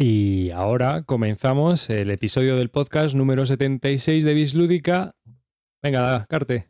Y 0.00 0.52
ahora 0.52 1.02
comenzamos 1.02 1.90
el 1.90 2.12
episodio 2.12 2.54
del 2.54 2.70
podcast 2.70 3.16
número 3.16 3.44
76 3.44 4.22
de 4.22 4.32
Bislúdica. 4.32 5.16
Venga, 5.82 6.24
Carte. 6.28 6.68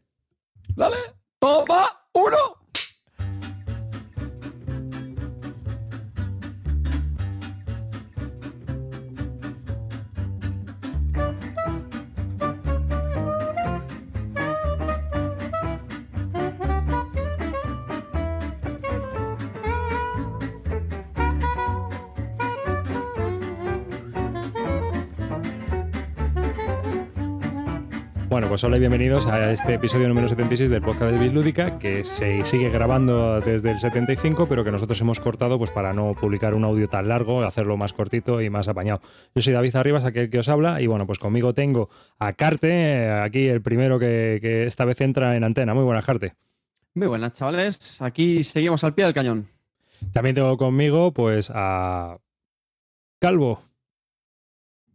Dale, 0.74 0.96
toma, 1.38 1.88
pues 28.59 28.65
hola 28.65 28.77
y 28.79 28.80
bienvenidos 28.80 29.29
a 29.29 29.53
este 29.53 29.75
episodio 29.75 30.09
número 30.09 30.27
76 30.27 30.69
del 30.69 30.83
podcast 30.83 31.12
de 31.12 31.19
Bislúdica, 31.21 31.79
que 31.79 32.05
se 32.05 32.45
sigue 32.45 32.71
grabando 32.71 33.41
desde 33.41 33.71
el 33.71 33.79
75, 33.79 34.49
pero 34.49 34.65
que 34.65 34.73
nosotros 34.73 35.01
hemos 35.01 35.21
cortado 35.21 35.59
pues 35.59 35.71
para 35.71 35.93
no 35.93 36.12
publicar 36.21 36.55
un 36.55 36.65
audio 36.65 36.89
tan 36.89 37.07
largo, 37.07 37.45
hacerlo 37.45 37.77
más 37.77 37.93
cortito 37.93 38.43
y 38.43 38.51
más 38.51 38.66
apañado. 38.66 39.01
Yo 39.33 39.43
soy 39.43 39.52
David 39.52 39.77
Arribas, 39.77 40.05
aquel 40.05 40.29
que 40.29 40.41
os 40.41 40.49
habla, 40.49 40.83
y 40.83 40.89
bueno, 40.89 41.07
pues 41.07 41.21
conmigo 41.21 41.55
tengo 41.55 41.89
a 42.19 42.33
Carte, 42.33 43.09
aquí 43.13 43.47
el 43.47 43.63
primero 43.63 44.01
que, 44.01 44.41
que 44.43 44.65
esta 44.65 44.85
vez 44.85 45.01
entra 45.02 45.37
en 45.37 45.45
antena. 45.45 45.73
Muy 45.73 45.85
buenas, 45.85 46.05
Carte. 46.05 46.35
Muy 46.95 47.07
buenas, 47.07 47.35
chavales. 47.35 48.02
Aquí 48.02 48.43
seguimos 48.43 48.83
al 48.83 48.93
pie 48.93 49.05
del 49.05 49.15
cañón. 49.15 49.49
También 50.13 50.35
tengo 50.35 50.57
conmigo 50.57 51.13
pues 51.13 51.52
a 51.55 52.19
Calvo. 53.21 53.68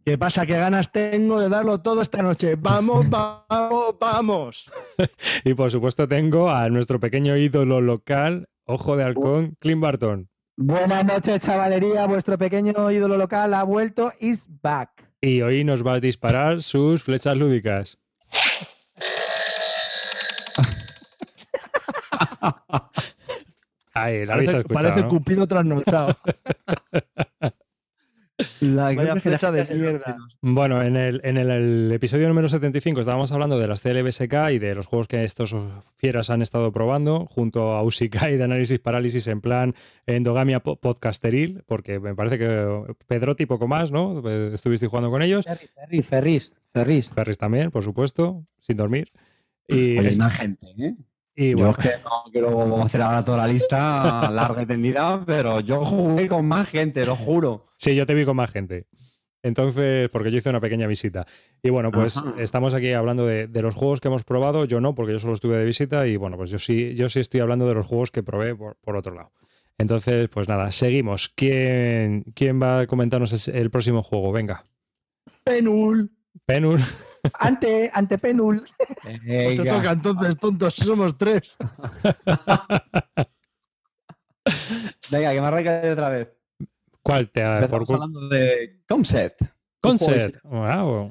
¿Qué 0.04 0.18
pasa? 0.18 0.44
¿Qué 0.44 0.58
ganas 0.58 0.92
tengo 0.92 1.40
de 1.40 1.48
darlo 1.48 1.80
todo 1.80 2.02
esta 2.02 2.22
noche? 2.22 2.56
Vamos, 2.58 3.08
vamos, 3.48 3.94
vamos. 3.98 4.70
Y 5.44 5.54
por 5.54 5.70
supuesto 5.70 6.06
tengo 6.06 6.50
a 6.50 6.68
nuestro 6.68 7.00
pequeño 7.00 7.36
ídolo 7.38 7.80
local, 7.80 8.48
Ojo 8.66 8.96
de 8.96 9.04
Halcón, 9.04 9.56
Clint 9.60 9.80
Barton. 9.80 10.28
Buenas 10.56 11.04
noches, 11.06 11.40
chavalería. 11.40 12.06
Vuestro 12.06 12.36
pequeño 12.36 12.90
ídolo 12.90 13.16
local 13.16 13.54
ha 13.54 13.62
vuelto. 13.64 14.12
Is 14.20 14.46
back. 14.62 14.90
Y 15.22 15.40
hoy 15.40 15.64
nos 15.64 15.84
va 15.84 15.94
a 15.94 16.00
disparar 16.00 16.62
sus 16.62 17.02
flechas 17.02 17.34
lúdicas. 17.36 17.98
Ahí, 23.94 24.26
la 24.26 24.34
habéis 24.34 24.50
Parece, 24.50 24.58
escuchado, 24.58 24.82
parece 24.82 25.02
¿no? 25.02 25.08
Cupido 25.08 25.46
trasnochado. 25.46 26.16
La 28.60 28.92
Vaya 28.94 29.14
flecha 29.16 29.52
de 29.52 29.64
mierda. 29.76 30.16
Bueno, 30.42 30.82
en, 30.82 30.96
el, 30.96 31.20
en 31.22 31.36
el, 31.36 31.50
el 31.50 31.92
episodio 31.92 32.26
número 32.26 32.48
75 32.48 33.00
estábamos 33.00 33.30
hablando 33.30 33.58
de 33.60 33.68
las 33.68 33.80
CLBSK 33.82 34.50
y 34.52 34.58
de 34.58 34.74
los 34.74 34.86
juegos 34.86 35.06
que 35.06 35.22
estos 35.22 35.54
fieras 35.98 36.30
han 36.30 36.42
estado 36.42 36.72
probando, 36.72 37.26
junto 37.26 37.72
a 37.74 37.82
Usikai 37.84 38.36
de 38.36 38.42
Análisis 38.42 38.80
Parálisis 38.80 39.28
en 39.28 39.40
plan 39.40 39.74
endogamia 40.06 40.60
po- 40.60 40.74
podcasteril, 40.76 41.62
porque 41.66 42.00
me 42.00 42.16
parece 42.16 42.38
que 42.38 42.94
Pedrotti 43.06 43.46
poco 43.46 43.68
más, 43.68 43.92
¿no? 43.92 44.20
Eh, 44.28 44.50
Estuvisteis 44.54 44.90
jugando 44.90 45.10
con 45.10 45.22
ellos. 45.22 45.44
Ferris, 45.44 45.70
Ferris, 45.72 46.06
Ferris, 46.06 46.54
Ferris. 46.72 47.12
Ferris 47.14 47.38
también, 47.38 47.70
por 47.70 47.84
supuesto, 47.84 48.44
sin 48.60 48.76
dormir. 48.76 49.12
Y, 49.68 49.96
Oye, 49.98 50.08
es- 50.08 50.18
más 50.18 50.36
gente, 50.36 50.66
¿eh? 50.76 50.94
Y 51.36 51.50
Yo 51.50 51.56
bueno, 51.56 51.70
es 51.72 51.76
que 51.78 51.90
no 52.04 52.30
quiero 52.30 52.82
hacer 52.82 53.02
ahora 53.02 53.24
toda 53.24 53.38
la 53.38 53.46
lista 53.46 54.30
larga 54.32 54.62
y 54.62 54.66
tendida, 54.66 55.22
pero 55.26 55.60
yo 55.60 55.84
jugué 55.84 56.28
con 56.28 56.46
más 56.46 56.68
gente, 56.68 57.04
lo 57.04 57.16
juro. 57.16 57.66
sí, 57.76 57.94
yo 57.94 58.06
te 58.06 58.14
vi 58.14 58.24
con 58.24 58.36
más 58.36 58.50
gente. 58.50 58.86
Entonces, 59.42 60.08
porque 60.08 60.30
yo 60.30 60.38
hice 60.38 60.48
una 60.48 60.60
pequeña 60.60 60.86
visita. 60.86 61.26
Y 61.62 61.68
bueno, 61.68 61.90
pues 61.92 62.16
Ajá. 62.16 62.32
estamos 62.38 62.72
aquí 62.72 62.92
hablando 62.94 63.26
de, 63.26 63.46
de 63.46 63.60
los 63.60 63.74
juegos 63.74 64.00
que 64.00 64.08
hemos 64.08 64.24
probado. 64.24 64.64
Yo 64.64 64.80
no, 64.80 64.94
porque 64.94 65.12
yo 65.12 65.18
solo 65.18 65.34
estuve 65.34 65.58
de 65.58 65.66
visita. 65.66 66.06
Y 66.06 66.16
bueno, 66.16 66.38
pues 66.38 66.48
yo 66.48 66.58
sí, 66.58 66.94
yo 66.94 67.10
sí 67.10 67.20
estoy 67.20 67.40
hablando 67.40 67.66
de 67.66 67.74
los 67.74 67.84
juegos 67.84 68.10
que 68.10 68.22
probé 68.22 68.54
por, 68.56 68.76
por 68.76 68.96
otro 68.96 69.14
lado. 69.14 69.32
Entonces, 69.76 70.30
pues 70.30 70.48
nada, 70.48 70.72
seguimos. 70.72 71.28
¿Quién, 71.28 72.24
quién 72.34 72.62
va 72.62 72.80
a 72.80 72.86
comentarnos 72.86 73.48
el, 73.48 73.54
el 73.54 73.70
próximo 73.70 74.02
juego? 74.02 74.32
Venga. 74.32 74.64
Penul. 75.44 76.10
Penur. 76.46 76.80
Ante, 77.40 77.90
ante 77.92 78.18
Penul. 78.18 78.64
Pues 79.02 79.56
te 79.56 79.64
toca 79.64 79.92
entonces, 79.92 80.36
tontos, 80.38 80.74
somos 80.74 81.16
tres. 81.16 81.56
Venga, 85.10 85.32
que 85.32 85.40
me 85.40 85.46
arranca 85.46 85.82
otra 85.92 86.08
vez. 86.10 86.28
¿Cuál 87.02 87.30
te 87.30 87.42
ha 87.42 87.66
cu- 87.68 87.94
hablando 87.94 88.28
de 88.28 88.82
Concept. 88.88 89.42
Concert. 89.80 90.42
Wow. 90.44 91.10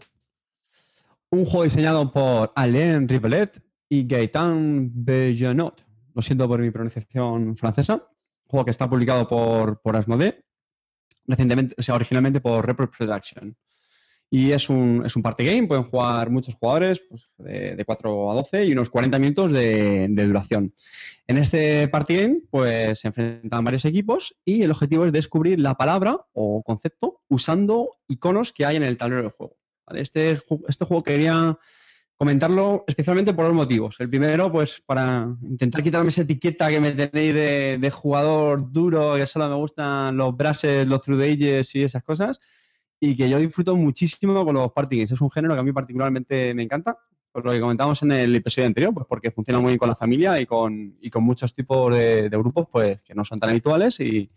Un 1.31 1.45
juego 1.45 1.63
diseñado 1.63 2.11
por 2.11 2.51
Alain 2.55 3.07
Rivelet 3.07 3.61
y 3.89 4.07
Gaëtan 4.07 4.89
Bellanot. 4.93 5.83
Lo 6.13 6.21
siento 6.21 6.47
por 6.47 6.59
mi 6.59 6.71
pronunciación 6.71 7.55
francesa. 7.55 7.95
Un 7.95 8.01
juego 8.47 8.65
que 8.65 8.71
está 8.71 8.89
publicado 8.89 9.27
por, 9.27 9.81
por 9.81 9.95
Asmodee, 9.95 10.43
recientemente, 11.27 11.75
o 11.77 11.81
sea, 11.81 11.95
originalmente 11.95 12.39
por 12.39 12.65
Repro 12.65 12.89
Production. 12.89 13.55
Y 14.33 14.51
es 14.51 14.67
un, 14.67 15.03
es 15.05 15.15
un 15.15 15.21
party 15.21 15.45
game, 15.45 15.67
pueden 15.67 15.83
jugar 15.83 16.31
muchos 16.31 16.55
jugadores, 16.55 17.03
pues, 17.07 17.29
de, 17.37 17.75
de 17.75 17.85
4 17.85 18.31
a 18.31 18.33
12 18.33 18.65
y 18.65 18.71
unos 18.71 18.89
40 18.89 19.19
minutos 19.19 19.51
de, 19.51 20.07
de 20.09 20.25
duración. 20.25 20.73
En 21.27 21.37
este 21.37 21.87
party 21.87 22.15
game, 22.15 22.41
pues 22.49 23.01
se 23.01 23.09
enfrentan 23.09 23.63
varios 23.63 23.85
equipos 23.85 24.35
y 24.43 24.63
el 24.63 24.71
objetivo 24.71 25.05
es 25.05 25.11
descubrir 25.11 25.59
la 25.59 25.75
palabra 25.75 26.17
o 26.33 26.63
concepto 26.63 27.21
usando 27.27 27.91
iconos 28.07 28.53
que 28.53 28.65
hay 28.65 28.75
en 28.75 28.81
el 28.81 28.97
tablero 28.97 29.21
de 29.21 29.29
juego. 29.29 29.55
¿vale? 29.85 30.01
Este, 30.01 30.41
este 30.67 30.85
juego 30.85 31.03
quería 31.03 31.55
comentarlo 32.15 32.85
especialmente 32.87 33.35
por 33.35 33.45
dos 33.45 33.53
motivos. 33.53 33.97
El 33.99 34.09
primero, 34.09 34.51
pues 34.51 34.81
para 34.83 35.27
intentar 35.43 35.83
quitarme 35.83 36.09
esa 36.09 36.23
etiqueta 36.23 36.71
que 36.71 36.79
me 36.79 36.93
tenéis 36.93 37.35
de, 37.35 37.77
de 37.79 37.91
jugador 37.91 38.71
duro, 38.73 39.13
que 39.15 39.27
solo 39.27 39.47
me 39.47 39.55
gustan 39.57 40.17
los 40.17 40.35
brasses, 40.35 40.87
los 40.87 41.03
through 41.03 41.19
the 41.19 41.31
ages 41.33 41.75
y 41.75 41.83
esas 41.83 42.01
cosas, 42.01 42.39
y 43.05 43.15
que 43.15 43.29
yo 43.29 43.37
disfruto 43.37 43.75
muchísimo 43.75 44.45
con 44.45 44.55
los 44.55 44.71
party 44.71 44.97
games. 44.97 45.11
Es 45.11 45.21
un 45.21 45.29
género 45.29 45.53
que 45.55 45.59
a 45.59 45.63
mí 45.63 45.71
particularmente 45.73 46.53
me 46.53 46.63
encanta, 46.63 46.97
por 47.31 47.43
lo 47.45 47.51
que 47.51 47.59
comentamos 47.59 48.01
en 48.03 48.11
el 48.13 48.35
episodio 48.35 48.67
anterior, 48.67 48.93
pues 48.93 49.05
porque 49.09 49.31
funciona 49.31 49.59
muy 49.59 49.69
bien 49.71 49.79
con 49.79 49.89
la 49.89 49.95
familia 49.95 50.39
y 50.39 50.45
con, 50.45 50.95
y 51.01 51.09
con 51.09 51.23
muchos 51.23 51.53
tipos 51.53 51.93
de, 51.93 52.29
de 52.29 52.37
grupos 52.37 52.67
pues 52.71 53.03
que 53.03 53.13
no 53.13 53.25
son 53.25 53.39
tan 53.39 53.49
habituales 53.49 53.99
y, 53.99 54.29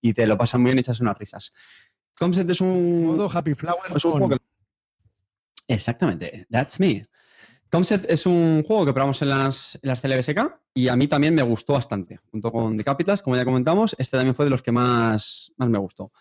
y 0.00 0.12
te 0.12 0.26
lo 0.26 0.38
pasan 0.38 0.60
muy 0.62 0.68
bien 0.70 0.78
y 0.78 0.80
echas 0.80 1.00
unas 1.00 1.18
risas. 1.18 1.52
Concept 2.16 2.50
es 2.50 2.60
un, 2.60 3.06
Modo 3.06 3.28
Happy 3.32 3.54
Flower. 3.54 3.80
es 3.94 4.04
un 4.04 4.12
juego 4.12 4.28
que- 4.28 4.36
Exactamente, 5.66 6.46
that's 6.50 6.78
me. 6.80 7.06
Concept 7.70 8.08
es 8.08 8.26
un 8.26 8.62
juego 8.64 8.86
que 8.86 8.92
probamos 8.92 9.20
en 9.22 9.30
las, 9.30 9.78
en 9.82 9.88
las 9.88 10.00
CLBSK 10.00 10.60
y 10.74 10.88
a 10.88 10.94
mí 10.96 11.08
también 11.08 11.34
me 11.34 11.42
gustó 11.42 11.72
bastante. 11.72 12.20
Junto 12.30 12.52
con 12.52 12.76
The 12.76 12.84
Capitals, 12.84 13.22
como 13.22 13.34
ya 13.36 13.44
comentamos, 13.44 13.96
este 13.98 14.16
también 14.16 14.34
fue 14.36 14.44
de 14.44 14.50
los 14.50 14.62
que 14.62 14.70
más, 14.70 15.52
más 15.56 15.68
me 15.68 15.78
gustó. 15.78 16.12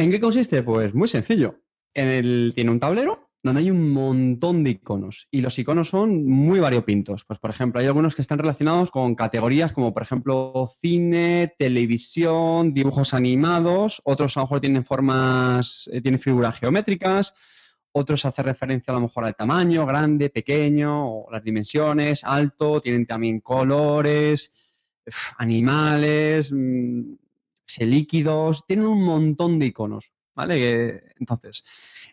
¿En 0.00 0.10
qué 0.10 0.18
consiste? 0.18 0.62
Pues 0.62 0.94
muy 0.94 1.08
sencillo. 1.08 1.60
Tiene 1.92 2.70
un 2.70 2.80
tablero 2.80 3.32
donde 3.42 3.60
hay 3.60 3.70
un 3.70 3.90
montón 3.90 4.64
de 4.64 4.70
iconos 4.70 5.28
y 5.30 5.42
los 5.42 5.58
iconos 5.58 5.90
son 5.90 6.24
muy 6.24 6.58
variopintos. 6.58 7.26
Pues, 7.26 7.38
por 7.38 7.50
ejemplo, 7.50 7.82
hay 7.82 7.86
algunos 7.86 8.14
que 8.14 8.22
están 8.22 8.38
relacionados 8.38 8.90
con 8.90 9.14
categorías 9.14 9.74
como, 9.74 9.92
por 9.92 10.02
ejemplo, 10.02 10.70
cine, 10.80 11.54
televisión, 11.58 12.72
dibujos 12.72 13.12
animados. 13.12 14.00
Otros 14.06 14.38
a 14.38 14.40
lo 14.40 14.46
mejor 14.46 14.60
tienen 14.62 14.86
formas, 14.86 15.90
eh, 15.92 16.00
tienen 16.00 16.18
figuras 16.18 16.58
geométricas. 16.58 17.34
Otros 17.92 18.24
hacen 18.24 18.46
referencia 18.46 18.92
a 18.92 18.94
lo 18.94 19.02
mejor 19.02 19.26
al 19.26 19.36
tamaño, 19.36 19.84
grande, 19.84 20.30
pequeño, 20.30 21.24
o 21.24 21.30
las 21.30 21.44
dimensiones, 21.44 22.24
alto. 22.24 22.80
Tienen 22.80 23.04
también 23.04 23.40
colores, 23.40 24.54
animales, 25.36 26.52
mm, 26.52 27.14
líquidos. 27.78 28.66
Tienen 28.66 28.86
un 28.86 29.02
montón 29.02 29.58
de 29.58 29.66
iconos, 29.66 30.12
¿vale? 30.34 31.04
Entonces, 31.18 31.64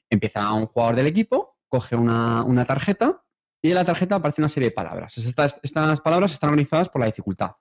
empieza 0.09 0.51
un 0.53 0.67
jugador 0.67 0.95
del 0.95 1.07
equipo, 1.07 1.57
coge 1.67 1.95
una, 1.95 2.43
una 2.43 2.65
tarjeta 2.65 3.23
y 3.61 3.69
en 3.69 3.75
la 3.75 3.85
tarjeta 3.85 4.15
aparece 4.15 4.41
una 4.41 4.49
serie 4.49 4.69
de 4.69 4.75
palabras. 4.75 5.17
Estas, 5.17 5.59
estas 5.63 6.01
palabras 6.01 6.31
están 6.31 6.49
organizadas 6.49 6.89
por 6.89 7.01
la 7.01 7.07
dificultad. 7.07 7.51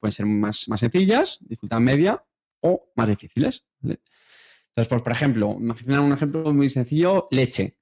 Pueden 0.00 0.12
ser 0.12 0.26
más, 0.26 0.68
más 0.68 0.80
sencillas, 0.80 1.38
dificultad 1.40 1.80
media 1.80 2.24
o 2.60 2.90
más 2.96 3.08
difíciles. 3.08 3.66
Entonces, 3.82 4.00
pues, 4.74 5.02
por 5.02 5.12
ejemplo, 5.12 5.56
imagina 5.58 6.00
un 6.00 6.12
ejemplo 6.12 6.52
muy 6.52 6.68
sencillo, 6.68 7.28
leche. 7.30 7.76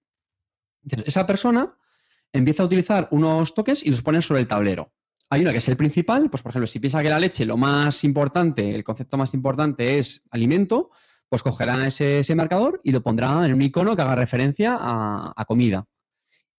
Esa 1.04 1.26
persona 1.26 1.76
empieza 2.32 2.62
a 2.62 2.66
utilizar 2.66 3.08
unos 3.12 3.54
toques 3.54 3.84
y 3.84 3.90
los 3.90 4.02
pone 4.02 4.20
sobre 4.20 4.40
el 4.40 4.48
tablero. 4.48 4.92
Hay 5.32 5.40
una 5.40 5.52
que 5.52 5.58
es 5.58 5.68
el 5.70 5.78
principal, 5.78 6.28
pues 6.28 6.42
por 6.42 6.50
ejemplo, 6.50 6.66
si 6.66 6.78
piensa 6.78 7.02
que 7.02 7.08
la 7.08 7.18
leche 7.18 7.46
lo 7.46 7.56
más 7.56 8.04
importante, 8.04 8.74
el 8.74 8.84
concepto 8.84 9.16
más 9.16 9.32
importante 9.32 9.96
es 9.96 10.28
alimento, 10.30 10.90
pues 11.26 11.42
cogerá 11.42 11.86
ese, 11.86 12.18
ese 12.18 12.34
marcador 12.34 12.82
y 12.84 12.92
lo 12.92 13.02
pondrá 13.02 13.46
en 13.46 13.54
un 13.54 13.62
icono 13.62 13.96
que 13.96 14.02
haga 14.02 14.14
referencia 14.14 14.76
a, 14.78 15.32
a 15.34 15.44
comida. 15.46 15.86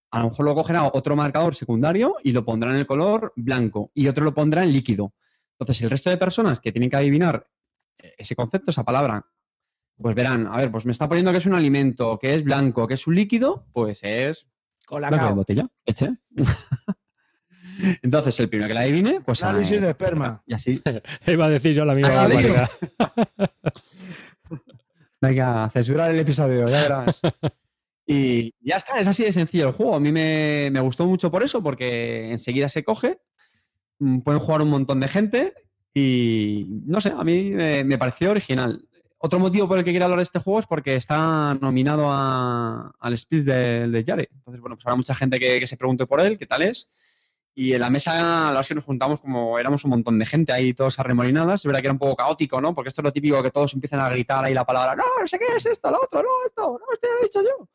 A 0.10 0.22
lo 0.22 0.30
mejor 0.30 0.46
lo 0.46 0.56
cogerá 0.56 0.90
otro 0.92 1.16
marcador 1.16 1.54
secundario 1.54 2.16
y 2.24 2.32
lo 2.32 2.44
pondrá 2.44 2.72
en 2.72 2.78
el 2.78 2.88
color 2.88 3.32
blanco 3.36 3.92
y 3.94 4.08
otro 4.08 4.26
lo 4.26 4.34
pondrá 4.34 4.64
en 4.64 4.74
líquido. 4.74 5.14
Entonces, 5.52 5.84
el 5.84 5.92
resto 5.92 6.10
de 6.10 6.18
personas 6.18 6.60
que 6.60 6.72
tienen 6.72 6.90
que 6.90 6.96
adivinar 6.96 7.48
ese 8.18 8.36
concepto, 8.36 8.72
esa 8.72 8.84
palabra, 8.84 9.24
pues 9.98 10.16
verán, 10.16 10.48
a 10.48 10.58
ver, 10.58 10.72
pues 10.72 10.84
me 10.88 10.94
está 10.94 11.08
poniendo 11.08 11.32
que 11.32 11.38
es 11.38 11.46
un 11.46 11.54
alimento, 11.54 12.18
que 12.18 12.34
es 12.34 12.44
blanco, 12.44 12.88
que 12.88 12.96
es 12.96 13.06
un 13.06 13.14
líquido, 13.14 13.68
pues 13.72 14.00
es 14.02 14.48
blanco 14.90 15.06
de 15.06 15.10
Colacao. 15.12 15.36
botella, 15.36 15.68
leche. 15.86 16.10
Entonces, 18.02 18.40
el 18.40 18.50
primero 18.50 18.68
que 18.68 18.74
la 18.74 18.82
adivine, 18.82 19.22
pues 19.22 19.44
Análisis 19.44 19.82
de 19.82 19.90
esperma. 19.90 20.44
Y 20.46 20.54
así, 20.54 20.82
Iba 21.28 21.46
a 21.46 21.50
decir 21.50 21.74
yo 21.74 21.86
la 21.86 21.94
misma 21.94 22.10
venga, 25.22 25.70
censurar 25.70 26.12
el 26.12 26.20
episodio, 26.20 26.68
ya 26.70 26.82
verás. 26.82 27.22
Y 28.06 28.54
ya 28.60 28.76
está, 28.76 29.00
es 29.00 29.08
así 29.08 29.24
de 29.24 29.32
sencillo 29.32 29.70
el 29.70 29.74
juego. 29.76 29.96
A 29.96 30.00
mí 30.02 30.12
me, 30.12 30.68
me 30.74 30.82
gustó 30.82 31.08
mucho 31.08 31.32
por 31.32 31.42
eso, 31.42 31.64
porque 31.64 32.32
enseguida 32.32 32.68
se 32.68 32.84
coge, 32.84 33.20
mm, 34.00 34.20
pueden 34.20 34.42
jugar 34.42 34.62
un 34.62 34.70
montón 34.70 35.00
de 35.00 35.08
gente 35.08 35.54
y 35.94 36.66
no 36.86 37.00
sé, 37.00 37.14
a 37.18 37.24
mí 37.24 37.52
me, 37.52 37.86
me 37.86 37.98
pareció 37.98 38.32
original. 38.32 38.86
Otro 39.20 39.40
motivo 39.40 39.70
por 39.70 39.78
el 39.78 39.86
que 39.86 39.92
quiero 39.92 40.04
hablar 40.04 40.20
de 40.20 40.24
este 40.24 40.40
juego 40.40 40.60
es 40.60 40.66
porque 40.66 40.98
está 40.98 41.54
nominado 41.62 42.08
a- 42.12 42.94
al 43.00 43.14
Split 43.14 43.46
de, 43.46 43.88
de 43.88 44.04
Yare. 44.04 44.28
Entonces, 44.34 44.60
bueno, 44.60 44.76
pues 44.76 44.86
habrá 44.86 44.98
mucha 44.98 45.16
gente 45.16 45.40
que, 45.40 45.62
que 45.62 45.68
se 45.68 45.78
pregunte 45.78 46.06
por 46.06 46.20
él, 46.20 46.38
qué 46.38 46.46
tal 46.46 46.64
es. 46.64 46.92
Y 47.56 47.74
en 47.74 47.82
la 47.82 47.90
mesa, 47.90 48.16
la 48.16 48.46
verdad 48.48 48.62
es 48.62 48.68
que 48.68 48.76
nos 48.76 48.84
juntamos 48.84 49.22
como 49.22 49.60
éramos 49.60 49.84
un 49.84 49.92
montón 49.92 50.18
de 50.18 50.26
gente 50.26 50.52
ahí, 50.52 50.74
todos 50.74 50.98
arremolinadas. 51.00 51.62
Es 51.62 51.66
verdad 51.66 51.82
que 51.82 51.88
era 51.88 51.94
un 51.94 52.00
poco 52.00 52.16
caótico, 52.16 52.60
¿no? 52.60 52.74
Porque 52.74 52.90
esto 52.90 53.02
es 53.02 53.04
lo 53.04 53.14
típico 53.14 53.44
que 53.44 53.52
todos 53.52 53.74
empiezan 53.74 54.00
a 54.00 54.10
gritar 54.10 54.44
ahí 54.44 54.54
la 54.54 54.66
palabra, 54.66 54.96
no, 54.96 55.04
no 55.20 55.28
sé 55.28 55.38
qué 55.38 55.46
es 55.56 55.66
esto, 55.66 55.92
lo 55.92 56.00
otro, 56.02 56.24
no, 56.24 56.30
esto, 56.46 56.80
no, 56.80 56.94
esto 56.94 57.08
ya 57.08 57.14
lo 57.14 57.20
he 57.20 57.24
dicho 57.24 57.42
yo. 57.44 57.70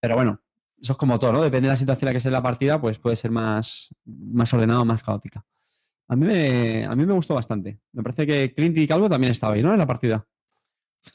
Pero 0.00 0.14
bueno, 0.16 0.40
eso 0.80 0.92
es 0.92 0.98
como 0.98 1.18
todo, 1.18 1.32
¿no? 1.32 1.42
Depende 1.42 1.68
de 1.68 1.72
la 1.72 1.76
situación 1.76 2.06
en 2.06 2.06
la 2.06 2.12
que 2.12 2.18
esté 2.18 2.30
la 2.30 2.42
partida, 2.42 2.80
pues 2.80 2.98
puede 2.98 3.16
ser 3.16 3.30
más, 3.30 3.94
más 4.04 4.52
ordenado, 4.54 4.84
más 4.86 5.02
caótica. 5.02 5.44
A 6.08 6.16
mí, 6.16 6.26
me, 6.26 6.86
a 6.86 6.96
mí 6.96 7.06
me 7.06 7.12
gustó 7.12 7.34
bastante. 7.34 7.78
Me 7.92 8.02
parece 8.02 8.26
que 8.26 8.54
Clint 8.54 8.76
y 8.78 8.88
Calvo 8.88 9.08
también 9.08 9.32
estaba 9.32 9.54
ahí, 9.54 9.62
¿no? 9.62 9.72
En 9.72 9.78
la 9.78 9.86
partida. 9.86 10.26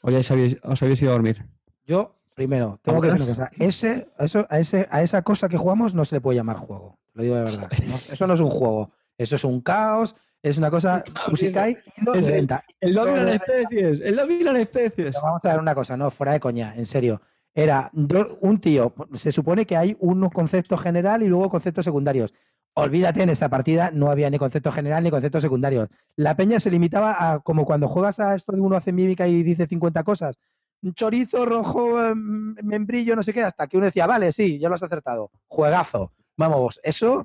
O 0.02 0.10
ya 0.10 0.18
os 0.18 0.30
habéis, 0.30 0.56
os 0.62 0.82
habéis 0.82 1.02
ido 1.02 1.10
a 1.10 1.14
dormir. 1.14 1.44
Yo, 1.84 2.16
primero, 2.34 2.78
tengo 2.82 3.00
que 3.00 3.08
decir 3.08 3.22
una 3.22 3.34
cosa. 3.34 3.50
Ese, 3.58 4.08
eso, 4.18 4.46
a, 4.48 4.58
ese, 4.58 4.88
a 4.90 5.02
esa 5.02 5.22
cosa 5.22 5.48
que 5.48 5.58
jugamos 5.58 5.94
no 5.94 6.04
se 6.04 6.16
le 6.16 6.20
puede 6.20 6.36
llamar 6.36 6.56
juego. 6.56 6.98
Lo 7.16 7.22
digo 7.22 7.34
de 7.36 7.44
verdad. 7.44 7.70
No, 7.88 7.96
eso 7.96 8.26
no 8.26 8.34
es 8.34 8.40
un 8.40 8.50
juego. 8.50 8.92
Eso 9.18 9.36
es 9.36 9.44
un 9.44 9.60
caos. 9.62 10.14
Es 10.42 10.58
una 10.58 10.70
cosa 10.70 11.02
musical 11.28 11.76
Es 12.14 12.28
el-. 12.28 12.48
El 12.80 12.94
lobby 12.94 13.10
las 13.16 13.34
especies, 13.34 14.00
el 14.00 14.16
lobby 14.16 14.38
de 14.38 14.44
las 14.44 14.56
especies. 14.56 15.10
Pero 15.10 15.22
vamos 15.22 15.44
a 15.44 15.50
ver 15.50 15.60
una 15.60 15.74
cosa, 15.74 15.96
no, 15.96 16.10
fuera 16.10 16.32
de 16.32 16.40
coña, 16.40 16.74
en 16.76 16.86
serio. 16.86 17.20
Era 17.54 17.90
un 17.92 18.60
tío, 18.60 18.94
se 19.14 19.32
supone 19.32 19.64
que 19.64 19.78
hay 19.78 19.96
un 19.98 20.28
concepto 20.28 20.76
general 20.76 21.22
y 21.22 21.26
luego 21.26 21.48
conceptos 21.48 21.86
secundarios. 21.86 22.34
Olvídate, 22.74 23.22
en 23.22 23.30
esa 23.30 23.48
partida 23.48 23.90
no 23.90 24.10
había 24.10 24.28
ni 24.28 24.36
concepto 24.36 24.70
general 24.70 25.02
ni 25.02 25.10
conceptos 25.10 25.40
secundarios. 25.42 25.88
La 26.16 26.36
peña 26.36 26.60
se 26.60 26.70
limitaba 26.70 27.32
a, 27.32 27.40
como 27.40 27.64
cuando 27.64 27.88
juegas 27.88 28.20
a 28.20 28.34
esto 28.34 28.52
de 28.52 28.60
uno 28.60 28.76
hace 28.76 28.92
mímica 28.92 29.26
y 29.26 29.42
dice 29.42 29.66
50 29.66 30.04
cosas. 30.04 30.36
Un 30.82 30.92
chorizo 30.92 31.46
rojo, 31.46 32.04
em, 32.04 32.54
membrillo, 32.62 33.16
no 33.16 33.22
sé 33.22 33.32
qué, 33.32 33.42
hasta 33.42 33.66
que 33.66 33.78
uno 33.78 33.86
decía, 33.86 34.06
vale, 34.06 34.30
sí, 34.30 34.58
ya 34.58 34.68
lo 34.68 34.74
has 34.74 34.82
acertado. 34.82 35.30
Juegazo. 35.46 36.12
Vamos, 36.36 36.78
eso, 36.82 37.24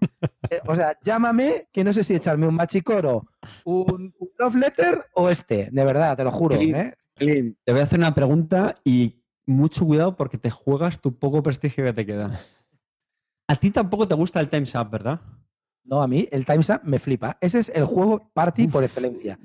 eh, 0.50 0.62
o 0.68 0.74
sea, 0.76 0.98
llámame, 1.04 1.68
que 1.74 1.84
no 1.84 1.92
sé 1.92 2.04
si 2.04 2.16
echarme 2.16 2.48
un 2.48 2.56
machicoro, 2.56 3.26
un, 3.66 4.14
un 4.18 4.30
love 4.40 4.56
letter 4.56 5.06
o 5.16 5.30
este, 5.30 5.70
de 5.72 5.84
verdad, 5.86 6.16
te 6.16 6.24
lo 6.24 6.32
juro. 6.32 6.58
Sí. 6.58 6.72
¿eh? 6.74 6.94
Clint, 7.16 7.58
te 7.66 7.72
voy 7.74 7.82
a 7.82 7.84
hacer 7.84 8.00
una 8.00 8.14
pregunta 8.16 8.76
y 8.86 9.22
mucho 9.46 9.86
cuidado 9.86 10.16
porque 10.16 10.38
te 10.38 10.50
juegas 10.50 11.02
tu 11.02 11.18
poco 11.20 11.44
prestigio 11.44 11.84
que 11.84 11.94
te 11.94 12.06
queda. 12.06 12.40
A 13.48 13.56
ti 13.58 13.70
tampoco 13.72 14.08
te 14.08 14.16
gusta 14.16 14.40
el 14.40 14.50
Time's 14.50 14.74
Up, 14.76 14.90
¿verdad? 14.90 15.20
No, 15.84 16.02
a 16.02 16.08
mí 16.08 16.30
el 16.32 16.46
Time's 16.46 16.70
Up 16.70 16.82
me 16.84 17.00
flipa. 17.00 17.38
Ese 17.42 17.60
es 17.60 17.70
el 17.70 17.84
juego 17.86 18.30
party 18.34 18.68
por 18.68 18.84
excelencia. 18.84 19.38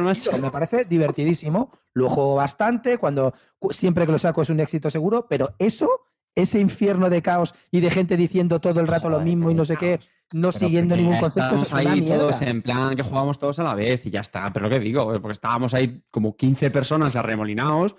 Macho. 0.00 0.36
me 0.38 0.50
parece 0.50 0.84
divertidísimo. 0.84 1.70
Lo 1.92 2.08
juego 2.10 2.34
bastante, 2.34 2.98
cuando 2.98 3.34
cu- 3.58 3.72
siempre 3.72 4.04
que 4.06 4.12
lo 4.12 4.18
saco 4.18 4.42
es 4.42 4.50
un 4.50 4.58
éxito 4.58 4.90
seguro, 4.90 5.26
pero 5.28 5.54
eso, 5.58 5.88
ese 6.34 6.60
infierno 6.60 7.10
de 7.10 7.22
caos 7.22 7.54
y 7.70 7.80
de 7.80 7.90
gente 7.90 8.16
diciendo 8.16 8.60
todo 8.60 8.80
el 8.80 8.86
rato 8.86 9.10
lo 9.10 9.20
mismo 9.20 9.50
y 9.50 9.54
no 9.54 9.64
sé 9.64 9.76
qué, 9.76 10.00
no 10.32 10.52
siguiendo 10.52 10.96
ningún 10.96 11.18
concepto, 11.18 11.56
Estábamos 11.62 11.74
ahí 11.74 12.02
todos 12.02 12.42
en 12.42 12.62
plan 12.62 12.96
que 12.96 13.02
jugábamos 13.02 13.38
todos 13.38 13.58
a 13.58 13.64
la 13.64 13.74
vez 13.74 14.06
y 14.06 14.10
ya 14.10 14.20
está. 14.20 14.52
Pero 14.52 14.66
lo 14.66 14.70
que 14.70 14.80
digo, 14.80 15.06
porque 15.20 15.32
estábamos 15.32 15.74
ahí 15.74 16.02
como 16.10 16.36
15 16.36 16.70
personas 16.70 17.16
arremolinados 17.16 17.96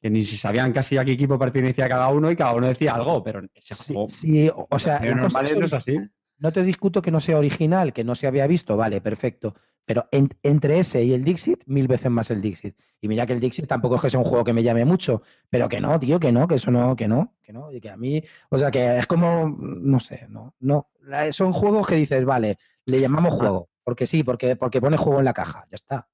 que 0.00 0.08
ni 0.08 0.22
si 0.22 0.36
sabían 0.36 0.72
casi 0.72 0.96
a 0.96 1.04
qué 1.04 1.12
equipo 1.12 1.38
pertenecía 1.38 1.88
cada 1.88 2.08
uno 2.08 2.30
y 2.30 2.36
cada 2.36 2.54
uno 2.54 2.66
decía 2.66 2.94
algo, 2.94 3.22
pero 3.22 3.42
ese 3.54 3.74
Sí, 3.74 3.92
juego. 3.92 4.08
sí, 4.08 4.50
o 4.54 4.78
sea, 4.78 4.98
no 5.00 5.26
es 5.26 5.72
así. 5.72 5.98
No 6.38 6.52
te 6.52 6.62
discuto 6.62 7.02
que 7.02 7.10
no 7.10 7.20
sea 7.20 7.36
original, 7.36 7.92
que 7.92 8.02
no 8.02 8.14
se 8.14 8.26
había 8.26 8.46
visto, 8.46 8.76
vale, 8.76 9.02
perfecto. 9.02 9.54
Pero 9.86 10.06
en- 10.12 10.28
entre 10.42 10.78
ese 10.78 11.02
y 11.02 11.12
el 11.14 11.24
Dixit, 11.24 11.64
mil 11.66 11.88
veces 11.88 12.10
más 12.10 12.30
el 12.30 12.40
Dixit. 12.40 12.76
Y 13.00 13.08
mira 13.08 13.26
que 13.26 13.32
el 13.32 13.40
Dixit 13.40 13.66
tampoco 13.66 13.96
es 13.96 14.02
que 14.02 14.10
sea 14.10 14.20
un 14.20 14.24
juego 14.26 14.44
que 14.44 14.52
me 14.52 14.62
llame 14.62 14.84
mucho, 14.84 15.22
pero 15.48 15.68
que 15.68 15.80
no, 15.80 15.98
tío, 15.98 16.20
que 16.20 16.30
no, 16.32 16.46
que 16.46 16.56
eso 16.56 16.70
no, 16.70 16.94
que 16.94 17.08
no, 17.08 17.34
que 17.42 17.52
no. 17.52 17.72
Y 17.72 17.80
que 17.80 17.90
a 17.90 17.96
mí, 17.96 18.22
o 18.50 18.58
sea, 18.58 18.70
que 18.70 18.98
es 18.98 19.06
como, 19.06 19.48
no 19.58 19.98
sé, 20.00 20.26
no, 20.28 20.54
no. 20.60 20.90
La- 21.02 21.32
Son 21.32 21.52
juegos 21.52 21.86
que 21.86 21.96
dices, 21.96 22.24
vale, 22.24 22.58
le 22.86 23.00
llamamos 23.00 23.34
juego, 23.34 23.68
porque 23.82 24.06
sí, 24.06 24.22
porque, 24.22 24.54
porque 24.54 24.80
pone 24.80 24.96
juego 24.96 25.18
en 25.18 25.24
la 25.24 25.32
caja, 25.32 25.66
ya 25.70 25.74
está. 25.76 26.08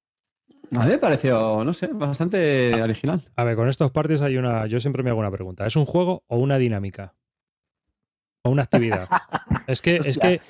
A 0.73 0.85
mí 0.85 0.91
me 0.91 0.99
pareció, 0.99 1.63
no 1.65 1.73
sé, 1.75 1.89
bastante 1.93 2.81
original. 2.83 3.29
A 3.37 3.45
ver, 3.45 3.57
con 3.57 3.69
estos 3.69 3.91
parties 3.93 4.21
hay 4.23 4.37
una. 4.37 4.67
Yo 4.67 4.81
siempre 4.81 5.03
me 5.03 5.11
hago 5.11 5.21
una 5.21 5.31
pregunta. 5.31 5.65
¿Es 5.67 5.77
un 5.77 5.87
juego 5.87 6.25
o 6.29 6.39
una 6.39 6.59
dinámica? 6.59 7.15
O 8.47 8.51
una 8.51 8.63
actividad. 8.63 9.09
es 9.67 9.83
que, 9.83 10.01
es 10.05 10.19
que, 10.19 10.41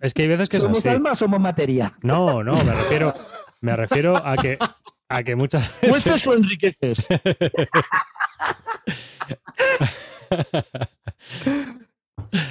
es 0.00 0.14
que 0.14 0.22
hay 0.22 0.28
veces 0.28 0.48
que 0.48 0.56
es 0.56 0.62
¿Somos 0.62 0.78
así. 0.78 0.88
alma 0.88 1.12
o 1.12 1.14
somos 1.14 1.38
materia? 1.40 1.92
No, 2.02 2.42
no, 2.42 2.52
me 2.52 2.72
refiero, 2.74 3.12
me 3.60 3.76
refiero 3.76 4.16
a 4.16 4.36
que, 4.36 4.58
a 5.08 5.22
que 5.22 5.36
muchas 5.36 5.70
¿Muestras 5.86 6.26
o 6.26 6.34
enriqueces? 6.34 7.06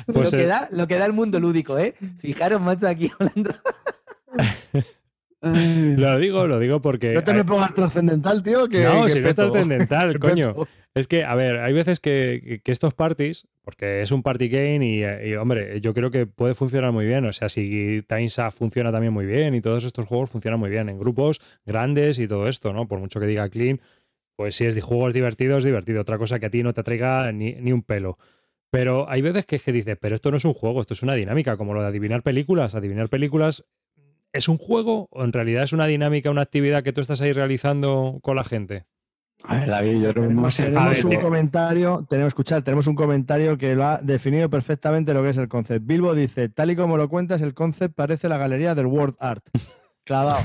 Pues, 0.07 0.31
lo, 0.31 0.38
que 0.39 0.45
da, 0.47 0.67
lo 0.71 0.88
que 0.88 0.95
da 0.97 1.05
el 1.05 1.13
mundo 1.13 1.39
lúdico, 1.39 1.77
¿eh? 1.77 1.95
Fijaros, 2.19 2.61
macho, 2.61 2.88
aquí 2.88 3.11
hablando. 3.19 3.51
lo 5.41 6.17
digo, 6.17 6.47
lo 6.47 6.59
digo 6.59 6.81
porque. 6.81 7.13
No 7.13 7.23
te 7.23 7.33
me 7.33 7.45
pongas 7.45 7.73
trascendental, 7.73 8.41
tío. 8.41 8.67
Que, 8.67 8.83
no, 8.83 9.05
que 9.05 9.11
si 9.11 9.19
no 9.21 9.29
es 9.29 9.35
trascendental, 9.35 10.19
coño. 10.19 10.53
peto. 10.53 10.67
Es 10.97 11.07
que, 11.07 11.23
a 11.23 11.35
ver, 11.35 11.57
hay 11.59 11.73
veces 11.73 11.99
que, 11.99 12.61
estos 12.65 12.94
parties, 12.94 13.47
porque 13.63 14.01
es 14.01 14.11
un 14.11 14.23
party 14.23 14.49
game 14.49 14.85
y, 14.85 15.35
hombre, 15.35 15.79
yo 15.81 15.94
creo 15.94 16.11
que 16.11 16.25
puede 16.25 16.53
funcionar 16.53 16.91
muy 16.91 17.05
bien. 17.05 17.25
O 17.25 17.31
sea, 17.31 17.49
si 17.49 18.03
Times 18.07 18.38
Up 18.39 18.51
funciona 18.51 18.91
también 18.91 19.13
muy 19.13 19.25
bien 19.25 19.53
y 19.55 19.61
todos 19.61 19.83
estos 19.85 20.05
juegos 20.05 20.29
funcionan 20.29 20.59
muy 20.59 20.69
bien 20.69 20.89
en 20.89 20.99
grupos 20.99 21.41
grandes 21.65 22.19
y 22.19 22.27
todo 22.27 22.47
esto, 22.47 22.73
¿no? 22.73 22.88
Por 22.88 22.99
mucho 22.99 23.19
que 23.19 23.27
diga 23.27 23.49
clean, 23.49 23.79
pues 24.35 24.55
si 24.55 24.65
es 24.65 24.75
de 24.75 24.81
juegos 24.81 25.13
divertidos, 25.13 25.63
divertido. 25.63 26.01
Otra 26.01 26.18
cosa 26.18 26.39
que 26.39 26.47
a 26.47 26.49
ti 26.49 26.63
no 26.63 26.73
te 26.73 26.83
traiga 26.83 27.31
ni, 27.31 27.54
ni 27.54 27.71
un 27.71 27.83
pelo. 27.83 28.18
Pero 28.69 29.09
hay 29.09 29.21
veces 29.21 29.45
que, 29.45 29.59
que 29.59 29.71
dices, 29.71 29.97
pero 29.99 30.16
esto 30.16 30.31
no 30.31 30.37
es 30.37 30.45
un 30.45 30.54
juego, 30.54 30.81
esto 30.81 30.94
es 30.94 31.04
una 31.04 31.13
dinámica, 31.13 31.57
como 31.57 31.73
lo 31.73 31.81
de 31.81 31.87
adivinar 31.87 32.23
películas. 32.23 32.75
Adivinar 32.75 33.09
películas 33.09 33.63
¿Es 34.33 34.47
un 34.47 34.57
juego 34.57 35.07
o 35.11 35.23
en 35.23 35.33
realidad 35.33 35.63
es 35.63 35.73
una 35.73 35.87
dinámica, 35.87 36.30
una 36.30 36.42
actividad 36.42 36.83
que 36.83 36.94
tú 36.94 37.01
estás 37.01 37.21
ahí 37.21 37.31
realizando 37.31 38.19
con 38.21 38.35
la 38.35 38.44
gente? 38.44 38.85
A 39.44 39.56
ver, 39.56 39.69
David, 39.69 39.94
yo 39.94 39.99
creo 39.99 40.13
que 40.13 40.21
Tenemos, 40.21 40.44
más 40.44 40.57
tenemos 40.57 41.03
un 41.03 41.09
de- 41.11 41.19
comentario, 41.21 42.06
tenemos, 42.09 42.29
escuchar, 42.29 42.63
tenemos 42.63 42.87
un 42.87 42.95
comentario 42.95 43.57
que 43.57 43.75
lo 43.75 43.85
ha 43.85 43.97
definido 44.01 44.49
perfectamente 44.49 45.13
lo 45.13 45.23
que 45.23 45.29
es 45.29 45.37
el 45.37 45.47
concept. 45.47 45.85
Bilbo 45.85 46.13
dice, 46.15 46.49
tal 46.49 46.71
y 46.71 46.75
como 46.75 46.97
lo 46.97 47.07
cuentas, 47.07 47.41
el 47.41 47.53
concept 47.53 47.95
parece 47.95 48.27
la 48.29 48.37
galería 48.37 48.75
del 48.75 48.87
World 48.87 49.15
Art. 49.19 49.45
Clavado. 50.03 50.39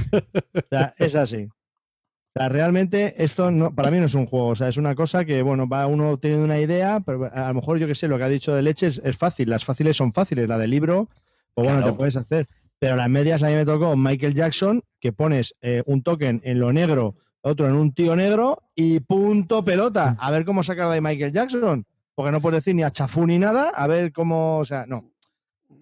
O 0.55 0.61
sea, 0.71 0.95
es 0.99 1.15
así. 1.15 1.45
O 1.45 2.39
sea, 2.39 2.49
realmente 2.49 3.15
esto 3.23 3.51
no, 3.51 3.75
para 3.75 3.91
mí 3.91 3.99
no 3.99 4.07
es 4.07 4.15
un 4.15 4.27
juego, 4.27 4.49
o 4.49 4.57
sea, 4.57 4.69
es 4.69 4.77
una 4.77 4.95
cosa 4.95 5.25
que, 5.25 5.43
bueno, 5.43 5.69
va 5.69 5.87
uno 5.87 6.17
teniendo 6.19 6.45
una 6.45 6.59
idea, 6.61 7.01
pero 7.01 7.31
a 7.33 7.49
lo 7.49 7.55
mejor 7.55 7.79
yo 7.79 7.87
que 7.87 7.95
sé, 7.95 8.09
lo 8.09 8.17
que 8.19 8.25
ha 8.25 8.29
dicho 8.29 8.55
de 8.55 8.63
leche 8.63 8.87
es, 8.87 9.01
es 9.05 9.17
fácil, 9.17 9.51
las 9.51 9.65
fáciles 9.65 9.97
son 9.97 10.13
fáciles, 10.15 10.49
la 10.49 10.57
del 10.59 10.71
libro, 10.71 11.09
pues 11.55 11.67
bueno, 11.69 11.85
te 11.85 11.93
puedes 11.93 12.17
hacer. 12.17 12.49
Pero 12.79 12.97
las 12.97 13.09
medias 13.11 13.43
a 13.43 13.49
mí 13.49 13.55
me 13.55 13.65
tocó 13.67 13.97
Michael 13.97 14.35
Jackson, 14.35 14.83
que 14.99 15.13
pones 15.13 15.55
eh, 15.61 15.83
un 15.87 16.03
token 16.03 16.41
en 16.45 16.59
lo 16.59 16.73
negro, 16.73 17.17
otro 17.43 17.67
en 17.67 17.75
un 17.75 17.93
tío 17.93 18.17
negro 18.17 18.63
y 18.75 19.01
punto 19.01 19.65
pelota. 19.65 20.17
A 20.19 20.31
ver 20.31 20.45
cómo 20.45 20.63
sacar 20.63 20.91
de 20.91 21.01
Michael 21.01 21.33
Jackson. 21.33 21.85
Porque 22.15 22.31
no 22.33 22.41
puedes 22.41 22.59
decir 22.59 22.75
ni 22.75 22.83
a 22.83 22.91
chafú 22.91 23.27
ni 23.27 23.39
nada, 23.39 23.71
a 23.71 23.87
ver 23.87 24.13
cómo, 24.13 24.59
o 24.59 24.65
sea, 24.65 24.85
no. 24.87 25.11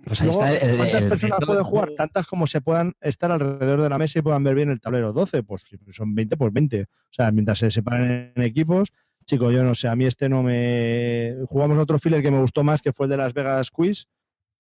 Pues 0.05 0.21
ahí 0.23 0.29
Luego, 0.29 0.45
está 0.45 0.67
el- 0.67 0.77
¿Cuántas 0.79 1.03
el 1.03 1.09
personas 1.09 1.39
pueden 1.45 1.65
jugar? 1.65 1.91
Tantas 1.97 2.27
como 2.27 2.47
se 2.47 2.61
puedan 2.61 2.95
estar 3.01 3.31
alrededor 3.31 3.83
de 3.83 3.89
la 3.89 3.99
mesa 3.99 4.19
y 4.19 4.23
puedan 4.23 4.43
ver 4.45 4.55
bien 4.55 4.71
el 4.71 4.81
tablero. 4.81 5.13
12, 5.13 5.43
pues 5.43 5.63
si 5.63 5.77
son 5.93 6.15
20, 6.15 6.37
pues 6.37 6.53
20. 6.53 6.83
O 6.83 6.87
sea, 7.11 7.31
mientras 7.33 7.59
se 7.59 7.71
separen 7.71 8.33
en 8.35 8.43
equipos, 8.43 8.93
chicos, 9.27 9.53
yo 9.53 9.63
no 9.65 9.75
sé, 9.75 9.89
a 9.89 9.97
mí 9.97 10.07
este 10.07 10.29
no 10.29 10.43
me... 10.43 11.35
Jugamos 11.49 11.77
otro 11.79 11.99
filler 11.99 12.23
que 12.23 12.31
me 12.31 12.41
gustó 12.41 12.65
más, 12.65 12.81
que 12.81 12.93
fue 12.93 13.07
el 13.07 13.11
de 13.11 13.17
Las 13.19 13.35
Vegas 13.35 13.71
Quiz, 13.71 14.07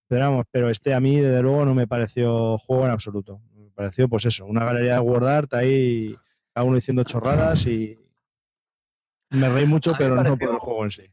pero 0.09 0.29
vamos, 0.29 0.47
pero 0.51 0.69
este 0.69 0.93
a 0.93 1.01
mí, 1.01 1.17
desde 1.21 1.41
luego, 1.41 1.65
no 1.65 1.75
me 1.75 1.87
pareció 1.87 2.59
juego 2.59 2.85
en 2.85 2.91
absoluto. 2.91 3.41
Me 3.57 3.71
pareció, 3.71 4.09
pues 4.09 4.27
eso, 4.27 4.45
una 4.45 4.65
galería 4.65 4.95
de 4.95 5.01
Word 5.01 5.27
Art 5.27 5.55
ahí, 5.55 6.17
cada 6.61 6.69
uno 6.69 6.77
diciendo 6.77 7.05
chorradas 7.05 7.67
y... 7.67 7.99
Me 9.31 9.49
reí 9.49 9.65
mucho, 9.65 9.95
pero 9.97 10.23
no 10.23 10.37
por 10.37 10.51
el 10.51 10.59
juego 10.59 10.85
en 10.85 10.91
sí. 10.91 11.05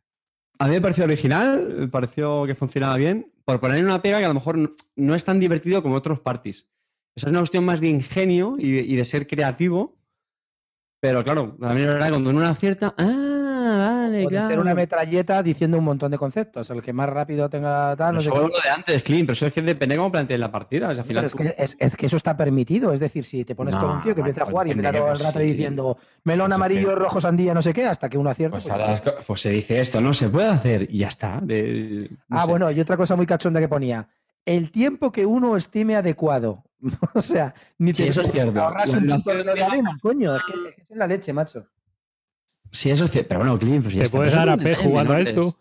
A 0.59 0.67
mí 0.67 0.71
me 0.71 0.81
pareció 0.81 1.05
original, 1.05 1.75
me 1.79 1.87
pareció 1.87 2.45
que 2.45 2.53
funcionaba 2.53 2.97
bien, 2.97 3.31
por 3.45 3.61
poner 3.61 3.85
una 3.85 4.01
pega 4.01 4.17
que 4.17 4.25
a 4.25 4.29
lo 4.29 4.33
mejor 4.33 4.57
no, 4.57 4.75
no 4.97 5.15
es 5.15 5.23
tan 5.23 5.39
divertido 5.39 5.81
como 5.81 5.95
otros 5.95 6.19
parties. 6.19 6.67
Esa 7.15 7.27
es 7.27 7.31
una 7.31 7.39
cuestión 7.39 7.63
más 7.63 7.79
de 7.79 7.89
ingenio 7.89 8.57
y 8.59 8.71
de, 8.71 8.81
y 8.81 8.95
de 8.95 9.05
ser 9.05 9.25
creativo 9.25 9.97
Pero 10.99 11.23
claro, 11.23 11.55
también 11.59 11.87
es 11.87 11.93
verdad, 11.93 12.09
cuando 12.09 12.31
uno 12.31 12.45
acierta, 12.45 12.93
ah, 12.97 13.36
vale, 14.07 14.23
Puede 14.23 14.35
claro. 14.37 14.47
ser 14.47 14.59
una 14.59 14.73
metralleta 14.75 15.43
diciendo 15.43 15.77
un 15.77 15.83
montón 15.83 16.11
de 16.11 16.17
conceptos. 16.17 16.69
El 16.69 16.81
que 16.81 16.93
más 16.93 17.09
rápido 17.09 17.49
tenga 17.49 17.95
tal, 17.95 18.15
no 18.15 18.21
sé 18.21 18.29
es 18.29 18.35
lo 18.35 18.47
de 18.47 18.69
antes, 18.73 19.03
Clean, 19.03 19.25
pero 19.25 19.33
eso 19.33 19.47
es 19.47 19.53
que 19.53 19.61
depende 19.61 19.95
cómo 19.95 20.11
plantees 20.11 20.39
la 20.39 20.51
partida. 20.51 20.89
o 20.89 20.93
sea, 20.95 21.03
al 21.03 21.07
final 21.07 21.21
Pero 21.23 21.27
es, 21.27 21.31
tú- 21.33 21.37
que, 21.55 21.63
es, 21.63 21.77
es 21.79 21.95
que 21.97 22.05
eso 22.07 22.17
está 22.17 22.35
permitido. 22.35 22.91
Es 22.93 22.99
decir, 22.99 23.25
si 23.25 23.45
te 23.45 23.55
pones 23.55 23.75
con 23.75 23.89
un 23.89 23.95
No, 23.97 24.03
tío 24.03 24.13
que 24.15 24.21
empieza 24.21 24.41
a 24.41 24.45
pues 24.45 24.51
jugar 24.51 24.67
y 24.67 24.71
empieza 24.71 24.91
todo 24.97 25.11
el 25.11 25.19
rato 25.19 25.39
sí. 25.39 25.45
diciendo 25.45 25.97
melón 26.23 26.45
Pues 26.47 26.51
es 26.51 26.55
amarillo, 26.55 26.89
que- 26.89 26.95
rojo, 26.95 27.21
sandía, 27.21 27.53
no 27.53 27.61
sé 27.61 27.73
qué, 27.73 27.85
hasta 27.85 28.09
que 28.09 28.17
uno 28.17 28.29
acierta. 28.29 28.55
Pues, 28.57 28.67
pues 28.67 28.77
las 28.79 29.01
pues 29.25 29.41
se 29.41 29.49
dice 29.51 29.79
esto, 29.79 30.01
no 30.01 30.13
se 30.13 30.29
puede 30.29 30.47
hacer 30.47 30.87
y 30.89 30.99
ya 30.99 31.07
está. 31.07 31.39
de- 31.41 32.09
no 32.27 32.37
ah, 32.39 32.43
sé. 32.43 32.49
bueno, 32.49 32.71
y 32.71 32.79
otra 32.79 32.97
cosa 32.97 33.15
muy 33.15 33.25
cachonda 33.25 33.59
que 33.59 33.67
ponía. 33.67 34.07
El 34.45 34.71
tiempo 34.71 35.11
que 35.11 35.25
uno 35.25 35.57
estime 35.57 35.95
adecuado. 35.97 36.63
o 37.15 37.21
sea, 37.21 37.53
ni 37.79 37.93
Sí, 37.93 38.03
te 38.03 38.09
eso 38.09 38.21
es 38.21 38.31
cierto. 38.31 38.61
ahorras 38.61 38.89
un 38.93 39.07
punto 39.07 39.31
de 39.31 39.43
lo 39.43 39.51
de 39.53 39.59
de- 39.59 39.63
arena, 39.63 39.97
coño. 40.01 40.35
Es 40.35 40.43
que, 40.43 40.53
es 40.69 40.75
que 40.75 40.93
es 40.93 40.97
la 40.97 41.07
leche, 41.07 41.33
macho. 41.33 41.65
Sí, 42.77 42.91
eso 42.91 43.05
es 43.05 43.11
cierto. 43.11 43.29
Pero 43.29 43.39
bueno, 43.39 43.57
Clean, 43.57 43.81
pues 43.81 43.93
ya 43.95 44.01
¿Te 44.01 44.05
está. 44.05 44.17
puedes 44.17 44.33
dar 44.33 44.49
a 44.49 44.57
P 44.57 44.75
jugando 44.75 45.13
a 45.13 45.19
esto? 45.19 45.57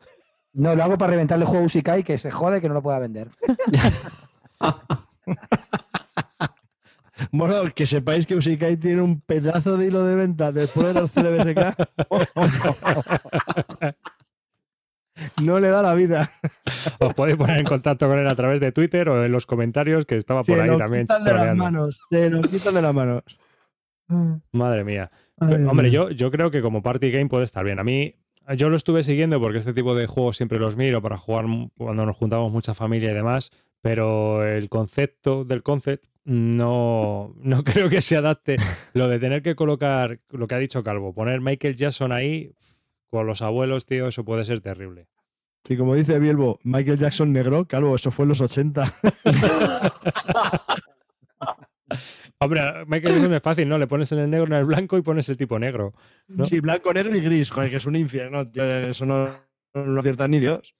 No, 0.52 0.74
lo 0.74 0.84
hago 0.84 0.98
para 0.98 1.12
reventarle 1.12 1.44
el 1.44 1.48
juego 1.48 1.62
a 1.62 1.66
Usikai 1.66 2.04
que 2.04 2.18
se 2.18 2.30
jode 2.30 2.60
que 2.60 2.68
no 2.68 2.74
lo 2.74 2.82
pueda 2.82 2.98
vender. 2.98 3.30
Bueno, 7.32 7.54
que 7.74 7.86
sepáis 7.86 8.26
que 8.26 8.34
Usikai 8.34 8.76
tiene 8.76 9.00
un 9.00 9.22
pedazo 9.22 9.78
de 9.78 9.86
hilo 9.86 10.04
de 10.04 10.16
venta 10.16 10.52
después 10.52 10.88
de 10.88 10.94
los 11.00 11.10
CLBSK. 11.10 11.74
no 15.42 15.58
le 15.58 15.68
da 15.70 15.80
la 15.80 15.94
vida. 15.94 16.30
Os 17.00 17.14
podéis 17.14 17.38
poner 17.38 17.56
en 17.58 17.64
contacto 17.64 18.06
con 18.06 18.18
él 18.18 18.28
a 18.28 18.36
través 18.36 18.60
de 18.60 18.70
Twitter 18.70 19.08
o 19.08 19.24
en 19.24 19.32
los 19.32 19.46
comentarios 19.46 20.04
que 20.04 20.16
estaba 20.16 20.42
por 20.44 20.56
Se 20.56 20.62
ahí 20.62 20.68
nos 20.68 20.78
también 20.78 21.04
quitan 21.04 21.24
de 21.24 21.30
las 21.32 21.38
troleando. 21.38 21.64
manos. 21.64 22.00
Se 22.10 22.28
nos 22.30 22.46
quitan 22.48 22.74
de 22.74 22.82
las 22.82 22.94
manos. 22.94 23.22
Madre 24.52 24.84
mía. 24.84 25.10
Ay, 25.38 25.64
hombre, 25.64 25.90
yo, 25.90 26.10
yo 26.10 26.30
creo 26.30 26.50
que 26.50 26.62
como 26.62 26.82
party 26.82 27.10
game 27.10 27.28
puede 27.28 27.44
estar 27.44 27.64
bien. 27.64 27.78
A 27.78 27.84
mí, 27.84 28.14
yo 28.56 28.68
lo 28.68 28.76
estuve 28.76 29.02
siguiendo 29.02 29.40
porque 29.40 29.58
este 29.58 29.74
tipo 29.74 29.94
de 29.94 30.06
juegos 30.06 30.36
siempre 30.36 30.58
los 30.58 30.76
miro 30.76 31.02
para 31.02 31.18
jugar 31.18 31.46
cuando 31.76 32.06
nos 32.06 32.16
juntamos 32.16 32.52
mucha 32.52 32.74
familia 32.74 33.10
y 33.10 33.14
demás, 33.14 33.50
pero 33.82 34.46
el 34.46 34.68
concepto 34.68 35.44
del 35.44 35.62
concept 35.62 36.06
no, 36.24 37.34
no 37.40 37.64
creo 37.64 37.88
que 37.88 38.02
se 38.02 38.16
adapte. 38.16 38.56
Lo 38.94 39.08
de 39.08 39.18
tener 39.18 39.42
que 39.42 39.54
colocar, 39.54 40.20
lo 40.30 40.46
que 40.46 40.54
ha 40.54 40.58
dicho 40.58 40.82
Calvo, 40.82 41.12
poner 41.12 41.40
Michael 41.40 41.76
Jackson 41.76 42.12
ahí 42.12 42.52
con 43.10 43.26
los 43.26 43.42
abuelos, 43.42 43.86
tío, 43.86 44.08
eso 44.08 44.24
puede 44.24 44.44
ser 44.44 44.60
terrible. 44.60 45.06
Sí, 45.64 45.76
como 45.76 45.96
dice 45.96 46.20
Bielbo, 46.20 46.60
Michael 46.62 46.98
Jackson 46.98 47.32
negro, 47.32 47.66
calvo, 47.66 47.96
eso 47.96 48.12
fue 48.12 48.24
en 48.24 48.28
los 48.28 48.40
80. 48.40 48.84
Hombre, 52.38 52.84
Michael 52.86 53.14
Jackson 53.14 53.34
es 53.34 53.42
fácil, 53.42 53.68
¿no? 53.68 53.78
Le 53.78 53.86
pones 53.86 54.12
en 54.12 54.18
el 54.18 54.28
negro, 54.30 54.46
en 54.46 54.52
el 54.54 54.64
blanco 54.66 54.98
y 54.98 55.02
pones 55.02 55.28
el 55.30 55.36
tipo 55.38 55.58
negro. 55.58 55.94
¿No? 56.28 56.44
Sí, 56.44 56.60
blanco, 56.60 56.92
negro 56.92 57.16
y 57.16 57.20
gris. 57.20 57.50
Joder, 57.50 57.70
que 57.70 57.76
es 57.76 57.86
un 57.86 57.96
infierno. 57.96 58.46
tío, 58.50 58.62
Eso 58.64 59.06
no, 59.06 59.28
no 59.74 59.84
lo 59.86 60.00
acierta 60.00 60.28
ni 60.28 60.38
Dios. 60.38 60.74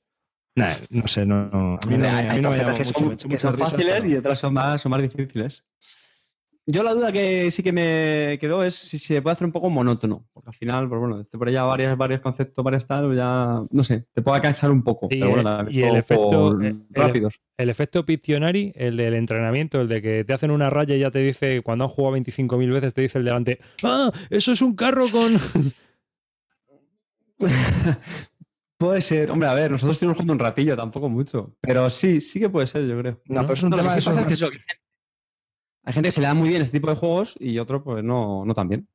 Nah, 0.54 0.70
no 0.90 1.06
sé, 1.08 1.24
no, 1.26 1.46
no, 1.50 1.78
a 1.82 1.86
mí 1.86 1.96
no, 1.96 1.98
me- 1.98 2.08
a 2.08 2.34
mí 2.34 2.40
no 2.40 2.50
me 2.50 2.56
llama 2.58 2.74
que 2.74 2.84
mucho. 2.84 2.98
son, 2.98 3.08
me 3.08 3.14
echo 3.14 3.28
que 3.28 3.34
muchas 3.34 3.42
son 3.42 3.52
risas, 3.56 3.70
fáciles 3.72 3.94
pero- 3.96 4.06
y 4.06 4.16
otras 4.16 4.38
son 4.38 4.54
más, 4.54 4.80
son 4.82 4.90
más 4.90 5.02
difíciles. 5.02 5.64
Yo 6.68 6.82
la 6.82 6.94
duda 6.94 7.12
que 7.12 7.48
sí 7.52 7.62
que 7.62 7.70
me 7.72 8.38
quedó 8.40 8.64
es 8.64 8.74
si 8.74 8.98
se 8.98 9.22
puede 9.22 9.34
hacer 9.34 9.44
un 9.46 9.52
poco 9.52 9.70
monótono. 9.70 10.26
Porque 10.32 10.48
al 10.50 10.54
final, 10.56 10.88
pues 10.88 11.00
bueno, 11.00 11.24
por 11.30 11.46
allá 11.48 11.62
varios, 11.62 11.96
varios 11.96 12.20
conceptos, 12.20 12.64
varios 12.64 12.84
tal, 12.88 13.14
ya, 13.14 13.60
no 13.70 13.84
sé, 13.84 14.06
te 14.12 14.20
puede 14.20 14.40
cansar 14.40 14.72
un 14.72 14.82
poco. 14.82 15.06
Y 15.08 15.20
pero 15.20 15.30
bueno, 15.30 15.48
el- 15.50 15.56
también 15.58 15.80
y 15.80 15.88
el 15.88 15.96
efecto- 15.96 16.60
el- 16.60 16.82
rápidos. 16.90 17.38
El 17.56 17.70
efecto 17.70 18.04
Pictionary, 18.04 18.72
el 18.74 18.96
del 18.96 19.14
entrenamiento, 19.14 19.80
el 19.80 19.86
de 19.86 20.02
que 20.02 20.24
te 20.24 20.32
hacen 20.32 20.50
una 20.50 20.68
raya 20.68 20.96
y 20.96 20.98
ya 20.98 21.12
te 21.12 21.20
dice, 21.20 21.62
cuando 21.62 21.84
han 21.84 21.90
jugado 21.90 22.14
25.000 22.16 22.70
veces, 22.72 22.94
te 22.94 23.02
dice 23.02 23.18
el 23.18 23.24
delante, 23.24 23.60
¡Ah! 23.84 24.10
Eso 24.28 24.50
es 24.50 24.60
un 24.60 24.74
carro 24.74 25.04
con. 25.08 25.34
Puede 28.78 29.00
ser, 29.00 29.30
hombre, 29.30 29.48
a 29.48 29.54
ver, 29.54 29.70
nosotros 29.70 29.94
estuvimos 29.96 30.16
jugando 30.16 30.34
un 30.34 30.38
ratillo, 30.38 30.76
tampoco 30.76 31.08
mucho. 31.08 31.54
Pero 31.62 31.88
sí, 31.88 32.20
sí 32.20 32.40
que 32.40 32.50
puede 32.50 32.66
ser, 32.66 32.86
yo 32.86 32.98
creo. 33.00 33.20
No, 33.26 33.40
pero 33.42 33.54
es 33.54 33.62
un 33.62 33.70
No, 33.70 33.76
lo 33.76 33.82
tema 33.84 33.90
que 33.90 33.94
de 33.96 34.00
sí 34.02 34.08
pasa 34.08 34.20
es 34.20 34.26
que 34.26 34.34
eso, 34.34 34.50
que 34.50 34.58
hay 35.86 35.92
gente 35.94 36.08
que 36.08 36.12
se 36.12 36.20
le 36.20 36.26
da 36.26 36.34
muy 36.34 36.50
bien 36.50 36.60
este 36.60 36.78
tipo 36.78 36.90
de 36.90 36.96
juegos 36.96 37.34
y 37.40 37.58
otro, 37.58 37.82
pues 37.82 38.04
no, 38.04 38.44
no 38.44 38.52
tan 38.52 38.68
bien. 38.68 38.88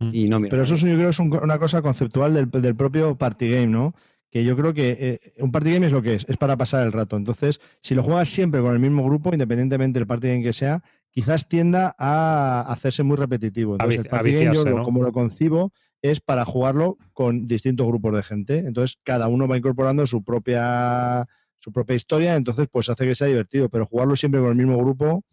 Mm. 0.00 0.10
Y 0.12 0.24
no, 0.26 0.40
mira. 0.40 0.50
Pero 0.50 0.62
eso 0.64 0.74
es, 0.74 0.80
yo 0.80 0.94
creo 0.94 1.10
es 1.10 1.18
un- 1.20 1.32
una 1.40 1.58
cosa 1.58 1.82
conceptual 1.82 2.34
del, 2.34 2.50
del 2.50 2.74
propio 2.74 3.16
party 3.16 3.48
game, 3.50 3.66
¿no? 3.68 3.94
Que 4.30 4.44
yo 4.44 4.56
creo 4.56 4.74
que 4.74 4.96
eh, 5.00 5.32
un 5.38 5.52
party 5.52 5.72
game 5.72 5.86
es 5.86 5.92
lo 5.92 6.02
que 6.02 6.14
es, 6.14 6.26
es 6.28 6.36
para 6.36 6.56
pasar 6.56 6.84
el 6.86 6.92
rato. 6.92 7.16
Entonces, 7.16 7.60
si 7.80 7.94
lo 7.94 8.02
juegas 8.02 8.28
siempre 8.28 8.60
con 8.60 8.72
el 8.72 8.78
mismo 8.80 9.04
grupo, 9.04 9.32
independientemente 9.32 9.98
del 9.98 10.06
party 10.06 10.28
game 10.28 10.42
que 10.42 10.52
sea, 10.52 10.82
quizás 11.10 11.48
tienda 11.48 11.94
a 11.98 12.60
hacerse 12.68 13.02
muy 13.02 13.16
repetitivo. 13.16 13.72
Entonces, 13.74 13.98
el 14.00 14.10
party 14.10 14.32
game, 14.32 14.54
yo 14.54 14.82
como 14.84 15.02
lo 15.02 15.12
concibo, 15.12 15.72
es 16.02 16.20
para 16.20 16.44
jugarlo 16.44 16.96
con 17.12 17.48
distintos 17.48 17.86
grupos 17.86 18.14
de 18.16 18.22
gente. 18.22 18.58
Entonces, 18.58 18.98
cada 19.02 19.28
uno 19.28 19.48
va 19.48 19.56
incorporando 19.56 20.06
su 20.06 20.22
propia, 20.22 21.26
su 21.58 21.72
propia 21.72 21.96
historia, 21.96 22.36
entonces, 22.36 22.68
pues 22.70 22.88
hace 22.88 23.04
que 23.06 23.14
sea 23.14 23.26
divertido. 23.26 23.68
Pero 23.68 23.86
jugarlo 23.86 24.14
siempre 24.16 24.40
con 24.40 24.50
el 24.50 24.56
mismo 24.56 24.76
grupo, 24.78 25.24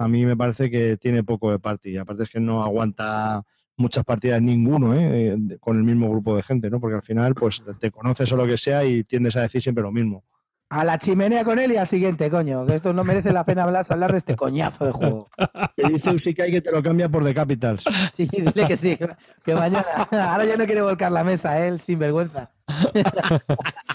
a 0.00 0.08
mí 0.08 0.24
me 0.24 0.36
parece 0.36 0.70
que 0.70 0.96
tiene 0.96 1.22
poco 1.22 1.52
de 1.52 1.58
party. 1.58 1.98
Aparte 1.98 2.22
es 2.22 2.30
que 2.30 2.40
no 2.40 2.64
aguanta 2.64 3.42
muchas 3.76 4.02
partidas 4.02 4.40
ninguno, 4.40 4.94
¿eh? 4.94 5.34
Eh, 5.34 5.58
con 5.60 5.76
el 5.76 5.84
mismo 5.84 6.10
grupo 6.10 6.34
de 6.34 6.42
gente, 6.42 6.70
¿no? 6.70 6.80
Porque 6.80 6.96
al 6.96 7.02
final, 7.02 7.34
pues 7.34 7.62
te 7.78 7.90
conoces 7.90 8.32
o 8.32 8.36
lo 8.36 8.46
que 8.46 8.56
sea 8.56 8.82
y 8.82 9.04
tiendes 9.04 9.36
a 9.36 9.42
decir 9.42 9.60
siempre 9.60 9.82
lo 9.82 9.92
mismo. 9.92 10.24
A 10.70 10.84
la 10.84 10.98
chimenea 10.98 11.44
con 11.44 11.58
él 11.58 11.72
y 11.72 11.76
al 11.76 11.86
siguiente, 11.86 12.30
coño. 12.30 12.64
Que 12.64 12.76
esto 12.76 12.94
no 12.94 13.04
merece 13.04 13.30
la 13.30 13.44
pena 13.44 13.64
hablar, 13.64 13.84
hablar 13.90 14.12
de 14.12 14.18
este 14.18 14.36
coñazo 14.36 14.86
de 14.86 14.92
juego. 14.92 15.28
Te 15.76 15.88
dice 15.88 16.10
Usikai 16.10 16.50
que 16.50 16.62
te 16.62 16.72
lo 16.72 16.82
cambia 16.82 17.10
por 17.10 17.22
The 17.22 17.34
Capitals. 17.34 17.84
Sí, 18.14 18.26
dile 18.32 18.66
que 18.66 18.78
sí. 18.78 18.98
Que 19.44 19.54
mañana. 19.54 19.84
Ahora 20.12 20.46
ya 20.46 20.56
no 20.56 20.64
quiere 20.64 20.80
volcar 20.80 21.12
la 21.12 21.24
mesa, 21.24 21.66
él, 21.66 21.78
sin 21.80 21.98
vergüenza. 21.98 22.50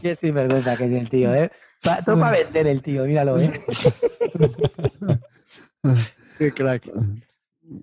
Qué 0.00 0.16
sinvergüenza 0.16 0.76
que 0.76 0.86
es 0.86 0.92
el 0.92 1.08
tío, 1.08 1.34
¿eh? 1.34 1.50
Pa- 1.82 2.02
todo 2.02 2.18
para 2.18 2.38
vender 2.38 2.66
el 2.66 2.82
tío, 2.82 3.04
míralo, 3.04 3.38
¿eh? 3.40 3.60
Qué 6.38 6.52
crack. 6.52 6.84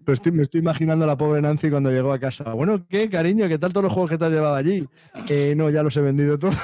Pero 0.05 0.13
estoy, 0.13 0.31
me 0.31 0.43
estoy 0.43 0.61
imaginando 0.61 1.03
a 1.03 1.07
la 1.07 1.17
pobre 1.17 1.41
Nancy 1.41 1.69
cuando 1.69 1.91
llegó 1.91 2.13
a 2.13 2.19
casa. 2.19 2.53
Bueno, 2.53 2.85
¿qué, 2.87 3.09
cariño? 3.09 3.47
¿Qué 3.49 3.57
tal 3.59 3.73
todos 3.73 3.83
los 3.85 3.93
juegos 3.93 4.11
que 4.11 4.17
te 4.17 4.25
has 4.25 4.31
llevado 4.31 4.55
allí? 4.55 4.87
Eh, 5.27 5.53
no, 5.57 5.69
ya 5.69 5.83
los 5.83 5.95
he 5.97 6.01
vendido 6.01 6.39
todos. 6.39 6.55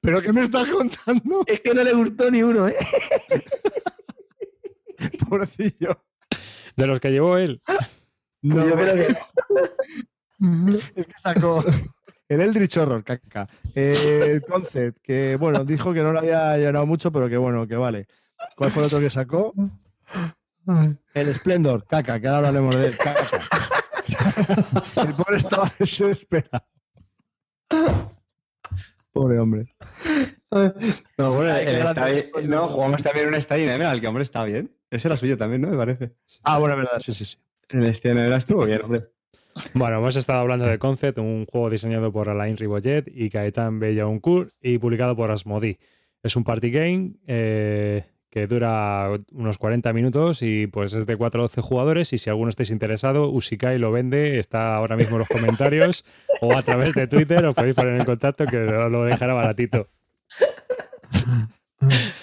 ¿Pero 0.00 0.22
qué 0.22 0.32
me 0.32 0.42
estás 0.42 0.66
contando? 0.68 1.42
Es 1.46 1.60
que 1.60 1.74
no 1.74 1.84
le 1.84 1.92
gustó 1.92 2.30
ni 2.30 2.42
uno, 2.42 2.66
¿eh? 2.68 2.74
Pobrecillo. 5.28 6.02
De 6.76 6.86
los 6.86 6.98
que 6.98 7.10
llevó 7.10 7.36
él. 7.36 7.60
No, 8.42 8.66
Yo 8.66 8.74
creo 8.74 8.94
que- 8.94 9.16
es 10.96 11.06
que 11.06 11.12
sacó 11.20 11.64
el 12.28 12.40
Eldritch 12.40 12.76
Horror, 12.76 13.02
caca. 13.04 13.48
Eh, 13.74 14.22
el 14.26 14.42
Concept, 14.42 14.98
que 15.02 15.36
bueno, 15.36 15.64
dijo 15.64 15.92
que 15.92 16.02
no 16.02 16.12
lo 16.12 16.18
había 16.18 16.56
llenado 16.56 16.86
mucho, 16.86 17.10
pero 17.10 17.28
que 17.28 17.36
bueno, 17.36 17.66
que 17.66 17.76
vale. 17.76 18.06
¿Cuál 18.56 18.70
fue 18.70 18.82
el 18.82 18.86
otro 18.86 19.00
que 19.00 19.10
sacó? 19.10 19.54
El 21.14 21.34
Splendor, 21.34 21.86
caca, 21.86 22.20
que 22.20 22.28
ahora 22.28 22.48
hablaremos 22.48 22.76
de 22.76 22.86
él, 22.88 22.98
caca. 22.98 23.26
El 24.96 25.14
pobre 25.14 25.36
estaba 25.38 25.70
desesperado. 25.78 26.66
Pobre 29.12 29.38
hombre. 29.38 29.74
No, 30.50 31.32
bueno, 31.32 31.56
el 31.56 32.48
no, 32.48 32.68
jugamos 32.68 33.02
también 33.02 33.28
un 33.28 33.34
estadio 33.34 33.70
en 33.70 33.82
el 33.82 34.00
que 34.00 34.06
hombre 34.06 34.22
está 34.22 34.44
bien. 34.44 34.74
Ese 34.90 35.08
era 35.08 35.16
suyo 35.16 35.36
también, 35.36 35.62
¿no? 35.62 35.68
Me 35.68 35.76
parece. 35.76 36.14
Ah, 36.42 36.58
bueno, 36.58 36.76
verdad, 36.76 37.00
sí, 37.00 37.12
sí, 37.12 37.24
sí. 37.24 37.36
El 37.68 37.84
estadio 37.84 38.24
en 38.24 38.32
estuvo 38.32 38.64
bien, 38.64 38.82
hombre. 38.82 39.08
Bueno, 39.74 39.98
hemos 39.98 40.16
estado 40.16 40.40
hablando 40.40 40.66
de 40.66 40.78
Concept, 40.78 41.18
un 41.18 41.46
juego 41.46 41.70
diseñado 41.70 42.12
por 42.12 42.28
Alain 42.28 42.56
Ribollet 42.56 43.04
y 43.08 43.28
Gaetan 43.28 43.78
Bellauncourt 43.78 44.52
y 44.62 44.78
publicado 44.78 45.16
por 45.16 45.30
Asmodee. 45.30 45.78
Es 46.22 46.36
un 46.36 46.44
party 46.44 46.70
game 46.70 47.12
eh, 47.26 48.04
que 48.30 48.46
dura 48.46 49.08
unos 49.32 49.58
40 49.58 49.92
minutos 49.92 50.42
y 50.42 50.66
pues 50.66 50.92
es 50.94 51.06
de 51.06 51.16
4 51.16 51.40
a 51.40 51.42
12 51.42 51.60
jugadores 51.60 52.12
y 52.12 52.18
si 52.18 52.28
alguno 52.28 52.50
estáis 52.50 52.70
interesado, 52.70 53.30
Usikai 53.30 53.78
lo 53.78 53.92
vende, 53.92 54.38
está 54.38 54.74
ahora 54.76 54.96
mismo 54.96 55.16
en 55.16 55.20
los 55.20 55.28
comentarios 55.28 56.04
o 56.40 56.56
a 56.56 56.62
través 56.62 56.94
de 56.94 57.06
Twitter 57.06 57.44
os 57.46 57.54
podéis 57.54 57.74
poner 57.74 57.98
en 57.98 58.04
contacto 58.04 58.46
que 58.46 58.58
lo, 58.58 59.04
dejará 59.04 59.34
baratito. 59.34 59.88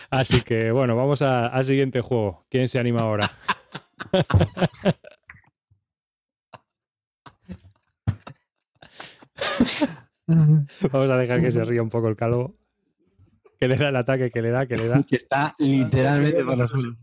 Así 0.10 0.42
que 0.42 0.72
bueno, 0.72 0.96
vamos 0.96 1.22
al 1.22 1.66
siguiente 1.66 2.02
juego. 2.02 2.46
¿Quién 2.50 2.68
se 2.68 2.80
anima 2.80 3.02
ahora? 3.02 3.32
Vamos 10.28 11.10
a 11.10 11.18
dejar 11.18 11.42
que 11.42 11.52
se 11.52 11.64
ría 11.64 11.82
un 11.82 11.90
poco 11.90 12.08
el 12.08 12.16
calvo. 12.16 12.56
Que 13.60 13.68
le 13.68 13.78
da 13.78 13.90
el 13.90 13.96
ataque, 13.96 14.32
que 14.32 14.42
le 14.42 14.50
da, 14.50 14.66
que 14.66 14.76
le 14.76 14.88
da. 14.88 15.04
Que 15.04 15.16
está 15.16 15.56
literalmente 15.60 16.44
por 16.44 16.58
los. 16.58 16.72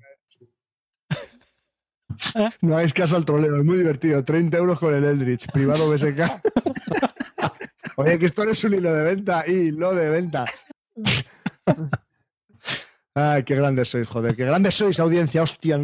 No 2.61 2.77
hagáis 2.77 2.93
caso 2.93 3.17
al 3.17 3.25
troleo, 3.25 3.57
es 3.57 3.65
muy 3.65 3.79
divertido. 3.79 4.23
30 4.23 4.57
euros 4.59 4.79
con 4.79 4.95
el 4.95 5.03
Eldritch, 5.03 5.51
privado 5.51 5.91
BSK. 5.91 6.21
Oye, 7.97 8.19
que 8.19 8.27
esto 8.27 8.45
no 8.45 8.51
es 8.51 8.63
un 8.65 8.75
hilo 8.75 8.93
de 8.93 9.03
venta, 9.03 9.47
hilo 9.47 9.95
de 9.95 10.09
venta. 10.11 10.45
Ay, 13.15 13.43
qué 13.45 13.55
grandes 13.55 13.89
sois, 13.89 14.07
joder. 14.07 14.37
Qué 14.37 14.45
grandes 14.45 14.75
sois, 14.75 15.01
audiencia, 15.01 15.43
hostia. 15.43 15.79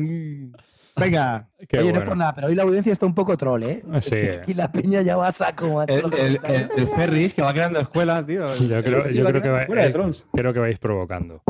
Venga. 0.99 1.49
Qué 1.69 1.79
Oye, 1.79 1.93
no 1.93 1.99
es 2.01 2.05
por 2.09 2.17
nada, 2.17 2.35
pero 2.35 2.47
hoy 2.49 2.55
la 2.55 2.63
audiencia 2.63 2.93
está 2.93 3.05
un 3.07 3.15
poco 3.15 3.37
troll, 3.37 3.63
¿eh? 3.65 3.83
Sí. 4.01 4.17
Y 4.47 4.55
la 4.55 4.71
peña 4.71 5.03
ya 5.03 5.17
va 5.17 5.29
a 5.29 5.33
saco, 5.33 5.75
macho. 5.75 5.95
El, 5.95 6.15
el, 6.15 6.41
el, 6.45 6.71
el 6.77 6.89
Ferris 6.89 7.35
que 7.35 7.43
va 7.43 7.53
creando 7.53 7.81
escuelas, 7.81 8.25
tío. 8.27 8.55
Yo 8.57 8.83
creo- 8.83 9.11
yo 9.11 9.25
creo 9.25 9.43
que 9.43 9.49
va- 9.49 9.61
escuela 9.63 9.83
de 9.83 9.89
eh, 9.89 9.93
trolls. 9.93 10.25
Creo 10.33 10.53
que 10.53 10.61
vais 10.61 10.79
provocando. 10.79 11.43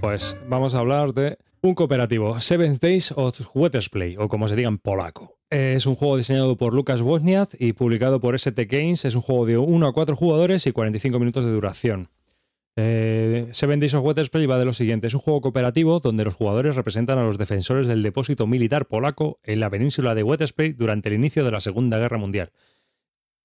Pues 0.00 0.36
vamos 0.48 0.74
a 0.74 0.78
hablar 0.78 1.12
de 1.12 1.38
un 1.62 1.74
cooperativo, 1.74 2.40
Seventh 2.40 2.80
Days 2.80 3.12
of 3.16 3.38
Weathersplay, 3.54 4.16
o 4.18 4.28
como 4.28 4.48
se 4.48 4.56
diga 4.56 4.68
en 4.68 4.78
polaco. 4.78 5.38
Es 5.50 5.86
un 5.86 5.96
juego 5.96 6.16
diseñado 6.16 6.56
por 6.56 6.72
Lucas 6.72 7.00
Wozniak 7.00 7.56
y 7.58 7.72
publicado 7.72 8.20
por 8.20 8.34
ST 8.34 8.66
Games. 8.66 9.04
Es 9.04 9.14
un 9.14 9.20
juego 9.20 9.46
de 9.46 9.58
1 9.58 9.86
a 9.86 9.92
4 9.92 10.14
jugadores 10.14 10.66
y 10.66 10.72
45 10.72 11.18
minutos 11.18 11.44
de 11.44 11.50
duración. 11.50 12.08
Eh, 12.76 13.48
Seven 13.50 13.80
Days 13.80 13.94
of 13.94 14.04
Weathersplay 14.04 14.46
va 14.46 14.58
de 14.58 14.64
lo 14.64 14.72
siguiente. 14.72 15.08
Es 15.08 15.14
un 15.14 15.20
juego 15.20 15.40
cooperativo 15.40 15.98
donde 15.98 16.24
los 16.24 16.34
jugadores 16.34 16.76
representan 16.76 17.18
a 17.18 17.24
los 17.24 17.36
defensores 17.36 17.88
del 17.88 18.02
depósito 18.02 18.46
militar 18.46 18.86
polaco 18.86 19.40
en 19.42 19.58
la 19.58 19.68
península 19.70 20.14
de 20.14 20.22
Weathersplay 20.22 20.72
durante 20.72 21.08
el 21.08 21.16
inicio 21.16 21.44
de 21.44 21.50
la 21.50 21.60
Segunda 21.60 21.98
Guerra 21.98 22.18
Mundial. 22.18 22.52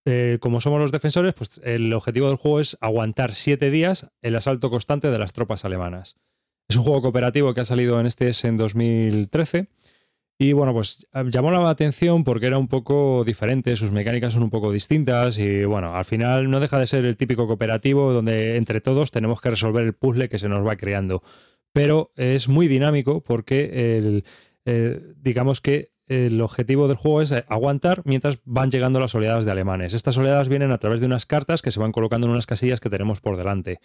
Eh, 0.06 0.38
como 0.40 0.62
somos 0.62 0.80
los 0.80 0.92
defensores, 0.92 1.34
pues 1.34 1.60
el 1.64 1.92
objetivo 1.92 2.28
del 2.28 2.38
juego 2.38 2.60
es 2.60 2.78
aguantar 2.80 3.34
siete 3.34 3.72
días 3.72 4.12
el 4.22 4.36
asalto 4.36 4.70
constante 4.70 5.10
de 5.10 5.18
las 5.18 5.34
tropas 5.34 5.66
alemanas. 5.66 6.18
Es 6.68 6.78
un 6.78 6.84
juego 6.84 7.02
cooperativo 7.02 7.54
que 7.54 7.62
ha 7.62 7.66
salido 7.66 8.00
en 8.00 8.08
este 8.08 8.32
en 8.44 8.58
2013 8.58 9.68
y 10.38 10.52
bueno, 10.52 10.74
pues 10.74 11.08
llamó 11.32 11.50
la 11.52 11.70
atención 11.70 12.26
porque 12.26 12.48
era 12.48 12.58
un 12.58 12.68
poco 12.68 13.24
diferente, 13.24 13.76
sus 13.78 13.92
mecánicas 13.92 14.34
son 14.34 14.44
un 14.44 14.50
poco 14.50 14.72
distintas 14.72 15.40
y 15.40 15.64
bueno, 15.64 15.96
al 15.96 16.04
final 16.04 16.50
no 16.50 16.60
deja 16.60 16.78
de 16.78 16.88
ser 16.88 17.06
el 17.06 17.16
típico 17.16 17.48
cooperativo 17.48 18.12
donde 18.12 18.58
entre 18.58 18.82
todos 18.82 19.12
tenemos 19.12 19.40
que 19.40 19.52
resolver 19.52 19.86
el 19.86 19.94
puzzle 19.94 20.28
que 20.28 20.40
se 20.40 20.50
nos 20.50 20.66
va 20.66 20.76
creando. 20.76 21.24
Pero 21.72 22.12
es 22.18 22.50
muy 22.50 22.68
dinámico 22.68 23.22
porque 23.22 23.98
el, 23.98 24.26
eh, 24.66 25.14
digamos 25.22 25.62
que 25.62 25.92
el 26.08 26.42
objetivo 26.42 26.88
del 26.88 26.98
juego 26.98 27.22
es 27.22 27.32
eh, 27.32 27.46
aguantar 27.48 28.02
mientras 28.06 28.40
van 28.44 28.72
llegando 28.72 29.00
las 29.00 29.16
oleadas 29.16 29.46
de 29.46 29.52
alemanes. 29.52 29.94
Estas 29.94 30.18
oleadas 30.18 30.50
vienen 30.50 30.72
a 30.72 30.78
través 30.78 31.00
de 31.00 31.06
unas 31.06 31.26
cartas 31.26 31.62
que 31.62 31.72
se 31.72 31.80
van 31.80 31.92
colocando 31.92 32.28
en 32.28 32.32
unas 32.32 32.46
casillas 32.46 32.80
que 32.80 32.90
tenemos 32.90 33.22
por 33.22 33.38
delante. 33.38 33.80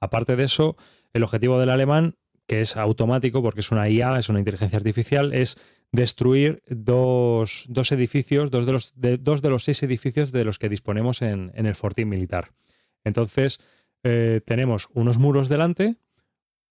Aparte 0.00 0.36
de 0.36 0.44
eso, 0.44 0.76
el 1.12 1.24
objetivo 1.24 1.58
del 1.58 1.70
alemán, 1.70 2.14
que 2.46 2.60
es 2.60 2.76
automático 2.76 3.42
porque 3.42 3.60
es 3.60 3.70
una 3.72 3.88
IA, 3.88 4.18
es 4.18 4.28
una 4.28 4.38
inteligencia 4.38 4.76
artificial, 4.78 5.32
es 5.34 5.58
destruir 5.92 6.62
dos, 6.68 7.64
dos 7.68 7.92
edificios, 7.92 8.50
dos 8.50 8.66
de, 8.66 8.72
los, 8.72 8.92
de- 9.00 9.18
dos 9.18 9.42
de 9.42 9.50
los 9.50 9.64
seis 9.64 9.82
edificios 9.82 10.32
de 10.32 10.44
los 10.44 10.58
que 10.58 10.68
disponemos 10.68 11.22
en, 11.22 11.52
en 11.54 11.66
el 11.66 11.74
fortín 11.74 12.08
militar. 12.08 12.50
Entonces, 13.04 13.60
eh, 14.02 14.40
tenemos 14.44 14.88
unos 14.94 15.18
muros 15.18 15.48
delante, 15.48 15.96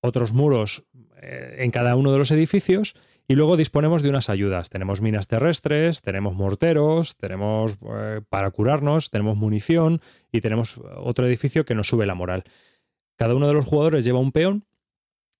otros 0.02 0.34
muros 0.34 0.84
eh, 1.22 1.56
en 1.60 1.72
cada 1.72 1.96
uno 1.96 2.12
de 2.12 2.18
los 2.20 2.32
edificios 2.32 2.96
y 3.28 3.34
luego 3.36 3.58
disponemos 3.58 4.04
de 4.04 4.10
unas 4.10 4.30
ayudas. 4.30 4.70
Tenemos 4.70 5.02
minas 5.02 5.28
terrestres, 5.28 6.02
tenemos 6.02 6.36
morteros, 6.36 7.16
tenemos 7.18 7.76
eh, 7.98 8.22
para 8.30 8.52
curarnos, 8.52 9.10
tenemos 9.10 9.36
munición 9.36 10.02
y 10.32 10.42
tenemos 10.42 10.78
otro 10.98 11.26
edificio 11.26 11.66
que 11.66 11.74
nos 11.74 11.88
sube 11.88 12.06
la 12.06 12.16
moral. 12.16 12.44
Cada 13.18 13.34
uno 13.34 13.48
de 13.48 13.54
los 13.54 13.66
jugadores 13.66 14.06
lleva 14.06 14.20
un 14.20 14.32
peón 14.32 14.66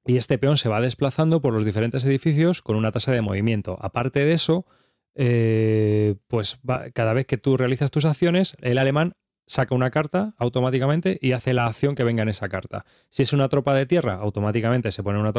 y 0.06 0.18
este 0.18 0.38
peón 0.38 0.58
se 0.58 0.70
va 0.70 0.82
desplazando 0.82 1.42
por 1.42 1.54
los 1.54 1.66
diferentes 1.66 2.06
edificios 2.06 2.62
con 2.62 2.76
una 2.76 2.92
tasa 2.92 3.12
de 3.12 3.22
movimiento. 3.22 3.78
Aparte 3.82 4.24
de 4.24 4.34
eso, 4.34 4.66
eh, 5.16 6.16
pues 6.28 6.60
cada 6.94 7.14
vez 7.14 7.26
que 7.26 7.38
tú 7.38 7.58
realizas 7.58 7.92
tus 7.92 8.06
acciones, 8.06 8.56
el 8.62 8.78
alemán 8.78 9.14
saca 9.48 9.76
una 9.76 9.92
carta 9.92 10.34
automáticamente 10.38 11.18
y 11.22 11.32
hace 11.34 11.54
la 11.54 11.68
acción 11.68 11.96
que 11.96 12.04
venga 12.04 12.24
en 12.24 12.30
esa 12.30 12.50
carta. 12.50 12.86
Si 13.10 13.24
es 13.24 13.34
una 13.34 13.50
tropa 13.50 13.74
de 13.74 13.86
tierra, 13.86 14.16
automáticamente 14.16 14.92
se 14.92 15.04
pone 15.04 15.20
una 15.20 15.34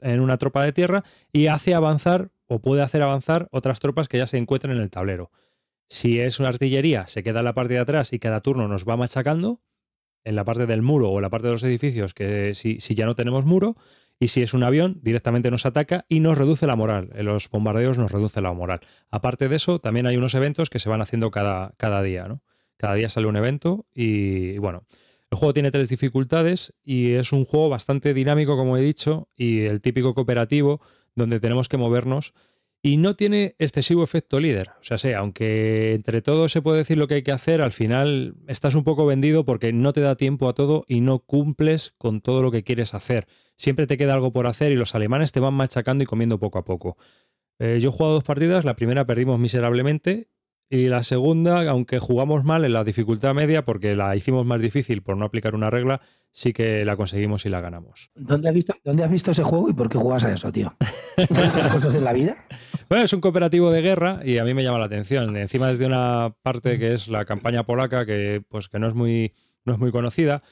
en 0.00 0.20
una 0.20 0.38
tropa 0.38 0.64
de 0.64 0.72
tierra 0.72 1.04
y 1.32 1.46
hace 1.46 1.74
avanzar 1.74 2.30
o 2.46 2.60
puede 2.60 2.82
hacer 2.82 3.02
avanzar 3.02 3.48
otras 3.50 3.80
tropas 3.80 4.08
que 4.08 4.18
ya 4.18 4.26
se 4.26 4.38
encuentren 4.38 4.76
en 4.76 4.82
el 4.82 4.90
tablero. 4.90 5.30
Si 5.88 6.20
es 6.20 6.40
una 6.40 6.48
artillería, 6.48 7.06
se 7.06 7.22
queda 7.22 7.40
en 7.40 7.44
la 7.44 7.54
parte 7.54 7.74
de 7.74 7.80
atrás 7.80 8.12
y 8.12 8.18
cada 8.18 8.40
turno 8.40 8.68
nos 8.68 8.88
va 8.88 8.96
machacando 8.96 9.60
en 10.24 10.36
la 10.36 10.44
parte 10.44 10.66
del 10.66 10.82
muro 10.82 11.10
o 11.10 11.18
en 11.18 11.22
la 11.22 11.30
parte 11.30 11.46
de 11.46 11.52
los 11.52 11.64
edificios, 11.64 12.14
que 12.14 12.54
si, 12.54 12.80
si 12.80 12.94
ya 12.94 13.06
no 13.06 13.14
tenemos 13.14 13.44
muro, 13.44 13.76
y 14.18 14.28
si 14.28 14.42
es 14.42 14.54
un 14.54 14.62
avión, 14.62 15.00
directamente 15.02 15.50
nos 15.50 15.66
ataca 15.66 16.04
y 16.08 16.20
nos 16.20 16.38
reduce 16.38 16.66
la 16.66 16.76
moral. 16.76 17.10
En 17.14 17.26
los 17.26 17.48
bombardeos 17.50 17.98
nos 17.98 18.12
reduce 18.12 18.40
la 18.40 18.52
moral. 18.52 18.80
Aparte 19.10 19.48
de 19.48 19.56
eso, 19.56 19.80
también 19.80 20.06
hay 20.06 20.16
unos 20.16 20.34
eventos 20.34 20.70
que 20.70 20.78
se 20.78 20.88
van 20.88 21.02
haciendo 21.02 21.30
cada, 21.30 21.74
cada 21.76 22.02
día, 22.02 22.28
¿no? 22.28 22.42
Cada 22.76 22.94
día 22.94 23.08
sale 23.08 23.26
un 23.26 23.36
evento 23.36 23.86
y 23.94 24.58
bueno, 24.58 24.84
el 25.30 25.38
juego 25.38 25.52
tiene 25.52 25.70
tres 25.70 25.88
dificultades 25.88 26.74
y 26.84 27.12
es 27.12 27.32
un 27.32 27.44
juego 27.44 27.68
bastante 27.68 28.14
dinámico, 28.14 28.56
como 28.56 28.76
he 28.76 28.80
dicho, 28.80 29.28
y 29.36 29.62
el 29.62 29.80
típico 29.80 30.14
cooperativo 30.14 30.80
donde 31.14 31.40
tenemos 31.40 31.68
que 31.68 31.76
movernos 31.76 32.34
y 32.84 32.98
no 32.98 33.16
tiene 33.16 33.56
excesivo 33.58 34.04
efecto 34.04 34.38
líder. 34.38 34.72
O 34.78 34.84
sea, 34.84 34.98
sé, 34.98 35.14
aunque 35.14 35.94
entre 35.94 36.20
todos 36.20 36.52
se 36.52 36.60
puede 36.60 36.76
decir 36.76 36.98
lo 36.98 37.08
que 37.08 37.14
hay 37.14 37.22
que 37.22 37.32
hacer, 37.32 37.62
al 37.62 37.72
final 37.72 38.34
estás 38.46 38.74
un 38.74 38.84
poco 38.84 39.06
vendido 39.06 39.46
porque 39.46 39.72
no 39.72 39.94
te 39.94 40.02
da 40.02 40.16
tiempo 40.16 40.50
a 40.50 40.52
todo 40.52 40.84
y 40.86 41.00
no 41.00 41.20
cumples 41.20 41.94
con 41.96 42.20
todo 42.20 42.42
lo 42.42 42.50
que 42.50 42.62
quieres 42.62 42.92
hacer. 42.92 43.26
Siempre 43.56 43.86
te 43.86 43.96
queda 43.96 44.12
algo 44.12 44.34
por 44.34 44.46
hacer 44.46 44.70
y 44.70 44.76
los 44.76 44.94
alemanes 44.94 45.32
te 45.32 45.40
van 45.40 45.54
machacando 45.54 46.04
y 46.04 46.06
comiendo 46.06 46.38
poco 46.38 46.58
a 46.58 46.66
poco. 46.66 46.98
Eh, 47.58 47.78
yo 47.80 47.88
he 47.88 47.92
jugado 47.92 48.16
dos 48.16 48.24
partidas, 48.24 48.66
la 48.66 48.76
primera 48.76 49.06
perdimos 49.06 49.40
miserablemente 49.40 50.28
y 50.70 50.88
la 50.88 51.02
segunda, 51.02 51.68
aunque 51.68 51.98
jugamos 51.98 52.44
mal 52.44 52.64
en 52.64 52.72
la 52.72 52.84
dificultad 52.84 53.34
media 53.34 53.64
porque 53.64 53.94
la 53.94 54.16
hicimos 54.16 54.46
más 54.46 54.60
difícil 54.60 55.02
por 55.02 55.16
no 55.16 55.26
aplicar 55.26 55.54
una 55.54 55.70
regla, 55.70 56.00
sí 56.30 56.52
que 56.52 56.84
la 56.84 56.96
conseguimos 56.96 57.46
y 57.46 57.48
la 57.48 57.60
ganamos. 57.60 58.10
¿Dónde 58.14 58.48
has, 58.48 58.54
visto, 58.54 58.74
¿Dónde 58.82 59.04
has 59.04 59.10
visto 59.10 59.30
ese 59.30 59.42
juego 59.42 59.70
y 59.70 59.72
por 59.72 59.88
qué 59.88 59.98
juegas 59.98 60.24
a 60.24 60.32
eso, 60.32 60.50
tío? 60.50 60.74
¿Cuántas 61.16 61.74
cosas 61.74 61.94
en 61.94 62.04
la 62.04 62.12
vida? 62.12 62.36
Bueno, 62.86 63.06
es 63.06 63.12
un 63.14 63.22
cooperativo 63.22 63.70
de 63.70 63.80
guerra 63.80 64.20
y 64.24 64.36
a 64.36 64.44
mí 64.44 64.52
me 64.52 64.62
llama 64.62 64.78
la 64.78 64.84
atención. 64.84 65.38
Encima 65.38 65.70
es 65.70 65.78
de 65.78 65.86
una 65.86 66.36
parte 66.42 66.78
que 66.78 66.92
es 66.92 67.08
la 67.08 67.24
campaña 67.24 67.64
polaca 67.64 68.04
que 68.04 68.44
pues 68.46 68.68
que 68.68 68.78
no 68.78 68.86
es 68.86 68.94
muy 68.94 69.32
no 69.64 69.72
es 69.72 69.78
muy 69.78 69.90
conocida. 69.90 70.42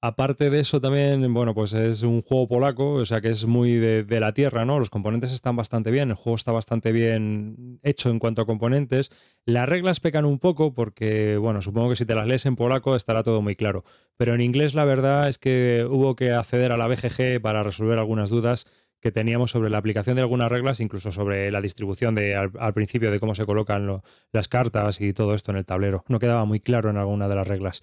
Aparte 0.00 0.48
de 0.48 0.60
eso 0.60 0.80
también, 0.80 1.34
bueno, 1.34 1.54
pues 1.54 1.72
es 1.72 2.02
un 2.04 2.22
juego 2.22 2.46
polaco, 2.46 2.92
o 2.94 3.04
sea 3.04 3.20
que 3.20 3.30
es 3.30 3.46
muy 3.46 3.74
de, 3.78 4.20
la 4.20 4.32
tierra, 4.32 4.64
¿no? 4.64 4.78
Los 4.78 4.90
componentes 4.90 5.32
están 5.32 5.56
bastante 5.56 5.90
bien, 5.90 6.10
el 6.10 6.14
juego 6.14 6.36
está 6.36 6.52
bastante 6.52 6.92
bien 6.92 7.80
hecho 7.82 8.08
en 8.10 8.20
cuanto 8.20 8.40
a 8.42 8.46
componentes. 8.46 9.10
Las 9.44 9.68
reglas 9.68 9.98
pecan 9.98 10.24
un 10.24 10.38
poco 10.38 10.72
porque, 10.72 11.36
bueno, 11.36 11.60
supongo 11.62 11.88
que 11.90 11.96
si 11.96 12.06
te 12.06 12.14
las 12.14 12.28
lees 12.28 12.46
en 12.46 12.54
polaco 12.54 12.94
estará 12.94 13.24
todo 13.24 13.42
muy 13.42 13.56
claro. 13.56 13.82
Pero 14.16 14.34
en 14.36 14.40
inglés 14.40 14.76
la 14.76 14.84
verdad 14.84 15.26
es 15.28 15.38
que 15.38 15.84
hubo 15.90 16.14
que 16.14 16.30
acceder 16.30 16.70
a 16.70 16.76
la 16.76 16.86
BGG 16.86 17.40
para 17.40 17.64
resolver 17.64 17.98
algunas 17.98 18.30
dudas 18.30 18.66
que 19.00 19.10
teníamos 19.10 19.50
sobre 19.50 19.68
la 19.68 19.78
aplicación 19.78 20.14
de 20.14 20.22
algunas 20.22 20.48
reglas, 20.50 20.78
incluso 20.78 21.10
sobre 21.10 21.50
la 21.50 21.60
distribución 21.60 22.14
de, 22.14 22.36
al, 22.36 22.72
principio 22.72 23.10
de 23.10 23.18
cómo 23.18 23.34
se 23.34 23.46
colocan 23.46 23.86
lo- 23.86 24.02
las 24.32 24.46
cartas 24.46 25.00
y 25.00 25.12
todo 25.12 25.34
esto 25.34 25.50
en 25.50 25.56
el 25.58 25.64
tablero. 25.66 26.04
No 26.08 26.20
quedaba 26.20 26.44
muy 26.44 26.60
claro 26.60 26.88
en 26.90 26.96
alguna 26.98 27.26
de 27.28 27.34
las 27.34 27.48
reglas. 27.48 27.82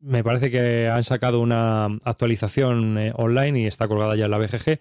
Me 0.00 0.22
parece 0.22 0.50
que 0.50 0.88
han 0.88 1.04
sacado 1.04 1.40
una 1.40 1.86
actualización 2.04 2.98
eh, 2.98 3.12
online 3.16 3.60
y 3.60 3.66
está 3.66 3.88
colgada 3.88 4.14
ya 4.16 4.26
en 4.26 4.30
la 4.30 4.38
BGG, 4.38 4.78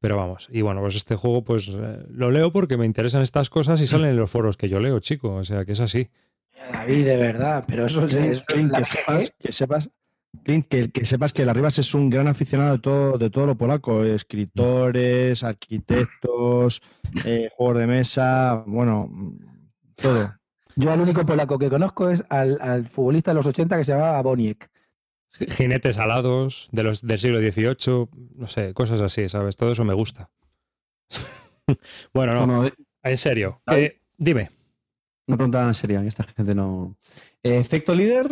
pero 0.00 0.16
vamos. 0.16 0.48
Y 0.50 0.62
bueno, 0.62 0.80
pues 0.80 0.96
este 0.96 1.16
juego 1.16 1.42
pues 1.44 1.68
eh, 1.68 2.04
lo 2.08 2.30
leo 2.30 2.52
porque 2.52 2.76
me 2.76 2.86
interesan 2.86 3.22
estas 3.22 3.50
cosas 3.50 3.80
y 3.80 3.86
salen 3.86 4.10
en 4.10 4.16
los 4.16 4.30
foros 4.30 4.56
que 4.56 4.68
yo 4.68 4.80
leo, 4.80 5.00
chico. 5.00 5.34
O 5.34 5.44
sea, 5.44 5.64
que 5.64 5.72
es 5.72 5.80
así. 5.80 6.08
David, 6.72 7.04
de 7.04 7.16
verdad, 7.16 7.64
pero 7.66 7.86
eso 7.86 8.04
es, 8.04 8.14
Clint, 8.14 8.32
es 8.32 8.42
Clint, 8.42 8.70
la 8.70 8.78
que 8.78 8.84
sepas, 8.84 9.32
que 9.38 9.52
sepas, 9.52 9.88
Clint, 10.44 10.66
que, 10.68 10.90
que 10.90 11.04
sepas 11.04 11.32
que 11.32 11.42
el 11.42 11.48
Arribas 11.48 11.78
es 11.78 11.94
un 11.94 12.10
gran 12.10 12.28
aficionado 12.28 12.72
de 12.72 12.78
todo, 12.78 13.18
de 13.18 13.30
todo 13.30 13.46
lo 13.46 13.56
polaco, 13.56 14.04
escritores, 14.04 15.42
arquitectos, 15.42 16.82
eh, 17.24 17.48
juegos 17.56 17.78
de 17.78 17.86
mesa, 17.86 18.62
bueno, 18.66 19.10
todo. 19.96 20.39
Yo 20.80 20.90
al 20.92 21.00
único 21.00 21.26
polaco 21.26 21.58
que 21.58 21.68
conozco 21.68 22.08
es 22.08 22.24
al, 22.30 22.58
al 22.60 22.86
futbolista 22.86 23.32
de 23.32 23.34
los 23.34 23.46
80 23.46 23.76
que 23.76 23.84
se 23.84 23.92
llamaba 23.92 24.22
Boniek. 24.22 24.70
Jinetes 25.32 25.98
alados 25.98 26.68
de 26.72 26.82
los, 26.82 27.02
del 27.02 27.18
siglo 27.18 27.38
XVIII, 27.38 28.08
no 28.36 28.48
sé, 28.48 28.72
cosas 28.74 29.00
así, 29.00 29.28
¿sabes? 29.28 29.56
Todo 29.56 29.72
eso 29.72 29.84
me 29.84 29.94
gusta. 29.94 30.30
bueno, 32.14 32.34
no, 32.34 32.46
Bueno, 32.46 32.70
en 33.02 33.16
serio. 33.16 33.60
Eh, 33.70 34.00
dime. 34.16 34.50
una 35.26 35.36
pregunta 35.36 35.72
seria, 35.74 36.00
que 36.02 36.08
esta 36.08 36.24
gente 36.24 36.54
no. 36.54 36.96
Eh, 37.42 37.58
¿Efecto 37.58 37.94
líder? 37.94 38.26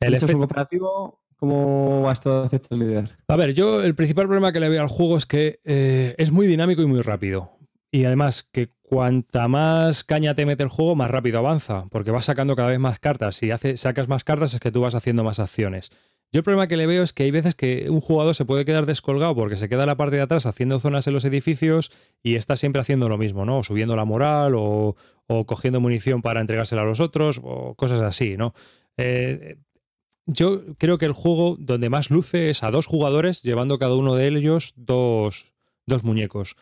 El 0.00 0.14
¿Esto 0.14 0.26
es 0.26 0.34
un 0.34 0.40
efecto- 0.42 0.48
cooperativo? 0.48 1.20
¿Cómo 1.36 2.02
va 2.02 2.12
esto 2.12 2.40
de 2.42 2.46
efecto 2.46 2.76
líder? 2.76 3.10
A 3.28 3.36
ver, 3.36 3.54
yo 3.54 3.82
el 3.82 3.94
principal 3.94 4.26
problema 4.26 4.52
que 4.52 4.60
le 4.60 4.68
veo 4.68 4.80
al 4.82 4.88
juego 4.88 5.16
es 5.16 5.26
que 5.26 5.60
eh, 5.64 6.14
es 6.18 6.30
muy 6.30 6.46
dinámico 6.46 6.80
y 6.82 6.86
muy 6.86 7.02
rápido. 7.02 7.50
Y 7.94 8.06
además 8.06 8.42
que 8.42 8.70
cuanta 8.82 9.46
más 9.46 10.02
caña 10.02 10.34
te 10.34 10.46
mete 10.46 10.64
el 10.64 10.68
juego, 10.68 10.96
más 10.96 11.08
rápido 11.08 11.38
avanza, 11.38 11.84
porque 11.92 12.10
vas 12.10 12.24
sacando 12.24 12.56
cada 12.56 12.70
vez 12.70 12.80
más 12.80 12.98
cartas. 12.98 13.36
Si 13.36 13.52
hace, 13.52 13.76
sacas 13.76 14.08
más 14.08 14.24
cartas 14.24 14.52
es 14.52 14.58
que 14.58 14.72
tú 14.72 14.80
vas 14.80 14.96
haciendo 14.96 15.22
más 15.22 15.38
acciones. 15.38 15.92
Yo 16.32 16.40
el 16.40 16.42
problema 16.42 16.66
que 16.66 16.76
le 16.76 16.88
veo 16.88 17.04
es 17.04 17.12
que 17.12 17.22
hay 17.22 17.30
veces 17.30 17.54
que 17.54 17.88
un 17.88 18.00
jugador 18.00 18.34
se 18.34 18.44
puede 18.44 18.64
quedar 18.64 18.84
descolgado 18.84 19.36
porque 19.36 19.56
se 19.56 19.68
queda 19.68 19.84
en 19.84 19.90
la 19.90 19.96
parte 19.96 20.16
de 20.16 20.22
atrás 20.22 20.44
haciendo 20.44 20.80
zonas 20.80 21.06
en 21.06 21.14
los 21.14 21.24
edificios 21.24 21.92
y 22.20 22.34
está 22.34 22.56
siempre 22.56 22.80
haciendo 22.80 23.08
lo 23.08 23.16
mismo, 23.16 23.44
¿no? 23.44 23.58
O 23.58 23.62
subiendo 23.62 23.94
la 23.94 24.04
moral 24.04 24.56
o, 24.56 24.96
o 25.28 25.46
cogiendo 25.46 25.78
munición 25.78 26.20
para 26.20 26.40
entregársela 26.40 26.82
a 26.82 26.86
los 26.86 26.98
otros 26.98 27.40
o 27.44 27.76
cosas 27.76 28.00
así, 28.00 28.36
¿no? 28.36 28.54
Eh, 28.96 29.58
yo 30.26 30.62
creo 30.78 30.98
que 30.98 31.06
el 31.06 31.12
juego 31.12 31.54
donde 31.60 31.90
más 31.90 32.10
luce 32.10 32.50
es 32.50 32.64
a 32.64 32.72
dos 32.72 32.86
jugadores 32.86 33.44
llevando 33.44 33.78
cada 33.78 33.94
uno 33.94 34.16
de 34.16 34.26
ellos 34.26 34.72
dos, 34.74 35.52
dos 35.86 36.02
muñecos, 36.02 36.56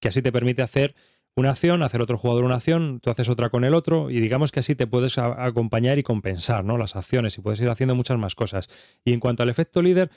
que 0.00 0.08
así 0.08 0.22
te 0.22 0.32
permite 0.32 0.62
hacer 0.62 0.94
una 1.34 1.50
acción, 1.50 1.82
hacer 1.82 2.02
otro 2.02 2.18
jugador 2.18 2.44
una 2.44 2.56
acción, 2.56 3.00
tú 3.00 3.10
haces 3.10 3.28
otra 3.28 3.48
con 3.50 3.64
el 3.64 3.74
otro 3.74 4.10
y 4.10 4.20
digamos 4.20 4.50
que 4.50 4.60
así 4.60 4.74
te 4.74 4.86
puedes 4.86 5.18
acompañar 5.18 5.98
y 5.98 6.02
compensar 6.02 6.64
¿no? 6.64 6.78
las 6.78 6.96
acciones 6.96 7.38
y 7.38 7.40
puedes 7.40 7.60
ir 7.60 7.68
haciendo 7.68 7.94
muchas 7.94 8.18
más 8.18 8.34
cosas. 8.34 8.68
Y 9.04 9.12
en 9.12 9.20
cuanto 9.20 9.42
al 9.42 9.48
efecto 9.48 9.80
líder, 9.82 10.10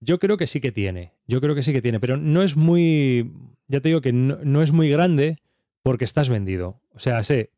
yo 0.00 0.18
creo 0.18 0.36
que 0.36 0.46
sí 0.46 0.60
que 0.60 0.72
tiene, 0.72 1.12
yo 1.26 1.40
creo 1.40 1.54
que 1.54 1.62
sí 1.62 1.72
que 1.72 1.82
tiene, 1.82 2.00
pero 2.00 2.16
no 2.16 2.42
es 2.42 2.56
muy, 2.56 3.32
ya 3.68 3.80
te 3.80 3.88
digo 3.88 4.00
que 4.00 4.12
no, 4.12 4.38
no 4.42 4.62
es 4.62 4.72
muy 4.72 4.88
grande 4.88 5.38
porque 5.82 6.04
estás 6.04 6.28
vendido. 6.30 6.80
O 6.94 6.98
sea, 6.98 7.22
sé, 7.22 7.50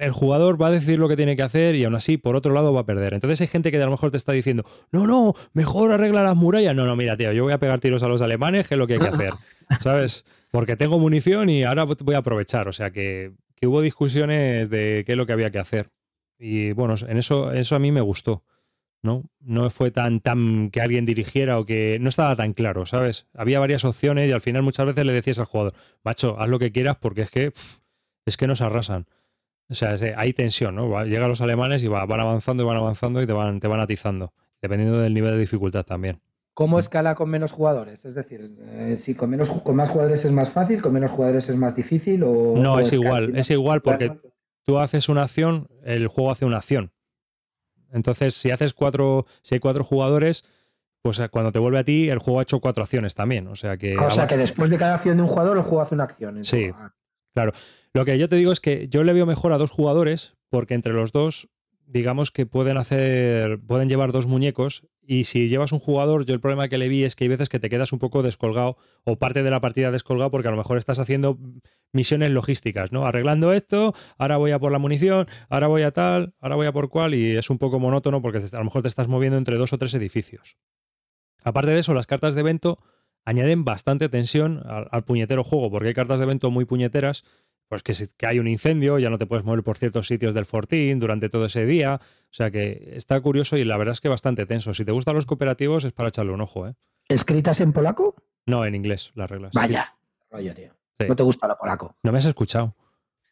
el 0.00 0.12
jugador 0.12 0.60
va 0.60 0.68
a 0.68 0.70
decir 0.70 0.98
lo 0.98 1.08
que 1.08 1.16
tiene 1.16 1.36
que 1.36 1.42
hacer 1.42 1.74
y 1.74 1.84
aún 1.84 1.94
así, 1.94 2.16
por 2.16 2.36
otro 2.36 2.52
lado, 2.52 2.72
va 2.72 2.80
a 2.80 2.86
perder. 2.86 3.14
Entonces 3.14 3.40
hay 3.40 3.46
gente 3.46 3.70
que 3.70 3.76
a 3.76 3.84
lo 3.84 3.90
mejor 3.90 4.10
te 4.10 4.16
está 4.16 4.32
diciendo, 4.32 4.64
no, 4.90 5.06
no, 5.06 5.34
mejor 5.52 5.92
arregla 5.92 6.22
las 6.22 6.36
murallas. 6.36 6.74
No, 6.74 6.86
no, 6.86 6.96
mira, 6.96 7.16
tío, 7.16 7.32
yo 7.32 7.44
voy 7.44 7.52
a 7.52 7.58
pegar 7.58 7.80
tiros 7.80 8.02
a 8.02 8.08
los 8.08 8.22
alemanes, 8.22 8.66
que 8.66 8.74
es 8.74 8.78
lo 8.78 8.86
que 8.86 8.94
hay 8.94 9.00
que 9.00 9.08
hacer. 9.08 9.32
¿Sabes? 9.80 10.24
Porque 10.50 10.76
tengo 10.76 10.98
munición 10.98 11.50
y 11.50 11.64
ahora 11.64 11.84
voy 11.84 12.14
a 12.14 12.18
aprovechar. 12.18 12.68
O 12.68 12.72
sea 12.72 12.90
que, 12.90 13.32
hubo 13.62 13.80
discusiones 13.82 14.70
de 14.70 15.02
qué 15.06 15.12
es 15.12 15.18
lo 15.18 15.26
que 15.26 15.32
había 15.32 15.50
que 15.50 15.58
hacer. 15.58 15.90
Y 16.38 16.72
bueno, 16.72 16.94
en 17.06 17.18
eso, 17.18 17.52
eso 17.52 17.76
a 17.76 17.78
mí 17.78 17.92
me 17.92 18.00
gustó. 18.00 18.44
¿no? 19.02 19.30
No 19.40 19.70
fue 19.70 19.90
tan, 19.92 20.18
tan 20.20 20.70
que 20.70 20.80
alguien 20.80 21.04
dirigiera 21.06 21.58
o 21.60 21.64
que 21.64 21.98
no 22.00 22.08
estaba 22.08 22.34
tan 22.34 22.52
claro, 22.52 22.84
¿sabes? 22.84 23.26
Había 23.32 23.60
varias 23.60 23.84
opciones 23.84 24.28
y 24.28 24.32
al 24.32 24.40
final 24.40 24.62
muchas 24.62 24.86
veces 24.86 25.04
le 25.06 25.12
decías 25.12 25.38
al 25.38 25.44
jugador, 25.44 25.72
macho, 26.02 26.38
haz 26.40 26.48
lo 26.48 26.58
que 26.58 26.72
quieras 26.72 26.96
porque 26.96 27.22
es 27.22 27.30
que 27.30 27.52
es 28.26 28.36
que 28.36 28.46
nos 28.48 28.60
arrasan. 28.60 29.06
O 29.70 29.74
sea, 29.74 29.94
hay 30.16 30.32
tensión, 30.32 30.74
¿no? 30.74 31.04
Llegan 31.04 31.28
los 31.28 31.40
alemanes 31.40 31.82
y 31.84 31.88
va- 31.88 32.06
van 32.06 32.20
avanzando 32.20 32.62
y 32.64 32.66
van 32.66 32.76
avanzando 32.76 33.22
y 33.22 33.26
te 33.26 33.32
van, 33.32 33.60
te 33.60 33.68
van 33.68 33.80
atizando, 33.80 34.32
dependiendo 34.60 34.98
del 34.98 35.14
nivel 35.14 35.32
de 35.34 35.38
dificultad 35.38 35.84
también. 35.84 36.20
¿Cómo 36.58 36.80
escala 36.80 37.14
con 37.14 37.30
menos 37.30 37.52
jugadores? 37.52 38.04
Es 38.04 38.16
decir, 38.16 38.52
eh, 38.62 38.96
si 38.98 39.14
con, 39.14 39.30
menos, 39.30 39.48
con 39.48 39.76
más 39.76 39.90
jugadores 39.90 40.24
es 40.24 40.32
más 40.32 40.50
fácil, 40.50 40.82
con 40.82 40.92
menos 40.92 41.12
jugadores 41.12 41.48
es 41.48 41.54
más 41.54 41.76
difícil 41.76 42.24
o... 42.24 42.56
No, 42.56 42.80
es 42.80 42.92
escala- 42.92 43.04
igual, 43.04 43.36
es 43.36 43.50
igual 43.50 43.80
porque 43.80 44.18
tú 44.64 44.80
haces 44.80 45.08
una 45.08 45.22
acción, 45.22 45.68
el 45.84 46.08
juego 46.08 46.32
hace 46.32 46.46
una 46.46 46.56
acción. 46.56 46.90
Entonces, 47.92 48.34
si 48.34 48.50
haces 48.50 48.74
cuatro, 48.74 49.24
si 49.40 49.54
hay 49.54 49.60
cuatro 49.60 49.84
jugadores, 49.84 50.44
pues 51.00 51.20
eh, 51.20 51.28
cuando 51.28 51.52
te 51.52 51.60
vuelve 51.60 51.78
a 51.78 51.84
ti, 51.84 52.08
el 52.08 52.18
juego 52.18 52.40
ha 52.40 52.42
hecho 52.42 52.58
cuatro 52.58 52.82
acciones 52.82 53.14
también. 53.14 53.46
O 53.46 53.54
sea 53.54 53.76
que. 53.76 53.96
O 53.96 54.10
sea 54.10 54.26
que 54.26 54.36
después 54.36 54.68
de 54.68 54.78
cada 54.78 54.96
acción 54.96 55.16
de 55.16 55.22
un 55.22 55.28
jugador, 55.28 55.58
el 55.58 55.62
juego 55.62 55.82
hace 55.82 55.94
una 55.94 56.04
acción. 56.04 56.44
Sí. 56.44 56.72
Ah, 56.74 56.92
Lo 57.94 58.04
que 58.04 58.18
yo 58.18 58.28
te 58.28 58.34
digo 58.34 58.50
es 58.50 58.58
que 58.58 58.88
yo 58.88 59.04
le 59.04 59.12
veo 59.12 59.26
mejor 59.26 59.52
a 59.52 59.58
dos 59.58 59.70
jugadores, 59.70 60.34
porque 60.50 60.74
entre 60.74 60.92
los 60.92 61.12
dos, 61.12 61.48
digamos 61.88 62.30
que 62.30 62.46
pueden 62.46 62.76
hacer, 62.76 63.58
pueden 63.66 63.88
llevar 63.88 64.12
dos 64.12 64.26
muñecos, 64.26 64.86
y 65.02 65.24
si 65.24 65.48
llevas 65.48 65.72
un 65.72 65.78
jugador, 65.78 66.26
yo 66.26 66.34
el 66.34 66.40
problema 66.40 66.68
que 66.68 66.76
le 66.76 66.88
vi 66.88 67.02
es 67.02 67.16
que 67.16 67.24
hay 67.24 67.28
veces 67.28 67.48
que 67.48 67.58
te 67.58 67.70
quedas 67.70 67.94
un 67.94 67.98
poco 67.98 68.22
descolgado, 68.22 68.76
o 69.04 69.16
parte 69.16 69.42
de 69.42 69.50
la 69.50 69.60
partida 69.60 69.90
descolgado, 69.90 70.30
porque 70.30 70.48
a 70.48 70.50
lo 70.50 70.58
mejor 70.58 70.76
estás 70.76 70.98
haciendo 70.98 71.38
misiones 71.92 72.30
logísticas, 72.30 72.92
¿no? 72.92 73.06
Arreglando 73.06 73.54
esto, 73.54 73.94
ahora 74.18 74.36
voy 74.36 74.50
a 74.50 74.58
por 74.58 74.70
la 74.70 74.78
munición, 74.78 75.26
ahora 75.48 75.66
voy 75.66 75.82
a 75.82 75.92
tal, 75.92 76.34
ahora 76.40 76.56
voy 76.56 76.66
a 76.66 76.72
por 76.72 76.90
cual, 76.90 77.14
y 77.14 77.36
es 77.36 77.48
un 77.48 77.56
poco 77.56 77.80
monótono 77.80 78.20
porque 78.20 78.38
a 78.38 78.58
lo 78.58 78.64
mejor 78.64 78.82
te 78.82 78.88
estás 78.88 79.08
moviendo 79.08 79.38
entre 79.38 79.56
dos 79.56 79.72
o 79.72 79.78
tres 79.78 79.94
edificios. 79.94 80.58
Aparte 81.42 81.70
de 81.70 81.78
eso, 81.78 81.94
las 81.94 82.06
cartas 82.06 82.34
de 82.34 82.42
evento 82.42 82.78
añaden 83.24 83.64
bastante 83.64 84.10
tensión 84.10 84.62
al, 84.66 84.88
al 84.90 85.04
puñetero 85.04 85.42
juego, 85.42 85.70
porque 85.70 85.88
hay 85.88 85.94
cartas 85.94 86.18
de 86.18 86.24
evento 86.24 86.50
muy 86.50 86.66
puñeteras, 86.66 87.24
pues 87.68 87.82
que, 87.82 87.94
si- 87.94 88.08
que 88.16 88.26
hay 88.26 88.38
un 88.38 88.48
incendio, 88.48 88.98
ya 88.98 89.10
no 89.10 89.18
te 89.18 89.26
puedes 89.26 89.44
mover 89.44 89.62
por 89.62 89.76
ciertos 89.78 90.06
sitios 90.06 90.34
del 90.34 90.46
fortín 90.46 90.98
durante 90.98 91.28
todo 91.28 91.44
ese 91.44 91.64
día. 91.66 92.00
O 92.02 92.32
sea 92.34 92.50
que 92.50 92.92
está 92.96 93.20
curioso 93.20 93.56
y 93.56 93.64
la 93.64 93.76
verdad 93.76 93.92
es 93.92 94.00
que 94.00 94.08
bastante 94.08 94.46
tenso. 94.46 94.74
Si 94.74 94.84
te 94.84 94.92
gustan 94.92 95.14
los 95.14 95.26
cooperativos, 95.26 95.84
es 95.84 95.92
para 95.92 96.08
echarle 96.08 96.32
un 96.32 96.40
ojo, 96.40 96.66
¿eh? 96.68 96.74
¿Escritas 97.08 97.60
en 97.60 97.72
polaco? 97.72 98.14
No, 98.46 98.64
en 98.64 98.74
inglés, 98.74 99.12
las 99.14 99.30
reglas. 99.30 99.52
Vaya. 99.54 99.94
Rollo, 100.30 100.54
tío. 100.54 100.72
Sí. 100.98 101.06
No 101.08 101.16
te 101.16 101.22
gusta 101.22 101.46
lo 101.48 101.56
polaco. 101.56 101.94
No 102.02 102.12
me 102.12 102.18
has 102.18 102.26
escuchado. 102.26 102.74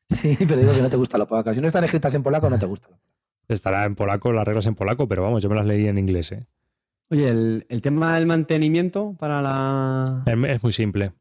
Sí, 0.09 0.37
pero 0.39 0.57
digo 0.61 0.73
que 0.73 0.83
no 0.83 0.89
te 0.91 0.97
gusta 0.97 1.19
lo 1.19 1.27
polaco. 1.27 1.53
Si 1.53 1.61
no 1.61 1.67
están 1.67 1.85
escritas 1.85 2.15
en 2.15 2.23
polaco, 2.23 2.49
no 2.49 2.59
te 2.59 2.67
gusta. 2.67 2.89
Estará 3.49 3.85
en 3.85 3.95
polaco, 3.97 4.33
las 4.33 4.47
reglas 4.47 4.67
en 4.67 4.75
polaco, 4.75 5.09
pero 5.09 5.23
vamos, 5.23 5.43
yo 5.43 5.49
me 5.49 5.57
las 5.57 5.67
leí 5.67 5.87
en 5.89 5.99
inglés, 5.99 6.33
¿eh? 6.33 6.47
Oye, 7.11 7.29
el, 7.29 7.67
el 7.69 7.83
tema 7.83 8.15
del 8.17 8.27
mantenimiento 8.27 9.15
para 9.19 9.41
la. 9.43 10.23
Es, 10.27 10.35
es 10.51 10.63
muy 10.63 10.73
simple. 10.73 11.13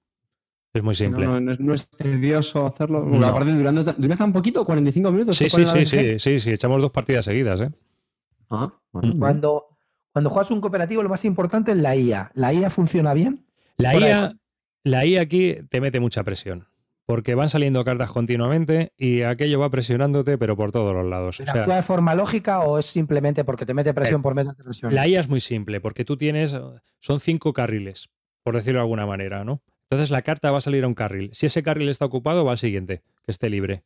Es 0.76 0.84
muy 0.84 0.94
simple. 0.94 1.26
No, 1.26 1.40
no, 1.40 1.40
no 1.40 1.52
es, 1.54 1.60
no 1.62 1.74
es 1.74 1.90
tedioso 1.90 2.66
hacerlo. 2.68 3.06
No. 3.06 3.26
aparte, 3.26 3.54
durando, 3.54 3.82
¿dura 3.84 4.18
tan 4.18 4.34
poquito? 4.34 4.66
¿45 4.68 5.10
minutos? 5.10 5.38
Sí, 5.38 5.46
¿Qué 5.46 5.50
sí, 5.50 5.66
sí, 5.66 5.86
sí, 5.86 6.20
sí, 6.20 6.40
sí, 6.40 6.52
echamos 6.52 6.82
dos 6.82 6.92
partidas 6.92 7.24
seguidas, 7.24 7.62
¿eh? 7.62 7.72
Ah, 8.50 8.74
bueno, 8.92 9.16
Mm. 9.16 9.20
Cuando, 9.20 9.66
cuando 10.12 10.30
juegas 10.30 10.52
un 10.52 10.60
cooperativo, 10.60 11.02
lo 11.02 11.08
más 11.08 11.24
importante 11.24 11.72
es 11.72 11.78
la 11.78 11.96
IA. 11.96 12.32
¿La 12.34 12.54
IA 12.54 12.70
funciona 12.70 13.14
bien? 13.14 13.46
La 13.78 13.96
IA, 13.98 14.34
la 14.84 15.06
IA 15.06 15.22
aquí 15.22 15.56
te 15.70 15.80
mete 15.80 16.02
mucha 16.02 16.26
presión. 16.26 16.68
Porque 17.06 17.36
van 17.36 17.48
saliendo 17.50 17.86
cartas 17.86 18.12
continuamente 18.12 18.92
y 18.98 19.22
aquello 19.22 19.60
va 19.60 19.70
presionándote, 19.70 20.38
pero 20.38 20.58
por 20.58 20.74
todos 20.74 20.92
los 20.94 21.06
lados. 21.06 21.40
O 21.40 21.44
¿Pero 21.44 21.52
sea, 21.54 21.62
¿Actúa 21.62 21.76
de 21.78 21.84
forma 21.84 22.16
lógica 22.16 22.62
o 22.62 22.80
es 22.80 22.88
simplemente 22.88 23.46
porque 23.46 23.66
te 23.66 23.74
mete 23.74 23.94
presión 23.94 24.20
Eh, 24.20 24.24
por 24.24 24.36
meterte 24.36 24.64
presión? 24.64 24.94
la 24.94 25.08
IA 25.08 25.22
es 25.22 25.30
muy 25.30 25.40
simple, 25.40 25.80
porque 25.80 26.04
tú 26.04 26.18
tienes, 26.18 26.58
son 27.00 27.20
cinco 27.22 27.54
carriles, 27.54 28.10
por 28.44 28.56
decirlo 28.56 28.80
de 28.80 28.84
alguna 28.84 29.06
manera, 29.06 29.46
¿no? 29.46 29.62
Entonces 29.89 30.12
la 30.12 30.21
carta 30.21 30.52
va 30.52 30.58
a 30.58 30.62
salir 30.62 30.84
a 30.84 30.88
un 30.88 30.95
carril. 30.95 31.30
Si 31.34 31.45
ese 31.45 31.63
carril 31.63 31.89
está 31.89 32.06
ocupado, 32.06 32.45
va 32.45 32.52
al 32.52 32.58
siguiente, 32.58 33.04
que 33.24 33.32
esté 33.32 33.50
libre. 33.50 33.84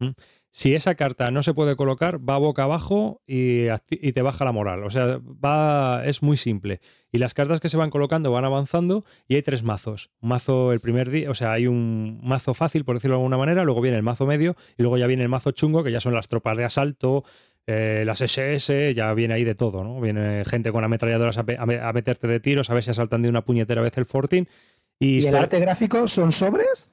¿Mm? 0.00 0.10
Si 0.52 0.74
esa 0.74 0.96
carta 0.96 1.30
no 1.30 1.42
se 1.42 1.54
puede 1.54 1.76
colocar, 1.76 2.18
va 2.28 2.36
boca 2.38 2.64
abajo 2.64 3.22
y, 3.24 3.66
te 4.12 4.22
baja 4.22 4.44
la 4.44 4.50
moral. 4.50 4.82
O 4.82 4.90
sea, 4.90 5.20
va, 5.22 6.04
es 6.04 6.22
muy 6.22 6.36
simple. 6.36 6.80
Y 7.12 7.18
las 7.18 7.34
cartas 7.34 7.60
que 7.60 7.68
se 7.68 7.76
van 7.76 7.90
colocando 7.90 8.32
van 8.32 8.44
avanzando 8.44 9.04
y 9.28 9.36
hay 9.36 9.42
tres 9.42 9.62
mazos. 9.62 10.10
Mazo 10.20 10.72
el 10.72 10.80
primer 10.80 11.10
día, 11.10 11.30
o 11.30 11.34
sea, 11.34 11.52
hay 11.52 11.68
un 11.68 12.20
mazo 12.24 12.52
fácil, 12.54 12.84
por 12.84 12.96
decirlo 12.96 13.16
de 13.16 13.20
alguna 13.20 13.36
manera, 13.36 13.62
luego 13.62 13.80
viene 13.80 13.96
el 13.96 14.02
mazo 14.02 14.26
medio 14.26 14.56
y 14.76 14.82
luego 14.82 14.98
ya 14.98 15.06
viene 15.06 15.22
el 15.22 15.28
mazo 15.28 15.52
chungo, 15.52 15.84
que 15.84 15.92
ya 15.92 16.00
son 16.00 16.14
las 16.14 16.26
tropas 16.26 16.56
de 16.56 16.64
asalto, 16.64 17.22
eh, 17.66 18.02
las 18.04 18.20
SS, 18.20 18.92
ya 18.94 19.14
viene 19.14 19.34
ahí 19.34 19.44
de 19.44 19.54
todo, 19.54 19.84
¿no? 19.84 20.00
Viene 20.00 20.44
gente 20.44 20.72
con 20.72 20.82
ametralladoras 20.82 21.38
a, 21.38 21.42
a 21.42 21.92
meterte 21.92 22.26
de 22.26 22.40
tiros, 22.40 22.70
a 22.70 22.74
ver 22.74 22.82
si 22.82 22.90
asaltan 22.90 23.22
de 23.22 23.28
una 23.28 23.42
puñetera 23.42 23.82
vez 23.82 23.96
el 23.98 24.06
fortín. 24.06 24.48
Y, 25.00 25.20
¿Y 25.22 25.26
el 25.26 25.34
arte 25.34 25.58
gráfico 25.58 26.06
son 26.08 26.30
sobres? 26.30 26.92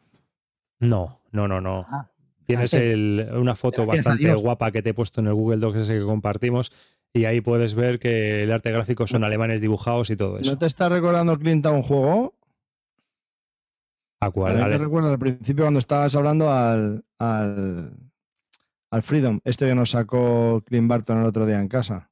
No, 0.80 1.20
no, 1.32 1.48
no, 1.48 1.60
no. 1.62 1.86
Ah, 1.92 2.10
Tienes 2.46 2.74
el- 2.74 3.30
una 3.36 3.56
foto 3.56 3.86
bastante 3.86 4.34
guapa 4.34 4.72
que 4.72 4.82
te 4.82 4.92
he 4.92 4.94
puesto 4.94 5.20
en 5.20 5.28
el 5.28 5.34
Google 5.34 5.58
Docs 5.58 5.80
ese 5.80 6.00
que 6.00 6.06
compartimos 6.06 6.72
y 7.14 7.26
ahí 7.26 7.42
puedes 7.42 7.76
ver 7.76 8.00
que 8.00 8.44
el 8.44 8.52
arte 8.54 8.72
gráfico 8.72 9.06
son 9.06 9.26
alemanes 9.26 9.60
dibujados 9.60 10.10
y 10.10 10.16
todo 10.16 10.38
eso. 10.38 10.50
¿No 10.52 10.58
te 10.58 10.66
está 10.66 10.88
recordando 10.88 11.38
Clint 11.38 11.66
a 11.66 11.72
un 11.72 11.84
juego? 11.84 12.34
¿A 14.22 14.32
cuál? 14.32 14.62
A 14.62 14.68
ver, 14.68 14.80
recuerda 14.82 15.12
al 15.12 15.20
principio 15.20 15.66
cuando 15.66 15.80
estabas 15.80 16.16
hablando 16.16 16.50
al, 16.50 17.04
al, 17.20 17.92
al 18.92 19.04
Freedom, 19.04 19.40
este 19.44 19.68
que 19.68 19.76
nos 19.76 19.92
sacó 19.92 20.64
Clint 20.66 20.88
Barton 20.88 21.20
el 21.20 21.26
otro 21.26 21.46
día 21.46 21.60
en 21.60 21.68
casa. 21.68 22.10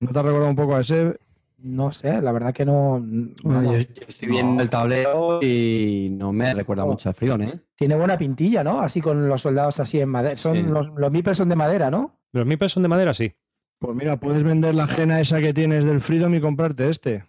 ¿No 0.00 0.12
te 0.12 0.18
ha 0.18 0.22
recordado 0.22 0.50
un 0.50 0.56
poco 0.56 0.76
a 0.76 0.80
ese? 0.80 1.18
No 1.64 1.92
sé, 1.92 2.20
la 2.20 2.30
verdad 2.32 2.52
que 2.52 2.64
no. 2.64 3.02
Vamos, 3.42 3.84
yo, 3.86 3.94
yo 3.94 4.02
estoy 4.06 4.28
viendo 4.28 4.62
el 4.62 4.68
tablero 4.70 5.40
y 5.42 6.08
no 6.12 6.32
me 6.32 6.52
recuerda 6.54 6.84
No. 6.84 6.90
mucho 6.92 7.08
a 7.08 7.14
Frión, 7.14 7.42
¿eh? 7.42 7.60
Tiene 7.74 7.96
buena 7.96 8.16
pintilla, 8.18 8.62
¿no? 8.62 8.80
Así 8.80 9.00
con 9.00 9.28
los 9.28 9.42
soldados 9.42 9.80
así 9.80 10.00
en 10.00 10.10
madera. 10.10 10.36
Son 10.36 10.54
Sí. 10.56 10.62
los, 10.62 10.90
los 10.94 11.36
son 11.36 11.48
de 11.48 11.56
madera, 11.56 11.90
¿no? 11.90 12.20
¿Los 12.32 12.46
meeples 12.46 12.72
son 12.72 12.82
de 12.82 12.88
madera? 12.88 13.14
Sí. 13.14 13.32
Pues 13.78 13.96
mira, 13.96 14.18
puedes 14.18 14.44
vender 14.44 14.74
la 14.74 14.84
ajena 14.84 15.20
esa 15.20 15.40
que 15.40 15.52
tienes 15.54 15.84
del 15.84 16.00
Freedom 16.00 16.34
y 16.34 16.40
comprarte 16.40 16.88
este. 16.88 17.24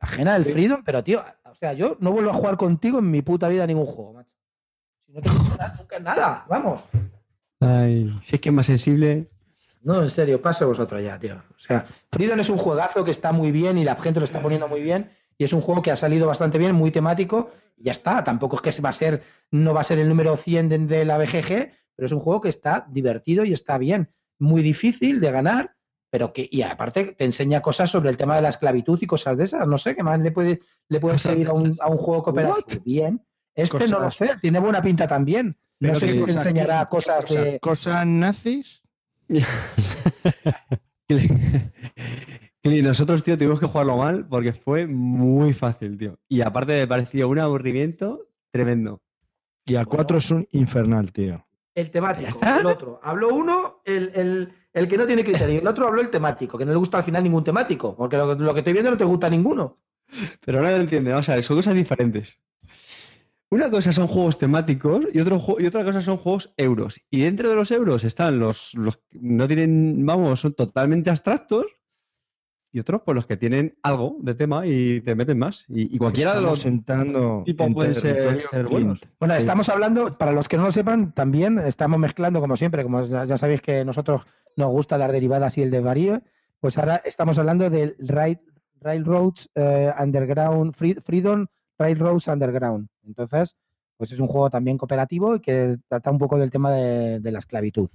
Ajena 0.00 0.34
del 0.34 0.44
Freedom, 0.44 0.82
pero 0.84 1.04
tío, 1.04 1.22
o 1.44 1.54
sea, 1.54 1.72
yo 1.72 1.96
no 2.00 2.12
vuelvo 2.12 2.30
a 2.30 2.34
jugar 2.34 2.56
contigo 2.56 2.98
en 2.98 3.10
mi 3.10 3.22
puta 3.22 3.48
vida 3.48 3.64
a 3.64 3.66
ningún 3.66 3.86
juego, 3.86 4.14
macho. 4.14 4.30
Si 5.06 5.12
no 5.12 5.20
te 5.20 5.28
gusta 5.30 5.74
nunca 5.78 6.00
nada, 6.00 6.44
vamos. 6.48 6.84
Ay, 7.60 8.12
si 8.22 8.34
es 8.36 8.40
que 8.40 8.48
es 8.48 8.54
más 8.54 8.66
sensible. 8.66 9.30
No, 9.82 10.02
en 10.02 10.10
serio, 10.10 10.40
paso 10.40 10.66
vosotros 10.68 11.02
ya, 11.02 11.18
tío. 11.18 11.34
O 11.34 11.58
sea, 11.58 11.86
Freedom 12.10 12.38
es 12.40 12.48
un 12.48 12.58
juegazo 12.58 13.04
que 13.04 13.10
está 13.10 13.32
muy 13.32 13.50
bien 13.50 13.78
y 13.78 13.84
la 13.84 13.96
gente 13.96 14.20
lo 14.20 14.24
está 14.24 14.40
poniendo 14.40 14.68
muy 14.68 14.82
bien. 14.82 15.10
Y 15.38 15.44
es 15.44 15.52
un 15.52 15.60
juego 15.60 15.82
que 15.82 15.90
ha 15.90 15.96
salido 15.96 16.26
bastante 16.26 16.58
bien, 16.58 16.74
muy 16.74 16.90
temático. 16.90 17.50
Y 17.76 17.84
ya 17.84 17.92
está. 17.92 18.22
Tampoco 18.22 18.56
es 18.56 18.62
que 18.62 18.82
va 18.82 18.90
a 18.90 18.92
ser, 18.92 19.22
no 19.50 19.74
va 19.74 19.80
a 19.80 19.84
ser 19.84 19.98
el 19.98 20.08
número 20.08 20.36
100 20.36 20.68
de, 20.68 20.78
de 20.78 21.04
la 21.04 21.18
BGG, 21.18 21.72
pero 21.96 22.06
es 22.06 22.12
un 22.12 22.20
juego 22.20 22.40
que 22.40 22.48
está 22.48 22.86
divertido 22.90 23.44
y 23.44 23.52
está 23.52 23.78
bien. 23.78 24.12
Muy 24.38 24.62
difícil 24.62 25.20
de 25.20 25.32
ganar, 25.32 25.74
pero 26.10 26.32
que, 26.32 26.48
y 26.50 26.62
aparte 26.62 27.14
te 27.16 27.24
enseña 27.24 27.62
cosas 27.62 27.90
sobre 27.90 28.10
el 28.10 28.16
tema 28.16 28.36
de 28.36 28.42
la 28.42 28.50
esclavitud 28.50 28.98
y 29.00 29.06
cosas 29.06 29.36
de 29.36 29.44
esas. 29.44 29.66
No 29.66 29.78
sé, 29.78 29.96
¿qué 29.96 30.02
más 30.02 30.20
le 30.20 30.30
puede, 30.30 30.60
le 30.88 31.00
puede 31.00 31.18
seguir 31.18 31.48
a 31.48 31.54
un, 31.54 31.74
a 31.80 31.88
un 31.88 31.98
juego 31.98 32.22
cooperativo? 32.22 32.66
What? 32.68 32.82
Bien. 32.84 33.24
Este 33.54 33.88
no 33.88 34.00
lo 34.00 34.10
sé, 34.10 34.36
tiene 34.40 34.60
buena 34.60 34.80
pinta 34.80 35.06
también. 35.06 35.56
No 35.80 35.94
sé 35.94 36.08
si 36.08 36.22
te 36.22 36.32
enseñará 36.32 36.80
¿qué 36.82 36.88
cosas 36.90 37.24
cosa? 37.24 37.40
de. 37.40 37.60
¿Cosas 37.60 38.06
nazis? 38.06 38.81
Y 42.64 42.80
nosotros, 42.80 43.24
tío, 43.24 43.36
tuvimos 43.36 43.58
que 43.58 43.66
jugarlo 43.66 43.96
mal 43.96 44.26
porque 44.28 44.52
fue 44.52 44.86
muy 44.86 45.52
fácil, 45.52 45.98
tío. 45.98 46.16
Y 46.28 46.42
aparte 46.42 46.74
me 46.74 46.86
pareció 46.86 47.28
un 47.28 47.40
aburrimiento 47.40 48.28
tremendo. 48.52 49.02
Y 49.66 49.74
a 49.74 49.84
cuatro 49.84 50.18
es 50.18 50.30
un 50.30 50.46
infernal, 50.52 51.12
tío. 51.12 51.44
El 51.74 51.90
temático, 51.90 52.38
el 52.60 52.66
otro. 52.66 53.00
Habló 53.02 53.34
uno, 53.34 53.80
el, 53.84 54.12
el- 54.14 54.52
el 54.72 54.88
que 54.88 54.96
no 54.96 55.06
tiene 55.06 55.24
criterio. 55.24 55.60
El 55.60 55.66
otro 55.66 55.86
habló 55.88 56.00
el 56.00 56.08
temático, 56.08 56.56
que 56.56 56.64
no 56.64 56.70
le 56.70 56.78
gusta 56.78 56.98
al 56.98 57.04
final 57.04 57.22
ningún 57.22 57.44
temático. 57.44 57.94
Porque 57.96 58.16
lo, 58.16 58.34
lo 58.36 58.54
que 58.54 58.60
estoy 58.60 58.72
viendo 58.72 58.90
no 58.92 58.96
te 58.96 59.04
gusta 59.04 59.28
ninguno. 59.28 59.78
Pero 60.46 60.62
no 60.62 60.70
lo 60.70 60.76
entiende, 60.76 61.12
o 61.14 61.22
sea, 61.22 61.42
son 61.42 61.56
cosas 61.56 61.74
diferentes. 61.74 62.38
Una 63.52 63.68
cosa 63.70 63.92
son 63.92 64.06
juegos 64.06 64.38
temáticos 64.38 65.04
y, 65.12 65.20
otro, 65.20 65.38
y 65.58 65.66
otra 65.66 65.84
cosa 65.84 66.00
son 66.00 66.16
juegos 66.16 66.54
euros. 66.56 66.98
Y 67.10 67.20
dentro 67.20 67.50
de 67.50 67.54
los 67.54 67.70
euros 67.70 68.02
están 68.02 68.38
los, 68.38 68.72
los 68.74 68.96
que 68.96 69.18
no 69.20 69.46
tienen, 69.46 70.06
vamos, 70.06 70.40
son 70.40 70.54
totalmente 70.54 71.10
abstractos 71.10 71.66
y 72.72 72.78
otros 72.80 73.02
pues 73.04 73.14
los 73.14 73.26
que 73.26 73.36
tienen 73.36 73.76
algo 73.82 74.16
de 74.20 74.34
tema 74.34 74.66
y 74.66 75.02
te 75.02 75.14
meten 75.14 75.38
más. 75.38 75.66
Y, 75.68 75.94
y 75.94 75.98
cualquiera 75.98 76.34
de 76.34 76.40
los 76.40 76.64
entrando 76.64 77.42
tipos 77.44 77.66
en 77.66 77.74
pueden 77.74 77.94
ser- 77.94 78.40
ser 78.40 78.66
buenos. 78.68 79.00
Bueno, 79.20 79.34
Sí. 79.34 79.40
estamos 79.40 79.68
hablando, 79.68 80.16
para 80.16 80.32
los 80.32 80.48
que 80.48 80.56
no 80.56 80.62
lo 80.62 80.72
sepan, 80.72 81.12
también 81.12 81.58
estamos 81.58 81.98
mezclando, 81.98 82.40
como 82.40 82.56
siempre, 82.56 82.82
como 82.82 83.02
ya, 83.04 83.26
ya 83.26 83.36
sabéis 83.36 83.60
que 83.60 83.84
nosotros 83.84 84.22
nos 84.56 84.70
gustan 84.70 85.00
las 85.00 85.12
derivadas 85.12 85.58
y 85.58 85.62
el 85.62 85.70
desvarío, 85.70 86.22
pues 86.60 86.78
ahora 86.78 87.02
estamos 87.04 87.36
hablando 87.38 87.68
del 87.68 87.96
Rail, 87.98 88.38
Railroads 88.80 89.50
eh, 89.54 89.92
Underground, 90.00 90.74
Free- 90.74 90.96
Freedom 91.04 91.46
Railroads 91.78 92.28
Underground. 92.28 92.88
Entonces, 93.06 93.56
pues 93.96 94.12
es 94.12 94.20
un 94.20 94.26
juego 94.26 94.50
también 94.50 94.78
cooperativo 94.78 95.36
y 95.36 95.40
que 95.40 95.76
trata 95.88 96.10
un 96.10 96.18
poco 96.18 96.38
del 96.38 96.50
tema 96.50 96.72
de, 96.72 97.20
de 97.20 97.32
la 97.32 97.38
esclavitud. 97.38 97.88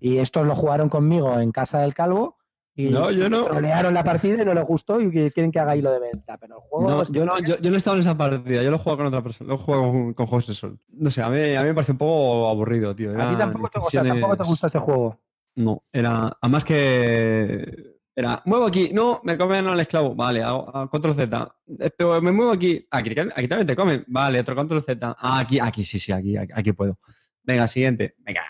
Y 0.00 0.18
estos 0.18 0.46
lo 0.46 0.54
jugaron 0.54 0.88
conmigo 0.88 1.38
en 1.38 1.50
casa 1.52 1.80
del 1.80 1.94
calvo 1.94 2.36
y 2.74 2.90
No, 2.90 3.10
yo 3.10 3.28
no. 3.28 3.44
trolearon 3.44 3.92
la 3.94 4.04
partida 4.04 4.42
y 4.42 4.44
no 4.44 4.54
les 4.54 4.64
gustó 4.64 5.00
y 5.00 5.10
quieren 5.10 5.50
que 5.50 5.58
haga 5.58 5.74
hilo 5.74 5.90
de 5.90 5.98
venta. 6.00 6.36
Pero 6.36 6.56
el 6.56 6.60
juego 6.60 6.88
No, 6.90 7.04
yo, 7.04 7.24
no, 7.24 7.38
yo, 7.40 7.58
yo 7.58 7.70
no 7.70 7.74
he 7.74 7.78
estado 7.78 7.96
en 7.96 8.02
esa 8.02 8.16
partida, 8.16 8.62
yo 8.62 8.70
lo 8.70 8.76
he 8.76 8.78
jugado 8.78 8.98
con 8.98 9.06
otra 9.06 9.22
persona, 9.22 9.48
lo 9.48 9.54
he 9.54 9.58
jugado 9.58 9.82
con, 9.90 10.14
con 10.14 10.26
juegos 10.26 10.46
de 10.46 10.54
sol. 10.54 10.78
No 10.88 11.10
sé, 11.10 11.22
a 11.22 11.28
mí, 11.30 11.54
a 11.54 11.62
mí 11.62 11.66
me 11.68 11.74
parece 11.74 11.92
un 11.92 11.98
poco 11.98 12.48
aburrido, 12.48 12.94
tío. 12.94 13.10
a 13.20 13.30
ti 13.30 13.36
tampoco 13.36 13.68
te, 13.68 13.80
sea, 13.90 14.04
tampoco 14.04 14.36
te 14.36 14.44
gusta 14.44 14.66
ese 14.68 14.78
juego. 14.78 15.18
No, 15.56 15.82
era. 15.92 16.36
Además 16.40 16.64
que. 16.64 17.97
Era. 18.18 18.42
Muevo 18.46 18.66
aquí. 18.66 18.90
No, 18.92 19.20
me 19.22 19.38
comen 19.38 19.64
al 19.68 19.78
esclavo. 19.78 20.12
Vale, 20.14 20.42
hago, 20.42 20.74
hago 20.74 20.90
control 20.90 21.14
Z. 21.14 21.54
Pero 21.96 22.20
me 22.20 22.32
muevo 22.32 22.50
aquí. 22.50 22.84
Aquí, 22.90 23.10
aquí 23.10 23.46
también 23.46 23.66
te 23.66 23.76
comen. 23.76 24.04
Vale, 24.08 24.40
otro 24.40 24.56
control 24.56 24.82
Z. 24.82 25.14
Ah, 25.20 25.38
aquí, 25.38 25.60
aquí, 25.60 25.84
sí, 25.84 26.00
sí, 26.00 26.10
aquí, 26.10 26.36
aquí, 26.36 26.52
aquí 26.54 26.72
puedo. 26.72 26.98
Venga, 27.44 27.68
siguiente. 27.68 28.16
Venga. 28.18 28.42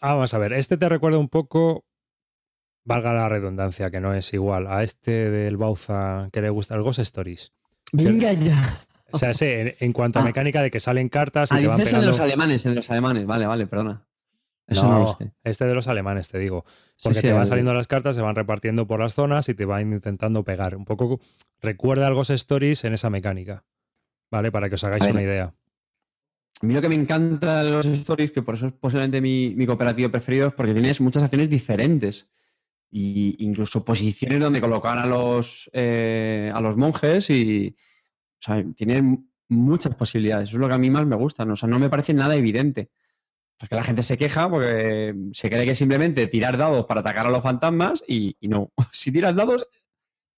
Vamos 0.00 0.32
a 0.32 0.38
ver, 0.38 0.52
este 0.52 0.76
te 0.76 0.88
recuerda 0.88 1.18
un 1.18 1.28
poco, 1.28 1.84
valga 2.84 3.12
la 3.12 3.28
redundancia, 3.28 3.90
que 3.90 4.00
no 4.00 4.14
es 4.14 4.32
igual, 4.32 4.66
a 4.68 4.82
este 4.84 5.30
del 5.30 5.56
Bauza 5.56 6.28
que 6.32 6.40
le 6.40 6.50
gusta, 6.50 6.74
el 6.76 6.82
Ghost 6.82 7.00
Stories. 7.00 7.52
Venga 7.92 8.32
ya. 8.32 8.56
O 9.12 9.18
sea, 9.18 9.30
ese, 9.30 9.60
en, 9.60 9.74
en 9.80 9.92
cuanto 9.92 10.18
a 10.20 10.22
Ah. 10.22 10.24
mecánica 10.24 10.62
de 10.62 10.70
que 10.70 10.78
salen 10.80 11.08
cartas 11.08 11.50
y 11.50 11.54
Ah, 11.54 11.60
te 11.60 11.66
van 11.66 11.76
pegando. 11.78 12.06
los 12.06 12.20
alemanes, 12.20 12.62
de 12.62 12.74
los 12.76 12.88
alemanes. 12.90 13.26
Vale, 13.26 13.46
vale, 13.46 13.66
perdona. 13.66 14.06
Eso 14.70 14.86
no, 14.86 14.92
No, 14.92 14.98
lo 15.00 15.06
sé. 15.18 15.32
este 15.44 15.64
de 15.66 15.74
los 15.74 15.88
alemanes, 15.88 16.28
te 16.28 16.38
digo. 16.38 16.64
Porque 17.02 17.18
sí, 17.18 17.26
te 17.26 17.32
van 17.32 17.46
saliendo 17.46 17.74
las 17.74 17.88
cartas, 17.88 18.16
se 18.16 18.22
van 18.22 18.34
repartiendo 18.36 18.86
por 18.86 19.00
las 19.00 19.14
zonas 19.14 19.48
y 19.48 19.54
te 19.54 19.64
van 19.64 19.92
intentando 19.92 20.44
pegar. 20.44 20.76
Un 20.76 20.84
poco 20.84 21.20
recuerda 21.60 22.06
al 22.06 22.14
Ghost 22.14 22.30
Stories 22.30 22.84
en 22.84 22.94
esa 22.94 23.10
mecánica. 23.10 23.64
¿Vale? 24.30 24.52
Para 24.52 24.68
que 24.68 24.76
os 24.76 24.84
hagáis 24.84 25.04
una 25.10 25.22
idea. 25.22 25.52
A 26.62 26.66
mí 26.66 26.72
lo 26.72 26.80
que 26.80 26.88
me 26.88 26.94
encanta 26.94 27.64
de 27.64 27.70
los 27.70 27.86
stories, 27.86 28.30
que 28.32 28.42
por 28.42 28.54
eso 28.54 28.68
es 28.68 28.72
posiblemente 28.74 29.20
mi, 29.20 29.54
mi 29.56 29.66
cooperativo 29.66 30.10
preferido, 30.10 30.48
es 30.48 30.54
porque 30.54 30.72
tienes 30.72 31.00
muchas 31.00 31.22
acciones 31.22 31.50
diferentes. 31.50 32.30
Y 32.92 33.36
incluso 33.44 33.84
posiciones 33.84 34.40
donde 34.40 34.60
colocar 34.60 34.98
a 34.98 35.06
los, 35.06 35.68
eh, 35.72 36.52
a 36.54 36.60
los 36.60 36.76
monjes 36.76 37.30
y. 37.30 37.74
O 38.38 38.42
sea, 38.42 38.64
tienen 38.74 39.30
muchas 39.48 39.94
posibilidades. 39.96 40.48
Eso 40.48 40.56
es 40.56 40.60
lo 40.60 40.68
que 40.68 40.74
a 40.74 40.78
mí 40.78 40.90
más 40.90 41.06
me 41.06 41.16
gusta. 41.16 41.44
¿no? 41.44 41.54
O 41.54 41.56
sea, 41.56 41.68
no 41.68 41.78
me 41.78 41.88
parece 41.90 42.14
nada 42.14 42.36
evidente. 42.36 42.90
Porque 43.60 43.74
la 43.74 43.84
gente 43.84 44.02
se 44.02 44.16
queja 44.16 44.48
porque 44.48 45.14
se 45.32 45.50
cree 45.50 45.66
que 45.66 45.74
simplemente 45.74 46.26
tirar 46.26 46.56
dados 46.56 46.86
para 46.86 47.00
atacar 47.00 47.26
a 47.26 47.30
los 47.30 47.42
fantasmas 47.42 48.02
y, 48.08 48.34
y 48.40 48.48
no. 48.48 48.72
Si 48.90 49.12
tiras 49.12 49.36
dados, 49.36 49.68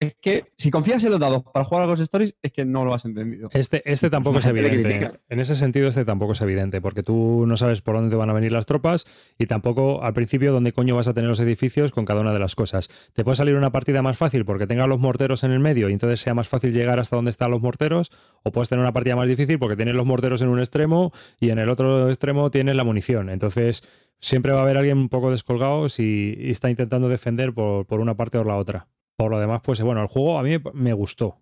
es 0.03 0.17
que 0.21 0.47
si 0.57 0.71
confías 0.71 1.05
en 1.05 1.13
los 1.13 1.21
dados 1.21 1.45
para 1.45 1.65
jugar 1.65 1.85
a 1.85 1.87
los 1.87 2.01
stories, 2.01 2.35
es 2.43 2.53
que 2.53 2.65
no 2.65 2.85
lo 2.85 2.93
has 2.93 3.05
entendido. 3.05 3.49
Este, 3.53 3.83
este 3.91 4.11
tampoco 4.11 4.39
es 4.39 4.47
evidente. 4.47 4.83
critica. 4.83 5.21
En 5.29 5.39
ese 5.39 5.55
sentido, 5.55 5.89
este 5.89 6.05
tampoco 6.05 6.33
es 6.33 6.41
evidente, 6.41 6.81
porque 6.81 7.05
tú 7.05 7.45
no 7.47 7.57
sabes 7.57 7.83
por 7.83 7.95
dónde 7.95 8.11
te 8.11 8.17
van 8.17 8.29
a 8.29 8.33
venir 8.33 8.51
las 8.51 8.67
tropas 8.67 9.07
y 9.39 9.47
tampoco 9.47 10.03
al 10.03 10.13
principio 10.13 10.53
dónde 10.53 10.73
coño 10.73 10.97
vas 10.97 11.07
a 11.07 11.15
tener 11.15 11.29
los 11.29 11.39
edificios 11.39 11.93
con 11.93 12.05
cada 12.05 12.21
una 12.21 12.33
de 12.33 12.41
las 12.41 12.57
cosas. 12.57 12.91
Te 13.13 13.23
puede 13.23 13.37
salir 13.37 13.55
una 13.55 13.71
partida 13.71 14.03
más 14.03 14.17
fácil 14.17 14.45
porque 14.45 14.67
tenga 14.67 14.87
los 14.87 14.99
morteros 14.99 15.45
en 15.45 15.53
el 15.53 15.61
medio 15.61 15.89
y 15.89 15.93
entonces 15.93 16.21
sea 16.21 16.35
más 16.35 16.49
fácil 16.49 16.73
llegar 16.73 16.99
hasta 16.99 17.15
donde 17.15 17.31
están 17.31 17.53
los 17.53 17.63
morteros, 17.63 18.11
o 18.43 18.51
puedes 18.51 18.69
tener 18.69 18.83
una 18.83 18.93
partida 18.93 19.15
más 19.15 19.29
difícil 19.29 19.61
porque 19.61 19.77
tienes 19.77 19.95
los 19.95 20.07
morteros 20.07 20.43
en 20.43 20.49
un 20.49 20.59
extremo 20.59 21.13
y 21.39 21.51
en 21.51 21.61
el 21.61 21.69
otro 21.69 22.09
extremo 22.09 22.51
tienes 22.51 22.75
la 22.75 22.83
munición. 22.83 23.31
Entonces, 23.31 23.85
siempre 24.19 24.53
va 24.53 24.61
a 24.61 24.63
haber 24.63 24.79
alguien 24.79 24.99
un 24.99 25.09
poco 25.09 25.31
descolgado 25.31 25.89
si 25.89 26.37
y 26.39 26.51
está 26.51 26.71
intentando 26.71 27.09
defender 27.09 27.53
por, 27.53 27.87
por 27.87 28.01
una 28.01 28.17
parte 28.17 28.39
o 28.39 28.45
la 28.45 28.57
otra. 28.57 28.89
Por 29.23 29.31
lo 29.31 29.39
demás, 29.39 29.61
pues 29.63 29.81
bueno, 29.81 30.03
el 30.03 30.09
juego 30.09 30.37
a 30.37 30.43
mí 30.43 30.57
me 30.75 30.93
gustó. 30.93 31.39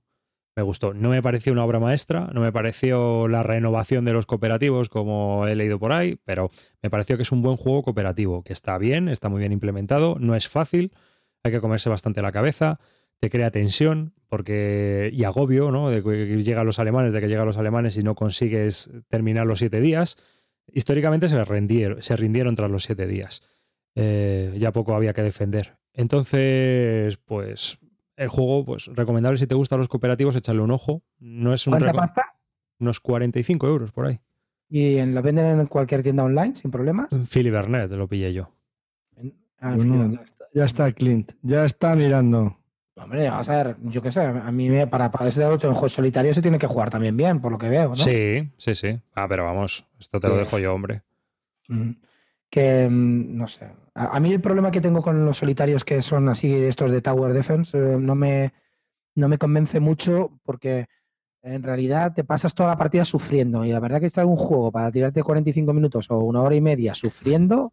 Me 0.55 0.63
gustó. 0.63 0.93
No 0.93 1.09
me 1.09 1.23
pareció 1.23 1.53
una 1.53 1.65
obra 1.65 1.81
maestra, 1.81 2.29
no 2.35 2.43
me 2.43 2.53
pareció 2.53 3.27
la 3.27 3.43
renovación 3.43 4.05
de 4.05 4.13
los 4.13 4.27
cooperativos 4.27 4.91
como 4.91 5.47
he 5.47 5.55
leído 5.55 5.79
por 5.79 5.93
ahí, 5.93 6.19
pero 6.25 6.51
me 6.83 6.91
pareció 6.91 7.17
que 7.17 7.23
es 7.23 7.33
un 7.33 7.41
buen 7.41 7.57
juego 7.57 7.83
cooperativo, 7.83 8.43
que 8.43 8.53
está 8.53 8.77
bien, 8.77 9.09
está 9.09 9.31
muy 9.31 9.39
bien 9.41 9.53
implementado, 9.53 10.17
no 10.21 10.37
es 10.37 10.47
fácil, 10.47 10.93
hay 11.43 11.53
que 11.53 11.63
comerse 11.63 11.89
bastante 11.89 12.21
la 12.21 12.33
cabeza, 12.33 12.81
te 13.19 13.31
crea 13.31 13.51
tensión 13.51 14.13
porque 14.29 15.09
y 15.11 15.25
agobio, 15.25 15.71
¿no? 15.71 15.89
De 15.89 16.03
que 16.03 16.43
llegan 16.43 16.67
los 16.67 16.79
alemanes, 16.79 17.15
de 17.15 17.21
que 17.23 17.29
llegan 17.29 17.47
los 17.47 17.57
alemanes 17.57 17.97
y 17.97 18.03
no 18.03 18.15
consigues 18.15 18.91
terminar 19.09 19.47
los 19.47 19.61
siete 19.61 19.81
días. 19.81 20.19
Históricamente 20.71 21.31
se 21.31 21.43
rindieron, 21.45 22.03
se 22.03 22.15
rindieron 22.15 22.57
tras 22.57 22.71
los 22.71 22.85
siete 22.85 23.07
días. 23.07 23.43
Eh, 23.95 24.55
ya 24.59 24.73
poco 24.73 24.95
había 24.95 25.15
que 25.15 25.23
defender. 25.23 25.80
Entonces, 25.93 27.17
pues 27.19 27.79
el 28.17 28.29
juego, 28.29 28.65
pues 28.65 28.87
recomendable 28.87 29.39
si 29.39 29.47
te 29.47 29.55
gustan 29.55 29.79
los 29.79 29.89
cooperativos, 29.89 30.37
échale 30.37 30.61
un 30.61 30.71
ojo. 30.71 31.03
No 31.19 31.53
es 31.55 31.67
un 31.67 31.73
¿Cuánta 31.73 31.93
pasta? 31.93 32.35
unos 32.79 33.01
45 33.01 33.67
euros 33.69 33.93
por 33.93 34.07
ahí. 34.07 34.21
Y 34.69 34.97
en- 34.99 35.15
lo 35.15 35.23
venden 35.23 35.61
en 35.61 35.67
cualquier 35.67 36.03
tienda 36.03 36.25
online 36.25 36.55
sin 36.57 36.71
problemas. 36.71 37.09
Philly 37.29 37.51
Bernet 37.51 37.91
lo 37.91 38.07
pillé 38.09 38.33
yo. 38.33 38.53
Ah, 39.61 39.77
ya, 39.77 40.23
está, 40.23 40.45
ya 40.55 40.65
está 40.65 40.93
Clint, 40.93 41.33
ya 41.43 41.65
está 41.65 41.95
mirando. 41.95 42.57
Hombre, 42.97 43.29
vamos 43.29 43.49
a 43.49 43.63
ver, 43.65 43.77
yo 43.85 44.03
qué 44.03 44.11
sé, 44.13 44.21
a 44.21 44.51
mí 44.53 44.69
me, 44.69 44.87
para, 44.87 45.11
para 45.11 45.29
ese 45.29 45.41
de 45.41 45.47
8 45.47 45.69
en 45.69 45.75
juego 45.75 45.89
solitario 45.89 46.35
se 46.35 46.43
tiene 46.43 46.59
que 46.59 46.67
jugar 46.67 46.91
también 46.91 47.17
bien, 47.17 47.41
por 47.41 47.53
lo 47.53 47.59
que 47.59 47.69
veo, 47.69 47.91
¿no? 47.91 47.97
Sí, 47.97 48.51
sí, 48.59 48.75
sí. 48.75 48.99
Ah, 49.15 49.27
pero 49.29 49.45
vamos, 49.45 49.87
esto 49.99 50.21
te 50.21 50.29
lo 50.29 50.37
dejo 50.37 50.59
yo, 50.59 50.75
hombre. 50.75 51.03
Mm. 51.69 51.91
Que, 52.51 52.89
mm, 52.89 53.37
no 53.37 53.49
sé. 53.49 53.71
A, 53.95 54.17
a 54.17 54.21
mí 54.21 54.33
el 54.33 54.41
problema 54.41 54.71
que 54.71 54.81
tengo 54.81 55.03
con 55.03 55.25
los 55.25 55.39
solitarios 55.39 55.85
que 55.85 56.03
son 56.03 56.29
así, 56.29 56.53
estos 56.53 56.91
de 56.91 57.01
Tower 57.01 57.33
Defense, 57.33 57.79
eh, 57.79 57.97
no, 57.99 58.15
me, 58.15 58.53
no 59.15 59.29
me 59.29 59.39
convence 59.39 59.81
mucho 59.81 60.33
porque 60.45 60.87
en 61.43 61.63
realidad 61.63 62.13
te 62.15 62.25
pasas 62.25 62.55
toda 62.55 62.71
la 62.71 62.77
partida 62.77 63.05
sufriendo. 63.05 63.65
Y 63.65 63.73
la 63.73 63.81
verdad 63.81 64.01
que 64.01 64.07
estar 64.07 64.27
un 64.27 64.37
juego 64.37 64.71
para 64.71 64.91
tirarte 64.91 65.23
45 65.23 65.73
minutos 65.73 66.11
o 66.11 66.19
una 66.19 66.43
hora 66.43 66.55
y 66.55 66.61
media 66.61 66.95
sufriendo 66.95 67.73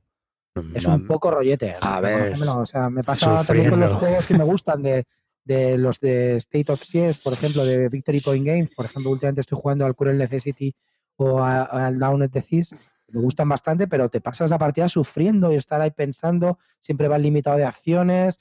es 0.73 0.85
un 0.85 1.05
poco 1.05 1.31
rollete. 1.31 1.75
A 1.81 1.99
ver. 1.99 2.35
O 2.41 2.65
sea, 2.65 2.89
me 2.89 3.03
pasa 3.03 3.43
también 3.43 3.69
con 3.69 3.79
los 3.79 3.93
juegos 3.93 4.25
que 4.25 4.37
me 4.37 4.43
gustan 4.43 4.81
de, 4.81 5.05
de 5.43 5.77
los 5.77 5.99
de 5.99 6.37
State 6.37 6.71
of 6.71 6.81
Chess, 6.81 7.19
por 7.19 7.33
ejemplo, 7.33 7.65
de 7.65 7.89
Victory 7.89 8.21
Point 8.21 8.45
Games. 8.45 8.69
Por 8.75 8.85
ejemplo, 8.85 9.11
últimamente 9.11 9.41
estoy 9.41 9.57
jugando 9.61 9.85
al 9.85 9.95
Cruel 9.95 10.17
Necessity 10.17 10.73
o 11.17 11.43
al 11.43 11.99
Down 11.99 12.23
at 12.23 12.31
the 12.31 12.41
Seas. 12.41 12.75
Me 13.09 13.21
gustan 13.21 13.47
bastante, 13.47 13.87
pero 13.87 14.09
te 14.09 14.21
pasas 14.21 14.49
la 14.49 14.57
partida 14.57 14.89
sufriendo 14.89 15.51
y 15.51 15.55
estar 15.55 15.79
ahí 15.79 15.91
pensando, 15.91 16.57
siempre 16.79 17.07
vas 17.07 17.21
limitado 17.21 17.57
de 17.57 17.65
acciones. 17.65 18.39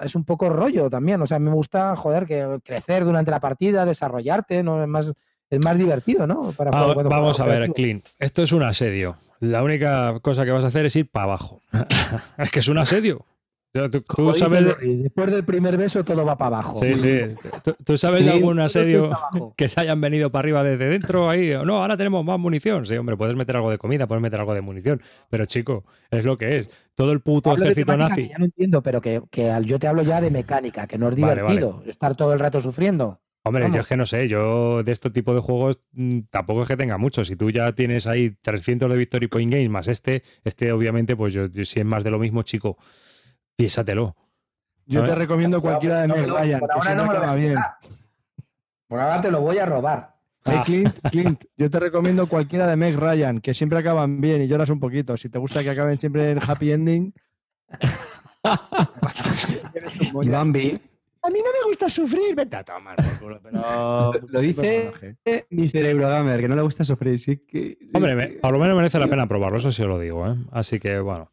Es 0.00 0.14
un 0.14 0.24
poco 0.24 0.48
rollo 0.48 0.88
también. 0.88 1.20
O 1.20 1.26
sea, 1.26 1.38
me 1.38 1.50
gusta, 1.50 1.94
joder, 1.96 2.26
que 2.26 2.60
crecer 2.64 3.04
durante 3.04 3.30
la 3.30 3.40
partida, 3.40 3.84
desarrollarte, 3.84 4.62
¿no? 4.62 4.82
Es 4.82 4.88
más, 4.88 5.12
es 5.50 5.64
más 5.64 5.76
divertido, 5.76 6.26
¿no? 6.26 6.52
Para 6.52 6.70
vamos 6.70 7.40
a 7.40 7.44
ver. 7.44 7.72
Clint. 7.72 8.06
Esto 8.18 8.42
es 8.42 8.52
un 8.52 8.62
asedio. 8.62 9.16
La 9.40 9.62
única 9.62 10.18
cosa 10.20 10.44
que 10.44 10.50
vas 10.50 10.64
a 10.64 10.68
hacer 10.68 10.86
es 10.86 10.96
ir 10.96 11.10
para 11.10 11.24
abajo. 11.24 11.60
es 12.38 12.50
que 12.50 12.58
es 12.60 12.68
un 12.68 12.78
asedio. 12.78 13.24
Tú, 13.70 14.00
tú- 14.00 14.32
sabes, 14.32 14.64
después 14.80 15.30
del 15.30 15.44
primer 15.44 15.76
beso 15.76 16.02
todo 16.02 16.24
va 16.24 16.38
para 16.38 16.56
abajo. 16.56 16.80
sí, 16.80 16.94
sí. 16.94 17.20
¿Tú, 17.62 17.76
tú 17.84 17.96
sabes 17.98 18.24
de 18.24 18.30
algún 18.32 18.58
asedio 18.60 19.10
que 19.56 19.68
se 19.68 19.80
hayan 19.80 20.00
venido 20.00 20.30
para 20.32 20.40
arriba 20.40 20.62
desde 20.64 20.88
dentro 20.88 21.28
ahí? 21.28 21.50
No, 21.64 21.76
ahora 21.82 21.96
tenemos 21.96 22.24
más 22.24 22.38
munición. 22.38 22.86
Sí, 22.86 22.96
hombre, 22.96 23.16
puedes 23.16 23.36
meter 23.36 23.56
algo 23.56 23.70
de 23.70 23.76
comida, 23.78 24.06
puedes 24.06 24.22
meter 24.22 24.40
algo 24.40 24.54
de 24.54 24.62
munición. 24.62 25.02
Pero 25.28 25.44
chico, 25.44 25.84
es 26.10 26.24
lo 26.24 26.38
que 26.38 26.58
es. 26.58 26.70
Todo 26.94 27.12
el 27.12 27.20
puto 27.20 27.50
Hablo 27.50 27.64
ejército 27.64 27.96
nazi. 27.96 28.28
ya 28.30 28.38
no 28.38 28.46
entiendo, 28.46 28.82
pero 28.82 29.00
que, 29.02 29.22
que 29.30 29.50
al- 29.50 29.66
yo 29.66 29.78
te 29.78 29.86
hablo 29.86 30.02
ya 30.02 30.20
de 30.22 30.30
mecánica, 30.30 30.86
que 30.86 30.96
no 30.98 31.08
es 31.10 31.16
Vale, 31.16 31.42
vale. 31.42 31.56
divertido 31.58 31.82
estar 31.86 32.16
todo 32.16 32.32
el 32.32 32.38
rato 32.38 32.60
sufriendo. 32.62 33.20
Hombre, 33.44 33.62
Vamos. 33.64 33.76
yo 33.76 33.80
es 33.82 33.86
que 33.86 33.96
no 33.96 34.04
sé, 34.06 34.28
yo 34.28 34.82
de 34.82 34.92
este 34.92 35.10
tipo 35.10 35.32
de 35.34 35.40
juegos 35.40 35.80
mm, 35.92 36.20
tampoco 36.30 36.62
es 36.62 36.68
que 36.68 36.76
tenga 36.76 36.98
mucho. 36.98 37.22
Si 37.24 37.36
tú 37.36 37.50
ya 37.50 37.72
tienes 37.72 38.06
ahí 38.06 38.30
300 38.42 38.90
de 38.90 38.96
Victory 38.96 39.28
Point 39.28 39.52
Games 39.52 39.68
más 39.68 39.88
este, 39.88 40.22
este 40.44 40.72
obviamente, 40.72 41.14
pues 41.16 41.32
yo, 41.34 41.46
yo- 41.46 41.64
si 41.64 41.80
es 41.80 41.86
más 41.86 42.02
de 42.02 42.10
lo 42.10 42.18
mismo, 42.18 42.42
chico, 42.42 42.76
piénsatelo. 43.68 44.14
Yo 44.86 45.04
te 45.04 45.14
recomiendo 45.14 45.60
cualquiera 45.60 46.00
de 46.00 46.08
Meg 46.08 46.26
no, 46.26 46.38
Ryan, 46.38 46.60
por 46.60 46.68
que 46.70 46.74
ahora 46.74 46.84
siempre 46.84 47.18
no 47.18 47.20
me 47.20 47.26
lo 47.26 47.34
bien. 47.34 47.56
Por 48.86 49.00
ahora 49.00 49.20
te 49.20 49.30
lo 49.30 49.40
voy 49.42 49.58
a 49.58 49.66
robar. 49.66 50.14
Hey, 50.46 50.54
Ah. 50.56 50.62
Clint, 50.64 50.98
Clint, 51.10 51.44
yo 51.58 51.68
te 51.68 51.78
recomiendo 51.80 52.26
cualquiera 52.26 52.66
de 52.68 52.76
Meg 52.76 52.96
Ryan, 52.96 53.40
que 53.40 53.52
siempre 53.52 53.78
acaban 53.80 54.20
bien 54.20 54.40
y 54.40 54.46
lloras 54.48 54.70
un 54.70 54.80
poquito. 54.80 55.16
Si 55.18 55.28
te 55.28 55.38
gusta 55.38 55.62
que 55.62 55.70
acaben 55.70 55.98
siempre 56.00 56.30
en 56.30 56.38
happy 56.40 56.72
ending. 56.72 57.12
Y 60.22 60.28
Bambi, 60.30 60.80
A 61.22 61.30
mí 61.30 61.38
no 61.38 61.50
me 61.60 61.68
gusta 61.68 61.88
sufrir, 61.88 62.34
vete 62.34 62.56
a 62.56 62.64
tomar 62.64 62.96
por 62.96 63.18
culo, 63.18 63.40
pero... 63.42 64.12
Lo 64.28 64.40
dice- 64.40 64.92
personaje. 64.98 65.46
Mr. 65.50 65.84
Eurogamer, 65.86 66.40
que 66.40 66.48
no 66.48 66.54
le 66.56 66.62
gusta 66.62 66.84
sufrir, 66.84 67.18
sí 67.18 67.38
que... 67.46 67.76
Hombre, 67.92 68.14
me- 68.14 68.28
por 68.28 68.52
lo 68.52 68.58
menos 68.58 68.76
merece 68.76 68.98
la 68.98 69.08
pena 69.08 69.26
probarlo, 69.26 69.58
eso 69.58 69.70
sí 69.72 69.82
os 69.82 69.88
lo 69.88 69.98
digo. 69.98 70.26
¿eh? 70.26 70.36
Así 70.52 70.78
que 70.80 70.98
bueno. 71.00 71.30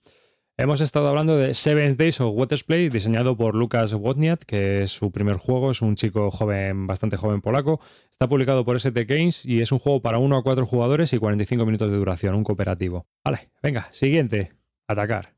Hemos 0.58 0.80
estado 0.80 1.10
hablando 1.10 1.36
de 1.38 1.54
Seven 1.54 1.98
Days 1.98 2.22
of 2.22 2.34
Watersplay, 2.34 2.88
diseñado 2.88 3.36
por 3.36 3.56
Lukas 3.56 3.92
Wozniak, 3.92 4.46
que 4.46 4.84
es 4.84 4.92
su 4.92 5.12
primer 5.12 5.36
juego, 5.36 5.72
es 5.72 5.82
un 5.82 5.98
chico 5.98 6.32
joven, 6.32 6.88
bastante 6.88 7.18
joven 7.18 7.42
polaco. 7.42 7.82
Está 8.10 8.30
publicado 8.30 8.64
por 8.64 8.78
ST 8.78 9.04
Games 9.04 9.46
y 9.46 9.60
es 9.60 9.74
un 9.74 9.80
juego 9.80 10.02
para 10.02 10.18
1 10.18 10.38
a 10.38 10.44
4 10.44 10.66
jugadores 10.66 11.12
y 11.12 11.18
45 11.18 11.66
minutos 11.66 11.92
de 11.92 11.98
duración, 11.98 12.36
un 12.36 12.46
cooperativo. 12.46 13.06
Vale, 13.26 13.50
venga, 13.62 13.90
siguiente. 13.92 14.54
Atacar. 14.88 15.36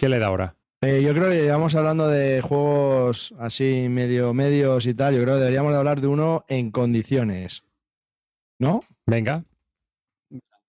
¿Qué 0.00 0.08
le 0.08 0.18
da 0.18 0.28
ahora? 0.28 0.56
Eh, 0.80 1.02
yo 1.02 1.12
creo 1.12 1.28
que 1.28 1.42
llevamos 1.42 1.74
hablando 1.74 2.08
de 2.08 2.40
juegos 2.40 3.34
así 3.38 3.88
medio 3.90 4.32
medios 4.32 4.86
y 4.86 4.94
tal. 4.94 5.14
Yo 5.14 5.24
creo 5.24 5.34
que 5.34 5.40
deberíamos 5.40 5.72
de 5.72 5.78
hablar 5.78 6.00
de 6.00 6.06
uno 6.06 6.46
en 6.48 6.70
condiciones. 6.70 7.64
¿No? 8.58 8.82
Venga, 9.04 9.44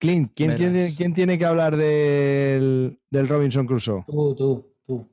Clint, 0.00 0.32
¿quién, 0.34 0.56
tiene, 0.56 0.94
quién 0.96 1.12
tiene 1.14 1.36
que 1.38 1.44
hablar 1.44 1.76
del, 1.76 2.98
del 3.10 3.28
Robinson 3.28 3.66
Crusoe? 3.66 4.02
Tú, 4.06 4.34
tú, 4.34 4.66
tú. 4.86 5.06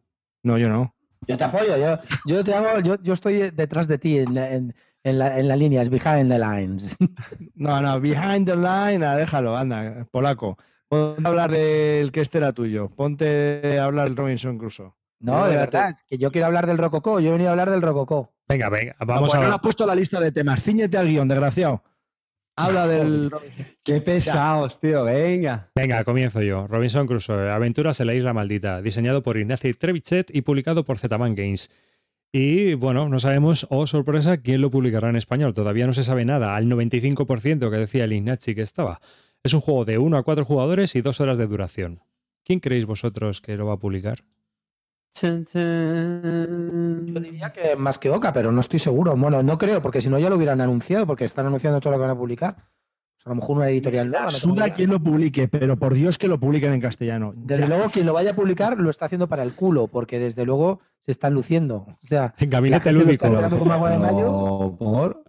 No, 0.44 0.58
yo 0.58 0.70
no. 0.70 0.94
Yo 1.28 1.36
te 1.38 1.44
apoyo, 1.44 1.76
yo, 1.78 2.00
yo 2.26 2.44
te 2.44 2.54
hago, 2.54 2.80
yo, 2.80 2.96
yo 3.04 3.14
estoy 3.14 3.52
detrás 3.52 3.88
de 3.90 3.98
ti 3.98 4.20
en, 4.20 4.34
la- 4.34 4.54
en, 4.54 4.74
en 5.04 5.20
la, 5.20 5.38
en 5.40 5.48
la 5.50 5.58
línea, 5.58 5.82
es 5.82 5.90
behind 5.90 6.32
the 6.32 6.40
lines. 6.40 6.96
No, 7.56 7.82
no, 7.82 8.00
behind 8.00 8.48
the 8.48 8.56
line, 8.56 9.04
ah, 9.06 9.16
déjalo, 9.18 9.58
anda, 9.58 10.08
polaco. 10.12 10.58
Ponte 10.88 11.22
a 11.26 11.28
hablar 11.30 11.52
del 11.52 12.12
que 12.14 12.22
este 12.22 12.38
era 12.38 12.54
tuyo. 12.54 12.88
Ponte 12.90 13.78
a 13.80 13.84
hablar 13.84 14.08
del 14.08 14.16
Robinson 14.16 14.58
Crusoe. 14.58 14.94
No, 15.20 15.48
de 15.48 15.56
verdad, 15.58 15.90
es 15.90 16.04
que 16.08 16.18
yo 16.18 16.32
quiero 16.32 16.48
hablar 16.48 16.66
del 16.68 16.78
Rococó, 16.78 17.20
yo 17.20 17.30
he 17.30 17.32
venido 17.34 17.50
a 17.50 17.52
hablar 17.52 17.72
del 17.72 17.82
Rococó. 17.82 18.32
venga, 18.48 18.70
venga, 18.70 18.96
No, 19.02 19.06
vamos 19.08 19.32
pues 19.32 19.42
no 19.42 19.48
a... 19.48 19.50
lo 19.50 19.56
has 19.56 19.62
puesto 19.62 19.86
la 19.86 19.96
lista 19.96 20.20
de 20.22 20.32
temas. 20.32 20.62
Cíñete 20.64 20.98
al 20.98 21.08
guion, 21.08 21.28
desgraciado. 21.28 21.84
Habla 22.58 22.88
del. 22.90 23.32
Qué 23.84 24.02
pesados, 24.02 24.80
tío, 24.80 25.04
venga. 25.04 25.70
Venga, 25.76 26.04
comienzo 26.04 26.42
yo. 26.42 26.68
Robinson 26.68 27.08
Crusoe, 27.08 27.52
Aventuras 27.52 28.00
en 28.02 28.08
la 28.08 28.16
Isla 28.16 28.34
Maldita, 28.34 28.82
diseñado 28.82 29.24
por 29.24 29.38
Ignacy 29.38 29.74
Trevichet 29.74 30.36
y 30.36 30.42
publicado 30.42 30.84
por 30.84 30.98
Zetaman 30.98 31.36
Games. 31.36 31.72
Y 32.34 32.74
bueno, 32.74 33.08
no 33.08 33.20
sabemos, 33.20 33.68
oh 33.70 33.88
sorpresa, 33.88 34.38
quién 34.38 34.62
lo 34.62 34.70
publicará 34.70 35.10
en 35.10 35.16
español. 35.16 35.54
Todavía 35.54 35.88
no 35.88 35.94
se 35.94 36.04
sabe 36.04 36.26
nada, 36.26 36.56
al 36.56 36.66
95% 36.66 37.70
que 37.70 37.78
decía 37.78 38.04
el 38.04 38.14
Ignacy 38.14 38.54
que 38.54 38.64
estaba. 38.64 39.00
Es 39.44 39.54
un 39.54 39.62
juego 39.62 39.86
de 39.86 39.98
1 39.98 40.18
a 40.18 40.24
4 40.24 40.44
jugadores 40.44 40.96
y 40.96 41.02
2 41.02 41.22
horas 41.22 41.38
de 41.38 41.48
duración. 41.48 42.02
¿Quién 42.44 42.60
creéis 42.60 42.86
vosotros 42.86 43.40
que 43.40 43.56
lo 43.56 43.68
va 43.68 43.74
a 43.74 43.80
publicar? 43.80 44.24
Chan, 45.20 45.46
chan. 45.46 47.06
Yo 47.08 47.20
diría 47.20 47.52
que 47.52 47.76
más 47.76 47.98
que 47.98 48.10
Oca, 48.12 48.32
pero 48.34 48.52
no 48.52 48.62
estoy 48.62 48.78
seguro. 48.80 49.16
Bueno, 49.16 49.42
no 49.42 49.58
creo, 49.58 49.82
porque 49.82 50.00
si 50.02 50.10
no 50.10 50.20
ya 50.20 50.30
lo 50.30 50.36
hubieran 50.36 50.62
anunciado, 50.62 51.08
porque 51.08 51.26
están 51.26 51.48
anunciando 51.48 51.80
todo 51.80 51.92
lo 51.94 51.98
que 51.98 52.02
van 52.02 52.12
a 52.12 52.16
publicar. 52.18 52.56
Pues 52.56 53.26
a 53.26 53.30
lo 53.30 53.36
mejor 53.36 53.58
una 53.58 53.70
editorial 53.70 54.10
nueva. 54.12 54.26
no 54.26 54.32
Suda 54.32 54.70
quien 54.76 54.92
lo 54.92 55.00
publique, 55.00 55.48
pero 55.48 55.76
por 55.78 55.96
Dios 55.96 56.20
que 56.20 56.28
lo 56.28 56.40
publiquen 56.40 56.74
en 56.74 56.82
castellano. 56.82 57.34
Desde 57.36 57.64
Ya. 57.64 57.68
luego, 57.70 57.90
quien 57.90 58.06
lo 58.06 58.14
vaya 58.14 58.32
a 58.32 58.36
publicar 58.36 58.78
lo 58.78 58.92
está 58.92 59.06
haciendo 59.06 59.28
para 59.28 59.42
el 59.42 59.56
culo, 59.56 59.88
porque 59.88 60.20
desde 60.20 60.46
luego 60.46 60.82
se 61.00 61.12
están 61.12 61.34
luciendo. 61.34 61.88
O 61.88 61.98
sea, 62.08 62.36
En 62.38 62.52
Gabinete 62.52 62.92
Lúdico. 62.92 63.28
No, 63.28 64.76
¿por? 64.78 65.24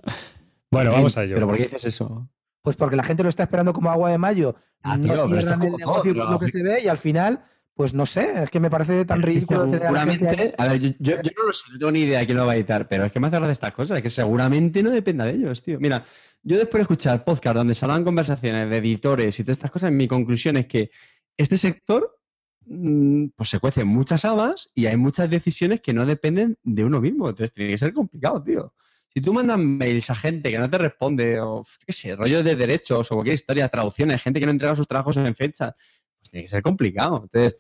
Bueno, 0.70 0.92
vamos 0.92 1.16
a 1.16 1.24
ello. 1.24 1.34
¿Pero 1.36 1.46
por 1.46 1.56
qué 1.56 1.62
dices 1.64 1.86
eso? 1.86 2.28
Pues 2.60 2.76
porque 2.76 2.96
la 2.96 3.04
gente 3.04 3.22
lo 3.22 3.30
está 3.30 3.44
esperando 3.44 3.72
como 3.72 3.88
agua 3.90 4.10
de 4.10 4.18
mayo. 4.18 4.54
Ah, 4.82 4.98
no 4.98 5.04
tío, 5.14 5.24
pero 5.24 5.38
esto 5.38 5.54
es 5.54 5.60
el 5.60 5.64
como 5.66 5.78
negocio 5.78 6.12
todo, 6.14 6.24
por 6.24 6.32
lo 6.32 6.38
que 6.38 6.48
se 6.50 6.62
ve 6.62 6.82
y 6.84 6.88
al 6.88 6.98
final, 6.98 7.42
pues 7.78 7.94
no 7.94 8.06
sé, 8.06 8.42
es 8.42 8.50
que 8.50 8.58
me 8.58 8.70
parece 8.70 9.04
tan 9.04 9.22
ridículo. 9.22 9.60
Seguramente, 9.84 10.54
a 10.58 10.66
ver, 10.68 10.80
yo, 10.80 10.88
yo- 10.98 11.22
yo 11.22 11.30
no 11.38 11.46
lo 11.46 11.52
sé, 11.52 11.70
no 11.72 11.78
tengo 11.78 11.92
ni 11.92 12.00
idea 12.00 12.26
quién 12.26 12.36
lo 12.36 12.44
va 12.44 12.52
a 12.52 12.56
editar, 12.56 12.88
pero 12.88 13.04
es 13.04 13.12
que 13.12 13.20
me 13.20 13.28
hace 13.28 13.36
gracia 13.36 13.52
estas 13.52 13.72
cosas, 13.72 13.96
es 13.98 14.02
que 14.02 14.10
seguramente 14.10 14.82
no 14.82 14.90
dependa 14.90 15.24
de 15.24 15.34
ellos, 15.34 15.62
tío. 15.62 15.78
Mira, 15.78 16.02
yo 16.42 16.56
después 16.58 16.80
de 16.80 16.82
escuchar 16.82 17.24
podcast 17.24 17.54
donde 17.54 17.74
se 17.74 17.84
hablan 17.84 18.02
conversaciones 18.02 18.68
de 18.68 18.76
editores 18.78 19.38
y 19.38 19.44
todas 19.44 19.58
estas 19.58 19.70
cosas, 19.70 19.92
mi 19.92 20.08
conclusión 20.08 20.56
es 20.56 20.66
que 20.66 20.90
este 21.36 21.56
sector 21.56 22.18
mm, 22.66 23.26
pues 23.36 23.48
se 23.48 23.60
cuecen 23.60 23.86
muchas 23.86 24.24
habas 24.24 24.70
y 24.74 24.86
hay 24.86 24.96
muchas 24.96 25.30
decisiones 25.30 25.80
que 25.80 25.92
no 25.92 26.04
dependen 26.04 26.58
de 26.64 26.84
uno 26.84 27.00
mismo. 27.00 27.28
Entonces 27.28 27.52
tiene 27.52 27.70
que 27.70 27.78
ser 27.78 27.92
complicado, 27.94 28.42
tío. 28.42 28.74
Si 29.14 29.22
tú 29.22 29.32
mandas 29.32 29.58
mails 29.58 30.10
a 30.10 30.14
gente 30.14 30.50
que 30.50 30.58
no 30.58 30.68
te 30.68 30.78
responde, 30.78 31.40
o 31.40 31.64
qué 31.86 31.92
sé, 31.92 32.14
rollos 32.14 32.44
de 32.44 32.54
derechos 32.56 33.10
o 33.10 33.14
cualquier 33.14 33.34
historia, 33.34 33.68
traducciones, 33.68 34.22
gente 34.22 34.38
que 34.38 34.46
no 34.46 34.52
entrega 34.52 34.76
sus 34.76 34.86
trabajos 34.86 35.16
en 35.16 35.34
fecha, 35.34 35.74
pues 36.18 36.30
tiene 36.30 36.44
que 36.44 36.50
ser 36.50 36.62
complicado. 36.62 37.22
Entonces, 37.24 37.56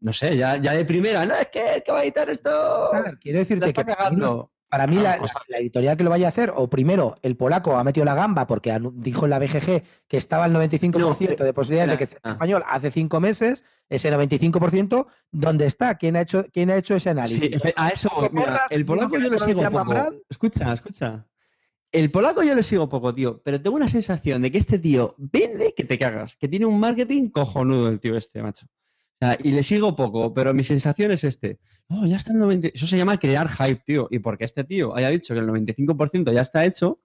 no 0.00 0.12
sé, 0.12 0.36
ya, 0.36 0.56
ya 0.56 0.72
de 0.72 0.84
primera, 0.84 1.24
no, 1.24 1.34
es 1.34 1.48
que 1.48 1.76
el 1.76 1.82
que 1.82 1.92
va 1.92 2.00
a 2.00 2.02
editar 2.02 2.28
esto. 2.28 2.90
Quiero 3.20 3.38
decirte 3.38 3.66
está 3.66 3.84
que 3.84 3.94
para 3.94 4.10
mí, 4.10 4.20
cagando. 4.20 4.52
para 4.68 4.86
mí 4.86 4.98
Ah, 4.98 5.18
la, 5.48 5.58
editorial 5.58 5.96
que 5.96 6.04
lo 6.04 6.10
vaya 6.10 6.26
a 6.26 6.28
hacer, 6.28 6.52
o 6.54 6.68
primero, 6.68 7.16
el 7.22 7.36
polaco 7.36 7.76
ha 7.76 7.84
metido 7.84 8.04
la 8.04 8.14
gamba 8.14 8.46
porque 8.46 8.78
dijo 8.94 9.24
en 9.24 9.30
la 9.30 9.38
BGG 9.38 9.82
que 10.06 10.16
estaba 10.16 10.44
el 10.44 10.52
95% 10.52 11.38
de 11.38 11.54
posibilidades 11.54 11.92
de 11.92 11.98
que 11.98 12.06
sea 12.06 12.20
ah. 12.22 12.32
español 12.32 12.62
hace 12.66 12.90
cinco 12.90 13.20
meses, 13.20 13.64
ese 13.88 14.12
95%, 14.12 15.06
¿dónde 15.30 15.66
está? 15.66 15.94
¿Quién 15.94 16.16
ha 16.16 16.20
hecho, 16.20 16.44
quién 16.52 16.70
ha 16.70 16.76
hecho 16.76 16.96
ese 16.96 17.10
análisis? 17.10 17.62
Sí, 17.62 17.72
a 17.74 17.88
eso, 17.88 18.10
¿Te 18.20 18.30
mira, 18.30 18.62
el 18.68 18.84
polaco 18.84 19.16
yo 19.18 19.30
lo 19.30 19.38
sigo 19.38 19.62
Escucha, 20.28 20.72
escucha. 20.72 21.26
El 21.94 22.10
polaco 22.10 22.42
yo 22.42 22.56
lo 22.56 22.62
sigo 22.64 22.88
poco, 22.88 23.14
tío, 23.14 23.40
pero 23.44 23.60
tengo 23.60 23.76
una 23.76 23.86
sensación 23.86 24.42
de 24.42 24.50
que 24.50 24.58
este 24.58 24.80
tío 24.80 25.14
vende 25.16 25.74
que 25.76 25.84
te 25.84 25.96
cagas, 25.96 26.34
que 26.34 26.48
tiene 26.48 26.66
un 26.66 26.80
marketing 26.80 27.28
cojonudo 27.28 27.86
el 27.88 28.00
tío 28.00 28.16
este, 28.16 28.42
macho. 28.42 28.66
O 28.66 29.16
sea, 29.20 29.38
y 29.40 29.52
le 29.52 29.62
sigo 29.62 29.94
poco, 29.94 30.34
pero 30.34 30.52
mi 30.52 30.64
sensación 30.64 31.12
es 31.12 31.22
este. 31.22 31.60
Oh, 31.88 32.04
ya 32.04 32.16
está 32.16 32.32
el 32.32 32.40
90. 32.40 32.68
Eso 32.74 32.88
se 32.88 32.98
llama 32.98 33.16
crear 33.20 33.48
hype, 33.48 33.82
tío. 33.86 34.08
Y 34.10 34.18
porque 34.18 34.44
este 34.44 34.64
tío 34.64 34.96
haya 34.96 35.08
dicho 35.08 35.34
que 35.34 35.40
el 35.40 35.46
95% 35.46 36.32
ya 36.32 36.40
está 36.40 36.64
hecho, 36.64 37.00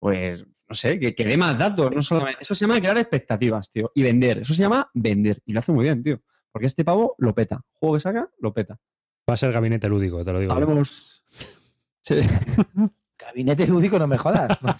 pues, 0.00 0.44
no 0.68 0.74
sé, 0.74 0.98
que, 0.98 1.14
que 1.14 1.24
dé 1.24 1.36
más 1.36 1.56
datos. 1.56 1.94
No 1.94 2.02
solamente... 2.02 2.42
Eso 2.42 2.56
se 2.56 2.66
llama 2.66 2.80
crear 2.80 2.98
expectativas, 2.98 3.70
tío. 3.70 3.92
Y 3.94 4.02
vender. 4.02 4.38
Eso 4.38 4.54
se 4.54 4.62
llama 4.62 4.90
vender. 4.92 5.40
Y 5.46 5.52
lo 5.52 5.60
hace 5.60 5.70
muy 5.70 5.84
bien, 5.84 6.02
tío. 6.02 6.20
Porque 6.50 6.66
este 6.66 6.84
pavo 6.84 7.14
lo 7.18 7.32
peta. 7.32 7.60
Juego 7.74 7.94
que 7.94 8.00
saca, 8.00 8.28
lo 8.40 8.52
peta. 8.52 8.76
Va 9.28 9.34
a 9.34 9.36
ser 9.36 9.52
Gabinete 9.52 9.88
Lúdico, 9.88 10.24
te 10.24 10.32
lo 10.32 10.40
digo. 10.40 10.52
Hablemos. 10.52 11.24
Sí. 12.00 12.16
Gabinete 13.20 13.66
lúdico, 13.66 13.98
no 13.98 14.06
me 14.06 14.18
jodas. 14.18 14.58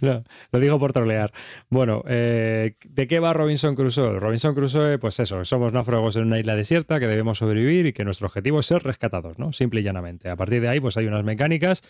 No, 0.00 0.24
lo 0.52 0.60
digo 0.60 0.78
por 0.78 0.92
trolear. 0.92 1.32
Bueno, 1.68 2.02
eh, 2.08 2.76
¿de 2.84 3.06
qué 3.06 3.20
va 3.20 3.32
Robinson 3.32 3.74
Crusoe? 3.74 4.18
Robinson 4.18 4.54
Crusoe, 4.54 4.98
pues 4.98 5.20
eso, 5.20 5.44
somos 5.44 5.72
náufragos 5.72 6.16
en 6.16 6.24
una 6.24 6.38
isla 6.38 6.56
desierta 6.56 6.98
que 6.98 7.06
debemos 7.06 7.38
sobrevivir 7.38 7.86
y 7.86 7.92
que 7.92 8.04
nuestro 8.04 8.26
objetivo 8.26 8.60
es 8.60 8.66
ser 8.66 8.82
rescatados, 8.82 9.38
¿no? 9.38 9.52
Simple 9.52 9.80
y 9.80 9.82
llanamente. 9.84 10.28
A 10.28 10.36
partir 10.36 10.60
de 10.62 10.68
ahí, 10.68 10.80
pues 10.80 10.96
hay 10.96 11.06
unas 11.06 11.24
mecánicas 11.24 11.82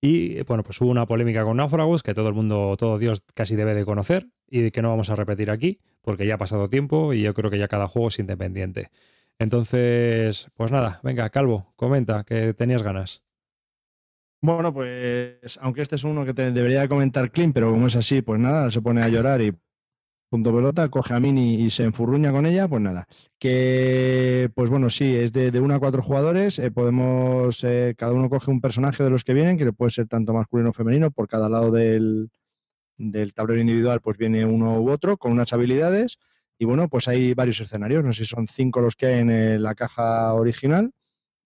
y, 0.00 0.42
bueno, 0.42 0.62
pues 0.62 0.80
hubo 0.80 0.90
una 0.90 1.06
polémica 1.06 1.44
con 1.44 1.56
náufragos 1.58 2.02
que 2.02 2.14
todo 2.14 2.28
el 2.28 2.34
mundo, 2.34 2.74
todo 2.78 2.98
Dios 2.98 3.22
casi 3.34 3.56
debe 3.56 3.74
de 3.74 3.84
conocer 3.84 4.26
y 4.48 4.70
que 4.70 4.82
no 4.82 4.90
vamos 4.90 5.10
a 5.10 5.16
repetir 5.16 5.50
aquí 5.50 5.80
porque 6.02 6.26
ya 6.26 6.34
ha 6.34 6.38
pasado 6.38 6.68
tiempo 6.68 7.12
y 7.12 7.22
yo 7.22 7.34
creo 7.34 7.50
que 7.50 7.58
ya 7.58 7.68
cada 7.68 7.88
juego 7.88 8.08
es 8.08 8.18
independiente. 8.18 8.90
Entonces, 9.38 10.48
pues 10.54 10.70
nada, 10.70 11.00
venga, 11.02 11.28
Calvo, 11.30 11.72
comenta 11.76 12.24
que 12.24 12.54
tenías 12.54 12.82
ganas. 12.82 13.22
Bueno, 14.42 14.74
pues 14.74 15.58
aunque 15.60 15.82
este 15.82 15.96
es 15.96 16.04
uno 16.04 16.24
que 16.24 16.34
te 16.34 16.52
debería 16.52 16.82
de 16.82 16.88
comentar 16.88 17.30
Clint, 17.30 17.54
pero 17.54 17.70
como 17.70 17.86
es 17.86 17.96
así, 17.96 18.20
pues 18.20 18.38
nada, 18.38 18.70
se 18.70 18.82
pone 18.82 19.02
a 19.02 19.08
llorar 19.08 19.40
y 19.40 19.56
punto 20.28 20.54
pelota, 20.54 20.88
coge 20.88 21.14
a 21.14 21.20
Mini 21.20 21.54
y 21.62 21.70
se 21.70 21.84
enfurruña 21.84 22.32
con 22.32 22.44
ella, 22.44 22.68
pues 22.68 22.82
nada. 22.82 23.06
Que, 23.38 24.50
pues 24.54 24.68
bueno, 24.68 24.90
sí, 24.90 25.14
es 25.14 25.32
de, 25.32 25.50
de 25.50 25.60
uno 25.60 25.74
a 25.74 25.78
cuatro 25.78 26.02
jugadores, 26.02 26.58
eh, 26.58 26.70
podemos, 26.70 27.62
eh, 27.64 27.94
cada 27.96 28.12
uno 28.12 28.28
coge 28.28 28.50
un 28.50 28.60
personaje 28.60 29.02
de 29.02 29.10
los 29.10 29.24
que 29.24 29.32
vienen, 29.32 29.56
que 29.56 29.72
puede 29.72 29.92
ser 29.92 30.08
tanto 30.08 30.34
masculino 30.34 30.70
o 30.70 30.72
femenino, 30.72 31.10
por 31.10 31.28
cada 31.28 31.48
lado 31.48 31.70
del, 31.70 32.30
del 32.98 33.32
tablero 33.32 33.60
individual, 33.60 34.00
pues 34.00 34.18
viene 34.18 34.44
uno 34.44 34.80
u 34.80 34.90
otro 34.90 35.16
con 35.16 35.32
unas 35.32 35.52
habilidades. 35.52 36.18
Y 36.58 36.66
bueno, 36.66 36.88
pues 36.88 37.08
hay 37.08 37.34
varios 37.34 37.60
escenarios, 37.60 38.04
no 38.04 38.12
sé 38.12 38.24
si 38.24 38.30
son 38.30 38.46
cinco 38.46 38.80
los 38.80 38.96
que 38.96 39.06
hay 39.06 39.20
en 39.20 39.30
eh, 39.30 39.58
la 39.58 39.74
caja 39.74 40.32
original 40.34 40.92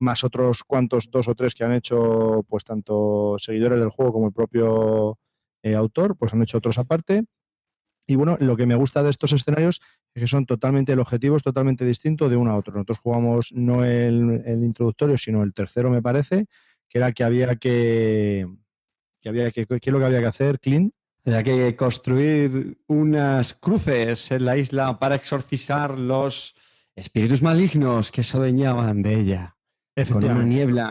más 0.00 0.24
otros 0.24 0.62
cuantos, 0.64 1.10
dos 1.10 1.28
o 1.28 1.34
tres 1.34 1.54
que 1.54 1.64
han 1.64 1.72
hecho, 1.72 2.44
pues 2.48 2.64
tanto 2.64 3.36
seguidores 3.38 3.80
del 3.80 3.90
juego 3.90 4.12
como 4.12 4.26
el 4.28 4.32
propio 4.32 5.18
eh, 5.62 5.74
autor, 5.74 6.16
pues 6.16 6.32
han 6.32 6.42
hecho 6.42 6.58
otros 6.58 6.78
aparte. 6.78 7.24
Y 8.06 8.16
bueno, 8.16 8.36
lo 8.40 8.56
que 8.56 8.66
me 8.66 8.74
gusta 8.74 9.02
de 9.02 9.10
estos 9.10 9.32
escenarios 9.32 9.80
es 10.14 10.22
que 10.22 10.26
son 10.26 10.46
totalmente, 10.46 10.92
el 10.92 11.00
objetivo 11.00 11.36
es 11.36 11.42
totalmente 11.42 11.84
distinto 11.84 12.28
de 12.28 12.36
uno 12.36 12.52
a 12.52 12.56
otro. 12.56 12.74
Nosotros 12.74 12.98
jugamos 12.98 13.52
no 13.52 13.84
el, 13.84 14.42
el 14.46 14.64
introductorio, 14.64 15.18
sino 15.18 15.42
el 15.42 15.52
tercero, 15.52 15.90
me 15.90 16.00
parece, 16.00 16.46
que 16.88 16.98
era 16.98 17.12
que 17.12 17.24
había 17.24 17.56
que, 17.56 18.46
que 19.20 19.28
había 19.28 19.50
que, 19.50 19.66
¿qué 19.66 19.78
es 19.80 19.92
lo 19.92 19.98
que 19.98 20.06
había 20.06 20.20
que 20.20 20.26
hacer, 20.26 20.58
Clint? 20.58 20.94
Había 21.24 21.42
que 21.42 21.76
construir 21.76 22.78
unas 22.86 23.54
cruces 23.54 24.30
en 24.30 24.44
la 24.44 24.56
isla 24.56 24.98
para 24.98 25.14
exorcizar 25.16 25.98
los 25.98 26.54
Espíritus 26.96 27.42
malignos 27.42 28.10
que 28.10 28.22
se 28.24 28.36
adueñaban 28.36 29.02
de 29.02 29.14
ella. 29.20 29.56
Con 29.94 30.24
una 30.24 30.44
niebla. 30.48 30.84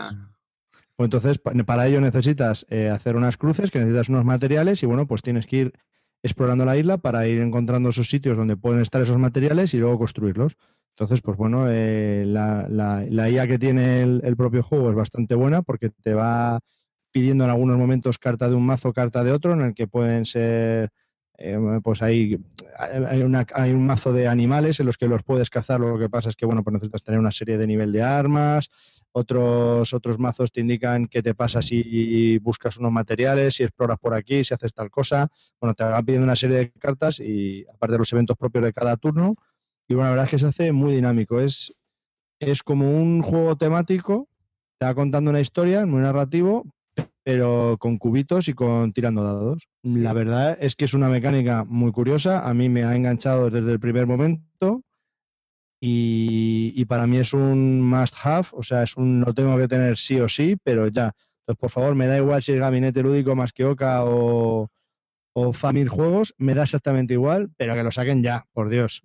Pues 0.96 1.06
entonces, 1.06 1.38
pa- 1.38 1.52
para 1.64 1.86
ello 1.86 2.00
necesitas 2.00 2.66
eh, 2.70 2.88
hacer 2.88 3.16
unas 3.16 3.36
cruces, 3.36 3.70
que 3.70 3.78
necesitas 3.78 4.08
unos 4.08 4.24
materiales 4.24 4.82
y 4.82 4.86
bueno, 4.86 5.06
pues 5.06 5.22
tienes 5.22 5.46
que 5.46 5.56
ir 5.56 5.72
explorando 6.22 6.64
la 6.64 6.76
isla 6.76 6.98
para 6.98 7.26
ir 7.28 7.40
encontrando 7.40 7.90
esos 7.90 8.08
sitios 8.08 8.36
donde 8.36 8.56
pueden 8.56 8.80
estar 8.82 9.00
esos 9.02 9.18
materiales 9.18 9.74
y 9.74 9.78
luego 9.78 9.98
construirlos. 9.98 10.56
Entonces, 10.96 11.20
pues 11.20 11.36
bueno, 11.36 11.66
eh, 11.68 12.24
la, 12.26 12.66
la- 12.68 13.04
la 13.08 13.30
IA 13.30 13.46
que 13.46 13.58
tiene 13.58 14.02
el, 14.02 14.20
el 14.24 14.36
propio 14.36 14.62
juego 14.62 14.90
es 14.90 14.96
bastante 14.96 15.34
buena 15.34 15.62
porque 15.62 15.90
te 15.90 16.14
va 16.14 16.58
pidiendo 17.10 17.44
en 17.44 17.50
algunos 17.50 17.78
momentos 17.78 18.18
carta 18.18 18.48
de 18.48 18.54
un 18.56 18.66
mazo, 18.66 18.92
carta 18.92 19.24
de 19.24 19.32
otro, 19.32 19.52
en 19.54 19.60
el 19.62 19.74
que 19.74 19.86
pueden 19.88 20.26
ser, 20.26 20.90
eh, 21.38 21.58
pues 21.82 22.02
hay, 22.02 22.38
hay, 22.78 23.22
una- 23.22 23.46
hay 23.54 23.72
un 23.72 23.86
mazo 23.86 24.12
de 24.12 24.28
animales 24.28 24.80
en 24.80 24.86
los 24.86 24.96
que 24.98 25.08
los 25.08 25.22
puedes 25.22 25.50
cazar, 25.50 25.80
lo 25.80 25.98
que 25.98 26.08
pasa 26.08 26.28
es 26.30 26.36
que, 26.36 26.46
bueno, 26.46 26.62
pues 26.64 26.74
necesitas 26.74 27.02
tener 27.04 27.20
una 27.20 27.32
serie 27.32 27.58
de 27.58 27.66
nivel 27.66 27.92
de 27.92 28.02
armas, 28.02 28.70
otros, 29.12 29.92
otros 29.94 30.18
mazos 30.18 30.52
te 30.52 30.60
indican 30.60 31.06
qué 31.08 31.22
te 31.22 31.34
pasa 31.34 31.62
si 31.62 32.38
buscas 32.38 32.76
unos 32.76 32.92
materiales, 32.92 33.54
si 33.54 33.62
exploras 33.64 33.98
por 33.98 34.14
aquí, 34.14 34.44
si 34.44 34.54
haces 34.54 34.74
tal 34.74 34.90
cosa. 34.90 35.28
Bueno, 35.60 35.74
te 35.74 35.82
van 35.84 36.04
pidiendo 36.04 36.24
una 36.24 36.36
serie 36.36 36.56
de 36.58 36.72
cartas 36.72 37.18
y 37.20 37.64
aparte 37.72 37.92
de 37.94 37.98
los 37.98 38.12
eventos 38.12 38.36
propios 38.36 38.64
de 38.64 38.72
cada 38.72 38.96
turno. 38.96 39.34
Y 39.88 39.94
bueno, 39.94 40.04
la 40.04 40.10
verdad 40.10 40.26
es 40.26 40.30
que 40.32 40.38
se 40.38 40.46
hace 40.46 40.72
muy 40.72 40.94
dinámico. 40.94 41.40
Es, 41.40 41.72
es 42.40 42.62
como 42.62 42.90
un 42.90 43.22
juego 43.22 43.56
temático, 43.56 44.28
te 44.78 44.86
va 44.86 44.94
contando 44.94 45.30
una 45.30 45.40
historia, 45.40 45.86
muy 45.86 46.02
narrativo, 46.02 46.64
pero 47.28 47.76
con 47.78 47.98
cubitos 47.98 48.48
y 48.48 48.54
con 48.54 48.94
tirando 48.94 49.22
dados. 49.22 49.68
La 49.82 50.14
verdad 50.14 50.56
es 50.62 50.74
que 50.74 50.86
es 50.86 50.94
una 50.94 51.10
mecánica 51.10 51.62
muy 51.64 51.92
curiosa. 51.92 52.48
A 52.48 52.54
mí 52.54 52.70
me 52.70 52.84
ha 52.84 52.96
enganchado 52.96 53.50
desde 53.50 53.70
el 53.70 53.78
primer 53.78 54.06
momento 54.06 54.82
y, 55.78 56.72
y 56.74 56.84
para 56.86 57.06
mí 57.06 57.18
es 57.18 57.34
un 57.34 57.82
must 57.82 58.14
have, 58.22 58.48
o 58.52 58.62
sea, 58.62 58.82
es 58.82 58.96
un 58.96 59.20
lo 59.20 59.34
tengo 59.34 59.58
que 59.58 59.68
tener 59.68 59.98
sí 59.98 60.18
o 60.18 60.26
sí, 60.26 60.56
pero 60.64 60.88
ya. 60.88 61.12
Entonces, 61.40 61.60
por 61.60 61.68
favor, 61.68 61.94
me 61.94 62.06
da 62.06 62.16
igual 62.16 62.42
si 62.42 62.52
es 62.52 62.60
gabinete 62.60 63.02
lúdico 63.02 63.36
más 63.36 63.52
que 63.52 63.66
Oca 63.66 64.06
o, 64.06 64.70
o 65.34 65.52
Famil 65.52 65.90
Juegos, 65.90 66.32
me 66.38 66.54
da 66.54 66.62
exactamente 66.62 67.12
igual, 67.12 67.50
pero 67.58 67.74
que 67.74 67.82
lo 67.82 67.92
saquen 67.92 68.22
ya, 68.22 68.46
por 68.54 68.70
Dios. 68.70 69.02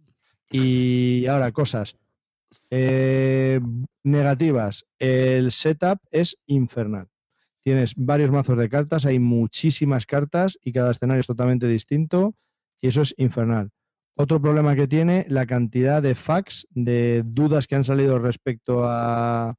Y 0.49 1.25
ahora, 1.27 1.51
cosas. 1.51 1.97
Eh, 2.69 3.59
negativas. 4.05 4.85
El 4.97 5.51
setup 5.51 5.99
es 6.09 6.37
infernal. 6.45 7.09
Tienes 7.63 7.93
varios 7.95 8.29
mazos 8.31 8.57
de 8.57 8.67
cartas, 8.69 9.05
hay 9.05 9.19
muchísimas 9.19 10.05
cartas 10.05 10.57
y 10.61 10.73
cada 10.73 10.91
escenario 10.91 11.21
es 11.21 11.27
totalmente 11.27 11.67
distinto 11.67 12.35
y 12.81 12.87
eso 12.87 13.01
es 13.01 13.15
infernal. 13.17 13.69
Otro 14.15 14.41
problema 14.41 14.75
que 14.75 14.87
tiene, 14.87 15.25
la 15.29 15.45
cantidad 15.45 16.01
de 16.01 16.13
facts, 16.13 16.67
de 16.71 17.23
dudas 17.25 17.65
que 17.65 17.75
han 17.75 17.83
salido 17.83 18.19
respecto 18.19 18.83
a, 18.83 19.55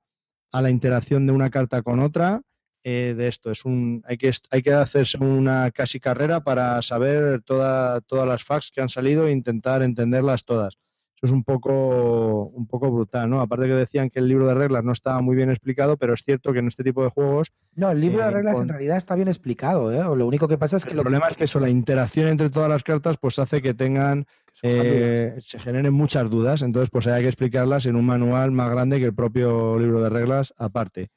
la 0.52 0.70
interacción 0.70 1.26
de 1.26 1.32
una 1.32 1.50
carta 1.50 1.82
con 1.82 2.00
otra. 2.00 2.42
eh, 2.86 3.14
de 3.16 3.28
esto, 3.28 3.50
es 3.50 3.64
un, 3.64 4.02
hay, 4.06 4.18
que, 4.18 4.30
hay 4.50 4.62
que 4.62 4.72
hacerse 4.74 5.16
una 5.16 5.70
casi 5.70 5.98
carrera 6.00 6.44
para 6.44 6.82
saber 6.82 7.40
toda- 7.42 8.02
todas 8.02 8.28
las 8.28 8.44
facts 8.44 8.70
que 8.70 8.82
han 8.82 8.90
salido 8.90 9.26
e 9.26 9.32
intentar 9.32 9.82
entenderlas 9.82 10.44
todas. 10.44 10.76
Eso 11.16 11.26
es 11.26 11.32
un 11.32 11.44
poco, 11.44 12.46
un 12.54 12.66
poco 12.66 12.90
brutal, 12.90 13.30
¿no? 13.30 13.40
Aparte 13.40 13.66
que 13.66 13.74
decían 13.74 14.10
que 14.10 14.18
el 14.18 14.28
libro 14.28 14.46
de 14.46 14.54
reglas 14.54 14.84
no 14.84 14.92
estaba 14.92 15.20
muy 15.22 15.36
bien 15.36 15.48
explicado, 15.48 15.96
pero 15.96 16.12
es 16.12 16.22
cierto 16.22 16.52
que 16.52 16.58
en 16.58 16.68
este 16.68 16.84
tipo 16.84 17.02
de 17.04 17.10
juegos 17.10 17.52
No, 17.76 17.90
el 17.90 18.00
libro 18.00 18.22
de 18.22 18.28
Eh, 18.28 18.32
reglas 18.32 18.54
con- 18.54 18.62
en 18.64 18.68
realidad 18.68 18.96
está 18.96 19.14
bien 19.14 19.28
explicado, 19.28 19.92
¿eh? 19.92 20.16
Lo 20.16 20.26
único 20.26 20.48
que 20.48 20.58
pasa 20.58 20.76
es 20.76 20.84
que 20.84 20.90
el 20.90 20.96
lo 20.96 21.02
problema 21.02 21.28
es 21.28 21.36
que 21.36 21.44
eso, 21.44 21.60
la 21.60 21.70
interacción 21.70 22.28
entre 22.28 22.50
todas 22.50 22.68
las 22.68 22.82
cartas, 22.82 23.16
pues 23.18 23.38
hace 23.38 23.62
que 23.62 23.74
tengan 23.74 24.26
eh, 24.62 25.36
se 25.40 25.58
generen 25.58 25.92
muchas 25.92 26.30
dudas, 26.30 26.62
entonces 26.62 26.88
pues 26.90 27.06
hay 27.06 27.22
que 27.22 27.28
explicarlas 27.28 27.86
en 27.86 27.96
un 27.96 28.06
manual 28.06 28.50
más 28.52 28.70
grande 28.70 28.98
que 28.98 29.06
el 29.06 29.14
propio 29.14 29.78
libro 29.78 30.00
de 30.02 30.08
reglas 30.10 30.54
aparte. 30.58 31.10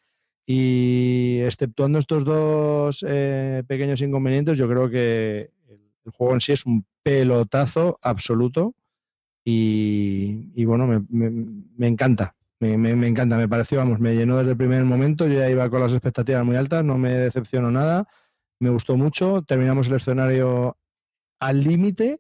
Y 0.46 1.40
exceptuando 1.42 2.00
estos 2.00 2.24
dos 2.24 3.04
eh, 3.08 3.64
pequeños 3.68 4.02
inconvenientes, 4.02 4.58
yo 4.58 4.68
creo 4.68 4.90
que 4.90 5.52
el 6.06 6.12
juego 6.14 6.34
en 6.34 6.40
sí 6.42 6.54
es 6.54 6.66
un 6.66 6.86
pelotazo 7.04 8.00
absoluto 8.02 8.74
y, 9.50 10.52
y 10.56 10.66
bueno, 10.66 10.88
me, 10.88 11.00
me- 11.10 11.46
me 11.78 11.88
encanta, 11.88 12.36
me, 12.60 12.78
me- 12.78 12.98
me 12.98 13.08
encanta, 13.08 13.38
me 13.38 13.48
pareció, 13.48 13.78
vamos, 13.78 13.98
me 13.98 14.14
llenó 14.14 14.36
desde 14.38 14.52
el 14.52 14.58
primer 14.58 14.84
momento, 14.84 15.26
yo 15.26 15.36
ya 15.36 15.50
iba 15.50 15.70
con 15.70 15.80
las 15.82 15.94
expectativas 15.94 16.44
muy 16.44 16.58
altas, 16.58 16.84
no 16.84 16.98
me 16.98 17.14
decepcionó 17.14 17.72
nada, 17.72 18.06
me 18.60 18.70
gustó 18.72 18.98
mucho, 18.98 19.44
terminamos 19.44 19.88
el 19.88 19.96
escenario 19.96 20.76
al 21.40 21.64
límite, 21.64 22.20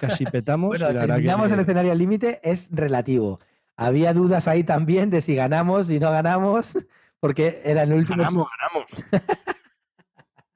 casi 0.00 0.24
petamos. 0.32 0.68
Bueno, 0.68 0.84
y 0.90 0.94
la 0.94 1.00
verdad 1.00 1.14
terminamos 1.16 1.48
que- 1.48 1.54
el 1.54 1.60
escenario 1.60 1.90
al 1.90 1.98
límite, 1.98 2.40
es 2.44 2.68
relativo. 2.70 3.40
Había 3.76 4.14
dudas 4.14 4.46
ahí 4.46 4.62
también 4.62 5.10
de 5.10 5.20
si 5.20 5.34
ganamos 5.34 5.90
y 5.90 5.98
no 5.98 6.12
ganamos, 6.12 6.74
porque 7.20 7.60
era 7.64 7.82
el 7.82 7.92
último. 7.92 8.18
Ganamos, 8.18 8.46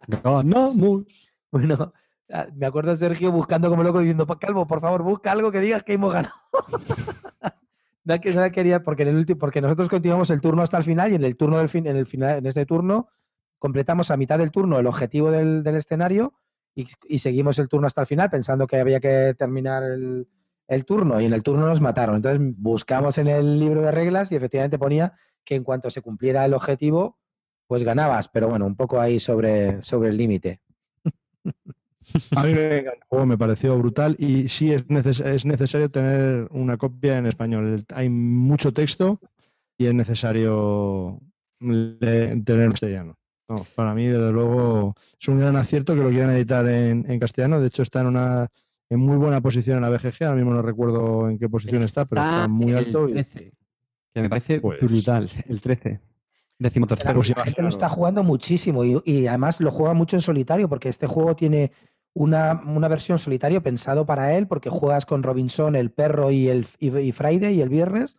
ganamos. 0.06 0.22
Ganamos. 0.22 0.78
Bueno, 1.50 1.92
me 2.54 2.66
acuerdo 2.66 2.94
Sergio 2.96 3.30
buscando 3.32 3.68
como 3.70 3.82
loco 3.82 3.98
diciendo, 4.00 4.26
"Pa- 4.26 4.38
Calvo, 4.38 4.66
por 4.66 4.80
favor, 4.80 5.02
busca 5.02 5.32
algo 5.32 5.52
que 5.52 5.60
digas 5.60 5.82
que 5.82 5.94
hemos 5.94 6.12
ganado. 6.12 6.34
No 8.04 8.20
que 8.20 8.34
nada 8.34 8.50
quería, 8.50 8.82
porque 8.82 9.04
en 9.04 9.10
el 9.10 9.16
último, 9.16 9.38
porque 9.38 9.60
nosotros 9.60 9.88
continuamos 9.88 10.28
el 10.30 10.40
turno 10.40 10.62
hasta 10.62 10.76
el 10.76 10.82
final 10.82 11.12
y 11.12 11.14
en 11.14 11.22
el 11.22 11.36
turno 11.36 11.58
del 11.58 11.68
fin, 11.68 11.86
en 11.86 11.96
el 11.96 12.06
final, 12.06 12.38
en 12.38 12.46
este 12.46 12.66
turno, 12.66 13.08
completamos 13.60 14.10
a 14.10 14.16
mitad 14.16 14.40
del 14.40 14.50
turno 14.50 14.80
el 14.80 14.88
objetivo 14.88 15.30
del, 15.30 15.62
del 15.62 15.76
escenario 15.76 16.34
y, 16.74 16.88
y 17.08 17.20
seguimos 17.20 17.60
el 17.60 17.68
turno 17.68 17.86
hasta 17.86 18.00
el 18.00 18.08
final 18.08 18.28
pensando 18.28 18.66
que 18.66 18.80
había 18.80 18.98
que 18.98 19.34
terminar 19.38 19.84
el, 19.84 20.26
el 20.66 20.84
turno 20.84 21.20
y 21.20 21.26
en 21.26 21.32
el 21.32 21.44
turno 21.44 21.64
nos 21.66 21.80
mataron. 21.80 22.16
Entonces 22.16 22.40
buscamos 22.56 23.18
en 23.18 23.28
el 23.28 23.60
libro 23.60 23.82
de 23.82 23.92
reglas 23.92 24.32
y 24.32 24.34
efectivamente 24.34 24.80
ponía 24.80 25.12
que 25.44 25.54
en 25.54 25.62
cuanto 25.62 25.88
se 25.88 26.02
cumpliera 26.02 26.44
el 26.44 26.54
objetivo, 26.54 27.20
pues 27.68 27.84
ganabas, 27.84 28.28
pero 28.28 28.48
bueno, 28.48 28.66
un 28.66 28.74
poco 28.74 28.98
ahí 28.98 29.20
sobre, 29.20 29.80
sobre 29.84 30.08
el 30.08 30.16
límite. 30.16 30.60
A 32.36 32.44
mí 32.44 32.52
me 32.54 32.78
el 32.78 32.86
juego, 33.08 33.26
me 33.26 33.38
pareció 33.38 33.76
brutal 33.78 34.16
y 34.18 34.48
sí 34.48 34.72
es, 34.72 34.86
neces- 34.88 35.24
es 35.24 35.44
necesario 35.44 35.90
tener 35.90 36.48
una 36.50 36.76
copia 36.76 37.18
en 37.18 37.26
español. 37.26 37.66
El- 37.66 37.86
Hay 37.94 38.08
mucho 38.08 38.72
texto 38.72 39.20
y 39.78 39.86
es 39.86 39.94
necesario 39.94 41.20
tener 41.60 42.42
en 42.46 42.70
castellano. 42.70 43.16
No, 43.48 43.66
para 43.74 43.94
mí, 43.94 44.06
desde 44.06 44.32
luego, 44.32 44.94
es 45.20 45.28
un 45.28 45.38
gran 45.40 45.56
acierto 45.56 45.94
que 45.94 46.02
lo 46.02 46.10
quieran 46.10 46.30
editar 46.30 46.66
en, 46.68 47.04
en 47.10 47.18
castellano. 47.20 47.60
De 47.60 47.66
hecho, 47.68 47.82
está 47.82 48.00
en 48.00 48.06
una 48.06 48.48
en 48.88 49.00
muy 49.00 49.16
buena 49.16 49.40
posición 49.40 49.76
en 49.76 49.82
la 49.82 49.90
BGG. 49.90 50.24
Ahora 50.24 50.36
mismo 50.36 50.52
no 50.52 50.62
recuerdo 50.62 51.28
en 51.28 51.38
qué 51.38 51.48
posición 51.48 51.82
está, 51.82 52.04
pero 52.04 52.20
está 52.22 52.48
muy 52.48 52.72
el 52.72 52.78
alto. 52.78 53.08
y- 53.08 53.12
13, 53.14 53.52
que 54.14 54.22
me 54.22 54.28
parece 54.28 54.60
Pues- 54.60 54.80
brutal. 54.80 55.28
El 55.48 55.60
13. 55.60 56.00
Décimo 56.58 56.86
tercero. 56.86 57.14
Pues 57.14 57.30
la 57.36 57.42
gente 57.44 57.62
lo 57.62 57.68
está 57.68 57.88
jugando 57.88 58.22
muchísimo 58.22 58.84
y, 58.84 59.00
y 59.04 59.26
además 59.26 59.60
lo 59.60 59.70
juega 59.72 59.94
mucho 59.94 60.16
en 60.16 60.22
solitario 60.22 60.68
porque 60.68 60.88
este 60.90 61.06
juego 61.08 61.34
tiene 61.34 61.72
una, 62.14 62.62
una 62.66 62.88
versión 62.88 63.18
solitario 63.18 63.62
pensado 63.62 64.04
para 64.06 64.36
él 64.36 64.46
porque 64.46 64.70
juegas 64.70 65.06
con 65.06 65.22
Robinson, 65.22 65.76
el 65.76 65.90
perro 65.90 66.30
y 66.30 66.48
el 66.48 66.66
y, 66.78 67.12
Friday 67.12 67.54
y 67.54 67.62
el 67.62 67.68
viernes 67.68 68.18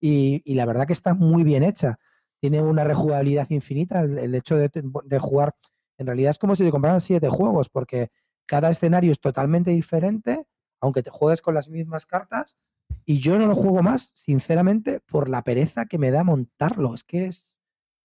y, 0.00 0.42
la 0.54 0.66
verdad 0.66 0.86
que 0.86 0.92
está 0.92 1.14
muy 1.14 1.44
bien 1.44 1.62
hecha. 1.62 1.98
Tiene 2.40 2.60
una 2.60 2.84
rejugabilidad 2.84 3.48
infinita. 3.50 4.02
El, 4.02 4.34
hecho 4.34 4.56
de, 4.56 4.70
de 4.72 5.18
jugar, 5.18 5.54
en 5.96 6.06
realidad 6.06 6.30
es 6.30 6.38
como 6.38 6.56
si 6.56 6.64
te 6.64 6.70
compraran 6.70 7.00
siete 7.00 7.28
juegos 7.28 7.70
porque 7.70 8.10
cada 8.46 8.70
escenario 8.70 9.12
es 9.12 9.20
totalmente 9.20 9.70
diferente, 9.70 10.44
aunque 10.80 11.02
te 11.02 11.10
juegues 11.10 11.40
con 11.40 11.54
las 11.54 11.68
mismas 11.68 12.04
cartas. 12.04 12.58
Y 13.06 13.18
yo 13.18 13.38
no 13.38 13.46
lo 13.46 13.54
juego 13.54 13.82
más, 13.82 14.12
sinceramente, 14.14 15.00
por 15.00 15.28
la 15.28 15.42
pereza 15.42 15.86
que 15.86 15.98
me 15.98 16.10
da 16.10 16.22
montarlo. 16.22 16.94
Es 16.94 17.04
que 17.04 17.26
es, 17.26 17.56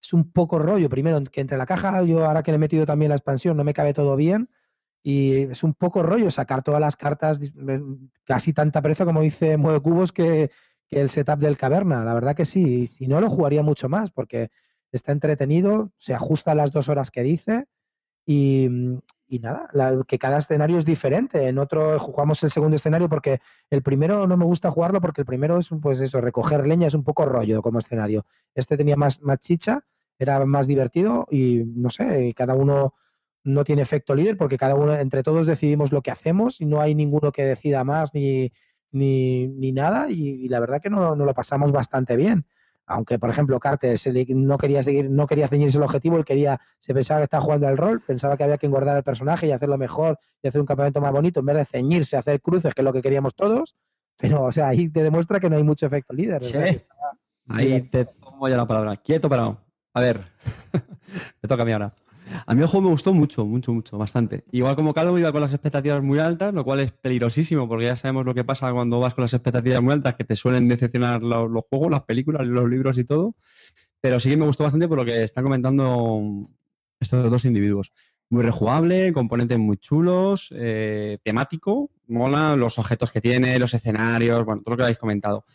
es 0.02 0.14
un 0.14 0.32
poco 0.32 0.60
rollo. 0.60 0.90
Primero, 0.90 1.22
que 1.26 1.42
entre 1.42 1.58
la 1.58 1.66
caja, 1.66 2.02
yo 2.04 2.26
ahora 2.26 2.44
que 2.44 2.52
le 2.52 2.56
he 2.56 2.60
metido 2.60 2.86
también 2.86 3.10
la 3.10 3.16
expansión, 3.16 3.58
no 3.58 3.64
me 3.64 3.74
cabe 3.74 3.94
todo 3.94 4.16
bien. 4.16 4.50
Y 5.02 5.44
es 5.44 5.64
un 5.64 5.74
poco 5.74 6.04
rollo 6.04 6.30
sacar 6.32 6.62
todas 6.62 6.82
las 6.82 6.96
cartas, 6.96 7.40
mm, 7.54 8.08
casi 8.26 8.54
tanta 8.54 8.82
pereza 8.82 9.06
como 9.06 9.22
dice 9.22 9.58
Mueve 9.58 9.82
Cubos 9.82 10.12
que, 10.12 10.52
el 10.92 11.10
setup 11.10 11.40
del 11.40 11.58
caverna. 11.58 12.04
La 12.04 12.14
verdad 12.14 12.36
que 12.36 12.46
sí. 12.46 12.88
Si 12.88 13.08
no, 13.08 13.22
lo 13.22 13.30
jugaría 13.30 13.64
mucho 13.64 13.90
más 13.90 14.12
porque 14.12 14.50
está 14.92 15.12
entretenido, 15.12 15.92
se 15.98 16.14
ajusta 16.14 16.52
a 16.52 16.56
las 16.56 16.72
dos 16.72 16.90
horas 16.90 17.12
que 17.12 17.22
dice 17.24 17.66
y, 18.26 18.68
y 19.28 19.40
nada, 19.40 19.70
que 20.08 20.18
cada 20.18 20.40
escenario 20.40 20.78
es 20.78 20.86
diferente. 20.86 21.48
En 21.48 21.60
otro 21.60 22.00
jugamos 22.00 22.44
el 22.44 22.50
segundo 22.50 22.76
escenario 22.76 23.08
porque 23.08 23.40
el 23.70 23.84
primero 23.84 24.26
no 24.26 24.36
me 24.36 24.46
gusta 24.46 24.72
jugarlo 24.72 25.00
porque 25.00 25.22
el 25.22 25.26
primero 25.26 25.60
es 25.60 25.70
pues 25.82 26.00
eso, 26.02 26.20
recoger 26.22 26.66
leña 26.66 26.88
es 26.88 26.96
un 26.96 27.04
poco 27.04 27.26
rollo 27.26 27.62
como 27.62 27.80
escenario. 27.80 28.26
Este 28.56 28.76
tenía 28.76 28.96
más, 28.96 29.22
más 29.22 29.40
chicha, 29.40 29.86
era 30.18 30.44
más 30.46 30.68
divertido 30.68 31.28
y 31.30 31.64
no 31.64 31.92
sé, 31.92 32.26
y 32.28 32.34
cada 32.34 32.56
uno 32.56 32.96
no 33.54 33.64
tiene 33.64 33.82
efecto 33.82 34.16
líder 34.16 34.38
porque 34.38 34.58
cada 34.58 34.76
uno, 34.76 34.96
entre 34.96 35.24
todos 35.24 35.46
decidimos 35.46 35.92
lo 35.92 36.02
que 36.02 36.12
hacemos 36.12 36.62
y 36.62 36.66
no 36.66 36.82
hay 36.82 36.96
ninguno 36.96 37.32
que 37.32 37.44
decida 37.44 37.84
más 37.84 38.14
ni, 38.14 38.52
ni, 38.92 39.48
ni 39.48 39.72
nada 39.72 40.10
y, 40.10 40.30
y 40.30 40.48
la 40.50 40.60
verdad 40.60 40.82
que 40.82 40.90
no, 40.90 41.16
no 41.16 41.26
lo 41.26 41.34
pasamos 41.34 41.72
bastante 41.72 42.16
bien. 42.16 42.46
Aunque, 42.92 43.20
por 43.20 43.30
ejemplo, 43.30 43.60
Cartes 43.60 44.10
no 44.30 44.58
quería 44.58 44.82
seguir, 44.82 45.12
no 45.12 45.28
quería 45.28 45.48
ceñirse 45.48 45.78
el 45.78 45.84
objetivo, 45.84 46.18
él 46.18 46.26
quería, 46.26 46.60
se 46.80 46.92
pensaba 46.92 47.20
que 47.20 47.26
estaba 47.26 47.44
jugando 47.44 47.68
al 47.68 47.78
rol, 47.78 48.02
pensaba 48.02 48.36
que 48.36 48.44
había 48.44 48.58
que 48.58 48.66
engordar 48.66 48.96
al 48.96 49.04
personaje 49.04 49.46
y 49.46 49.52
hacerlo 49.52 49.78
mejor 49.78 50.18
y 50.42 50.48
hacer 50.48 50.60
un 50.60 50.66
campamento 50.66 51.00
más 51.00 51.12
bonito, 51.12 51.40
en 51.42 51.46
vez 51.46 51.58
de 51.58 51.66
ceñirse, 51.66 52.18
hacer 52.18 52.42
cruces, 52.42 52.74
que 52.74 52.82
es 52.82 52.84
lo 52.84 52.92
que 52.92 53.04
queríamos 53.04 53.36
todos, 53.36 53.76
Pero, 54.18 54.42
o 54.42 54.52
sea, 54.52 54.70
ahí 54.70 54.90
te 54.90 55.04
demuestra 55.04 55.40
que 55.40 55.52
no 55.52 55.56
hay 55.56 55.64
mucho 55.64 55.86
efecto 55.86 56.14
líder. 56.14 56.42
o 56.42 56.46
sea, 56.46 56.74
Sí. 56.74 56.82
Ahí 57.48 57.82
te 57.82 58.06
tomo 58.06 58.48
ya 58.48 58.58
la 58.58 58.68
palabra. 58.68 58.98
Quieto, 58.98 59.30
parado. 59.30 59.60
A 59.94 60.02
ver, 60.02 60.22
me 61.42 61.48
toca 61.48 61.64
a 61.64 61.66
mí 61.66 61.72
ahora. 61.72 61.94
A 62.46 62.56
mí 62.56 62.62
el 62.62 62.68
juego 62.68 62.86
me 62.86 62.92
gustó 62.92 63.14
mucho, 63.14 63.46
mucho, 63.46 63.74
mucho, 63.74 63.98
bastante. 63.98 64.44
Igual 64.52 64.76
como 64.76 64.94
Calvo 64.94 65.18
iba 65.18 65.32
con 65.32 65.42
las 65.42 65.54
expectativas 65.54 66.02
muy 66.04 66.20
altas, 66.20 66.54
lo 66.54 66.64
cual 66.64 66.80
es 66.80 66.92
peligrosísimo, 66.92 67.68
porque 67.68 67.86
ya 67.86 67.96
sabemos 67.96 68.26
lo 68.26 68.34
que 68.34 68.44
pasa 68.44 68.72
cuando 68.72 69.00
vas 69.00 69.14
con 69.14 69.24
las 69.24 69.34
expectativas 69.34 69.82
muy 69.82 69.94
altas, 69.94 70.16
que 70.16 70.24
te 70.24 70.36
suelen 70.36 70.68
decepcionar 70.68 71.22
los, 71.22 71.64
juegos, 71.70 71.92
las 71.92 72.04
películas, 72.04 72.46
los 72.48 72.70
libros 72.70 72.98
y 72.98 73.04
todo. 73.04 73.36
Pero 74.02 74.20
sí 74.20 74.30
que 74.30 74.38
me 74.38 74.46
gustó 74.46 74.64
bastante 74.64 74.88
por 74.88 74.98
lo 74.98 75.06
que 75.06 75.24
están 75.24 75.44
comentando 75.44 76.50
estos 77.00 77.30
dos 77.30 77.46
individuos. 77.46 77.92
Muy 78.30 78.44
rejugable, 78.44 79.12
componentes 79.12 79.58
muy 79.58 79.78
chulos, 79.78 80.50
eh, 80.52 81.18
temático, 81.24 81.90
mola 82.08 82.56
los 82.56 82.78
objetos 82.78 83.12
que 83.12 83.22
tiene, 83.22 83.58
los 83.58 83.74
escenarios, 83.74 84.46
bueno, 84.46 84.62
todo 84.62 84.74
lo 84.74 84.78
que 84.78 84.84
habéis 84.84 85.00
comentado. 85.00 85.46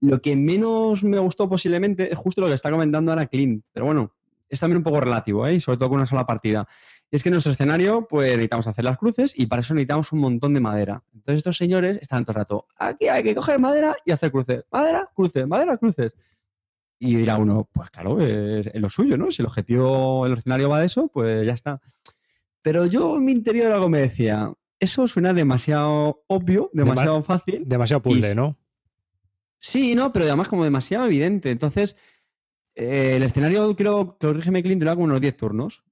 Lo 0.00 0.20
que 0.20 0.36
menos 0.36 1.04
me 1.04 1.18
gustó 1.18 1.48
posiblemente 1.48 2.12
es 2.12 2.18
justo 2.18 2.40
lo 2.40 2.48
que 2.48 2.54
está 2.54 2.70
comentando 2.70 3.12
ahora 3.12 3.26
Clint, 3.26 3.64
pero 3.72 3.86
bueno, 3.86 4.12
es 4.48 4.60
también 4.60 4.78
un 4.78 4.82
poco 4.82 5.00
relativo, 5.00 5.46
¿eh? 5.46 5.54
Y 5.54 5.60
sobre 5.60 5.78
todo 5.78 5.88
con 5.90 5.96
una 5.98 6.06
sola 6.06 6.26
partida. 6.26 6.66
Y 7.10 7.16
es 7.16 7.22
que 7.22 7.28
en 7.28 7.34
nuestro 7.34 7.52
escenario, 7.52 8.06
pues 8.08 8.28
necesitamos 8.30 8.66
hacer 8.66 8.84
las 8.84 8.98
cruces 8.98 9.32
y 9.36 9.46
para 9.46 9.60
eso 9.60 9.74
necesitamos 9.74 10.12
un 10.12 10.20
montón 10.20 10.54
de 10.54 10.60
madera. 10.60 11.02
Entonces 11.14 11.38
estos 11.38 11.56
señores 11.56 11.98
están 12.02 12.24
todo 12.24 12.32
el 12.32 12.36
rato, 12.36 12.66
aquí 12.76 13.08
hay 13.08 13.22
que 13.22 13.34
coger 13.34 13.58
madera 13.60 13.96
y 14.04 14.10
hacer 14.12 14.30
cruces. 14.32 14.64
Madera, 14.72 15.08
cruces, 15.14 15.46
madera, 15.46 15.76
cruces. 15.76 16.12
Y 16.98 17.14
dirá 17.16 17.36
uno, 17.36 17.68
pues 17.72 17.90
claro, 17.90 18.20
es, 18.20 18.66
es 18.68 18.80
lo 18.80 18.88
suyo, 18.88 19.16
¿no? 19.18 19.30
Si 19.30 19.42
el 19.42 19.46
objetivo, 19.46 20.26
el 20.26 20.32
escenario 20.32 20.70
va 20.70 20.80
de 20.80 20.86
eso, 20.86 21.08
pues 21.08 21.44
ya 21.46 21.52
está. 21.52 21.80
Pero 22.62 22.86
yo 22.86 23.16
en 23.16 23.24
mi 23.24 23.32
interior 23.32 23.70
algo 23.70 23.88
me 23.88 24.00
decía, 24.00 24.52
eso 24.80 25.06
suena 25.06 25.32
demasiado 25.34 26.24
obvio, 26.26 26.70
demasiado 26.72 27.22
fácil. 27.22 27.64
Demasiado 27.66 28.02
puzzle, 28.02 28.32
Y- 28.32 28.34
¿no? 28.34 28.56
Sí, 29.58 29.94
no, 29.94 30.12
pero 30.12 30.24
además 30.26 30.48
como 30.48 30.64
demasiado 30.64 31.06
evidente. 31.06 31.50
Entonces, 31.50 31.96
eh, 32.76 33.14
el 33.16 33.22
escenario, 33.24 33.74
creo, 33.74 34.16
corrígeme 34.20 34.62
Clint, 34.62 34.82
era 34.82 34.92
como 34.94 35.04
unos 35.04 35.20
10 35.20 35.36
turnos. 35.36 35.82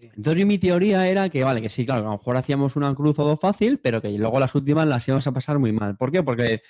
Entonces 0.00 0.40
yo 0.40 0.46
mi 0.46 0.58
teoría 0.58 1.08
era 1.08 1.28
que, 1.28 1.42
vale, 1.44 1.60
que 1.60 1.68
sí, 1.68 1.84
claro, 1.84 2.02
que 2.02 2.06
a 2.06 2.10
lo 2.12 2.16
mejor 2.18 2.36
hacíamos 2.36 2.76
una 2.76 2.94
cruz 2.94 3.18
o 3.18 3.24
dos 3.24 3.40
fácil, 3.40 3.78
pero 3.78 4.00
que 4.00 4.10
luego 4.16 4.38
las 4.40 4.54
últimas 4.54 4.86
las 4.86 5.06
íbamos 5.08 5.26
a 5.26 5.32
pasar 5.32 5.58
muy 5.58 5.72
mal. 5.72 5.96
¿Por 5.96 6.10
qué? 6.12 6.22
Porque 6.22 6.62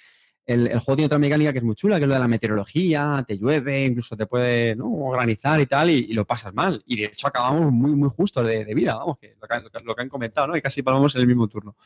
el, 0.46 0.66
el 0.66 0.78
juego 0.80 0.96
tiene 0.96 1.06
otra 1.06 1.18
mecánica 1.18 1.52
que 1.52 1.58
es 1.58 1.64
muy 1.64 1.74
chula, 1.74 1.96
que 1.98 2.02
es 2.04 2.08
lo 2.08 2.14
de 2.14 2.20
la 2.20 2.28
meteorología, 2.28 3.24
te 3.26 3.38
llueve, 3.38 3.84
incluso 3.84 4.16
te 4.16 4.26
puede 4.26 4.74
¿no? 4.76 4.90
granizar 5.10 5.60
y 5.60 5.66
tal, 5.66 5.90
y, 5.90 6.06
y 6.10 6.14
lo 6.14 6.24
pasas 6.26 6.52
mal. 6.54 6.82
Y 6.86 6.96
de 6.96 7.04
hecho 7.06 7.26
acabamos 7.28 7.70
muy, 7.72 7.92
muy 7.92 8.08
justos 8.10 8.46
de, 8.46 8.64
de 8.64 8.74
vida, 8.74 8.94
vamos, 8.96 9.18
que 9.18 9.34
lo, 9.40 9.46
que 9.46 9.54
han- 9.54 9.62
lo 9.64 9.70
que- 9.70 9.80
lo 9.84 9.94
que 9.94 10.02
han 10.02 10.08
comentado, 10.08 10.46
¿no? 10.48 10.56
Y 10.56 10.62
casi 10.62 10.82
paramos 10.82 11.14
en 11.14 11.20
el 11.22 11.26
mismo 11.26 11.48
turno. 11.48 11.76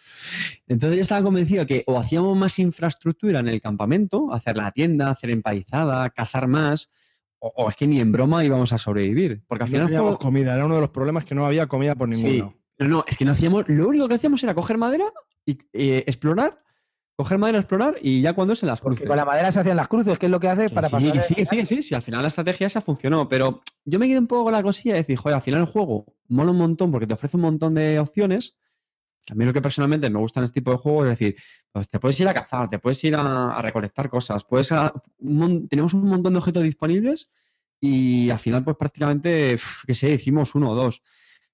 Entonces 0.69 0.97
yo 0.97 1.03
estaba 1.03 1.23
convencido 1.23 1.67
que 1.67 1.83
o 1.87 1.99
hacíamos 1.99 2.37
más 2.37 2.59
infraestructura 2.59 3.41
en 3.41 3.49
el 3.49 3.61
campamento, 3.61 4.33
hacer 4.33 4.57
la 4.57 4.71
tienda, 4.73 5.11
hacer 5.11 5.31
empalizada, 5.31 6.09
cazar 6.11 6.47
más, 6.49 6.93
o, 7.55 7.65
o 7.65 7.69
es 7.71 7.77
que 7.77 7.87
ni 7.87 8.01
en 8.01 8.13
broma 8.13 8.45
íbamos 8.45 8.73
a 8.73 8.79
sobrevivir. 8.79 9.43
Porque 9.47 9.65
al 9.65 9.71
No 9.71 9.73
final 9.73 9.83
el 9.83 9.87
teníamos 9.89 10.09
juego- 10.17 10.19
comida, 10.25 10.55
era 10.55 10.65
uno 10.67 10.75
de 10.77 10.81
los 10.81 10.91
problemas 10.91 11.25
que 11.25 11.35
no 11.35 11.47
había 11.47 11.67
comida 11.67 11.95
por 11.95 12.15
Sí. 12.15 12.25
ninguno. 12.25 12.55
No, 12.79 12.89
no, 12.89 13.05
es 13.07 13.17
que 13.17 13.25
no 13.25 13.33
hacíamos, 13.33 13.69
lo 13.69 13.89
único 13.89 14.07
que 14.09 14.15
hacíamos 14.15 14.43
era 14.43 14.55
coger 14.55 14.77
madera 14.79 15.07
y 15.47 15.59
eh, 15.73 16.05
explorar, 16.07 16.61
coger 17.17 17.39
madera, 17.39 17.59
explorar 17.59 17.97
y 18.03 18.21
ya 18.21 18.35
cuando 18.35 18.55
se 18.55 18.67
las 18.67 18.81
Porque 18.83 18.97
cruces. 18.97 19.09
con 19.09 19.17
la 19.17 19.25
madera 19.25 19.51
se 19.51 19.61
hacían 19.61 19.77
las 19.79 19.89
cruces, 19.89 20.19
que 20.19 20.27
es 20.27 20.31
lo 20.33 20.41
que 20.41 20.49
hace 20.49 20.69
Que 20.69 20.75
para 20.75 20.89
sí, 20.89 20.93
pasar. 20.93 21.13
que 21.13 21.19
el- 21.19 21.25
sí, 21.25 21.35
que 21.35 21.45
sí, 21.47 21.57
que 21.57 21.65
sí, 21.65 21.81
sí, 21.83 21.95
al 21.95 22.03
final 22.03 22.21
la 22.21 22.29
estrategia 22.29 22.67
esa 22.67 22.83
funcionó, 22.83 23.29
pero 23.31 23.63
yo 23.87 23.99
me 23.99 24.07
quedé 24.09 24.19
un 24.19 24.27
poco 24.27 24.45
con 24.45 24.53
la 24.53 24.63
cosilla 24.63 24.95
de 24.95 25.01
decir, 25.01 25.17
joder, 25.17 25.37
al 25.37 25.43
final 25.43 25.61
el 25.61 25.67
juego 25.67 26.05
mola 26.29 26.51
un 26.51 26.59
montón 26.59 26.91
porque 26.93 27.07
te 27.07 27.15
ofrece 27.15 27.37
un 27.39 27.43
montón 27.45 27.75
de 27.75 27.99
opciones. 27.99 28.59
A 29.31 29.35
mí 29.35 29.45
lo 29.45 29.53
que 29.53 29.63
personalmente 29.63 30.09
me 30.09 30.19
gusta 30.19 30.41
en 30.41 30.45
este 30.45 30.61
tipo 30.61 30.71
de 30.71 30.79
juegos 30.79 31.07
es 31.07 31.19
decir, 31.19 31.37
pues 31.73 31.89
te 31.89 31.99
puedes 31.99 32.19
ir 32.21 32.29
a 32.29 32.35
cazar, 32.35 32.71
te 32.71 32.79
puedes 32.79 33.03
ir 33.05 33.17
a, 33.17 33.61
recolectar 33.61 34.09
cosas, 34.09 34.45
puedes 34.45 34.73
tenemos 35.69 35.95
un 35.95 36.09
montón 36.09 36.33
de 36.33 36.39
objetos 36.39 36.63
disponibles 36.63 37.31
y 37.81 38.31
al 38.31 38.39
final 38.39 38.65
pues 38.65 38.77
prácticamente, 38.77 39.57
qué 39.87 39.95
sé, 39.95 40.11
hicimos 40.11 40.55
uno 40.55 40.71
o 40.71 40.75
dos. 40.75 41.03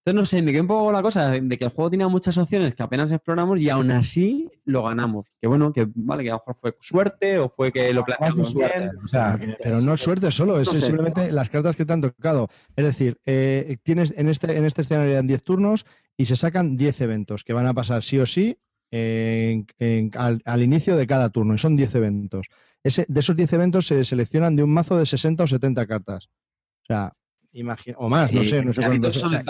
Entonces, 0.04 0.20
no 0.20 0.26
sé, 0.26 0.42
me 0.42 0.50
quedó 0.50 0.62
un 0.62 0.66
poco 0.68 0.90
la 0.90 1.00
cosa 1.00 1.30
de 1.30 1.56
que 1.58 1.64
el 1.64 1.70
juego 1.70 1.88
tenía 1.90 2.08
muchas 2.08 2.36
opciones 2.36 2.74
que 2.74 2.82
apenas 2.82 3.12
exploramos 3.12 3.60
y 3.60 3.70
aún 3.70 3.90
así 3.92 4.50
lo 4.64 4.82
ganamos. 4.82 5.28
Que 5.40 5.46
bueno, 5.46 5.72
que 5.72 5.86
vale, 5.94 6.24
que 6.24 6.30
a 6.30 6.32
lo 6.32 6.38
mejor 6.38 6.56
fue 6.56 6.76
suerte 6.80 7.38
o 7.38 7.48
fue 7.48 7.70
que 7.70 7.92
lo 7.94 8.04
planteamos 8.04 8.50
suerte, 8.50 8.80
bien. 8.80 8.90
o 9.04 9.06
sea, 9.06 9.32
Porque- 9.38 9.56
pero 9.62 9.80
no 9.80 9.96
suerte 9.96 10.30
solo, 10.32 10.58
es 10.58 10.66
No 10.72 10.80
sé. 10.80 10.86
simplemente 10.86 11.30
las 11.30 11.48
cartas 11.50 11.76
que 11.76 11.84
te 11.84 11.92
han 11.92 12.00
tocado. 12.00 12.48
Es 12.74 12.84
decir, 12.84 13.16
eh, 13.26 13.76
tienes 13.84 14.12
en 14.16 14.28
este, 14.28 14.56
en 14.58 14.64
este 14.64 14.82
escenario 14.82 15.18
en 15.18 15.26
10 15.28 15.44
turnos 15.44 15.86
y 16.16 16.26
se 16.26 16.34
sacan 16.34 16.76
10 16.76 17.00
eventos 17.00 17.44
que 17.44 17.52
van 17.52 17.66
a 17.66 17.74
pasar 17.74 18.02
sí 18.02 18.18
o 18.18 18.26
sí 18.26 18.58
en- 18.90 19.66
en- 19.78 20.10
al, 20.14 20.42
al 20.44 20.62
inicio 20.62 20.96
de 20.96 21.06
cada 21.06 21.30
turno. 21.30 21.54
Y 21.54 21.58
son 21.58 21.76
10 21.76 21.94
eventos. 21.94 22.48
Ese, 22.82 23.06
de 23.08 23.20
esos 23.20 23.36
10 23.36 23.52
eventos 23.52 23.86
se 23.86 24.04
seleccionan 24.04 24.56
de 24.56 24.64
un 24.64 24.74
mazo 24.74 24.98
de 24.98 25.06
60 25.06 25.44
o 25.44 25.46
70 25.46 25.86
cartas. 25.86 26.26
O 26.82 26.86
sea, 26.88 27.12
imagina, 27.52 27.96
o 27.98 28.08
más, 28.08 28.32
no 28.32 28.42
sé, 28.44 28.64
no 28.64 28.72
sé 28.72 28.82
cuánto. 28.82 29.08
o 29.08 29.12
sea, 29.12 29.42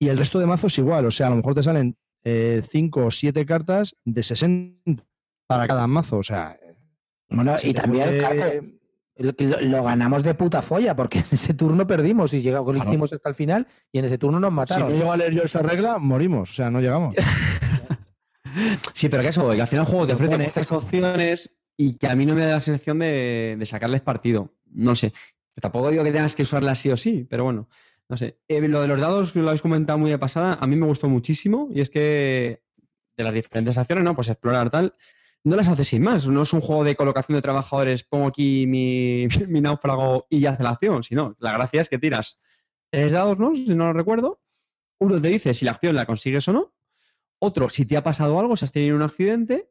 y 0.00 0.08
el 0.08 0.18
resto 0.18 0.38
de 0.38 0.46
mazos 0.46 0.76
igual, 0.78 1.06
o 1.06 1.10
sea, 1.10 1.26
a 1.26 1.30
lo 1.30 1.36
mejor 1.36 1.54
te 1.54 1.62
salen 1.62 1.96
5 2.24 3.06
o 3.06 3.10
7 3.10 3.46
cartas 3.46 3.96
de 4.04 4.22
60 4.22 5.02
para 5.46 5.66
cada 5.66 5.86
mazo. 5.86 6.18
O 6.18 6.22
sea, 6.22 6.58
Bueno, 7.30 7.54
y 7.62 7.72
también 7.72 8.04
puede- 8.20 8.78
lo, 9.16 9.32
lo- 9.38 9.60
lo 9.60 9.82
ganamos 9.82 10.22
de 10.22 10.34
puta 10.34 10.62
folla, 10.62 10.94
porque 10.94 11.18
en 11.18 11.24
ese 11.32 11.52
turno 11.54 11.86
perdimos 11.86 12.32
y 12.34 12.40
llegamos, 12.40 12.74
Claro. 12.76 12.88
hicimos 12.90 13.12
hasta 13.12 13.28
el 13.30 13.34
final 13.34 13.66
y 13.90 13.98
en 13.98 14.04
ese 14.04 14.18
turno 14.18 14.38
nos 14.38 14.50
Si 14.50 14.54
mataron. 14.56 14.90
no 14.90 14.96
llego 14.96 15.12
a 15.12 15.16
leer 15.16 15.34
yo 15.34 15.42
esa 15.42 15.60
regla, 15.62 15.98
morimos. 15.98 16.50
O 16.50 16.54
sea, 16.54 16.70
no 16.70 16.80
llegamos. 16.80 17.14
Sí, 18.94 19.08
pero 19.08 19.22
que 19.22 19.28
eso, 19.28 19.48
que 19.50 19.60
al 19.60 19.68
final 19.68 19.84
el 19.84 19.90
juego 19.90 20.06
te 20.06 20.14
ofrece 20.14 20.38
muchas 20.38 20.72
opciones 20.72 21.58
y 21.76 21.94
que 21.94 22.08
a 22.08 22.16
mí 22.16 22.26
no 22.26 22.34
me 22.34 22.44
da 22.44 22.54
la 22.54 22.60
sensación 22.60 22.98
de, 22.98 23.56
de 23.58 23.66
sacarles 23.66 24.00
partido. 24.00 24.52
No 24.66 24.94
sé. 24.96 25.12
Tampoco 25.60 25.90
digo 25.90 26.04
que 26.04 26.12
tengas 26.12 26.34
que 26.34 26.42
usarlas 26.42 26.80
sí 26.80 26.90
o 26.90 26.96
sí, 26.96 27.26
pero 27.28 27.44
bueno, 27.44 27.68
no 28.08 28.16
sé. 28.16 28.38
Eh, 28.48 28.66
lo 28.68 28.80
de 28.80 28.88
los 28.88 29.00
dados, 29.00 29.32
que 29.32 29.40
lo 29.40 29.48
habéis 29.48 29.62
comentado 29.62 29.98
muy 29.98 30.10
de 30.10 30.18
pasada, 30.18 30.58
a 30.60 30.66
mí 30.66 30.76
me 30.76 30.86
gustó 30.86 31.08
muchísimo 31.08 31.68
y 31.72 31.80
es 31.80 31.90
que 31.90 32.62
de 33.16 33.24
las 33.24 33.34
diferentes 33.34 33.76
acciones, 33.76 34.04
¿no? 34.04 34.14
Pues 34.14 34.28
explorar 34.28 34.70
tal, 34.70 34.94
no 35.44 35.56
las 35.56 35.68
haces 35.68 35.88
sin 35.88 36.02
más. 36.02 36.26
No 36.26 36.42
es 36.42 36.52
un 36.52 36.60
juego 36.60 36.84
de 36.84 36.96
colocación 36.96 37.36
de 37.36 37.42
trabajadores, 37.42 38.04
pongo 38.04 38.28
aquí 38.28 38.66
mi, 38.66 39.26
mi 39.48 39.60
náufrago 39.60 40.26
y 40.30 40.40
ya 40.40 40.52
hace 40.52 40.62
la 40.62 40.70
acción, 40.70 41.02
sino 41.02 41.36
la 41.40 41.52
gracia 41.52 41.80
es 41.80 41.88
que 41.88 41.98
tiras 41.98 42.40
tres 42.90 43.12
dados, 43.12 43.38
¿no? 43.38 43.54
Si 43.54 43.74
no 43.74 43.86
lo 43.86 43.92
recuerdo. 43.92 44.40
Uno 45.00 45.20
te 45.20 45.28
dice 45.28 45.54
si 45.54 45.64
la 45.64 45.72
acción 45.72 45.94
la 45.94 46.06
consigues 46.06 46.48
o 46.48 46.52
no. 46.52 46.74
Otro, 47.40 47.70
si 47.70 47.86
te 47.86 47.96
ha 47.96 48.02
pasado 48.02 48.38
algo, 48.40 48.56
si 48.56 48.64
has 48.64 48.72
tenido 48.72 48.96
un 48.96 49.02
accidente. 49.02 49.70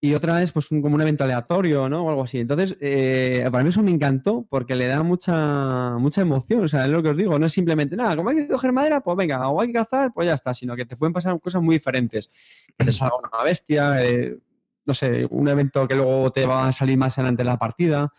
Y 0.00 0.14
otra 0.14 0.40
es 0.42 0.52
pues 0.52 0.70
un- 0.70 0.80
como 0.80 0.94
un 0.94 1.00
evento 1.00 1.24
aleatorio, 1.24 1.88
¿no? 1.88 2.04
O 2.04 2.08
algo 2.10 2.22
así. 2.22 2.38
Entonces, 2.38 2.76
eh, 2.80 3.46
para 3.50 3.64
mí 3.64 3.70
eso 3.70 3.82
me 3.82 3.90
encantó 3.90 4.46
porque 4.48 4.76
le 4.76 4.86
da 4.86 5.02
mucha, 5.02 5.96
mucha 5.98 6.20
emoción. 6.20 6.64
O 6.64 6.68
sea, 6.68 6.84
es 6.84 6.90
lo 6.92 7.02
que 7.02 7.08
os 7.08 7.16
digo. 7.16 7.36
No 7.38 7.46
es 7.46 7.52
simplemente, 7.52 7.96
nada, 7.96 8.14
como 8.14 8.30
hay 8.30 8.36
que 8.36 8.48
coger 8.48 8.70
madera, 8.72 9.00
pues 9.00 9.16
venga, 9.16 9.48
o 9.48 9.60
hay 9.60 9.68
que 9.68 9.74
cazar, 9.74 10.12
pues 10.14 10.26
ya 10.26 10.34
está. 10.34 10.54
Sino 10.54 10.76
que 10.76 10.86
te 10.86 10.96
pueden 10.96 11.12
pasar 11.12 11.38
cosas 11.40 11.62
muy 11.62 11.74
diferentes. 11.76 12.30
Que 12.76 12.84
te 12.84 12.92
salga 12.92 13.16
una 13.16 13.42
bestia, 13.42 14.00
eh, 14.04 14.38
no 14.86 14.94
sé, 14.94 15.26
un 15.30 15.48
evento 15.48 15.88
que 15.88 15.96
luego 15.96 16.30
te 16.30 16.46
va 16.46 16.68
a 16.68 16.72
salir 16.72 16.96
más 16.96 17.18
adelante 17.18 17.42
en 17.42 17.48
la 17.48 17.58
partida. 17.58 18.12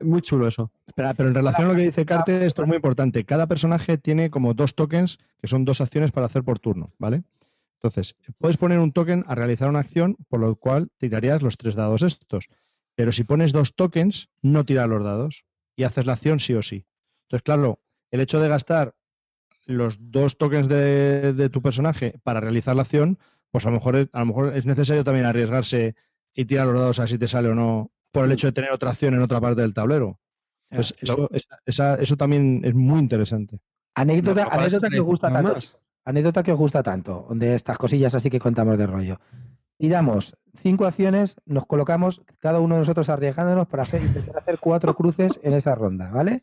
Muy 0.00 0.22
chulo 0.22 0.48
eso. 0.48 0.72
Espera, 0.86 1.12
pero 1.12 1.28
en 1.28 1.34
relación 1.34 1.66
a 1.66 1.72
lo 1.72 1.76
que 1.76 1.82
dice 1.82 2.06
Carte, 2.06 2.46
esto 2.46 2.62
es 2.62 2.68
muy 2.68 2.76
importante. 2.76 3.24
Cada 3.26 3.46
personaje 3.46 3.98
tiene 3.98 4.30
como 4.30 4.54
dos 4.54 4.74
tokens, 4.74 5.18
que 5.38 5.46
son 5.46 5.66
dos 5.66 5.82
acciones 5.82 6.10
para 6.10 6.24
hacer 6.26 6.42
por 6.42 6.58
turno, 6.58 6.90
¿vale? 6.98 7.22
Entonces, 7.82 8.14
puedes 8.38 8.56
poner 8.58 8.78
un 8.78 8.92
token 8.92 9.24
a 9.26 9.34
realizar 9.34 9.68
una 9.68 9.80
acción, 9.80 10.16
por 10.28 10.38
lo 10.40 10.54
cual 10.54 10.90
tirarías 10.98 11.42
los 11.42 11.56
tres 11.56 11.74
dados 11.74 12.02
estos. 12.02 12.48
Pero 12.94 13.10
si 13.10 13.24
pones 13.24 13.52
dos 13.52 13.74
tokens, 13.74 14.28
no 14.40 14.64
tiras 14.64 14.88
los 14.88 15.02
dados 15.02 15.44
y 15.74 15.82
haces 15.82 16.06
la 16.06 16.12
acción 16.12 16.38
sí 16.38 16.54
o 16.54 16.62
sí. 16.62 16.86
Entonces, 17.24 17.42
claro, 17.42 17.80
el 18.12 18.20
hecho 18.20 18.38
de 18.38 18.48
gastar 18.48 18.94
los 19.66 19.96
dos 20.00 20.36
tokens 20.38 20.68
de, 20.68 21.32
de 21.32 21.48
tu 21.48 21.60
personaje 21.60 22.14
para 22.22 22.40
realizar 22.40 22.76
la 22.76 22.82
acción, 22.82 23.18
pues 23.50 23.66
a 23.66 23.70
lo 23.70 23.74
mejor 23.74 23.96
es, 23.96 24.08
a 24.12 24.20
lo 24.20 24.26
mejor 24.26 24.56
es 24.56 24.64
necesario 24.64 25.02
también 25.02 25.26
arriesgarse 25.26 25.96
y 26.34 26.44
tirar 26.44 26.66
los 26.68 26.78
dados 26.78 26.98
a 27.00 27.02
ver 27.02 27.08
si 27.10 27.18
te 27.18 27.26
sale 27.28 27.48
o 27.48 27.54
no, 27.54 27.90
por 28.12 28.26
el 28.26 28.32
hecho 28.32 28.46
de 28.46 28.52
tener 28.52 28.70
otra 28.70 28.90
acción 28.90 29.14
en 29.14 29.22
otra 29.22 29.40
parte 29.40 29.60
del 29.62 29.74
tablero. 29.74 30.20
Pues 30.68 30.94
eso, 31.00 31.28
esa- 31.32 31.58
esa- 31.66 31.94
eso 31.96 32.16
también 32.16 32.62
es 32.64 32.74
muy 32.74 33.00
interesante. 33.00 33.60
Anécdota, 33.94 34.44
No, 34.44 34.50
anécdota 34.52 34.88
que 34.88 35.00
os 35.00 35.06
gusta 35.06 35.30
tanto. 35.32 35.54
más. 35.54 35.76
Anécdota 36.04 36.42
que 36.42 36.52
os 36.52 36.58
gusta 36.58 36.82
tanto, 36.82 37.26
de 37.30 37.54
estas 37.54 37.78
cosillas 37.78 38.14
así 38.14 38.28
que 38.30 38.40
contamos 38.40 38.76
de 38.78 38.86
rollo. 38.86 39.20
Tiramos 39.78 40.36
cinco 40.56 40.84
acciones, 40.86 41.36
nos 41.44 41.66
colocamos, 41.66 42.22
cada 42.38 42.60
uno 42.60 42.74
de 42.74 42.80
nosotros 42.80 43.08
arriesgándonos 43.08 43.66
para 43.66 43.82
hacer, 43.84 44.02
intentar 44.02 44.38
hacer 44.38 44.58
cuatro 44.60 44.94
cruces 44.96 45.40
en 45.42 45.54
esa 45.54 45.74
ronda, 45.74 46.10
¿vale? 46.10 46.42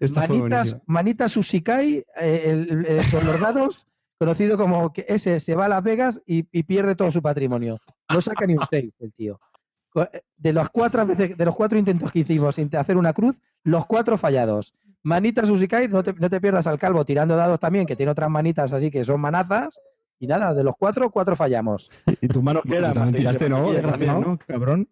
Esta 0.00 0.26
Manitas, 0.26 0.76
manitas 0.86 1.36
Usikai, 1.36 2.04
eh, 2.20 2.42
el- 2.46 2.86
el- 2.86 3.10
con 3.10 3.24
los 3.24 3.40
dados, 3.40 3.86
conocido 4.18 4.58
como 4.58 4.92
que 4.92 5.06
ese 5.08 5.38
se 5.40 5.54
va 5.54 5.66
a 5.66 5.68
Las 5.68 5.82
Vegas 5.82 6.20
y, 6.26 6.46
y 6.52 6.64
pierde 6.64 6.94
todo 6.96 7.10
su 7.10 7.22
patrimonio. 7.22 7.78
No 8.12 8.20
saca 8.20 8.46
ni 8.46 8.54
un 8.54 8.64
6 8.68 8.92
el 8.98 9.12
tío. 9.12 9.40
Eh, 9.94 10.22
De 10.36 10.52
los 10.52 10.68
cuatro 10.70 11.06
veces, 11.06 11.36
de 11.36 11.44
los 11.44 11.54
cuatro 11.56 11.78
intentos 11.78 12.10
que 12.12 12.20
hicimos 12.20 12.56
sin 12.56 12.74
hacer 12.76 12.96
una 12.96 13.12
cruz, 13.12 13.40
los 13.62 13.86
cuatro 13.86 14.18
fallados. 14.18 14.74
Manitas 15.02 15.48
Usikai, 15.48 15.88
no 15.88 16.02
te, 16.02 16.12
no 16.12 16.28
te 16.28 16.40
pierdas 16.40 16.66
al 16.66 16.78
calvo 16.78 17.04
tirando 17.04 17.36
dados 17.36 17.58
también, 17.58 17.86
que 17.86 17.96
tiene 17.96 18.12
otras 18.12 18.30
manitas 18.30 18.72
así 18.72 18.90
que 18.90 19.04
son 19.04 19.20
manazas, 19.20 19.80
Y 20.18 20.26
nada, 20.26 20.52
de 20.52 20.62
los 20.62 20.74
cuatro, 20.78 21.10
cuatro 21.10 21.34
fallamos. 21.36 21.90
¿Y 22.20 22.28
tu 22.28 22.42
mano 22.42 22.60
qué? 22.62 22.78
También 22.80 23.14
tiraste, 23.14 23.48
¿no? 23.48 23.72
¿no? 23.72 24.38
Cabrón. 24.46 24.86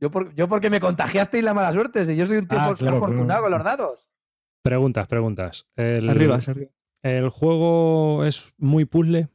Yo, 0.00 0.10
por- 0.12 0.32
yo 0.34 0.46
porque 0.48 0.70
me 0.70 0.78
contagiaste 0.78 1.38
y 1.40 1.42
la 1.42 1.52
mala 1.54 1.72
suerte. 1.72 2.04
Si 2.06 2.14
yo 2.16 2.24
soy 2.26 2.36
un 2.38 2.46
tío 2.46 2.58
Ah, 2.60 2.72
claro, 2.78 2.98
afortunado 2.98 3.26
claro. 3.26 3.42
con 3.42 3.50
los 3.52 3.64
dados. 3.64 4.08
Preguntas, 4.62 5.08
preguntas. 5.08 5.66
El, 5.74 6.08
Arriba, 6.08 6.36
arriba. 6.36 6.70
¿El 7.02 7.28
juego 7.30 8.24
es 8.24 8.52
muy 8.58 8.84
puzzle? 8.84 9.28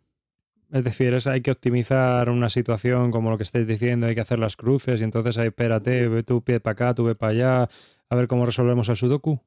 Es 0.72 0.84
decir, 0.86 1.14
es, 1.14 1.28
hay 1.28 1.42
que 1.42 1.52
optimizar 1.52 2.30
una 2.30 2.48
situación 2.50 3.12
como 3.12 3.30
lo 3.30 3.38
que 3.38 3.44
estáis 3.44 3.68
diciendo, 3.68 4.08
hay 4.08 4.16
que 4.16 4.22
hacer 4.22 4.40
las 4.40 4.56
cruces 4.56 5.02
y 5.02 5.04
entonces 5.04 5.38
ahí, 5.38 5.48
espérate, 5.48 6.08
ve 6.08 6.24
tú 6.24 6.42
pie 6.42 6.60
para 6.62 6.72
acá, 6.72 6.94
tú 6.96 7.04
ve 7.04 7.16
para 7.16 7.32
allá, 7.32 7.70
a 8.10 8.16
ver 8.16 8.28
cómo 8.28 8.46
resolvemos 8.46 8.88
el 8.90 8.96
sudoku. 8.96 9.40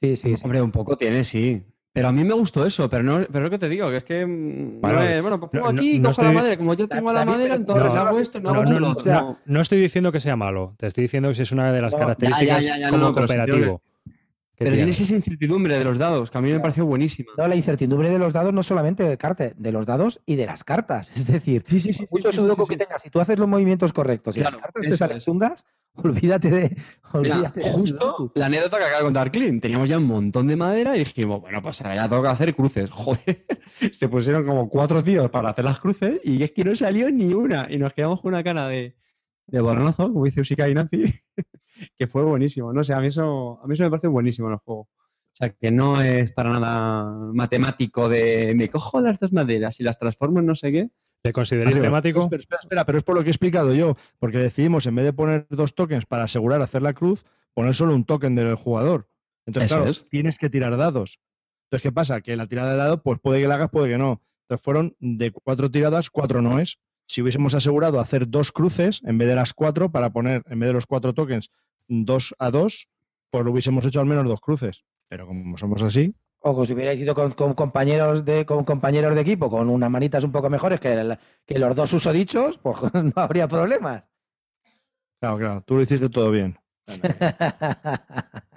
Sí, 0.00 0.16
sí, 0.16 0.36
sí. 0.36 0.42
Hombre, 0.44 0.62
un 0.62 0.70
poco 0.72 0.96
tiene, 0.96 1.24
sí. 1.24 1.62
Pero 1.92 2.08
a 2.08 2.12
mí 2.12 2.22
me 2.22 2.34
gustó 2.34 2.64
eso, 2.64 2.88
pero 2.88 3.02
no, 3.02 3.14
pero 3.32 3.38
es 3.38 3.42
lo 3.44 3.50
que 3.50 3.58
te 3.58 3.68
digo, 3.68 3.90
que 3.90 3.96
es 3.96 4.04
que. 4.04 4.24
mm, 4.24 4.80
Bueno, 4.80 4.98
no 5.00 5.04
es- 5.04 5.22
bueno, 5.22 5.40
pues 5.40 5.50
pongo 5.50 5.72
no- 5.72 5.80
aquí 5.80 5.94
y 5.94 5.98
no 5.98 6.10
cojo 6.10 6.22
la 6.22 6.28
estoy- 6.28 6.36
madera. 6.42 6.56
Como 6.58 6.74
yo 6.74 6.86
tengo 6.88 7.12
la 7.12 7.18
David, 7.20 7.30
madera, 7.32 7.54
entonces 7.56 7.94
no, 7.94 8.00
hago 8.00 8.12
no, 8.16 8.22
esto, 8.22 8.40
no, 8.40 8.48
hago 8.50 8.56
no, 8.58 8.62
esto, 8.62 8.80
no, 9.10 9.20
no. 9.20 9.38
no 9.44 9.60
estoy 9.60 9.80
diciendo 9.80 10.12
que 10.12 10.20
sea 10.20 10.36
malo, 10.36 10.74
te 10.78 10.86
estoy 10.86 11.02
diciendo 11.02 11.30
que 11.30 11.34
si 11.34 11.42
es 11.42 11.50
una 11.50 11.72
de 11.72 11.82
las 11.82 11.92
No, 11.92 11.98
ya, 11.98 12.00
ya, 12.00 12.06
características 12.14 12.64
ya, 12.78 12.90
como 12.90 13.12
cooperativo. 13.12 13.82
Que 14.58 14.64
Pero 14.64 14.74
tiene. 14.74 14.90
tienes 14.90 15.00
esa 15.00 15.14
incertidumbre 15.14 15.78
de 15.78 15.84
los 15.84 15.98
dados, 15.98 16.30
que 16.30 16.38
a 16.38 16.40
mí 16.40 16.50
me 16.50 16.58
pareció 16.60 16.84
buenísima. 16.84 17.32
No, 17.36 17.46
la 17.46 17.54
incertidumbre 17.54 18.10
de 18.10 18.18
los 18.18 18.32
dados 18.32 18.52
no 18.52 18.62
solamente 18.64 19.04
de 19.04 19.16
carte, 19.16 19.54
de 19.56 19.72
los 19.72 19.86
dados 19.86 20.20
y 20.26 20.34
de 20.36 20.46
las 20.46 20.64
cartas. 20.64 21.16
Es 21.16 21.26
decir, 21.28 21.62
Sí, 21.66 21.78
sí, 21.78 21.92
sí. 21.92 22.06
mucho 22.10 22.32
sí, 22.32 22.38
sí, 22.38 22.42
sudoku 22.42 22.64
sí, 22.64 22.68
que 22.70 22.74
sí. 22.74 22.78
tengas, 22.78 23.02
si 23.02 23.10
tú 23.10 23.20
haces 23.20 23.38
los 23.38 23.46
movimientos 23.48 23.92
correctos 23.92 24.36
y 24.36 24.40
las 24.40 24.56
cartas 24.56 24.82
te 24.82 24.96
salen 24.96 25.18
es. 25.18 25.24
chungas, 25.24 25.64
olvídate 25.94 26.50
de. 26.50 26.76
Mira, 27.14 27.36
Olvídate 27.36 27.60
del 27.60 27.72
justo 27.72 28.32
la 28.34 28.46
anécdota 28.46 28.78
que 28.78 28.84
acaba 28.84 28.98
de 28.98 29.04
contar 29.04 29.30
Clint. 29.30 29.62
Teníamos 29.62 29.88
ya 29.88 29.98
un 29.98 30.04
montón 30.06 30.46
de 30.48 30.56
madera 30.56 30.96
y 30.96 31.00
dijimos, 31.00 31.40
bueno, 31.40 31.62
pues 31.62 31.80
ahora 31.82 31.94
ya 31.94 32.08
toca 32.08 32.30
hacer 32.30 32.54
cruces. 32.56 32.90
Joder, 32.92 33.46
se 33.92 34.08
pusieron 34.08 34.44
como 34.44 34.68
cuatro 34.68 35.02
tíos 35.02 35.30
para 35.30 35.50
hacer 35.50 35.64
las 35.64 35.78
cruces 35.78 36.20
y 36.24 36.42
es 36.42 36.50
que 36.50 36.64
no 36.64 36.74
salió 36.74 37.10
ni 37.12 37.32
una. 37.32 37.68
Y 37.70 37.78
nos 37.78 37.92
quedamos 37.92 38.20
con 38.20 38.34
una 38.34 38.42
cara 38.44 38.66
de, 38.68 38.96
de 39.48 39.60
balonazo, 39.60 40.12
como 40.12 40.24
dice 40.24 40.42
Usika 40.42 40.68
y 40.68 40.74
Nancy, 40.74 41.04
que 41.98 42.06
fue 42.06 42.22
buenísimo. 42.22 42.72
No 42.72 42.84
sé, 42.84 42.94
a 42.94 43.00
mí 43.00 43.08
eso, 43.08 43.60
a 43.62 43.66
mí 43.66 43.74
eso 43.74 43.82
me 43.82 43.90
parece 43.90 44.08
buenísimo 44.08 44.48
en 44.48 44.54
el 44.54 44.58
juego. 44.60 44.82
O 44.82 45.36
sea, 45.38 45.50
que 45.50 45.70
no 45.70 46.02
es 46.02 46.32
para 46.32 46.50
nada 46.50 47.04
matemático 47.32 48.08
de 48.08 48.54
me 48.56 48.68
cojo 48.68 49.00
las 49.00 49.18
dos 49.18 49.32
maderas 49.32 49.78
y 49.80 49.84
las 49.84 49.98
transformo 49.98 50.40
en 50.40 50.46
no 50.46 50.54
sé 50.54 50.72
qué. 50.72 50.90
¿Le 51.22 51.32
consideráis 51.32 51.76
Arriba. 51.76 51.88
temático? 51.88 52.20
Espera, 52.20 52.40
espera, 52.40 52.60
espera, 52.62 52.86
pero 52.86 52.98
es 52.98 53.04
por 53.04 53.16
lo 53.16 53.22
que 53.22 53.28
he 53.28 53.30
explicado 53.30 53.74
yo, 53.74 53.96
porque 54.18 54.38
decidimos, 54.38 54.86
en 54.86 54.94
vez 54.94 55.04
de 55.04 55.12
poner 55.12 55.46
dos 55.50 55.74
tokens 55.74 56.06
para 56.06 56.24
asegurar 56.24 56.60
hacer 56.62 56.82
la 56.82 56.92
cruz, 56.92 57.24
poner 57.54 57.74
solo 57.74 57.94
un 57.94 58.04
token 58.04 58.34
del 58.34 58.54
jugador. 58.54 59.08
Entonces, 59.46 59.72
claro, 59.72 59.90
es. 59.90 60.08
tienes 60.10 60.38
que 60.38 60.50
tirar 60.50 60.76
dados. 60.76 61.20
Entonces, 61.66 61.82
¿qué 61.82 61.92
pasa? 61.92 62.20
Que 62.20 62.36
la 62.36 62.46
tirada 62.46 62.72
de 62.72 62.78
dado, 62.78 63.02
pues 63.02 63.18
puede 63.18 63.40
que 63.40 63.48
la 63.48 63.54
hagas, 63.54 63.70
puede 63.70 63.88
que 63.88 63.98
no. 63.98 64.22
Entonces, 64.42 64.64
fueron 64.64 64.96
de 65.00 65.30
cuatro 65.30 65.70
tiradas, 65.70 66.10
cuatro 66.10 66.42
no 66.42 66.58
es. 66.58 66.78
Si 67.08 67.22
hubiésemos 67.22 67.54
asegurado 67.54 68.00
hacer 68.00 68.28
dos 68.28 68.52
cruces 68.52 69.00
en 69.04 69.18
vez 69.18 69.28
de 69.28 69.34
las 69.34 69.54
cuatro, 69.54 69.90
para 69.90 70.10
poner, 70.10 70.42
en 70.46 70.60
vez 70.60 70.68
de 70.68 70.72
los 70.74 70.86
cuatro 70.86 71.14
tokens, 71.14 71.50
dos 71.88 72.34
a 72.38 72.50
dos, 72.50 72.88
pues 73.30 73.44
lo 73.44 73.50
hubiésemos 73.50 73.84
hecho 73.86 74.00
al 74.00 74.06
menos 74.06 74.26
dos 74.26 74.40
cruces. 74.40 74.84
Pero 75.08 75.26
como 75.26 75.56
somos 75.56 75.82
así, 75.82 76.14
O 76.40 76.60
que 76.60 76.66
si 76.66 76.74
hubierais 76.74 77.00
ido 77.00 77.14
con, 77.14 77.32
con 77.32 77.54
compañeros 77.54 78.24
de 78.24 78.44
con 78.46 78.64
compañeros 78.64 79.14
de 79.14 79.22
equipo 79.22 79.50
con 79.50 79.68
unas 79.70 79.90
manitas 79.90 80.22
un 80.22 80.32
poco 80.32 80.50
mejores 80.50 80.80
que, 80.80 80.92
el- 80.92 81.18
que 81.46 81.58
los 81.58 81.74
dos 81.74 81.92
usodichos, 81.94 82.58
pues 82.58 82.76
no 82.92 83.12
habría 83.16 83.48
problemas. 83.48 84.04
claro, 85.20 85.38
claro, 85.38 85.60
tú 85.62 85.76
lo 85.76 85.82
hiciste 85.82 86.08
todo 86.10 86.30
bien. 86.30 86.58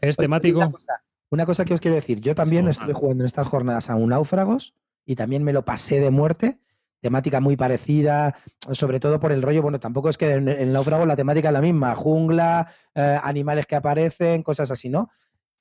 ¿Es 0.00 0.16
temático? 0.16 0.58
Una 0.58 0.70
cosa, 0.70 1.02
una 1.30 1.46
cosa 1.46 1.64
que 1.64 1.74
os 1.74 1.80
quiero 1.80 1.94
decir, 1.96 2.20
yo 2.20 2.34
también 2.34 2.64
Sí, 2.64 2.70
estuve 2.70 2.94
jugando 2.94 3.24
en 3.24 3.26
estas 3.26 3.48
jornadas 3.48 3.90
a 3.90 3.96
un 3.96 4.10
náufragos 4.10 4.74
y 5.04 5.16
también 5.16 5.42
me 5.44 5.52
lo 5.52 5.64
pasé 5.64 6.00
de 6.00 6.10
muerte. 6.10 6.58
Temática 7.00 7.40
muy 7.40 7.56
parecida, 7.56 8.36
sobre 8.72 9.00
todo 9.00 9.18
por 9.18 9.32
el 9.32 9.42
rollo. 9.42 9.62
Bueno, 9.62 9.80
tampoco 9.80 10.10
es 10.10 10.18
que 10.18 10.32
en 10.32 10.48
el 10.48 10.72
náufrago 10.72 11.06
la 11.06 11.16
temática 11.16 11.48
es 11.48 11.52
la 11.54 11.62
misma: 11.62 11.94
jungla, 11.94 12.68
eh, 12.94 13.18
animales 13.22 13.66
que 13.66 13.76
aparecen, 13.76 14.42
cosas 14.42 14.70
así, 14.70 14.88
¿no? 14.90 15.08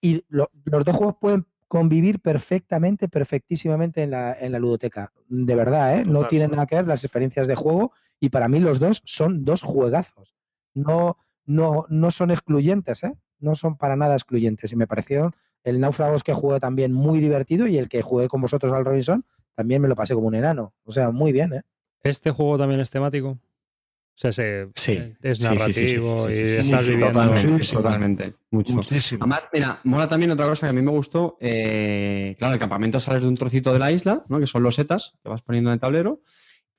Y 0.01 0.23
lo- 0.27 0.49
los 0.65 0.83
dos 0.83 0.95
juegos 0.95 1.15
pueden 1.19 1.45
convivir 1.67 2.19
perfectamente, 2.19 3.07
perfectísimamente 3.07 4.03
en 4.03 4.11
la, 4.11 4.33
en 4.39 4.51
la 4.51 4.59
ludoteca. 4.59 5.13
De 5.27 5.55
verdad, 5.55 5.99
¿eh? 5.99 6.05
No 6.05 6.13
Total. 6.13 6.29
tienen 6.29 6.51
nada 6.51 6.65
que 6.65 6.75
ver 6.75 6.87
las 6.87 7.03
experiencias 7.03 7.47
de 7.47 7.55
juego 7.55 7.93
y 8.19 8.29
para 8.29 8.47
mí 8.47 8.59
los 8.59 8.79
dos 8.79 9.01
son 9.05 9.45
dos 9.45 9.61
juegazos. 9.61 10.35
No, 10.73 11.17
no, 11.45 11.85
no 11.89 12.11
son 12.11 12.31
excluyentes, 12.31 13.03
¿eh? 13.03 13.13
No 13.39 13.55
son 13.55 13.77
para 13.77 13.95
nada 13.95 14.15
excluyentes. 14.15 14.71
Y 14.73 14.75
me 14.75 14.87
parecieron 14.87 15.35
el 15.63 15.79
Náufragos 15.79 16.23
que 16.23 16.33
jugué 16.33 16.59
también 16.59 16.91
muy 16.91 17.19
divertido 17.19 17.67
y 17.67 17.77
el 17.77 17.87
que 17.87 18.01
jugué 18.01 18.27
con 18.27 18.41
vosotros 18.41 18.73
al 18.73 18.83
Robinson 18.83 19.25
también 19.59 19.81
me 19.81 19.89
lo 19.89 19.95
pasé 19.97 20.13
como 20.13 20.27
un 20.27 20.35
enano. 20.35 20.73
O 20.85 20.93
sea, 20.93 21.09
muy 21.11 21.33
bien, 21.33 21.51
¿eh? 21.53 21.61
¿Este 22.01 22.31
juego 22.31 22.57
también 22.57 22.79
es 22.79 22.89
temático? 22.89 23.31
O 23.31 24.21
sea, 24.21 24.31
se- 24.31 24.69
Sí. 24.73 24.97
es 25.21 25.41
narrativo 25.41 26.17
sí, 26.29 26.33
sí, 26.33 26.41
y 26.41 26.43
estás 26.45 26.87
viviendo. 26.87 27.59
Totalmente. 27.73 28.35
Mucho. 28.51 28.73
Muchísimo. 28.73 29.19
Además, 29.23 29.41
mira, 29.51 29.79
mola 29.83 30.07
también 30.07 30.31
otra 30.31 30.45
cosa 30.47 30.67
que 30.67 30.69
a 30.69 30.73
mí 30.73 30.81
me 30.81 30.91
gustó. 30.91 31.37
eh, 31.41 32.35
claro, 32.37 32.53
el 32.53 32.59
campamento 32.59 33.01
sales 33.01 33.21
de 33.23 33.27
un 33.27 33.35
trocito 33.35 33.73
de 33.73 33.79
la 33.79 33.91
isla, 33.91 34.23
¿no? 34.29 34.39
que 34.39 34.47
son 34.47 34.63
los 34.63 34.75
setas 34.75 35.13
que 35.21 35.27
vas 35.29 35.41
poniendo 35.41 35.69
en 35.71 35.73
el 35.73 35.79
tablero, 35.81 36.21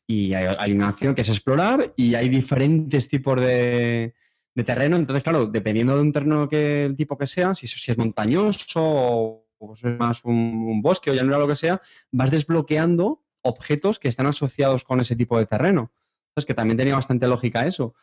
y 0.07 0.33
hay, 0.33 0.57
hay 0.59 0.73
una 0.73 0.89
acción 0.89 1.15
que 1.15 1.21
es 1.21 1.29
explorar, 1.29 1.93
y 1.97 2.15
hay 2.15 2.31
diferentes 2.31 3.09
tipos 3.09 3.39
de, 3.39 4.15
de 4.55 4.65
terreno. 4.65 4.97
Entonces, 4.97 5.23
claro, 5.23 5.47
dependiendo 5.47 5.95
de 5.97 6.01
un 6.01 6.13
terreno 6.13 6.49
que 6.49 6.87
el 6.87 6.97
tipo 6.97 7.19
que 7.19 7.27
sea, 7.27 7.53
si, 7.55 7.67
si 7.67 7.91
es 7.91 7.99
montañoso 7.99 8.81
o 8.83 9.47
pues 9.67 9.85
es 9.85 9.99
más 9.99 10.25
un, 10.25 10.35
un 10.35 10.83
bosque 10.83 11.11
o 11.11 11.15
llanura 11.15 11.37
o 11.39 11.41
lo 11.41 11.49
que 11.49 11.57
sea, 11.57 11.81
vas 12.11 12.31
desbloqueando 12.31 13.23
objetos 13.43 13.99
que 13.99 14.09
están 14.09 14.27
asociados 14.27 14.85
con 14.85 15.01
ese 15.01 15.17
tipo 15.17 15.39
de 15.39 15.47
terreno. 15.47 15.93
Entonces, 16.31 16.47
que 16.47 16.55
también 16.55 16.77
tenía 16.77 16.95
bastante 16.95 17.27
lógica 17.27 17.67
eso. 17.67 17.95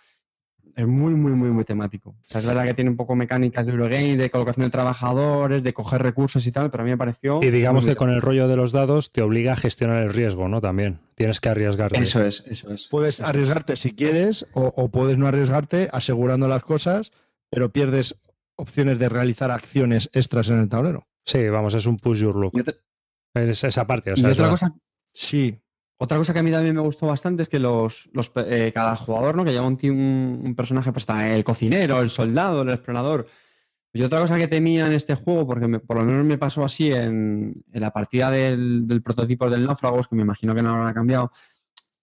Es 0.76 0.86
muy, 0.86 1.16
muy, 1.16 1.32
muy, 1.32 1.50
muy 1.50 1.64
temático. 1.66 2.10
O 2.12 2.16
sea, 2.26 2.40
es 2.40 2.46
verdad 2.46 2.64
que 2.66 2.76
tiene 2.76 2.92
un 2.92 2.98
poco 2.98 3.16
mecánicas 3.16 3.66
de 3.66 3.72
Eurogames, 3.72 4.20
de 4.20 4.30
colocación 4.30 4.66
de 4.66 4.70
trabajadores, 4.70 5.64
de 5.64 5.74
coger 5.74 6.04
recursos 6.04 6.46
y 6.46 6.52
tal, 6.52 6.70
pero 6.70 6.84
a 6.84 6.86
mí 6.86 6.92
me 6.92 6.98
pareció. 6.98 7.40
Y 7.42 7.50
digamos 7.50 7.84
que 7.84 7.96
con 7.96 8.12
el 8.12 8.22
rollo 8.22 8.48
de 8.48 8.58
los 8.58 8.74
dados 8.74 9.12
te 9.12 9.24
obliga 9.24 9.54
a 9.54 9.56
gestionar 9.56 10.04
el 10.04 10.14
riesgo, 10.14 10.48
¿no? 10.50 10.62
También. 10.62 11.00
Tienes 11.16 11.40
que 11.42 11.50
arriesgarte. 11.50 12.00
Eso 12.00 12.24
es, 12.24 12.46
eso 12.46 12.72
es. 12.72 12.90
Puedes 12.90 13.16
Eso 13.16 13.24
es. 13.24 13.30
arriesgarte 13.30 13.76
si 13.76 13.96
quieres 13.96 14.46
o, 14.54 14.72
o 14.76 14.90
puedes 14.90 15.18
no 15.18 15.26
arriesgarte 15.26 15.90
asegurando 15.92 16.48
las 16.48 16.62
cosas, 16.62 17.12
pero 17.50 17.72
pierdes 17.72 18.16
opciones 18.56 19.00
de 19.00 19.10
realizar 19.10 19.50
acciones 19.50 20.12
extras 20.14 20.50
en 20.50 20.60
el 20.60 20.70
tablero. 20.70 21.07
Sí, 21.28 21.48
vamos, 21.50 21.76
es 21.76 21.86
un 21.86 21.98
push 21.98 22.22
your. 22.22 22.50
Y 22.54 22.62
otra, 22.62 22.74
Es 23.36 23.64
esa 23.64 23.86
parte. 23.86 24.12
O 24.12 24.14
y 24.16 24.22
sea, 24.22 24.30
es 24.30 24.34
otra 24.36 24.46
la- 24.46 24.52
cosa, 24.52 24.74
Sí, 25.14 25.60
otra 25.98 26.18
cosa 26.18 26.32
que 26.34 26.40
a 26.40 26.44
mí 26.44 26.52
también 26.52 26.74
me 26.76 26.82
gustó 26.82 27.08
bastante 27.08 27.44
es 27.44 27.50
que 27.50 27.60
los, 27.60 28.10
los, 28.14 28.32
eh, 28.36 28.72
cada 28.74 28.96
jugador, 28.96 29.36
¿no? 29.36 29.44
Que 29.44 29.52
lleva 29.52 29.68
un, 29.68 29.78
un, 30.44 30.56
personaje, 30.56 30.92
pues 30.92 31.04
está 31.04 31.28
el 31.34 31.44
cocinero, 31.44 32.00
el 32.00 32.10
soldado, 32.10 32.62
el 32.64 32.70
explorador. 32.70 33.28
Y 33.94 34.04
otra 34.04 34.20
cosa 34.20 34.38
que 34.38 34.48
temía 34.48 34.86
en 34.86 34.94
este 34.94 35.16
juego, 35.16 35.46
porque 35.48 35.68
me- 35.68 35.80
por 35.80 35.98
lo 35.98 36.06
menos 36.06 36.24
me 36.26 36.38
pasó 36.38 36.64
así 36.64 36.92
en, 36.92 37.64
en 37.74 37.82
la 37.82 37.92
partida 37.92 38.30
del, 38.32 38.88
del 38.88 39.02
prototipo 39.02 39.50
del 39.50 39.66
náufragos, 39.66 40.08
que 40.08 40.16
me 40.16 40.22
imagino 40.22 40.54
que 40.56 40.62
no 40.62 40.76
habrá 40.76 40.94
cambiado, 40.94 41.32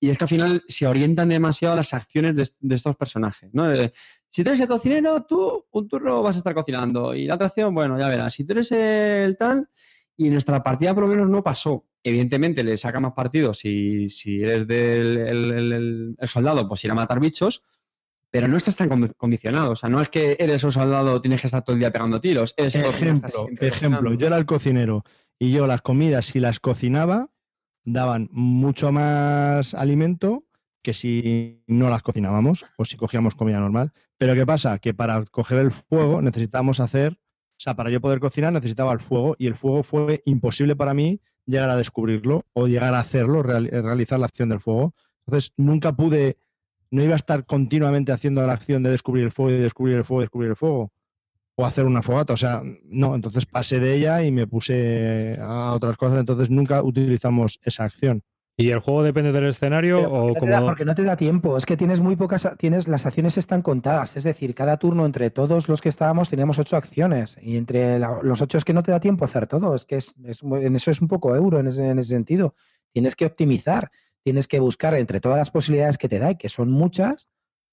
y 0.01 0.11
es 0.11 0.19
que 0.19 0.25
al 0.25 0.29
final 0.29 0.65
se 0.69 0.87
orientan 0.89 1.29
demasiado 1.29 1.77
las 1.77 1.95
acciones 1.95 2.35
de, 2.35 2.49
de 2.61 2.75
estos 2.75 2.97
personajes, 2.97 3.55
¿no? 3.55 3.71
Si 4.35 4.43
tú 4.43 4.51
eres 4.51 4.61
el 4.63 4.67
cocinero, 4.67 5.23
tú 5.23 5.65
un 5.71 5.87
turno 5.89 6.21
vas 6.21 6.35
a 6.35 6.39
estar 6.39 6.55
cocinando, 6.55 7.15
y 7.15 7.25
la 7.25 7.37
otra 7.37 7.47
acción, 7.47 7.73
bueno, 7.73 7.97
ya 7.97 8.09
verás. 8.09 8.35
Si 8.35 8.45
tú 8.45 8.55
eres 8.55 8.73
el 8.73 9.37
tal, 9.37 9.69
y 10.17 10.29
nuestra 10.29 10.61
partida 10.61 10.93
por 10.93 11.05
lo 11.05 11.09
menos 11.09 11.29
no 11.29 11.45
pasó. 11.45 11.85
Evidentemente 12.03 12.65
le 12.65 12.77
saca 12.77 12.99
más 12.99 13.13
partido 13.13 13.55
si, 13.55 14.09
si 14.09 14.43
eres 14.43 14.67
del 14.67 15.17
el, 15.19 15.51
el- 15.53 15.73
el- 15.73 16.17
el 16.19 16.29
soldado, 16.29 16.67
pues 16.69 16.85
ir 16.85 16.91
a 16.91 16.95
matar 16.95 17.21
bichos, 17.21 17.63
pero 18.29 18.49
no 18.49 18.57
estás 18.57 18.75
tan 18.75 18.91
condi- 18.91 19.15
condicionado. 19.17 19.71
O 19.71 19.77
sea, 19.77 19.89
no 19.89 20.03
es 20.03 20.09
que 20.09 20.37
eres 20.41 20.65
un 20.65 20.73
soldado, 20.73 21.21
tienes 21.21 21.41
que 21.41 21.47
estar 21.47 21.63
todo 21.63 21.75
el 21.75 21.79
día 21.79 21.93
pegando 21.93 22.21
tiros. 22.21 22.55
Eres 22.57 22.75
ejemplo, 22.75 23.47
ejemplo. 23.61 23.71
cocinando. 23.71 24.15
Yo 24.15 24.27
era 24.27 24.37
el 24.37 24.47
cocinero 24.47 25.05
y 25.39 25.53
yo 25.53 25.69
las 25.69 25.81
comidas, 25.83 26.27
si 26.27 26.41
las 26.41 26.59
cocinaba, 26.59 27.31
daban 27.85 28.29
mucho 28.33 28.91
más 28.91 29.75
alimento 29.75 30.44
que 30.85 30.95
si 30.95 31.65
no 31.67 31.89
las 31.89 32.03
cocinábamos 32.03 32.65
o 32.77 32.85
si 32.85 32.97
cogíamos 32.97 33.35
comida 33.35 33.59
normal. 33.59 33.93
Pero 34.19 34.35
¿qué 34.35 34.45
pasa? 34.47 34.79
Que 34.79 34.93
para 34.95 35.25
coger 35.25 35.59
el 35.59 35.73
fuego 35.73 36.21
necesitábamos 36.23 36.79
hacer, 36.79 37.15
o 37.15 37.57
sea, 37.65 37.75
para 37.75 37.91
yo 37.91 38.01
poder 38.01 38.21
cocinar 38.21 38.53
necesitaba 38.53 38.93
el 38.93 39.01
fuego 39.01 39.35
y 39.39 39.47
el 39.47 39.55
fuego 39.55 39.83
fue 39.83 40.23
imposible 40.27 40.77
para 40.77 40.93
mí 40.95 41.21
llegar 41.47 41.71
a 41.71 41.77
descubrirlo 41.77 42.45
o 42.53 42.69
llegar 42.69 42.95
a 42.95 42.99
hacerlo, 43.01 43.43
real- 43.43 43.69
realizar 43.71 44.21
la 44.21 44.27
acción 44.27 44.51
del 44.51 44.61
fuego. 44.61 44.95
Entonces 45.27 45.53
nunca 45.57 45.97
pude, 45.97 46.37
no 46.91 47.03
iba 47.03 47.15
a 47.15 47.17
estar 47.17 47.47
continuamente 47.47 48.13
haciendo 48.13 48.47
la 48.47 48.53
acción 48.53 48.83
de 48.83 48.91
descubrir 48.91 49.25
el 49.25 49.33
fuego 49.33 49.53
y 49.53 49.61
descubrir 49.61 49.97
el 49.97 50.05
fuego 50.05 50.21
descubrir 50.21 50.51
el 50.51 50.57
fuego 50.57 50.93
o 51.57 51.65
hacer 51.65 51.87
una 51.87 52.03
fogata. 52.03 52.35
O 52.35 52.37
sea, 52.37 52.61
no, 52.85 53.15
entonces 53.15 53.47
pasé 53.47 53.81
de 53.81 53.95
ella 53.97 54.23
y 54.23 54.31
me 54.31 54.47
puse 54.47 55.39
a 55.41 55.73
otras 55.73 55.97
cosas. 55.97 56.21
Entonces 56.21 56.51
nunca 56.51 56.83
utilizamos 56.83 57.59
esa 57.63 57.85
acción. 57.85 58.23
¿Y 58.57 58.71
el 58.71 58.79
juego 58.79 59.03
depende 59.03 59.33
del 59.33 59.47
escenario 59.47 59.97
Pero 59.99 60.13
o 60.13 60.29
no 60.29 60.35
da, 60.35 60.41
como.? 60.59 60.67
porque 60.67 60.85
no 60.85 60.95
te 60.95 61.03
da 61.03 61.17
tiempo, 61.17 61.59
es 61.59 61.67
que 61.67 61.77
tienes 61.77 62.01
muy 62.01 62.15
pocas, 62.15 62.49
tienes, 62.57 62.87
las 62.87 63.05
acciones 63.05 63.37
están 63.37 63.63
contadas, 63.63 64.17
es 64.17 64.23
decir, 64.23 64.55
cada 64.55 64.77
turno 64.77 65.05
entre 65.07 65.31
todos 65.31 65.69
los 65.69 65.81
que 65.83 65.89
estábamos 65.89 66.29
teníamos 66.29 66.61
ocho 66.61 66.77
acciones 66.77 67.37
y 67.43 67.57
entre 67.57 67.99
la- 67.99 68.21
los 68.23 68.41
ocho 68.43 68.57
es 68.59 68.65
que 68.65 68.73
no 68.73 68.85
te 68.85 68.93
da 68.93 69.01
tiempo 69.01 69.25
a 69.25 69.29
hacer 69.29 69.49
todo, 69.49 69.75
es 69.75 69.85
que 69.85 69.97
es, 69.97 70.15
es 70.25 70.45
muy- 70.45 70.65
en 70.65 70.77
eso 70.77 70.93
es 70.93 71.01
un 71.01 71.09
poco 71.09 71.35
euro 71.35 71.59
en 71.59 71.67
ese, 71.67 71.89
en 71.89 71.99
ese 71.99 72.11
sentido. 72.15 72.55
tienes 72.93 73.17
que 73.17 73.27
optimizar, 73.27 73.91
tienes 74.23 74.47
que 74.47 74.61
buscar 74.61 74.95
entre 74.95 75.19
todas 75.21 75.37
las 75.39 75.51
posibilidades 75.51 75.99
que 75.99 76.09
te 76.09 76.21
da, 76.21 76.31
y 76.31 76.37
que 76.37 76.49
son 76.49 76.71
muchas, 76.71 77.29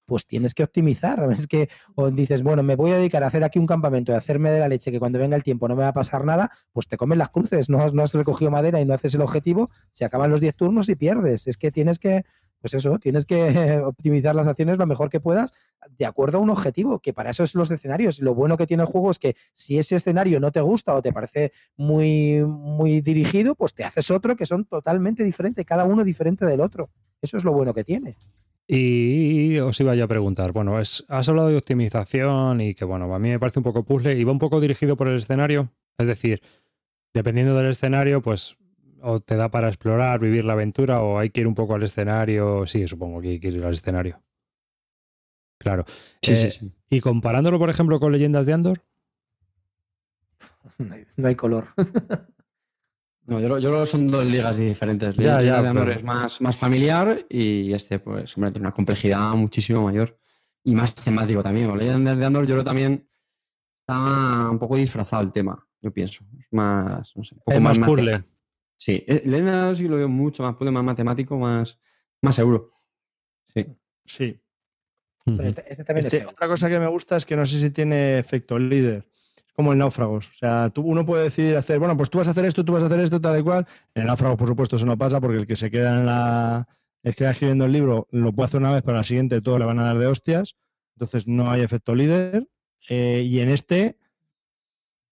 pues 0.06 0.26
tienes 0.26 0.54
que 0.54 0.64
optimizar. 0.64 1.26
Es 1.38 1.46
que 1.46 1.68
o 1.94 2.10
dices, 2.10 2.42
bueno, 2.42 2.62
me 2.62 2.76
voy 2.76 2.92
a 2.92 2.98
dedicar 2.98 3.22
a 3.22 3.28
hacer 3.28 3.44
aquí 3.44 3.58
un 3.58 3.66
campamento 3.66 4.12
y 4.12 4.14
hacerme 4.14 4.50
de 4.50 4.60
la 4.60 4.68
leche 4.68 4.90
que 4.90 4.98
cuando 4.98 5.18
venga 5.18 5.36
el 5.36 5.42
tiempo 5.42 5.68
no 5.68 5.76
me 5.76 5.82
va 5.82 5.88
a 5.88 5.92
pasar 5.94 6.24
nada, 6.24 6.50
pues 6.72 6.86
te 6.88 6.96
comen 6.96 7.18
las 7.18 7.30
cruces, 7.30 7.68
no, 7.68 7.88
no 7.90 8.02
has 8.02 8.14
recogido 8.14 8.50
madera 8.50 8.80
y 8.80 8.84
no 8.84 8.94
haces 8.94 9.14
el 9.14 9.22
objetivo, 9.22 9.70
se 9.90 10.04
acaban 10.04 10.30
los 10.30 10.40
10 10.40 10.54
turnos 10.56 10.88
y 10.88 10.94
pierdes. 10.94 11.46
Es 11.46 11.56
que 11.56 11.70
tienes 11.70 11.98
que, 11.98 12.24
pues 12.60 12.74
eso, 12.74 12.98
tienes 12.98 13.26
que 13.26 13.80
optimizar 13.84 14.34
las 14.34 14.46
acciones 14.46 14.78
lo 14.78 14.86
mejor 14.86 15.10
que 15.10 15.20
puedas 15.20 15.52
de 15.98 16.06
acuerdo 16.06 16.38
a 16.38 16.40
un 16.40 16.50
objetivo, 16.50 17.00
que 17.00 17.12
para 17.12 17.30
eso 17.30 17.42
es 17.42 17.54
los 17.54 17.70
escenarios. 17.70 18.20
Lo 18.20 18.34
bueno 18.34 18.56
que 18.56 18.66
tiene 18.66 18.84
el 18.84 18.88
juego 18.88 19.10
es 19.10 19.18
que 19.18 19.36
si 19.52 19.78
ese 19.78 19.96
escenario 19.96 20.40
no 20.40 20.52
te 20.52 20.60
gusta 20.60 20.94
o 20.94 21.02
te 21.02 21.12
parece 21.12 21.52
muy, 21.76 22.44
muy 22.44 23.00
dirigido, 23.00 23.54
pues 23.54 23.74
te 23.74 23.84
haces 23.84 24.10
otro 24.10 24.36
que 24.36 24.46
son 24.46 24.64
totalmente 24.64 25.24
diferentes, 25.24 25.64
cada 25.64 25.84
uno 25.84 26.04
diferente 26.04 26.46
del 26.46 26.60
otro. 26.60 26.90
Eso 27.20 27.36
es 27.36 27.44
lo 27.44 27.52
bueno 27.52 27.74
que 27.74 27.84
tiene. 27.84 28.16
Y 28.74 29.58
os 29.58 29.78
iba 29.80 29.94
ya 29.94 30.04
a 30.04 30.08
preguntar, 30.08 30.52
bueno, 30.52 30.80
es, 30.80 31.04
has 31.08 31.28
hablado 31.28 31.48
de 31.48 31.58
optimización 31.58 32.62
y 32.62 32.74
que, 32.74 32.86
bueno, 32.86 33.14
a 33.14 33.18
mí 33.18 33.28
me 33.28 33.38
parece 33.38 33.58
un 33.58 33.64
poco 33.64 33.84
puzzle 33.84 34.18
y 34.18 34.24
va 34.24 34.32
un 34.32 34.38
poco 34.38 34.62
dirigido 34.62 34.96
por 34.96 35.08
el 35.08 35.16
escenario. 35.16 35.68
Es 35.98 36.06
decir, 36.06 36.40
dependiendo 37.12 37.54
del 37.54 37.66
escenario, 37.66 38.22
pues 38.22 38.56
o 39.02 39.20
te 39.20 39.36
da 39.36 39.50
para 39.50 39.68
explorar, 39.68 40.20
vivir 40.20 40.44
la 40.44 40.54
aventura 40.54 41.02
o 41.02 41.18
hay 41.18 41.28
que 41.28 41.42
ir 41.42 41.48
un 41.48 41.54
poco 41.54 41.74
al 41.74 41.82
escenario. 41.82 42.66
Sí, 42.66 42.86
supongo 42.86 43.20
que 43.20 43.28
hay 43.28 43.40
que 43.40 43.48
ir 43.48 43.62
al 43.62 43.74
escenario. 43.74 44.22
Claro. 45.58 45.84
Sí, 46.22 46.32
Eh, 46.32 46.36
sí, 46.36 46.50
sí. 46.50 46.72
Y 46.88 47.00
comparándolo, 47.00 47.58
por 47.58 47.68
ejemplo, 47.68 48.00
con 48.00 48.10
Leyendas 48.10 48.46
de 48.46 48.54
Andor, 48.54 48.80
No 50.78 50.94
hay, 50.94 51.04
no 51.16 51.28
hay 51.28 51.34
color. 51.34 51.66
No, 53.26 53.38
yo, 53.40 53.48
lo- 53.48 53.58
yo 53.58 53.68
creo 53.68 53.80
que 53.82 53.86
son 53.86 54.08
dos 54.08 54.24
ligas 54.24 54.56
diferentes. 54.56 55.14
Ya, 55.16 55.40
ya, 55.42 55.62
de 55.62 55.68
Andor 55.68 55.84
pero- 55.86 55.98
es 55.98 56.04
más, 56.04 56.40
más 56.40 56.56
familiar 56.56 57.24
y 57.28 57.72
este, 57.72 57.98
pues, 57.98 58.36
hombre, 58.36 58.50
tiene 58.50 58.66
una 58.66 58.74
complejidad 58.74 59.32
muchísimo 59.34 59.82
mayor. 59.84 60.18
Y 60.64 60.74
más 60.74 60.94
temático 60.94 61.42
también. 61.42 61.68
Con 61.68 61.78
Leyendas 61.78 62.18
de 62.18 62.24
Andor 62.24 62.46
yo 62.46 62.54
creo 62.54 62.64
también 62.64 63.08
está 63.80 64.48
un 64.50 64.58
poco 64.58 64.76
disfrazado 64.76 65.22
el 65.22 65.32
tema, 65.32 65.66
yo 65.80 65.92
pienso. 65.92 66.24
Es 66.38 66.46
más, 66.52 67.12
no 67.16 67.24
sé, 67.24 67.34
un 67.34 67.40
poco 67.40 67.52
es 67.52 67.60
más 67.60 67.78
mate- 67.78 67.90
puzzle. 67.92 68.24
Sí, 68.76 69.04
eh, 69.06 69.22
Leyendas 69.24 69.54
de 69.54 69.60
Andor 69.60 69.76
sí 69.76 69.88
lo 69.88 69.96
veo 69.96 70.08
mucho 70.08 70.42
más 70.42 70.54
puzzle, 70.54 70.70
más 70.72 70.84
matemático, 70.84 71.36
más, 71.38 71.78
más 72.22 72.34
seguro. 72.36 72.72
Sí. 73.54 73.66
Sí. 74.04 74.40
Pero 75.24 75.44
este, 75.48 75.64
este 75.70 75.84
también 75.84 76.06
Este, 76.06 76.18
es 76.18 76.26
otra 76.26 76.48
cosa 76.48 76.68
que 76.68 76.80
me 76.80 76.88
gusta 76.88 77.16
es 77.16 77.24
que 77.26 77.36
no 77.36 77.46
sé 77.46 77.60
si 77.60 77.70
tiene 77.70 78.18
efecto 78.18 78.58
líder. 78.58 79.08
Como 79.54 79.72
el 79.72 79.78
náufragos. 79.78 80.28
O 80.28 80.32
sea, 80.32 80.70
tú, 80.70 80.82
uno 80.82 81.04
puede 81.04 81.24
decidir 81.24 81.56
hacer, 81.56 81.78
bueno, 81.78 81.96
pues 81.96 82.08
tú 82.08 82.18
vas 82.18 82.28
a 82.28 82.30
hacer 82.30 82.44
esto, 82.46 82.64
tú 82.64 82.72
vas 82.72 82.82
a 82.82 82.86
hacer 82.86 83.00
esto, 83.00 83.20
tal 83.20 83.38
y 83.38 83.42
cual. 83.42 83.66
En 83.94 84.02
el 84.02 84.08
náufrago, 84.08 84.36
por 84.36 84.48
supuesto, 84.48 84.76
eso 84.76 84.86
no 84.86 84.96
pasa 84.96 85.20
porque 85.20 85.38
el 85.38 85.46
que 85.46 85.56
se 85.56 85.70
queda 85.70 85.98
en 85.98 86.06
la. 86.06 86.66
El 87.02 87.14
que 87.14 87.28
escribiendo 87.28 87.64
el 87.64 87.72
libro 87.72 88.06
lo 88.12 88.32
puede 88.32 88.46
hacer 88.46 88.60
una 88.60 88.72
vez, 88.72 88.82
pero 88.82 88.96
la 88.96 89.02
siguiente 89.04 89.40
todos 89.42 89.58
le 89.58 89.66
van 89.66 89.78
a 89.78 89.84
dar 89.84 89.98
de 89.98 90.06
hostias. 90.06 90.56
Entonces 90.96 91.26
no 91.26 91.50
hay 91.50 91.60
efecto 91.62 91.94
líder. 91.94 92.48
Eh, 92.88 93.22
y 93.26 93.40
en 93.40 93.48
este, 93.50 93.98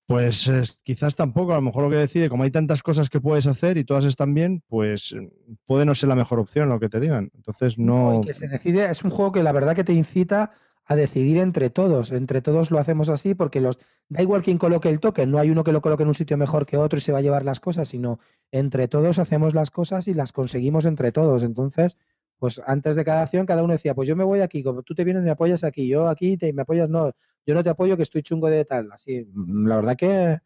pues 0.07 0.49
es- 0.49 0.79
quizás 0.83 1.15
tampoco. 1.15 1.53
A 1.53 1.57
lo 1.57 1.63
mejor 1.63 1.85
lo 1.85 1.91
que 1.91 1.97
decide, 1.97 2.29
como 2.29 2.45
hay 2.45 2.51
tantas 2.51 2.83
cosas 2.83 3.09
que 3.11 3.21
puedes 3.21 3.47
hacer 3.47 3.77
y 3.77 3.85
todas 3.85 4.05
están 4.05 4.35
bien, 4.35 4.63
pues 4.69 5.13
eh, 5.13 5.31
puede 5.67 5.85
no 5.85 5.95
ser 5.95 6.09
la 6.09 6.17
mejor 6.17 6.39
opción 6.41 6.69
lo 6.69 6.81
que 6.81 6.89
te 6.89 6.99
digan. 7.01 7.31
Entonces 7.35 7.79
no. 7.79 8.21
que 8.25 8.35
se 8.35 8.49
decide, 8.49 8.91
es 8.91 9.03
un 9.05 9.11
juego 9.11 9.33
que 9.33 9.43
la 9.43 9.53
verdad 9.53 9.77
que 9.77 9.85
te 9.85 9.93
incita 9.93 10.53
a 10.91 10.97
decidir 10.97 11.39
entre 11.39 11.71
todos. 11.71 12.11
Entre 12.11 12.43
todos 12.43 12.73
lo 12.73 12.79
hacemos 12.81 13.09
así 13.09 13.37
porque 13.37 13.61
los 13.61 13.79
da 14.09 14.23
igual 14.23 14.43
quién 14.43 14.59
coloque 14.59 14.89
el 14.91 14.99
token, 14.99 15.31
no 15.31 15.39
hay 15.39 15.49
uno 15.49 15.63
que 15.63 15.71
lo 15.71 15.81
coloque 15.81 16.03
en 16.03 16.09
un 16.09 16.17
sitio 16.17 16.37
mejor 16.37 16.67
que 16.67 16.77
otro 16.77 16.99
y 16.99 17.01
se 17.01 17.13
va 17.13 17.19
a 17.19 17.23
llevar 17.23 17.45
las 17.45 17.61
cosas, 17.61 17.89
sino 17.89 18.19
entre 18.51 18.89
todos 18.89 19.21
hacemos 19.21 19.55
las 19.55 19.71
cosas 19.71 20.09
y 20.09 20.15
las 20.15 20.33
conseguimos 20.33 20.87
entre 20.87 21.13
todos. 21.13 21.45
Entonces, 21.45 21.97
pues 22.41 22.61
antes 22.67 22.97
de 22.97 23.05
cada 23.05 23.23
acción 23.23 23.47
cada 23.47 23.63
uno 23.63 23.73
decía, 23.73 23.95
pues 23.95 24.09
yo 24.09 24.17
me 24.17 24.25
voy 24.25 24.41
aquí, 24.41 24.65
como 24.65 24.83
tú 24.83 24.95
te 24.97 25.05
vienes 25.05 25.23
me 25.23 25.31
apoyas 25.31 25.63
aquí, 25.63 25.87
yo 25.87 26.09
aquí 26.09 26.37
te 26.37 26.53
me 26.53 26.63
apoyas, 26.63 26.89
no, 26.91 27.13
yo 27.47 27.55
no 27.55 27.63
te 27.63 27.71
apoyo 27.71 27.97
que 27.97 28.03
estoy 28.03 28.25
chungo 28.25 28.51
de 28.51 28.65
tal. 28.65 28.91
Así, 28.91 29.29
mm, 29.33 29.69
la 29.69 29.77
verdad 29.77 29.97
que, 29.97 30.41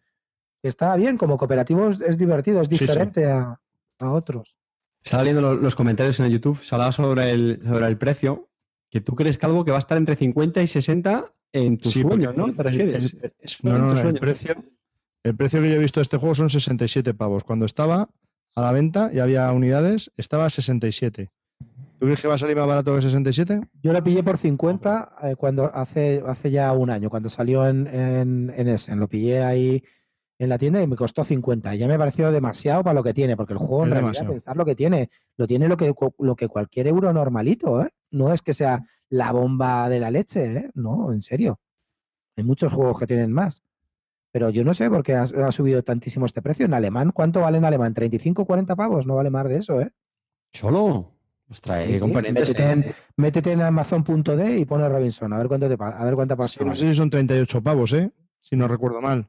está 0.63 0.95
bien, 0.97 1.17
como 1.17 1.39
cooperativo 1.39 1.89
es, 1.89 2.19
divertido, 2.19 2.61
es 2.61 2.69
Sí, 2.69 2.77
sí. 2.77 2.85
diferente 2.85 3.25
A, 3.31 3.59
a 3.99 4.11
otros. 4.13 4.59
Estaba 5.03 5.23
leyendo 5.23 5.41
lo- 5.41 5.55
los, 5.55 5.75
comentarios 5.75 6.21
en 6.21 6.27
el 6.27 6.33
YouTube, 6.33 6.61
se 6.61 6.75
hablaba 6.75 6.93
sobre 6.93 7.31
el, 7.31 7.61
sobre 7.65 7.87
el 7.87 7.97
precio, 7.97 8.51
que 8.95 9.01
tú 9.01 9.17
crees 9.17 9.39
que 9.39 9.47
algo 9.47 9.65
que 9.65 9.73
va 9.73 9.79
a 9.79 9.81
estar 9.81 9.99
entre 9.99 10.15
50 10.15 10.63
y 10.63 10.69
60 10.69 11.25
en 11.53 11.79
tus 11.79 11.95
Sí, 11.95 12.03
sueños, 12.03 12.37
¿no? 12.37 12.47
el- 12.47 12.55
¿Te 12.55 12.63
refieres? 12.63 12.95
el- 13.13 13.33
No, 13.65 13.75
en 13.77 13.83
no, 13.83 14.01
el 14.09 14.19
precio, 14.21 14.55
el 15.25 15.35
precio 15.35 15.61
que 15.61 15.69
yo 15.69 15.75
he 15.75 15.79
visto 15.81 15.99
de 15.99 16.03
este 16.03 16.17
juego 16.17 16.37
son 16.37 16.49
67 16.49 17.13
pavos. 17.13 17.43
Cuando 17.43 17.67
estaba 17.67 18.09
a 18.55 18.61
la 18.63 18.71
venta 18.71 19.11
y 19.13 19.19
había 19.19 19.51
unidades, 19.51 20.13
estaba 20.17 20.45
a 20.45 20.51
67. 20.51 21.33
¿Tú 21.99 22.07
crees 22.07 22.21
que 22.21 22.29
va 22.29 22.35
a 22.35 22.39
salir 22.39 22.55
más 22.57 22.69
barato 22.69 22.95
que 22.95 23.03
67? 23.03 23.63
Yo 23.83 23.93
lo 23.93 24.05
pillé 24.05 24.23
por 24.23 24.39
50 24.39 25.17
eh, 25.25 25.35
cuando 25.35 25.75
hace, 25.75 26.23
hace 26.25 26.53
ya 26.53 26.73
un 26.73 26.89
año, 26.91 27.11
cuando 27.11 27.29
salió 27.31 27.67
en, 27.69 27.89
en, 27.89 28.53
en 28.57 28.69
Essen. 28.69 29.01
Lo 29.01 29.09
pillé 29.09 29.43
ahí 29.43 29.83
en 30.39 30.49
la 30.51 30.59
tienda 30.59 30.81
y 30.81 30.87
me 30.87 30.95
costó 30.95 31.25
50. 31.25 31.75
Y 31.75 31.79
ya 31.79 31.89
me 31.89 31.99
pareció 31.99 32.31
demasiado 32.31 32.85
para 32.85 32.95
lo 32.95 33.03
que 33.03 33.13
tiene, 33.13 33.37
porque 33.37 33.55
el 33.55 33.59
juego 33.59 33.83
en 33.83 33.89
Es 33.89 33.91
realidad, 33.91 34.13
demasiado. 34.13 34.33
pensar 34.35 34.57
lo 34.57 34.65
que 34.65 34.77
tiene, 34.77 35.11
lo 35.37 35.49
tiene 35.49 35.67
lo 35.67 35.77
que, 35.77 35.93
lo 36.21 36.37
que 36.37 36.47
cualquier 36.47 36.87
euro 36.87 37.13
normalito, 37.13 37.83
¿eh? 37.83 37.91
No 38.15 38.33
es 38.33 38.43
que 38.43 38.53
sea 38.55 38.83
la 39.09 39.33
bomba 39.33 39.89
de 39.89 39.99
la 40.01 40.11
leche, 40.11 40.45
¿eh? 40.57 40.71
No, 40.75 41.13
en 41.13 41.23
serio. 41.23 41.59
Hay 42.37 42.45
muchos 42.45 42.73
juegos 42.73 42.99
que 42.99 43.07
tienen 43.07 43.33
más. 43.33 43.63
Pero 44.33 44.51
yo 44.51 44.65
no 44.65 44.75
sé 44.75 44.89
por 44.91 45.03
qué 45.03 45.15
ha, 45.15 45.23
ha 45.23 45.53
subido 45.53 45.83
tantísimo 45.83 46.27
este 46.27 46.43
precio. 46.43 46.65
En 46.67 46.75
alemán, 46.75 47.13
¿cuánto 47.13 47.41
vale 47.41 47.59
en 47.59 47.65
alemán? 47.65 47.95
¿35, 47.95 48.47
40 48.47 48.75
pavos? 48.77 49.07
No 49.07 49.15
vale 49.17 49.31
más 49.31 49.49
de 49.49 49.59
eso, 49.59 49.81
¿eh? 49.81 49.91
¿Solo? 50.53 51.13
Ostras, 51.49 51.83
Sí, 51.85 51.89
¿qué 51.91 51.95
sí. 51.95 52.01
componentes? 52.01 52.49
Métete 52.49 52.71
en- 52.73 52.83
eh? 52.85 52.95
Métete 53.17 53.53
en 53.53 53.61
Amazon.de 53.63 54.59
y 54.59 54.65
pone 54.65 54.89
Robinson, 54.89 55.33
a 55.33 55.39
ver 55.39 55.49
cuánto 55.49 55.69
te 55.69 55.77
a 55.83 56.05
ver 56.05 56.15
cuánta 56.15 56.37
pasa. 56.37 56.59
Sí, 56.59 56.65
no 56.65 56.75
sé 56.75 56.91
si 56.91 56.97
son 56.97 57.11
38 57.11 57.63
pavos, 57.63 57.93
¿eh? 57.93 58.11
Si 58.41 58.57
no 58.57 58.67
recuerdo 58.67 59.01
mal. 59.01 59.29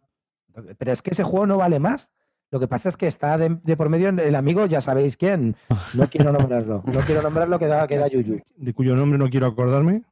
Pero 0.77 0.91
es 0.91 1.01
que 1.01 1.11
ese 1.11 1.23
juego 1.23 1.45
no 1.45 1.57
vale 1.57 1.79
más. 1.79 2.09
Lo 2.51 2.59
que 2.59 2.67
pasa 2.67 2.89
es 2.89 2.97
que 2.97 3.07
está 3.07 3.37
de, 3.37 3.57
de 3.63 3.77
por 3.77 3.89
medio 3.89 4.09
el 4.09 4.35
amigo, 4.35 4.65
ya 4.65 4.81
sabéis 4.81 5.17
quién. 5.17 5.55
No 5.93 6.09
quiero 6.11 6.31
nombrarlo. 6.31 6.83
No 6.85 6.99
quiero 7.01 7.21
nombrarlo, 7.21 7.59
que 7.59 7.67
da, 7.67 7.87
que 7.87 7.97
da 7.97 8.07
yuyu. 8.07 8.41
De 8.55 8.73
cuyo 8.73 8.95
nombre 8.95 9.17
no 9.17 9.29
quiero 9.29 9.47
acordarme. 9.47 10.03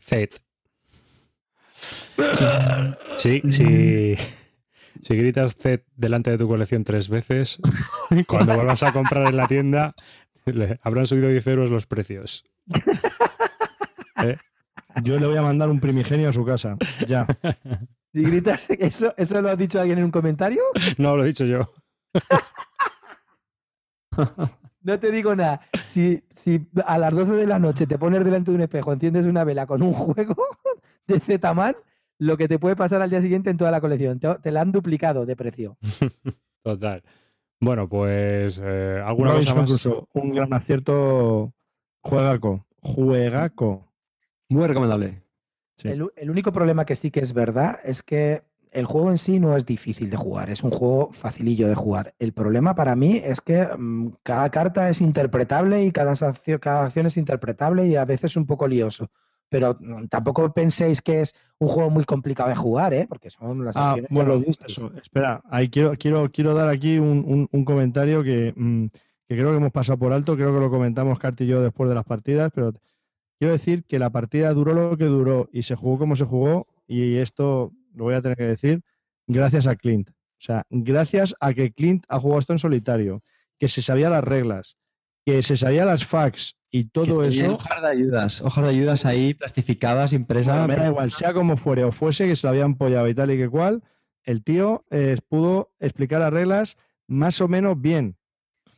Zed. 0.00 0.30
Sí, 3.16 3.42
sí. 3.50 4.16
Si 5.02 5.16
gritas 5.16 5.56
Zed 5.56 5.80
delante 5.96 6.30
de 6.30 6.38
tu 6.38 6.46
colección 6.46 6.84
tres 6.84 7.08
veces, 7.08 7.58
cuando 8.28 8.54
vuelvas 8.54 8.82
a 8.82 8.92
comprar 8.92 9.28
en 9.28 9.36
la 9.36 9.48
tienda, 9.48 9.94
le 10.44 10.78
habrán 10.82 11.06
subido 11.06 11.28
10 11.28 11.46
euros 11.48 11.70
los 11.70 11.86
precios. 11.86 12.44
Yo 15.02 15.18
le 15.18 15.26
voy 15.26 15.36
a 15.36 15.42
mandar 15.42 15.70
un 15.70 15.80
primigenio 15.80 16.28
a 16.28 16.32
su 16.32 16.44
casa. 16.44 16.76
Ya. 17.06 17.26
Si 18.12 18.22
gritas, 18.22 18.68
¿eso, 18.70 19.14
¿eso 19.16 19.42
lo 19.42 19.48
ha 19.48 19.56
dicho 19.56 19.80
alguien 19.80 19.98
en 19.98 20.04
un 20.04 20.10
comentario? 20.10 20.62
No, 20.98 21.16
lo 21.16 21.24
he 21.24 21.28
dicho 21.28 21.44
yo. 21.44 21.70
No 24.84 24.98
te 24.98 25.12
digo 25.12 25.36
nada. 25.36 25.60
Si, 25.86 26.24
si 26.30 26.66
a 26.84 26.98
las 26.98 27.14
12 27.14 27.34
de 27.34 27.46
la 27.46 27.60
noche 27.60 27.86
te 27.86 27.98
pones 27.98 28.24
delante 28.24 28.50
de 28.50 28.56
un 28.56 28.62
espejo, 28.62 28.92
enciendes 28.92 29.26
una 29.26 29.44
vela 29.44 29.64
con 29.64 29.80
un 29.80 29.92
juego 29.92 30.34
de 31.06 31.20
Zetaman, 31.20 31.76
lo 32.18 32.36
que 32.36 32.48
te 32.48 32.58
puede 32.58 32.74
pasar 32.74 33.00
al 33.00 33.08
día 33.08 33.22
siguiente 33.22 33.48
en 33.50 33.58
toda 33.58 33.70
la 33.70 33.80
colección. 33.80 34.18
Te, 34.18 34.34
te 34.42 34.50
la 34.50 34.60
han 34.60 34.72
duplicado 34.72 35.24
de 35.24 35.36
precio. 35.36 35.78
Total. 36.64 37.00
Bueno, 37.60 37.88
pues 37.88 38.60
eh, 38.64 39.00
alguna 39.04 39.34
cosa 39.34 39.54
Robinson 39.54 39.58
más. 39.58 39.70
Crusoe, 39.70 40.04
un 40.14 40.34
gran 40.34 40.52
acierto. 40.52 41.52
Juegaco. 42.02 42.66
Juegaco. 42.82 43.86
Muy 44.48 44.66
recomendable. 44.66 45.21
Sí. 45.82 45.88
El, 45.88 46.06
el 46.16 46.30
único 46.30 46.52
problema 46.52 46.84
que 46.84 46.96
sí 46.96 47.10
que 47.10 47.20
es 47.20 47.32
verdad 47.32 47.78
es 47.84 48.02
que 48.02 48.42
el 48.70 48.86
juego 48.86 49.10
en 49.10 49.18
sí 49.18 49.38
no 49.38 49.54
es 49.56 49.66
difícil 49.66 50.08
de 50.08 50.16
jugar, 50.16 50.48
es 50.48 50.62
un 50.62 50.70
juego 50.70 51.10
facilillo 51.12 51.68
de 51.68 51.74
jugar. 51.74 52.14
El 52.18 52.32
problema 52.32 52.74
para 52.74 52.96
mí 52.96 53.20
es 53.22 53.40
que 53.42 53.66
mm, 53.66 54.12
cada 54.22 54.48
carta 54.50 54.88
es 54.88 55.00
interpretable 55.02 55.84
y 55.84 55.90
cada 55.92 56.12
acción, 56.12 56.58
cada 56.58 56.86
acción 56.86 57.04
es 57.06 57.16
interpretable 57.18 57.86
y 57.86 57.96
a 57.96 58.04
veces 58.06 58.34
un 58.36 58.46
poco 58.46 58.66
lioso. 58.66 59.10
Pero 59.50 59.76
mm, 59.78 60.06
tampoco 60.06 60.50
penséis 60.54 61.02
que 61.02 61.20
es 61.20 61.34
un 61.58 61.68
juego 61.68 61.90
muy 61.90 62.04
complicado 62.04 62.48
de 62.48 62.56
jugar, 62.56 62.94
¿eh? 62.94 63.04
porque 63.06 63.28
son 63.28 63.62
las 63.64 63.76
Ah, 63.76 63.96
bueno, 64.08 64.42
eso. 64.66 64.90
Espera, 64.96 65.42
ahí 65.50 65.68
quiero, 65.68 65.92
quiero, 65.98 66.30
quiero 66.32 66.54
dar 66.54 66.68
aquí 66.68 66.98
un, 66.98 67.22
un- 67.26 67.48
un 67.52 67.64
comentario 67.66 68.22
que, 68.22 68.54
mm, 68.56 68.86
que 69.28 69.36
creo 69.36 69.50
que 69.50 69.56
hemos 69.58 69.72
pasado 69.72 69.98
por 69.98 70.14
alto. 70.14 70.34
Creo 70.36 70.54
que 70.54 70.60
lo 70.60 70.70
comentamos 70.70 71.18
Cart 71.18 71.38
y 71.42 71.46
yo 71.46 71.62
después 71.62 71.90
de 71.90 71.94
las 71.94 72.04
partidas, 72.04 72.50
pero 72.54 72.72
quiero 73.42 73.54
decir 73.54 73.82
que 73.82 73.98
la 73.98 74.10
partida 74.10 74.54
duró 74.54 74.72
lo 74.72 74.96
que 74.96 75.06
duró 75.06 75.50
y 75.52 75.64
se 75.64 75.74
jugó 75.74 75.98
como 75.98 76.14
se 76.14 76.24
jugó. 76.24 76.68
Y 76.86 77.16
esto 77.16 77.72
lo 77.92 78.04
voy 78.04 78.14
a 78.14 78.22
tener 78.22 78.38
que 78.38 78.44
decir 78.44 78.84
gracias 79.26 79.66
a 79.66 79.74
Clint. 79.74 80.10
O 80.10 80.14
sea, 80.38 80.64
gracias 80.70 81.34
a 81.40 81.52
que 81.52 81.72
Clint 81.72 82.04
ha 82.08 82.20
jugado 82.20 82.38
esto 82.38 82.52
en 82.52 82.60
solitario, 82.60 83.24
que 83.58 83.66
se 83.66 83.82
sabía 83.82 84.10
las 84.10 84.22
reglas, 84.22 84.76
que 85.26 85.42
se 85.42 85.56
sabía 85.56 85.84
las 85.84 86.06
facts 86.06 86.54
y 86.70 86.84
todo 86.84 87.22
Que 87.22 87.28
eso. 87.30 87.54
Hojas 87.54 87.82
de 87.82 87.88
ayudas, 87.88 88.40
hojas 88.42 88.62
de 88.62 88.70
ayudas 88.70 89.06
ahí 89.06 89.34
plastificadas, 89.34 90.12
impresas. 90.12 90.54
Bueno, 90.60 90.68
me 90.68 90.76
da 90.76 90.86
igual, 90.86 91.10
sea 91.10 91.34
como 91.34 91.56
fuere 91.56 91.82
o 91.82 91.90
fuese, 91.90 92.28
que 92.28 92.36
se 92.36 92.46
lo 92.46 92.50
habían 92.52 92.74
apoyado 92.74 93.08
y 93.08 93.14
tal 93.16 93.32
y 93.32 93.38
que 93.38 93.48
cual, 93.48 93.82
el 94.22 94.44
tío 94.44 94.84
eh, 94.90 95.16
pudo 95.28 95.72
explicar 95.80 96.20
las 96.20 96.32
reglas 96.32 96.76
más 97.08 97.40
o 97.40 97.48
menos 97.48 97.80
bien. 97.80 98.16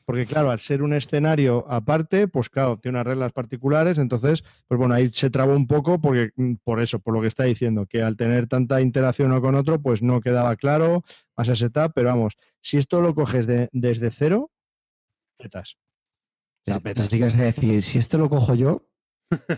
Porque 0.06 0.26
claro, 0.26 0.50
al 0.50 0.58
ser 0.58 0.82
un 0.82 0.92
escenario 0.92 1.64
aparte, 1.68 2.28
pues 2.28 2.48
claro, 2.50 2.78
tiene 2.78 2.98
unas 2.98 3.06
reglas 3.06 3.32
particulares, 3.32 3.98
entonces, 3.98 4.44
pues 4.68 4.78
bueno, 4.78 4.94
ahí 4.94 5.08
se 5.08 5.30
trabó 5.30 5.54
un 5.54 5.66
poco 5.66 6.00
porque 6.00 6.30
mm, 6.36 6.54
por 6.62 6.80
eso, 6.80 6.98
por 6.98 7.14
lo 7.14 7.20
que 7.20 7.28
está 7.28 7.44
diciendo, 7.44 7.86
que 7.86 8.02
al 8.02 8.16
tener 8.16 8.46
tanta 8.46 8.80
interacción 8.80 9.30
uno 9.32 9.40
con 9.40 9.54
otro, 9.54 9.80
pues 9.80 10.02
no 10.02 10.20
quedaba 10.20 10.56
claro 10.56 11.02
más 11.36 11.48
ese 11.48 11.64
setup, 11.66 11.92
pero 11.94 12.08
vamos, 12.10 12.34
si 12.60 12.76
esto 12.78 13.00
lo 13.00 13.14
coges 13.14 13.46
de- 13.46 13.68
desde 13.72 14.10
cero, 14.10 14.50
petas. 15.38 15.76
Sea, 16.66 16.80
petas. 16.80 17.06
Así 17.06 17.18
que 17.18 17.26
es 17.26 17.36
decir, 17.36 17.82
si 17.82 17.98
esto 17.98 18.18
lo 18.18 18.28
cojo 18.28 18.54
yo, 18.54 18.86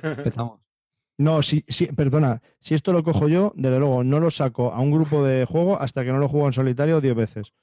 empezamos. 0.00 0.60
No, 1.18 1.42
sí, 1.42 1.64
sí, 1.66 1.86
perdona, 1.86 2.42
si 2.60 2.74
esto 2.74 2.92
lo 2.92 3.02
cojo 3.02 3.26
yo, 3.26 3.54
desde 3.56 3.78
luego 3.78 4.04
no 4.04 4.20
lo 4.20 4.30
saco 4.30 4.74
a 4.74 4.80
un 4.80 4.90
grupo 4.90 5.24
de 5.24 5.46
juego 5.46 5.80
hasta 5.80 6.04
que 6.04 6.12
no 6.12 6.18
lo 6.18 6.28
juego 6.28 6.46
en 6.46 6.52
solitario 6.52 7.00
10 7.00 7.14
veces. 7.14 7.54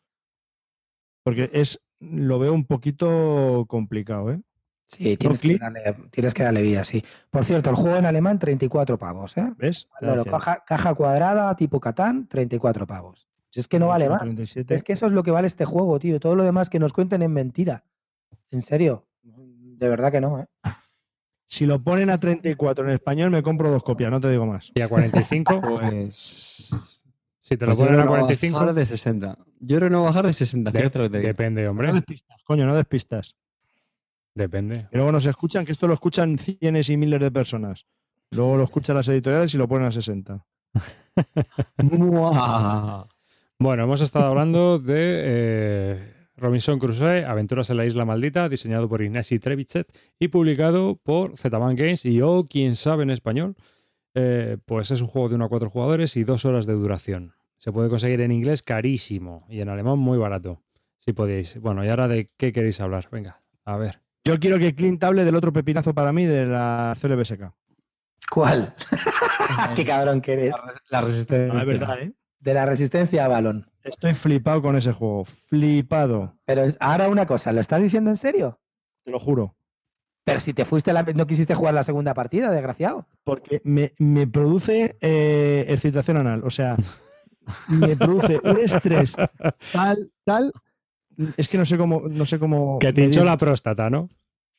Porque 1.23 1.51
es, 1.53 1.79
lo 2.11 2.39
veo 2.39 2.53
un 2.53 2.65
poquito 2.65 3.65
complicado, 3.67 4.31
¿eh? 4.31 4.41
Sí, 4.87 5.17
tienes 5.17 5.41
que, 5.41 5.57
darle, 5.57 5.81
tienes 6.11 6.33
que 6.33 6.43
darle 6.43 6.61
vida, 6.61 6.83
sí. 6.83 7.03
Por 7.31 7.45
cierto, 7.45 7.71
el 7.71 7.75
juego 7.75 7.97
en 7.97 8.05
alemán, 8.05 8.37
34 8.37 8.99
pavos, 8.99 9.35
¿eh? 9.37 9.51
¿Ves? 9.57 9.87
Claro, 9.99 10.23
caja, 10.25 10.63
caja 10.67 10.93
cuadrada, 10.93 11.55
tipo 11.55 11.79
Catán, 11.79 12.27
34 12.27 12.85
pavos. 12.85 13.27
Si 13.49 13.59
es 13.59 13.67
que 13.67 13.79
no 13.79 13.87
vale 13.87 14.09
más. 14.09 14.21
37. 14.21 14.73
Es 14.73 14.83
que 14.83 14.93
eso 14.93 15.05
es 15.05 15.11
lo 15.11 15.23
que 15.23 15.31
vale 15.31 15.47
este 15.47 15.65
juego, 15.65 15.99
tío. 15.99 16.19
Todo 16.19 16.35
lo 16.35 16.43
demás 16.43 16.69
que 16.69 16.79
nos 16.79 16.93
cuenten 16.93 17.21
es 17.21 17.29
mentira. 17.29 17.83
En 18.51 18.61
serio. 18.61 19.07
De 19.23 19.89
verdad 19.89 20.11
que 20.11 20.21
no, 20.21 20.39
¿eh? 20.39 20.47
Si 21.47 21.67
lo 21.67 21.83
ponen 21.83 22.09
a 22.09 22.19
34 22.19 22.85
en 22.85 22.95
español, 22.95 23.29
me 23.29 23.43
compro 23.43 23.69
dos 23.69 23.83
copias, 23.83 24.09
no 24.09 24.19
te 24.19 24.29
digo 24.29 24.47
más. 24.47 24.71
Y 24.73 24.81
a 24.81 24.87
45, 24.87 25.61
Pues. 25.79 27.02
Si 27.43 27.57
te 27.57 27.65
lo 27.65 27.73
pues 27.75 27.77
ponen 27.77 27.93
a 27.99 28.03
creo 28.03 28.03
que 28.03 28.05
no 28.05 28.11
va 28.11 28.17
45, 28.19 28.59
bajar 28.59 28.73
de 28.73 28.85
60. 28.87 29.37
Yo 29.59 29.77
creo 29.77 29.89
que 29.89 29.91
no 29.93 29.99
va 30.01 30.07
a 30.07 30.09
bajar 30.09 30.25
de 30.25 30.33
60. 30.33 30.71
de- 30.71 30.89
te 30.89 31.09
depende, 31.19 31.63
No 31.65 31.69
hombre. 31.71 31.93
despistas, 31.93 32.37
coño, 32.43 32.65
no 32.65 32.73
despistas. 32.75 33.35
Depende. 34.35 34.87
Y 34.91 34.95
luego 34.95 35.11
nos 35.11 35.25
escuchan, 35.27 35.65
que 35.65 35.71
esto 35.73 35.87
lo 35.87 35.93
escuchan 35.93 36.39
cientos 36.39 36.89
y 36.89 36.97
miles 36.97 37.19
de 37.19 37.29
personas. 37.29 37.85
Luego 38.31 38.57
lo 38.57 38.63
escuchan 38.63 38.95
las 38.95 39.07
editoriales 39.07 39.53
y 39.53 39.57
lo 39.59 39.67
ponen 39.67 39.87
a 39.87 39.91
60. 39.91 40.43
¡Mua! 41.77 43.07
Bueno, 43.59 43.83
hemos 43.83 44.01
estado 44.01 44.25
hablando 44.25 44.77
de 44.79 45.21
eh, 45.23 46.13
Robinson 46.35 46.79
Crusoe, 46.79 47.23
Aventuras 47.23 47.69
en 47.69 47.77
la 47.77 47.85
Isla 47.85 48.03
Maldita, 48.03 48.49
diseñado 48.49 48.89
por 48.89 49.01
Ignacy 49.01 49.39
Trevichet 49.39 49.87
y 50.19 50.27
publicado 50.29 50.99
por 51.01 51.37
Zetaman 51.37 51.75
Games 51.75 52.03
y 52.05 52.19
o 52.21 52.45
quién 52.49 52.75
sabe 52.75 53.03
en 53.03 53.11
español. 53.11 53.55
Eh, 54.15 54.57
pues 54.65 54.91
es 54.91 55.01
un 55.01 55.07
juego 55.07 55.29
de 55.29 55.35
1 55.35 55.45
a 55.45 55.49
4 55.49 55.69
jugadores 55.69 56.15
y 56.17 56.23
2 56.23 56.45
horas 56.45 56.65
de 56.65 56.73
duración. 56.73 57.33
Se 57.57 57.71
puede 57.71 57.89
conseguir 57.89 58.21
en 58.21 58.31
inglés 58.31 58.61
carísimo 58.61 59.45
y 59.49 59.61
en 59.61 59.69
alemán 59.69 59.97
muy 59.97 60.17
barato. 60.17 60.61
Si 60.99 61.13
podéis. 61.13 61.59
Bueno, 61.59 61.83
y 61.83 61.89
ahora 61.89 62.07
de 62.07 62.29
qué 62.37 62.51
queréis 62.51 62.79
hablar. 62.81 63.07
Venga, 63.11 63.41
a 63.65 63.77
ver. 63.77 64.01
Yo 64.25 64.39
quiero 64.39 64.57
que 64.57 64.73
Clint 64.73 65.03
hable 65.03 65.25
del 65.25 65.35
otro 65.35 65.51
pepinazo 65.51 65.93
para 65.93 66.13
mí 66.13 66.25
de 66.25 66.45
la 66.45 66.95
CLBSK. 66.99 67.51
¿Cuál? 68.29 68.73
Qué 69.75 69.85
cabrón 69.85 70.21
que 70.21 70.33
eres. 70.33 70.55
La 70.89 71.01
resistencia. 71.01 71.53
No, 71.53 71.59
es 71.59 71.65
verdad, 71.65 72.01
¿eh? 72.01 72.13
De 72.39 72.53
la 72.53 72.65
resistencia 72.65 73.25
a 73.25 73.27
balón. 73.27 73.69
Estoy 73.83 74.13
flipado 74.13 74.61
con 74.61 74.77
ese 74.77 74.93
juego. 74.93 75.25
Flipado. 75.25 76.37
Pero 76.45 76.63
ahora 76.79 77.09
una 77.09 77.25
cosa, 77.25 77.51
¿lo 77.51 77.61
estás 77.61 77.81
diciendo 77.81 78.09
en 78.09 78.17
serio? 78.17 78.59
Te 79.03 79.11
lo 79.11 79.19
juro. 79.19 79.55
Pero 80.25 80.39
si 80.39 80.53
te 80.53 80.63
fuiste, 80.65 80.93
la- 80.93 81.03
no 81.03 81.27
quisiste 81.27 81.53
jugar 81.55 81.73
la 81.73 81.83
segunda 81.83 82.13
partida, 82.13 82.49
desgraciado. 82.51 83.05
Porque 83.23 83.61
me, 83.63 83.91
me 83.99 84.25
produce 84.27 84.95
eh, 85.01 85.65
excitación 85.67 86.17
anal. 86.17 86.41
O 86.45 86.49
sea, 86.49 86.77
me 87.67 87.95
produce 87.97 88.39
un 88.43 88.57
estrés 88.59 89.15
tal, 89.73 90.11
tal. 90.23 90.53
Es 91.37 91.49
que 91.49 91.57
no 91.57 91.65
sé 91.65 91.77
cómo. 91.77 92.03
No 92.09 92.25
sé 92.25 92.39
cómo 92.39 92.79
Que 92.79 92.93
te 92.93 93.03
hinchó 93.03 93.23
la 93.25 93.37
próstata, 93.37 93.89
¿no? 93.89 94.09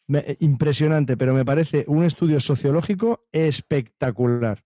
me- 0.07 0.37
impresionante, 0.41 1.17
pero 1.17 1.33
me 1.33 1.47
parece 1.47 1.85
un 1.89 2.05
estudio 2.05 2.39
sociológico 2.41 3.25
espectacular. 3.33 4.63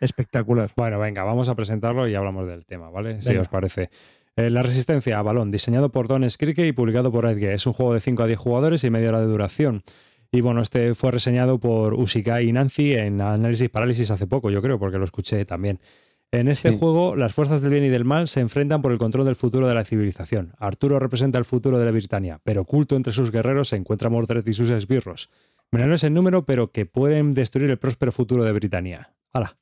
Espectacular. 0.00 0.70
Bueno, 0.76 0.98
venga, 0.98 1.24
vamos 1.24 1.48
a 1.48 1.54
presentarlo 1.54 2.06
y 2.08 2.14
hablamos 2.14 2.46
del 2.46 2.64
tema, 2.66 2.90
¿vale? 2.90 3.20
Si 3.22 3.28
Venga. 3.30 3.42
os 3.42 3.48
parece. 3.48 3.90
Eh, 4.36 4.50
la 4.50 4.60
resistencia 4.62 5.18
a 5.18 5.22
balón, 5.22 5.50
diseñado 5.50 5.90
por 5.90 6.08
Don 6.08 6.28
Skrike 6.28 6.66
y 6.66 6.72
publicado 6.72 7.10
por 7.10 7.24
Edge. 7.26 7.54
Es 7.54 7.66
un 7.66 7.72
juego 7.72 7.94
de 7.94 8.00
5 8.00 8.22
a 8.22 8.26
10 8.26 8.38
jugadores 8.38 8.84
y 8.84 8.90
media 8.90 9.08
hora 9.08 9.20
de 9.20 9.26
duración. 9.26 9.82
Y 10.30 10.40
bueno, 10.40 10.60
este 10.60 10.94
fue 10.94 11.10
reseñado 11.12 11.58
por 11.58 11.94
Usikai 11.94 12.48
y 12.48 12.52
Nancy 12.52 12.92
en 12.94 13.20
Análisis 13.20 13.70
Parálisis 13.70 14.10
hace 14.10 14.26
poco, 14.26 14.50
yo 14.50 14.60
creo, 14.62 14.78
porque 14.78 14.98
lo 14.98 15.04
escuché 15.04 15.44
también. 15.44 15.80
En 16.32 16.48
este 16.48 16.72
Sí. 16.72 16.78
juego, 16.78 17.14
las 17.14 17.32
fuerzas 17.34 17.60
del 17.62 17.70
bien 17.70 17.84
y 17.84 17.88
del 17.88 18.04
mal 18.04 18.26
se 18.26 18.40
enfrentan 18.40 18.82
por 18.82 18.90
el 18.90 18.98
control 18.98 19.24
del 19.26 19.36
futuro 19.36 19.68
de 19.68 19.74
la 19.74 19.84
civilización. 19.84 20.54
Arturo 20.58 20.98
representa 20.98 21.38
el 21.38 21.44
futuro 21.44 21.78
de 21.78 21.84
la 21.84 21.92
Britania, 21.92 22.40
pero 22.42 22.62
oculto 22.62 22.96
entre 22.96 23.12
sus 23.12 23.30
guerreros 23.30 23.68
se 23.68 23.76
encuentra 23.76 24.10
Mordred 24.10 24.44
y 24.46 24.52
sus 24.52 24.70
esbirros. 24.70 25.30
Menores 25.70 26.02
en 26.04 26.14
número, 26.14 26.44
pero 26.44 26.72
que 26.72 26.84
pueden 26.84 27.32
destruir 27.32 27.70
el 27.70 27.78
próspero 27.78 28.10
futuro 28.10 28.42
de 28.44 28.52
Britania. 28.52 29.14
¡Hala! 29.32 29.56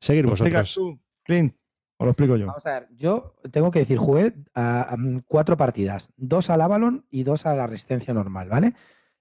Seguir 0.00 0.24
¿Lo 0.24 0.32
explicas 0.32 0.62
vosotros. 0.76 0.96
tú, 0.96 1.00
Clint? 1.22 1.54
¿O 1.98 2.04
lo 2.04 2.10
explico 2.10 2.36
yo? 2.36 2.46
Vamos 2.46 2.66
a 2.66 2.80
ver, 2.80 2.88
yo 2.96 3.36
tengo 3.52 3.70
que 3.70 3.78
decir, 3.78 3.96
jugué 3.96 4.32
a, 4.54 4.94
a, 4.94 4.96
cuatro 5.28 5.56
partidas, 5.56 6.10
dos 6.16 6.50
al 6.50 6.60
Avalon 6.62 7.06
y 7.10 7.22
dos 7.22 7.46
a 7.46 7.54
la 7.54 7.68
resistencia 7.68 8.12
normal, 8.12 8.48
¿vale? 8.48 8.74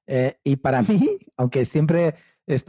Eh, 0.07 0.37
y 0.43 0.57
para 0.57 0.81
mí, 0.83 1.17
aunque 1.37 1.65
siempre 1.65 2.15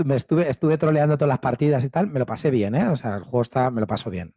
me 0.05 0.17
estuve, 0.17 0.49
estuve 0.49 0.79
troleando 0.79 1.17
todas 1.17 1.29
las 1.29 1.39
partidas 1.39 1.85
y 1.85 1.91
tal, 1.91 2.09
me 2.09 2.19
lo 2.19 2.27
pasé 2.27 2.51
bien, 2.51 2.75
¿eh? 2.75 2.89
O 2.89 2.97
sea, 2.97 3.17
el 3.17 3.23
juego 3.23 3.43
está, 3.43 3.71
me 3.71 3.81
lo 3.81 3.87
paso 3.87 4.11
bien. 4.11 4.35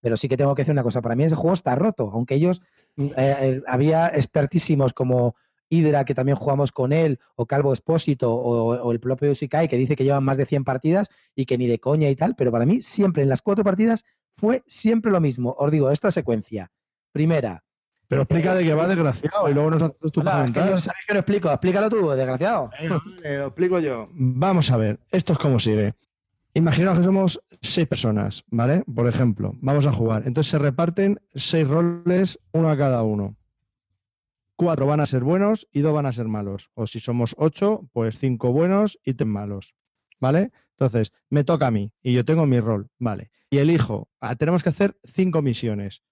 Pero 0.00 0.16
sí 0.16 0.28
que 0.28 0.36
tengo 0.36 0.54
que 0.54 0.62
decir 0.62 0.72
una 0.72 0.82
cosa, 0.82 1.00
para 1.00 1.14
mí 1.14 1.24
ese 1.24 1.36
juego 1.36 1.54
está 1.54 1.74
roto, 1.76 2.10
aunque 2.12 2.34
ellos, 2.34 2.60
mm, 2.96 3.06
eh, 3.06 3.12
eh, 3.16 3.62
había 3.66 4.08
expertísimos 4.08 4.92
como 4.92 5.36
Hydra, 5.68 6.04
que 6.04 6.14
también 6.14 6.36
jugamos 6.36 6.72
con 6.72 6.92
él, 6.92 7.18
o 7.36 7.46
Calvo 7.46 7.72
Espósito, 7.72 8.34
o, 8.34 8.76
o 8.82 8.92
el 8.92 9.00
propio 9.00 9.30
Usikai, 9.30 9.68
que 9.68 9.76
dice 9.76 9.96
que 9.96 10.04
llevan 10.04 10.24
más 10.24 10.36
de 10.36 10.44
100 10.44 10.64
partidas 10.64 11.08
y 11.34 11.46
que 11.46 11.56
ni 11.56 11.66
de 11.66 11.78
coña 11.78 12.10
y 12.10 12.16
tal, 12.16 12.34
pero 12.34 12.52
para 12.52 12.66
mí 12.66 12.82
siempre 12.82 13.22
en 13.22 13.28
las 13.28 13.40
cuatro 13.40 13.64
partidas 13.64 14.04
fue 14.36 14.62
siempre 14.66 15.10
lo 15.10 15.20
mismo. 15.20 15.54
Os 15.58 15.70
digo, 15.70 15.90
esta 15.90 16.10
secuencia. 16.10 16.70
Primera. 17.12 17.64
Pero 18.12 18.22
explica 18.24 18.54
de 18.54 18.62
qué 18.62 18.74
va, 18.74 18.86
desgraciado, 18.86 19.48
y 19.48 19.54
luego 19.54 19.70
nos 19.70 19.82
haces 19.84 19.96
tu 20.12 20.20
es 20.20 20.50
que 20.50 20.60
sabéis 20.60 21.06
que 21.06 21.14
lo 21.14 21.20
explico. 21.20 21.50
Explícalo 21.50 21.88
tú, 21.88 22.10
desgraciado. 22.10 22.68
Vale, 22.68 23.38
lo 23.38 23.46
explico 23.46 23.78
yo. 23.78 24.06
Vamos 24.12 24.70
a 24.70 24.76
ver, 24.76 25.00
esto 25.10 25.32
es 25.32 25.38
como 25.38 25.58
sigue. 25.58 25.94
Imaginaos 26.52 26.98
que 26.98 27.04
somos 27.04 27.40
seis 27.62 27.88
personas, 27.88 28.44
¿vale? 28.48 28.84
Por 28.94 29.08
ejemplo, 29.08 29.54
vamos 29.62 29.86
a 29.86 29.92
jugar. 29.92 30.24
Entonces 30.26 30.50
se 30.50 30.58
reparten 30.58 31.22
seis 31.34 31.66
roles, 31.66 32.38
uno 32.52 32.68
a 32.68 32.76
cada 32.76 33.02
uno. 33.02 33.34
Cuatro 34.56 34.84
van 34.84 35.00
a 35.00 35.06
ser 35.06 35.24
buenos 35.24 35.66
y 35.72 35.80
dos 35.80 35.94
van 35.94 36.04
a 36.04 36.12
ser 36.12 36.28
malos. 36.28 36.70
O 36.74 36.86
si 36.86 37.00
somos 37.00 37.34
ocho, 37.38 37.88
pues 37.94 38.18
cinco 38.18 38.52
buenos 38.52 38.98
y 39.06 39.14
tres 39.14 39.26
malos, 39.26 39.74
¿vale? 40.20 40.52
Entonces, 40.72 41.12
me 41.30 41.44
toca 41.44 41.68
a 41.68 41.70
mí 41.70 41.94
y 42.02 42.12
yo 42.12 42.26
tengo 42.26 42.44
mi 42.44 42.60
rol, 42.60 42.90
¿vale? 42.98 43.30
Y 43.48 43.56
elijo, 43.56 44.10
ah, 44.20 44.36
tenemos 44.36 44.62
que 44.62 44.68
hacer 44.68 44.98
cinco 45.14 45.40
misiones. 45.40 46.02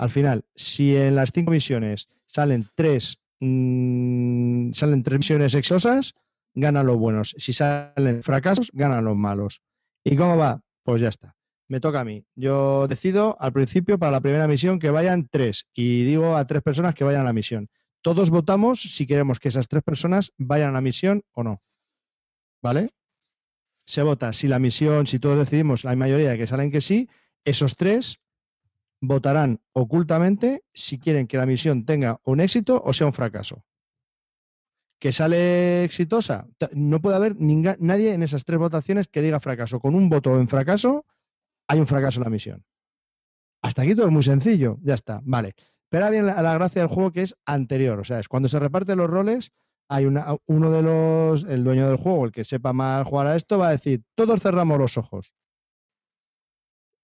Al 0.00 0.08
final, 0.08 0.46
si 0.54 0.96
en 0.96 1.14
las 1.14 1.30
cinco 1.30 1.50
misiones 1.50 2.08
salen 2.24 2.66
tres, 2.74 3.20
mm, 3.40 4.72
salen 4.72 5.02
tres 5.02 5.18
misiones 5.18 5.54
exosas, 5.54 6.14
ganan 6.54 6.86
los 6.86 6.96
buenos. 6.96 7.34
Si 7.36 7.52
salen 7.52 8.22
fracasos, 8.22 8.70
ganan 8.72 9.04
los 9.04 9.14
malos. 9.14 9.60
¿Y 10.02 10.16
cómo 10.16 10.38
va? 10.38 10.62
Pues 10.84 11.02
ya 11.02 11.08
está. 11.08 11.36
Me 11.68 11.80
toca 11.80 12.00
a 12.00 12.06
mí. 12.06 12.24
Yo 12.34 12.88
decido 12.88 13.36
al 13.40 13.52
principio 13.52 13.98
para 13.98 14.12
la 14.12 14.22
primera 14.22 14.48
misión 14.48 14.78
que 14.78 14.90
vayan 14.90 15.28
tres 15.30 15.66
y 15.74 16.04
digo 16.04 16.34
a 16.34 16.46
tres 16.46 16.62
personas 16.62 16.94
que 16.94 17.04
vayan 17.04 17.20
a 17.20 17.24
la 17.24 17.34
misión. 17.34 17.68
Todos 18.00 18.30
votamos 18.30 18.80
si 18.80 19.06
queremos 19.06 19.38
que 19.38 19.48
esas 19.48 19.68
tres 19.68 19.82
personas 19.82 20.32
vayan 20.38 20.70
a 20.70 20.72
la 20.72 20.80
misión 20.80 21.24
o 21.32 21.44
no. 21.44 21.60
¿Vale? 22.62 22.88
Se 23.84 24.02
vota 24.02 24.32
si 24.32 24.48
la 24.48 24.60
misión, 24.60 25.06
si 25.06 25.18
todos 25.18 25.36
decidimos, 25.36 25.84
la 25.84 25.94
mayoría 25.94 26.38
que 26.38 26.46
salen 26.46 26.70
que 26.70 26.80
sí, 26.80 27.10
esos 27.44 27.76
tres 27.76 28.18
votarán 29.00 29.60
ocultamente 29.72 30.64
si 30.72 30.98
quieren 30.98 31.26
que 31.26 31.36
la 31.38 31.46
misión 31.46 31.84
tenga 31.84 32.20
un 32.24 32.40
éxito 32.40 32.82
o 32.84 32.92
sea 32.92 33.06
un 33.06 33.12
fracaso. 33.12 33.64
Que 34.98 35.12
sale 35.12 35.82
exitosa, 35.84 36.46
no 36.72 37.00
puede 37.00 37.16
haber 37.16 37.34
nadie 37.38 38.12
en 38.12 38.22
esas 38.22 38.44
tres 38.44 38.58
votaciones 38.58 39.08
que 39.08 39.22
diga 39.22 39.40
fracaso. 39.40 39.80
Con 39.80 39.94
un 39.94 40.10
voto 40.10 40.38
en 40.38 40.46
fracaso, 40.46 41.06
hay 41.68 41.80
un 41.80 41.86
fracaso 41.86 42.20
en 42.20 42.24
la 42.24 42.30
misión. 42.30 42.64
Hasta 43.62 43.82
aquí 43.82 43.94
todo 43.94 44.06
es 44.06 44.12
muy 44.12 44.22
sencillo, 44.22 44.78
ya 44.82 44.94
está, 44.94 45.20
vale. 45.24 45.54
Pero 45.88 46.04
ahora 46.04 46.10
viene 46.12 46.26
la, 46.28 46.42
la 46.42 46.54
gracia 46.54 46.82
del 46.82 46.88
juego 46.90 47.12
que 47.12 47.22
es 47.22 47.34
anterior, 47.46 47.98
o 47.98 48.04
sea, 48.04 48.20
es 48.20 48.28
cuando 48.28 48.48
se 48.48 48.58
reparten 48.58 48.98
los 48.98 49.08
roles, 49.10 49.50
hay 49.88 50.04
una- 50.04 50.36
uno 50.46 50.70
de 50.70 50.82
los, 50.82 51.44
el 51.44 51.64
dueño 51.64 51.88
del 51.88 51.96
juego, 51.96 52.26
el 52.26 52.32
que 52.32 52.44
sepa 52.44 52.72
más 52.72 53.06
jugar 53.06 53.26
a 53.26 53.36
esto, 53.36 53.58
va 53.58 53.68
a 53.68 53.72
decir, 53.72 54.02
todos 54.14 54.40
cerramos 54.40 54.78
los 54.78 54.96
ojos. 54.98 55.32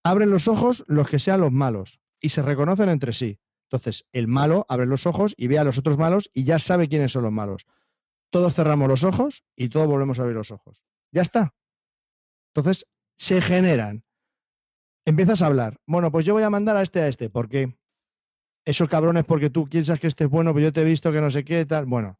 Abren 0.06 0.30
los 0.30 0.46
ojos 0.46 0.84
los 0.86 1.08
que 1.08 1.18
sean 1.18 1.40
los 1.40 1.50
malos 1.50 2.00
y 2.20 2.28
se 2.28 2.40
reconocen 2.40 2.88
entre 2.90 3.12
sí. 3.12 3.40
Entonces, 3.64 4.06
el 4.12 4.28
malo 4.28 4.64
abre 4.68 4.86
los 4.86 5.04
ojos 5.04 5.34
y 5.36 5.48
ve 5.48 5.58
a 5.58 5.64
los 5.64 5.78
otros 5.78 5.98
malos 5.98 6.30
y 6.32 6.44
ya 6.44 6.60
sabe 6.60 6.88
quiénes 6.88 7.10
son 7.10 7.24
los 7.24 7.32
malos. 7.32 7.66
Todos 8.30 8.54
cerramos 8.54 8.86
los 8.86 9.02
ojos 9.02 9.42
y 9.56 9.68
todos 9.68 9.88
volvemos 9.88 10.20
a 10.20 10.22
abrir 10.22 10.36
los 10.36 10.52
ojos. 10.52 10.84
Ya 11.10 11.22
está. 11.22 11.56
Entonces, 12.54 12.86
se 13.18 13.40
generan. 13.40 14.04
Empiezas 15.04 15.42
a 15.42 15.46
hablar. 15.46 15.76
Bueno, 15.86 16.12
pues 16.12 16.24
yo 16.24 16.34
voy 16.34 16.44
a 16.44 16.50
mandar 16.50 16.76
a 16.76 16.82
este 16.82 17.00
a 17.00 17.08
este. 17.08 17.28
¿Por 17.28 17.48
qué? 17.48 17.76
Eso 18.64 18.88
cabrón 18.88 19.16
es 19.16 19.24
porque 19.24 19.50
tú 19.50 19.68
piensas 19.68 19.98
que 19.98 20.06
este 20.06 20.22
es 20.22 20.30
bueno, 20.30 20.54
pero 20.54 20.66
yo 20.66 20.72
te 20.72 20.82
he 20.82 20.84
visto 20.84 21.10
que 21.10 21.20
no 21.20 21.32
sé 21.32 21.44
qué 21.44 21.66
tal. 21.66 21.86
Bueno, 21.86 22.16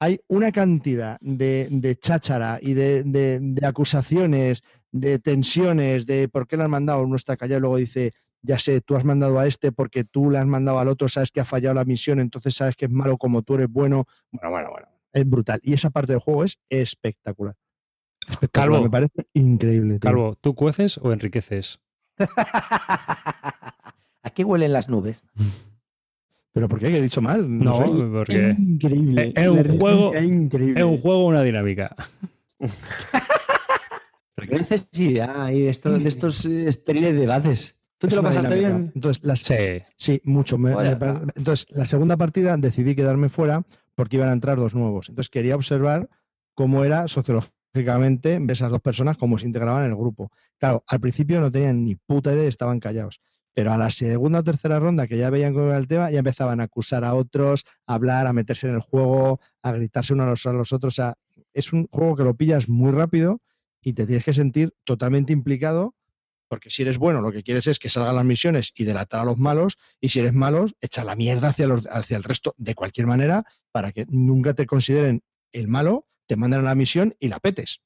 hay 0.00 0.20
una 0.28 0.50
cantidad 0.50 1.18
de, 1.20 1.68
de 1.70 1.94
cháchara 1.96 2.58
y 2.60 2.72
de, 2.74 3.02
de- 3.04 3.38
de 3.40 3.66
acusaciones, 3.66 4.62
de 4.92 5.18
tensiones, 5.18 6.06
de 6.06 6.28
por 6.28 6.46
qué 6.48 6.56
le 6.56 6.64
han 6.64 6.70
mandado, 6.70 7.02
uno 7.02 7.16
está 7.16 7.36
callado 7.36 7.58
y 7.58 7.60
luego 7.60 7.76
dice, 7.76 8.12
ya 8.42 8.58
sé, 8.58 8.80
tú 8.80 8.96
has 8.96 9.04
mandado 9.04 9.38
a 9.38 9.46
este 9.46 9.70
porque 9.72 10.02
tú 10.04 10.30
le 10.30 10.38
has 10.38 10.46
mandado 10.46 10.78
al 10.78 10.88
otro, 10.88 11.06
sabes 11.08 11.30
que 11.30 11.40
ha 11.40 11.44
fallado 11.44 11.74
la 11.74 11.84
misión, 11.84 12.18
entonces 12.18 12.54
sabes 12.54 12.74
que 12.76 12.86
es 12.86 12.90
malo 12.90 13.18
como 13.18 13.42
tú 13.42 13.54
eres 13.54 13.68
bueno. 13.70 14.06
Bueno, 14.32 14.50
bueno, 14.50 14.70
bueno. 14.70 14.88
Es 15.12 15.28
brutal. 15.28 15.60
Y 15.62 15.74
esa 15.74 15.90
parte 15.90 16.12
del 16.12 16.20
juego 16.20 16.44
es 16.44 16.58
espectacular. 16.70 17.54
Espectacular, 18.28 18.50
Calvo. 18.50 18.82
Me 18.84 18.90
parece 18.90 19.26
increíble. 19.34 19.94
tío. 19.98 20.00
Calvo, 20.00 20.34
¿tú 20.40 20.54
cueces 20.54 20.98
o 20.98 21.12
enriqueces? 21.12 21.78
¿A 24.22 24.30
qué 24.34 24.44
huelen 24.44 24.72
las 24.72 24.88
nubes? 24.88 25.24
¿Pero 26.52 26.68
por 26.68 26.80
qué? 26.80 26.90
¿Que 26.90 26.98
he 26.98 27.02
dicho 27.02 27.22
mal? 27.22 27.58
No, 27.58 27.74
sé. 27.74 27.82
porque 28.12 28.56
Increíble. 28.58 29.32
Es- 29.36 29.48
un 29.48 29.56
La 29.62 29.74
juego- 29.78 30.14
es 30.14 30.24
increíble. 30.24 30.80
es 30.80 30.84
un 30.86 30.98
juego, 30.98 31.26
una 31.26 31.42
dinámica. 31.42 31.94
Pero 34.34 34.48
qué 34.48 34.56
necesidad 34.58 35.44
hay 35.44 35.62
de 35.62 35.68
estos, 35.68 36.02
de 36.02 36.08
estos 36.08 36.44
eh, 36.46 36.66
estériles 36.66 37.18
debates. 37.18 37.78
¿Tú 37.98 38.06
Es 38.06 38.10
te 38.12 38.16
lo 38.16 38.22
pasaste 38.22 38.54
dinámica. 38.54 38.78
bien? 38.78 38.92
Entonces, 38.94 39.24
las, 39.24 39.40
Sí. 39.40 39.54
Sí, 39.96 40.20
mucho. 40.24 40.56
me- 40.56 40.74
me 40.74 40.90
entonces, 41.36 41.66
la 41.70 41.84
segunda 41.84 42.16
partida 42.16 42.56
decidí 42.56 42.94
quedarme 42.94 43.28
fuera 43.28 43.62
porque 43.94 44.16
iban 44.16 44.30
a 44.30 44.32
entrar 44.32 44.56
dos 44.58 44.74
nuevos. 44.74 45.08
Entonces, 45.10 45.28
quería 45.28 45.54
observar 45.56 46.08
cómo 46.54 46.84
era 46.84 47.06
sociológicamente 47.08 48.38
ver 48.38 48.50
esas 48.52 48.70
dos 48.70 48.80
personas, 48.80 49.18
cómo 49.18 49.38
se 49.38 49.46
integraban 49.46 49.84
en 49.84 49.90
el 49.90 49.96
grupo. 49.96 50.30
Claro, 50.58 50.82
al 50.86 51.00
principio 51.00 51.40
no 51.40 51.52
tenían 51.52 51.84
ni 51.84 51.94
puta 51.96 52.32
idea, 52.32 52.48
estaban 52.48 52.80
callados. 52.80 53.20
Pero 53.54 53.72
a 53.72 53.76
la 53.76 53.90
segunda 53.90 54.40
o 54.40 54.44
tercera 54.44 54.78
ronda, 54.78 55.06
que 55.06 55.18
ya 55.18 55.30
veían 55.30 55.52
cómo 55.52 55.66
era 55.66 55.78
el 55.78 55.88
tema, 55.88 56.10
ya 56.10 56.18
empezaban 56.20 56.60
a 56.60 56.64
acusar 56.64 57.04
a 57.04 57.14
otros, 57.14 57.64
a 57.86 57.94
hablar, 57.94 58.26
a 58.26 58.32
meterse 58.32 58.68
en 58.68 58.74
el 58.74 58.80
juego, 58.80 59.40
a 59.62 59.72
gritarse 59.72 60.14
unos 60.14 60.46
a 60.46 60.52
los, 60.52 60.72
otros. 60.72 60.94
O 60.94 60.96
sea, 60.96 61.14
es 61.52 61.72
un 61.72 61.88
juego 61.90 62.16
que 62.16 62.24
lo 62.24 62.34
pillas 62.34 62.68
muy 62.68 62.92
rápido 62.92 63.40
y 63.82 63.92
te 63.92 64.06
tienes 64.06 64.24
que 64.24 64.32
sentir 64.32 64.74
totalmente 64.84 65.32
implicado, 65.32 65.94
porque 66.48 66.70
si 66.70 66.82
eres 66.82 66.98
bueno, 66.98 67.20
lo 67.20 67.32
que 67.32 67.42
quieres 67.42 67.66
es 67.66 67.78
que 67.78 67.88
salgan 67.88 68.16
las 68.16 68.24
misiones 68.24 68.72
y 68.76 68.84
delatar 68.84 69.20
a 69.20 69.24
los 69.24 69.38
malos, 69.38 69.78
y 70.00 70.10
si 70.10 70.20
eres 70.20 70.32
malo, 70.32 70.66
echar 70.80 71.06
la 71.06 71.16
mierda 71.16 71.48
hacia, 71.48 71.66
los, 71.66 71.86
hacia 71.86 72.16
el 72.16 72.24
resto 72.24 72.54
de 72.56 72.74
cualquier 72.74 73.06
manera 73.06 73.44
para 73.72 73.92
que 73.92 74.04
nunca 74.08 74.54
te 74.54 74.66
consideren 74.66 75.22
el 75.52 75.68
malo, 75.68 76.06
te 76.26 76.36
mandan 76.36 76.60
a 76.60 76.64
la 76.64 76.74
misión 76.74 77.14
y 77.18 77.28
la 77.28 77.40
petes. 77.40 77.80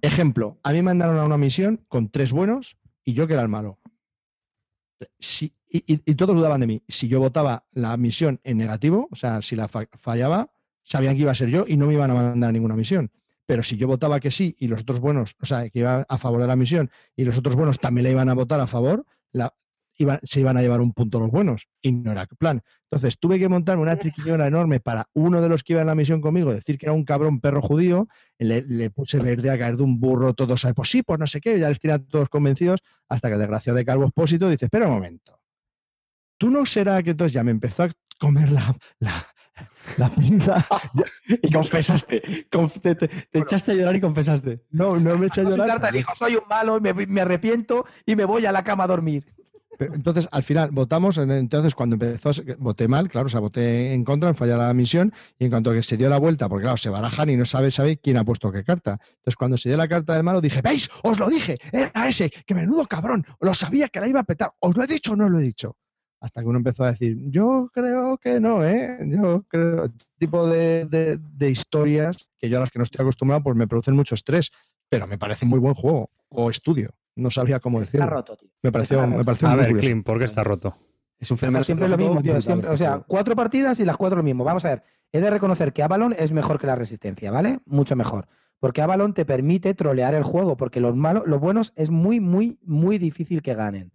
Ejemplo, 0.00 0.58
a 0.62 0.70
mí 0.70 0.76
me 0.76 0.82
mandaron 0.82 1.18
a 1.18 1.24
una 1.24 1.36
misión 1.36 1.84
con 1.88 2.10
tres 2.10 2.32
buenos 2.32 2.76
y 3.04 3.14
yo 3.14 3.26
que 3.26 3.34
era 3.34 3.42
el 3.42 3.48
malo. 3.48 3.78
Si- 5.18 5.52
y, 5.68 5.82
y- 5.86 6.14
todos 6.14 6.34
dudaban 6.34 6.60
de 6.60 6.66
mí. 6.66 6.82
Si 6.88 7.08
yo 7.08 7.20
votaba 7.20 7.66
la 7.72 7.96
misión 7.96 8.40
en 8.44 8.58
negativo, 8.58 9.08
o 9.10 9.14
sea, 9.14 9.42
si 9.42 9.56
la 9.56 9.68
fa- 9.68 9.88
fallaba, 10.00 10.50
sabían 10.82 11.14
que 11.16 11.22
iba 11.22 11.32
a 11.32 11.34
ser 11.34 11.48
yo 11.50 11.64
y 11.68 11.76
no 11.76 11.86
me 11.86 11.94
iban 11.94 12.10
a 12.10 12.14
mandar 12.14 12.50
a 12.50 12.52
ninguna 12.52 12.76
misión. 12.76 13.10
Pero 13.46 13.62
si 13.62 13.76
yo 13.76 13.86
votaba 13.86 14.20
que 14.20 14.30
sí 14.30 14.56
y 14.58 14.68
los 14.68 14.82
otros 14.82 15.00
buenos, 15.00 15.36
o 15.40 15.46
sea, 15.46 15.68
que 15.68 15.80
iba 15.80 16.06
a 16.08 16.18
favor 16.18 16.40
de 16.40 16.46
la 16.48 16.56
misión 16.56 16.90
y 17.14 17.24
los 17.24 17.38
otros 17.38 17.56
buenos 17.56 17.78
también 17.78 18.04
la 18.04 18.10
iban 18.10 18.28
a 18.28 18.34
votar 18.34 18.60
a 18.60 18.66
favor, 18.66 19.04
la, 19.32 19.54
se 20.22 20.40
iban 20.40 20.56
a 20.56 20.62
llevar 20.62 20.80
un 20.80 20.92
punto 20.92 21.18
los 21.18 21.30
buenos. 21.30 21.66
Y 21.82 21.92
no 21.92 22.12
era 22.12 22.26
plan. 22.26 22.60
Entonces 22.90 23.18
tuve 23.18 23.38
que 23.38 23.48
montarme 23.48 23.82
una 23.82 23.96
triquiñona 23.96 24.46
enorme 24.46 24.80
para 24.80 25.08
uno 25.14 25.40
de 25.40 25.48
los 25.48 25.62
que 25.64 25.72
iba 25.72 25.80
en 25.82 25.88
la 25.88 25.94
misión 25.94 26.20
conmigo, 26.20 26.52
decir 26.52 26.78
que 26.78 26.86
era 26.86 26.92
un 26.92 27.04
cabrón 27.04 27.40
perro 27.40 27.60
judío, 27.62 28.06
le, 28.38 28.62
le 28.62 28.90
puse 28.90 29.18
verde 29.20 29.50
a 29.50 29.58
caer 29.58 29.76
de 29.76 29.82
un 29.82 29.98
burro, 29.98 30.34
todos, 30.34 30.64
"Ay, 30.64 30.72
pues 30.74 30.90
sí, 30.90 31.02
pues 31.02 31.18
no 31.18 31.26
sé 31.26 31.40
qué, 31.40 31.58
ya 31.58 31.68
les 31.68 31.78
tenía 31.78 31.98
todos 31.98 32.28
convencidos, 32.28 32.80
hasta 33.08 33.28
que 33.28 33.34
el 33.34 33.40
desgraciado 33.40 33.76
de 33.76 33.84
Calvo 33.84 34.04
Expósito 34.04 34.48
dice, 34.48 34.66
espera 34.66 34.86
un 34.86 34.94
momento, 34.94 35.40
tú 36.38 36.50
no 36.50 36.66
será 36.66 37.02
que 37.02 37.10
entonces 37.10 37.32
ya 37.32 37.42
me 37.42 37.50
empezó 37.50 37.84
a 37.84 37.88
comer 38.18 38.52
la, 38.52 38.76
la, 39.00 39.26
la 39.96 40.08
pinza, 40.10 40.64
Y 41.42 41.50
confesaste. 41.50 42.22
Conf- 42.50 42.80
te, 42.80 42.94
te- 42.94 43.08
te 43.08 43.38
echaste 43.38 43.72
a 43.72 43.74
llorar 43.74 43.96
y 43.96 44.00
confesaste. 44.00 44.62
no, 44.70 44.98
no 45.00 45.18
me 45.18 45.26
eché 45.26 45.40
a 45.40 45.44
llorar. 45.44 45.66
carta 45.66 45.90
dijo, 45.90 46.12
soy 46.16 46.34
un 46.36 46.46
malo, 46.48 46.80
me, 46.80 46.92
me 46.94 47.20
arrepiento 47.22 47.86
y 48.04 48.14
me 48.16 48.24
voy 48.24 48.46
a 48.46 48.52
la 48.52 48.62
cama 48.62 48.84
a 48.84 48.86
dormir. 48.86 49.24
Entonces, 49.78 50.28
al 50.32 50.42
final, 50.42 50.70
votamos, 50.72 51.18
en- 51.18 51.30
entonces 51.30 51.74
cuando 51.74 51.94
empezó, 51.94 52.30
voté 52.58 52.88
mal, 52.88 53.08
claro, 53.08 53.26
o 53.26 53.28
sea, 53.28 53.40
voté 53.40 53.92
en 53.92 54.04
contra, 54.04 54.28
en 54.30 54.34
fallar 54.34 54.58
la 54.58 54.72
misión, 54.74 55.12
y 55.38 55.44
en 55.44 55.50
cuanto 55.50 55.72
que 55.72 55.82
se 55.82 55.96
dio 55.96 56.08
la 56.08 56.18
vuelta, 56.18 56.48
porque 56.48 56.62
claro, 56.64 56.76
se 56.76 56.88
barajan 56.90 57.30
y 57.30 57.36
no 57.36 57.44
sabe, 57.44 57.70
sabe 57.70 57.98
quién 57.98 58.16
ha 58.16 58.24
puesto 58.24 58.50
qué 58.52 58.64
carta. 58.64 58.98
Entonces, 59.08 59.36
cuando 59.36 59.56
se 59.58 59.68
dio 59.68 59.76
la 59.78 59.88
carta 59.88 60.14
del 60.14 60.22
malo, 60.22 60.40
dije, 60.40 60.60
¿veis? 60.62 60.88
Os 61.02 61.18
lo 61.18 61.28
dije, 61.28 61.58
era 61.72 62.08
ese, 62.08 62.30
que 62.30 62.54
menudo 62.54 62.86
cabrón, 62.86 63.24
lo 63.40 63.54
sabía 63.54 63.88
que 63.88 64.00
la 64.00 64.08
iba 64.08 64.20
a 64.20 64.24
petar, 64.24 64.52
¿os 64.60 64.76
lo 64.76 64.82
he 64.84 64.86
dicho 64.86 65.12
o 65.12 65.16
no 65.16 65.28
lo 65.28 65.38
he 65.38 65.42
dicho? 65.42 65.76
Hasta 66.20 66.40
que 66.40 66.46
uno 66.46 66.58
empezó 66.58 66.82
a 66.84 66.92
decir, 66.92 67.16
yo 67.30 67.70
creo 67.72 68.16
que 68.18 68.40
no, 68.40 68.64
¿eh? 68.64 68.98
Yo 69.06 69.44
creo, 69.48 69.84
este 69.84 70.06
tipo 70.18 70.48
de, 70.48 70.86
de- 70.86 71.18
de 71.20 71.50
historias 71.50 72.28
que 72.38 72.48
yo 72.48 72.56
a 72.56 72.60
las 72.60 72.70
que 72.70 72.78
no 72.78 72.84
estoy 72.84 73.02
acostumbrado, 73.02 73.42
pues 73.42 73.56
me 73.56 73.68
producen 73.68 73.94
mucho 73.94 74.14
estrés, 74.14 74.50
pero 74.88 75.06
me 75.06 75.18
parece 75.18 75.44
muy 75.44 75.58
buen 75.58 75.74
juego, 75.74 76.10
o 76.28 76.50
estudio, 76.50 76.90
no 77.16 77.30
sabría 77.30 77.60
cómo 77.60 77.80
Está 77.80 77.92
decirlo. 77.98 78.14
roto, 78.16 78.36
tío. 78.36 78.48
Me 78.62 78.70
pareció, 78.72 79.02
Está 79.02 79.16
me 79.16 79.24
pareció 79.24 79.48
A 79.48 79.50
muy 79.52 79.60
ver, 79.60 79.70
curioso. 79.74 80.02
¿por 80.04 80.18
qué 80.18 80.24
está 80.24 80.44
roto? 80.44 80.76
Es 81.18 81.30
un 81.30 81.36
Pero 81.38 81.46
fenómeno 81.48 81.64
siempre 81.64 81.88
lo 81.88 81.96
mismo, 81.96 82.22
tío. 82.22 82.40
siempre- 82.40 82.68
o 82.70 82.72
este 82.74 82.84
sea, 82.84 82.90
juego. 82.92 83.04
cuatro 83.08 83.34
partidas 83.36 83.80
y 83.80 83.84
las 83.84 83.96
cuatro 83.96 84.18
lo 84.18 84.22
mismo. 84.22 84.44
Vamos 84.44 84.64
a 84.64 84.68
ver, 84.68 84.82
he 85.12 85.20
de 85.20 85.30
reconocer 85.30 85.72
que 85.72 85.82
Avalon 85.82 86.14
es 86.18 86.30
mejor 86.32 86.60
que 86.60 86.66
la 86.66 86.76
Resistencia, 86.76 87.30
¿vale? 87.30 87.60
Mucho 87.66 87.96
mejor. 87.96 88.28
Porque 88.60 88.82
Avalon 88.82 89.12
te 89.14 89.24
permite 89.24 89.74
trolear 89.74 90.14
el 90.14 90.22
juego, 90.24 90.56
porque 90.56 90.80
los 90.80 90.94
malos, 90.96 91.24
los 91.26 91.40
buenos 91.40 91.72
es 91.76 91.90
muy, 91.90 92.20
muy, 92.20 92.58
muy 92.62 92.98
difícil 92.98 93.42
que 93.42 93.54
ganen. 93.54 93.92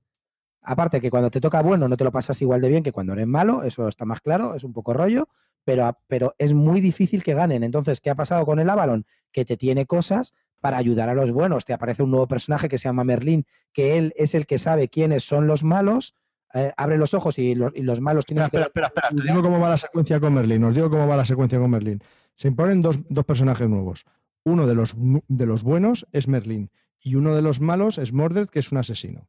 Aparte 0.63 1.01
que 1.01 1.09
cuando 1.09 1.31
te 1.31 1.41
toca 1.41 1.61
bueno 1.63 1.87
no 1.87 1.97
te 1.97 2.03
lo 2.03 2.11
pasas 2.11 2.39
igual 2.41 2.61
de 2.61 2.69
bien 2.69 2.83
que 2.83 2.91
cuando 2.91 3.13
eres 3.13 3.25
malo, 3.27 3.63
eso 3.63 3.87
está 3.87 4.05
más 4.05 4.21
claro, 4.21 4.53
es 4.55 4.63
un 4.63 4.73
poco 4.73 4.93
rollo, 4.93 5.27
pero, 5.63 5.97
pero 6.07 6.35
es 6.37 6.53
muy 6.53 6.81
difícil 6.81 7.23
que 7.23 7.33
ganen. 7.33 7.63
Entonces, 7.63 7.99
¿qué 8.01 8.09
ha 8.11 8.15
pasado 8.15 8.45
con 8.45 8.59
el 8.59 8.69
Avalon? 8.69 9.05
Que 9.31 9.45
te 9.45 9.57
tiene 9.57 9.85
cosas 9.87 10.35
para 10.61 10.77
ayudar 10.77 11.09
a 11.09 11.13
los 11.13 11.31
buenos. 11.31 11.65
Te 11.65 11.73
aparece 11.73 12.03
un 12.03 12.11
nuevo 12.11 12.27
personaje 12.27 12.69
que 12.69 12.77
se 12.77 12.87
llama 12.87 13.03
Merlín, 13.03 13.45
que 13.73 13.97
él 13.97 14.13
es 14.15 14.33
el 14.35 14.45
que 14.45 14.57
sabe 14.57 14.87
quiénes 14.87 15.23
son 15.23 15.47
los 15.47 15.63
malos, 15.63 16.15
eh, 16.53 16.71
abre 16.77 16.97
los 16.97 17.13
ojos 17.13 17.37
y 17.39 17.55
los, 17.55 17.71
y 17.75 17.81
los 17.81 18.01
malos 18.01 18.25
tienen 18.25 18.45
Espera, 18.45 18.65
espera, 18.65 18.87
espera, 18.87 19.07
espera. 19.07 19.23
Te 19.23 19.31
digo 19.31 19.43
cómo 19.43 19.59
va 19.59 19.69
la 19.69 19.77
secuencia 19.77 20.19
con 20.19 20.33
Merlin. 20.33 20.63
Os 20.63 20.75
digo 20.75 20.89
cómo 20.89 21.07
va 21.07 21.17
la 21.17 21.25
secuencia 21.25 21.59
con 21.59 21.71
Merlin. 21.71 22.01
Se 22.35 22.47
imponen 22.47 22.81
dos, 22.81 22.99
dos 23.09 23.25
personajes 23.25 23.67
nuevos. 23.67 24.05
Uno 24.43 24.67
de 24.67 24.75
los, 24.75 24.95
de 24.97 25.45
los 25.45 25.63
buenos 25.63 26.07
es 26.11 26.27
Merlin 26.27 26.71
y 27.01 27.15
uno 27.15 27.35
de 27.35 27.41
los 27.41 27.61
malos 27.61 27.97
es 27.97 28.13
Mordred, 28.13 28.47
que 28.47 28.59
es 28.59 28.71
un 28.71 28.77
asesino. 28.77 29.27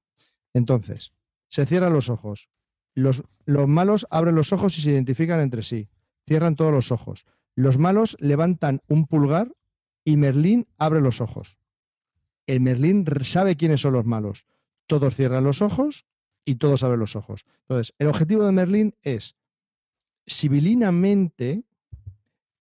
Entonces, 0.52 1.12
se 1.48 1.66
cierran 1.66 1.92
los 1.92 2.10
ojos. 2.10 2.48
Los, 2.94 3.24
los 3.44 3.68
malos 3.68 4.06
abren 4.10 4.34
los 4.34 4.52
ojos 4.52 4.76
y 4.78 4.82
se 4.82 4.90
identifican 4.90 5.40
entre 5.40 5.62
sí. 5.62 5.88
Cierran 6.26 6.56
todos 6.56 6.72
los 6.72 6.92
ojos. 6.92 7.24
Los 7.54 7.78
malos 7.78 8.16
levantan 8.20 8.80
un 8.88 9.06
pulgar 9.06 9.52
y 10.04 10.16
Merlín 10.16 10.66
abre 10.78 11.00
los 11.00 11.20
ojos. 11.20 11.58
El 12.46 12.60
Merlín 12.60 13.04
sabe 13.22 13.56
quiénes 13.56 13.80
son 13.80 13.92
los 13.94 14.04
malos. 14.04 14.46
Todos 14.86 15.14
cierran 15.14 15.44
los 15.44 15.62
ojos 15.62 16.06
y 16.44 16.56
todos 16.56 16.82
abren 16.82 17.00
los 17.00 17.14
ojos. 17.16 17.44
Entonces, 17.62 17.94
el 17.98 18.08
objetivo 18.08 18.44
de 18.44 18.52
Merlín 18.52 18.94
es 19.02 19.36
civilinamente 20.26 21.64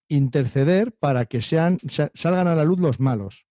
interceder 0.07 0.91
para 0.93 1.25
que 1.25 1.41
sean, 1.41 1.79
sa- 1.87 2.11
salgan 2.13 2.47
a 2.47 2.55
la 2.55 2.63
luz 2.63 2.79
los 2.79 2.99
malos. 2.99 3.47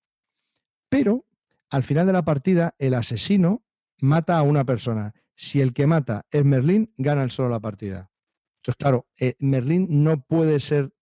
Pero 0.88 1.26
al 1.70 1.82
final 1.84 2.06
de 2.06 2.12
la 2.12 2.24
partida, 2.24 2.74
el 2.78 2.94
asesino 2.94 3.64
mata 4.00 4.38
a 4.38 4.42
una 4.42 4.64
persona. 4.64 5.14
Si 5.36 5.60
el 5.60 5.72
que 5.72 5.86
mata 5.86 6.26
es 6.30 6.44
Merlín, 6.44 6.92
gana 6.98 7.22
el 7.22 7.30
solo 7.30 7.48
la 7.48 7.60
partida. 7.60 8.10
Entonces, 8.58 8.76
claro, 8.78 9.06
eh, 9.18 9.34
Merlín 9.40 9.86
no 10.04 10.22
puede 10.22 10.60
ser 10.60 10.92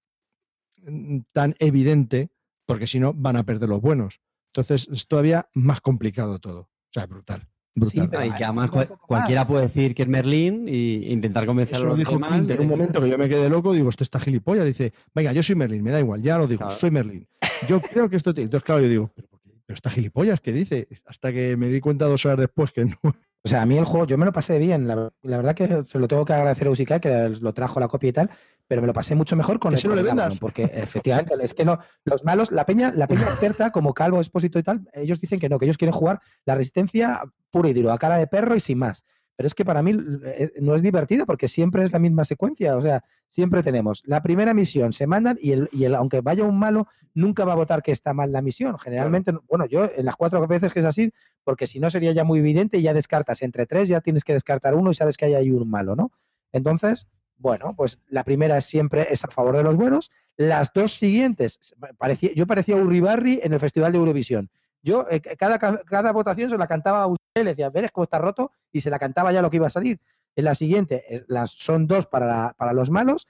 mm, 0.82 1.20
tan 1.32 1.54
evidente 1.58 2.30
porque 2.68 2.86
si 2.86 3.00
no 3.00 3.14
van 3.14 3.36
a 3.36 3.44
perder 3.44 3.68
los 3.70 3.80
buenos. 3.80 4.20
Entonces 4.52 4.86
es 4.92 5.08
todavía 5.08 5.48
más 5.54 5.80
complicado 5.80 6.38
todo. 6.38 6.60
O 6.60 6.92
sea, 6.92 7.06
brutal. 7.06 7.48
brutal. 7.74 8.08
pero 8.10 8.24
y 8.26 8.32
que 8.32 8.44
además 8.44 8.70
cual- 8.70 8.88
cualquiera 9.06 9.46
puede 9.46 9.62
decir 9.68 9.94
que 9.94 10.02
es 10.02 10.08
Merlín 10.08 10.68
e 10.68 10.72
intentar 11.10 11.46
convencer 11.46 11.76
a 11.76 11.78
Eso 11.78 11.84
lo 11.86 11.90
los 11.90 11.98
dijo 11.98 12.12
demás. 12.12 12.30
Clint 12.32 12.46
de 12.46 12.54
en 12.54 12.60
un 12.60 12.68
momento 12.68 13.00
que 13.00 13.08
yo 13.08 13.16
me 13.18 13.28
quedé 13.28 13.48
loco, 13.48 13.72
digo, 13.72 13.88
este 13.88 14.04
está 14.04 14.20
gilipollas. 14.20 14.66
Dice, 14.66 14.92
venga, 15.14 15.32
yo 15.32 15.42
soy 15.42 15.56
Merlin, 15.56 15.82
me 15.82 15.90
da 15.90 16.00
igual, 16.00 16.22
ya 16.22 16.36
lo 16.38 16.46
digo, 16.46 16.60
Claro. 16.60 16.76
soy 16.78 16.90
Merlin. 16.90 17.26
Yo 17.66 17.80
creo 17.80 18.08
que 18.10 18.16
esto... 18.16 18.34
te-". 18.34 18.42
Entonces, 18.42 18.64
claro, 18.64 18.82
yo 18.82 18.88
digo, 18.88 19.12
pero, 19.14 19.28
está 19.74 19.90
gilipollas, 19.90 20.40
¿qué 20.40 20.52
dice? 20.52 20.88
Hasta 21.06 21.32
que 21.32 21.56
me 21.56 21.68
di 21.68 21.80
cuenta 21.80 22.04
dos 22.06 22.24
horas 22.26 22.38
después 22.38 22.70
que 22.72 22.84
no. 22.84 22.96
O 23.02 23.48
sea, 23.48 23.62
a 23.62 23.66
mí 23.66 23.78
el 23.78 23.84
juego, 23.84 24.06
yo 24.06 24.18
me 24.18 24.26
lo 24.26 24.32
pasé 24.32 24.58
bien. 24.58 24.86
La, 24.88 25.10
la 25.22 25.36
verdad 25.36 25.54
que 25.54 25.84
se 25.86 25.98
lo 25.98 26.08
tengo 26.08 26.24
que 26.24 26.32
agradecer 26.34 26.66
a 26.66 26.70
Usikai, 26.70 27.00
que 27.00 27.28
lo 27.40 27.52
trajo 27.54 27.78
la 27.80 27.86
copia 27.88 28.08
y 28.08 28.12
tal, 28.12 28.30
pero 28.68 28.82
me 28.82 28.86
lo 28.86 28.92
pasé 28.92 29.14
mucho 29.14 29.34
mejor 29.34 29.58
con 29.58 29.72
el, 29.72 29.78
si 29.78 29.88
no 29.88 29.94
le 29.94 30.02
vendas. 30.02 30.38
Porque 30.38 30.64
efectivamente, 30.64 31.34
es 31.40 31.54
que 31.54 31.64
no, 31.64 31.80
los 32.04 32.24
malos, 32.24 32.52
la 32.52 32.66
peña, 32.66 32.92
la 32.94 33.08
peña 33.08 33.22
experta, 33.22 33.70
como 33.72 33.94
Calvo, 33.94 34.20
Expósito 34.20 34.58
y 34.58 34.62
tal, 34.62 34.88
ellos 34.92 35.20
dicen 35.20 35.40
que 35.40 35.48
no, 35.48 35.58
que 35.58 35.64
ellos 35.64 35.78
quieren 35.78 35.94
jugar 35.94 36.20
la 36.44 36.54
resistencia 36.54 37.22
pura 37.50 37.70
y 37.70 37.72
duro, 37.72 37.90
a 37.90 37.98
cara 37.98 38.18
de 38.18 38.26
perro 38.26 38.54
y 38.54 38.60
sin 38.60 38.78
más. 38.78 39.04
Pero 39.36 39.46
es 39.46 39.54
que 39.54 39.64
para 39.64 39.82
mí 39.82 39.92
eh, 40.24 40.50
no 40.60 40.74
es 40.74 40.82
divertido 40.82 41.24
porque 41.24 41.46
siempre 41.46 41.84
es 41.84 41.92
la 41.92 42.00
misma 42.00 42.24
secuencia. 42.24 42.76
O 42.76 42.82
sea, 42.82 43.04
siempre 43.28 43.62
tenemos 43.62 44.02
la 44.04 44.20
primera 44.20 44.52
misión, 44.52 44.92
se 44.92 45.06
mandan 45.06 45.38
y 45.40 45.52
el, 45.52 45.68
y 45.72 45.84
el 45.84 45.94
aunque 45.94 46.20
vaya 46.20 46.42
un 46.42 46.58
malo, 46.58 46.88
nunca 47.14 47.44
va 47.44 47.52
a 47.52 47.56
votar 47.56 47.80
que 47.82 47.92
está 47.92 48.12
mal 48.12 48.32
la 48.32 48.42
misión. 48.42 48.76
Generalmente, 48.80 49.32
bueno, 49.48 49.66
yo 49.66 49.88
en 49.94 50.04
las 50.06 50.16
cuatro 50.16 50.44
veces 50.48 50.74
que 50.74 50.80
es 50.80 50.86
así, 50.86 51.12
porque 51.44 51.68
si 51.68 51.78
no 51.78 51.88
sería 51.88 52.10
ya 52.10 52.24
muy 52.24 52.40
evidente 52.40 52.78
y 52.78 52.82
ya 52.82 52.92
descartas 52.92 53.40
entre 53.42 53.64
tres, 53.66 53.88
ya 53.88 54.00
tienes 54.00 54.24
que 54.24 54.32
descartar 54.32 54.74
uno 54.74 54.90
y 54.90 54.94
sabes 54.94 55.16
que 55.16 55.26
hay 55.26 55.34
ahí 55.34 55.52
un 55.52 55.70
malo, 55.70 55.94
¿no? 55.94 56.10
Entonces, 56.52 57.06
Bueno, 57.38 57.74
pues 57.76 58.00
la 58.08 58.24
primera 58.24 58.60
siempre 58.60 59.06
es 59.10 59.24
a 59.24 59.28
favor 59.28 59.56
de 59.56 59.62
los 59.62 59.76
buenos. 59.76 60.10
Las 60.36 60.72
dos 60.72 60.92
siguientes, 60.92 61.74
parecía, 61.96 62.32
yo 62.34 62.46
parecía 62.46 62.76
Uribarri 62.76 63.40
en 63.42 63.52
el 63.52 63.60
Festival 63.60 63.92
de 63.92 63.98
Eurovisión. 63.98 64.50
Yo 64.82 65.06
eh, 65.10 65.20
cada, 65.20 65.58
cada 65.58 66.12
votación 66.12 66.50
se 66.50 66.58
la 66.58 66.66
cantaba 66.66 67.02
a 67.02 67.06
usted, 67.06 67.44
le 67.44 67.50
decía, 67.50 67.70
¿ves 67.70 67.90
cómo 67.92 68.04
está 68.04 68.18
roto? 68.18 68.52
Y 68.72 68.80
se 68.80 68.90
la 68.90 68.98
cantaba 68.98 69.32
ya 69.32 69.42
lo 69.42 69.50
que 69.50 69.56
iba 69.56 69.68
a 69.68 69.70
salir. 69.70 70.00
En 70.36 70.44
la 70.44 70.54
siguiente, 70.54 71.04
eh, 71.08 71.24
las, 71.28 71.52
son 71.52 71.86
dos 71.86 72.06
para, 72.06 72.54
para 72.58 72.72
los 72.72 72.90
malos. 72.90 73.26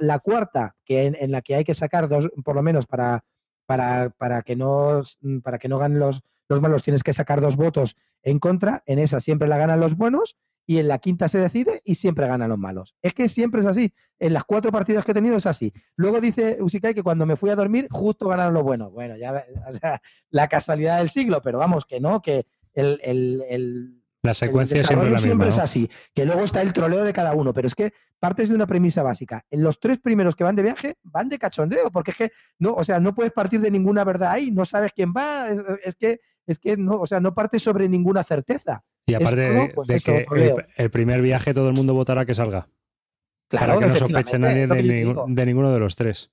La, 0.00 0.18
cuarta, 0.18 0.74
que 0.84 1.04
en, 1.04 1.30
la 1.30 1.40
que 1.40 1.54
hay 1.54 1.62
que 1.62 1.74
sacar 1.74 2.08
dos, 2.08 2.28
por 2.44 2.56
lo 2.56 2.62
menos 2.62 2.86
para, 2.86 3.24
para, 3.64 4.42
que, 4.44 4.56
no, 4.56 5.02
para 5.44 5.60
que 5.60 5.68
no 5.68 5.78
ganen 5.78 6.00
los, 6.00 6.20
los 6.48 6.60
malos, 6.60 6.82
tienes 6.82 7.04
que 7.04 7.12
sacar 7.12 7.40
dos 7.40 7.54
votos 7.54 7.96
en 8.24 8.40
contra. 8.40 8.82
En 8.86 8.98
esa 8.98 9.20
siempre 9.20 9.46
la 9.46 9.56
ganan 9.56 9.78
los 9.78 9.96
buenos 9.96 10.36
y 10.68 10.78
en 10.78 10.86
la 10.86 10.98
quinta 10.98 11.28
se 11.28 11.38
decide 11.38 11.80
y 11.82 11.94
siempre 11.94 12.28
ganan 12.28 12.50
los 12.50 12.58
malos. 12.58 12.94
Es 13.00 13.14
que 13.14 13.30
siempre 13.30 13.60
es 13.60 13.66
así. 13.66 13.94
En 14.18 14.34
las 14.34 14.44
cuatro 14.44 14.70
partidas 14.70 15.02
que 15.02 15.12
he 15.12 15.14
tenido 15.14 15.34
es 15.38 15.46
así. 15.46 15.72
Luego 15.96 16.20
dice 16.20 16.58
Usikai 16.60 16.92
que 16.92 17.02
cuando 17.02 17.24
me 17.24 17.36
fui 17.36 17.48
a 17.48 17.56
dormir 17.56 17.88
justo 17.90 18.28
ganaron 18.28 18.52
los 18.52 18.62
buenos. 18.62 18.92
Bueno, 18.92 19.16
ya 19.16 19.46
o 19.66 19.72
sea, 19.72 20.02
la 20.28 20.46
casualidad 20.46 20.98
del 20.98 21.08
siglo, 21.08 21.40
pero 21.40 21.56
vamos, 21.56 21.86
que 21.86 22.00
no, 22.00 22.20
que 22.20 22.46
el, 22.74 23.00
el, 23.02 24.02
la 24.22 24.34
secuencia 24.34 24.76
siempre, 24.84 25.16
siempre 25.16 25.48
es 25.48 25.58
así. 25.58 25.90
Que 26.14 26.26
luego 26.26 26.42
está 26.42 26.60
el 26.60 26.74
troleo 26.74 27.02
de 27.02 27.14
cada 27.14 27.32
uno, 27.32 27.54
pero 27.54 27.66
es 27.66 27.74
que 27.74 27.94
partes 28.20 28.50
de 28.50 28.54
una 28.54 28.66
premisa 28.66 29.02
básica. 29.02 29.46
En 29.50 29.62
los 29.62 29.80
tres 29.80 29.98
primeros 30.00 30.36
que 30.36 30.44
van 30.44 30.54
de 30.54 30.64
viaje 30.64 30.98
van 31.02 31.30
de 31.30 31.38
cachondeo, 31.38 31.90
porque 31.90 32.10
es 32.10 32.16
que 32.18 32.32
no, 32.58 32.74
o 32.74 32.84
sea, 32.84 33.00
no 33.00 33.14
puedes 33.14 33.32
partir 33.32 33.62
de 33.62 33.70
ninguna 33.70 34.04
verdad 34.04 34.32
ahí, 34.32 34.50
no 34.50 34.66
sabes 34.66 34.92
quién 34.92 35.14
va, 35.16 35.48
es, 35.82 35.94
que 35.94 36.20
es 36.46 36.58
que 36.58 36.76
no, 36.76 37.00
o 37.00 37.06
sea, 37.06 37.20
no 37.20 37.32
partes 37.32 37.62
sobre 37.62 37.88
ninguna 37.88 38.22
certeza. 38.22 38.84
Y 39.08 39.14
aparte 39.14 39.40
de, 39.40 39.68
pues 39.70 40.04
que 40.04 40.26
el, 40.76 40.90
primer 40.90 41.22
viaje 41.22 41.54
todo 41.54 41.68
el 41.68 41.74
mundo 41.74 41.94
votará 41.94 42.26
que 42.26 42.34
salga. 42.34 42.68
Claro, 43.48 43.74
para 43.74 43.78
que 43.80 43.86
no 43.86 43.96
sospeche 43.96 44.38
nadie 44.38 44.66
de, 44.66 45.46
ninguno 45.46 45.72
de 45.72 45.78
los 45.78 45.96
tres. 45.96 46.30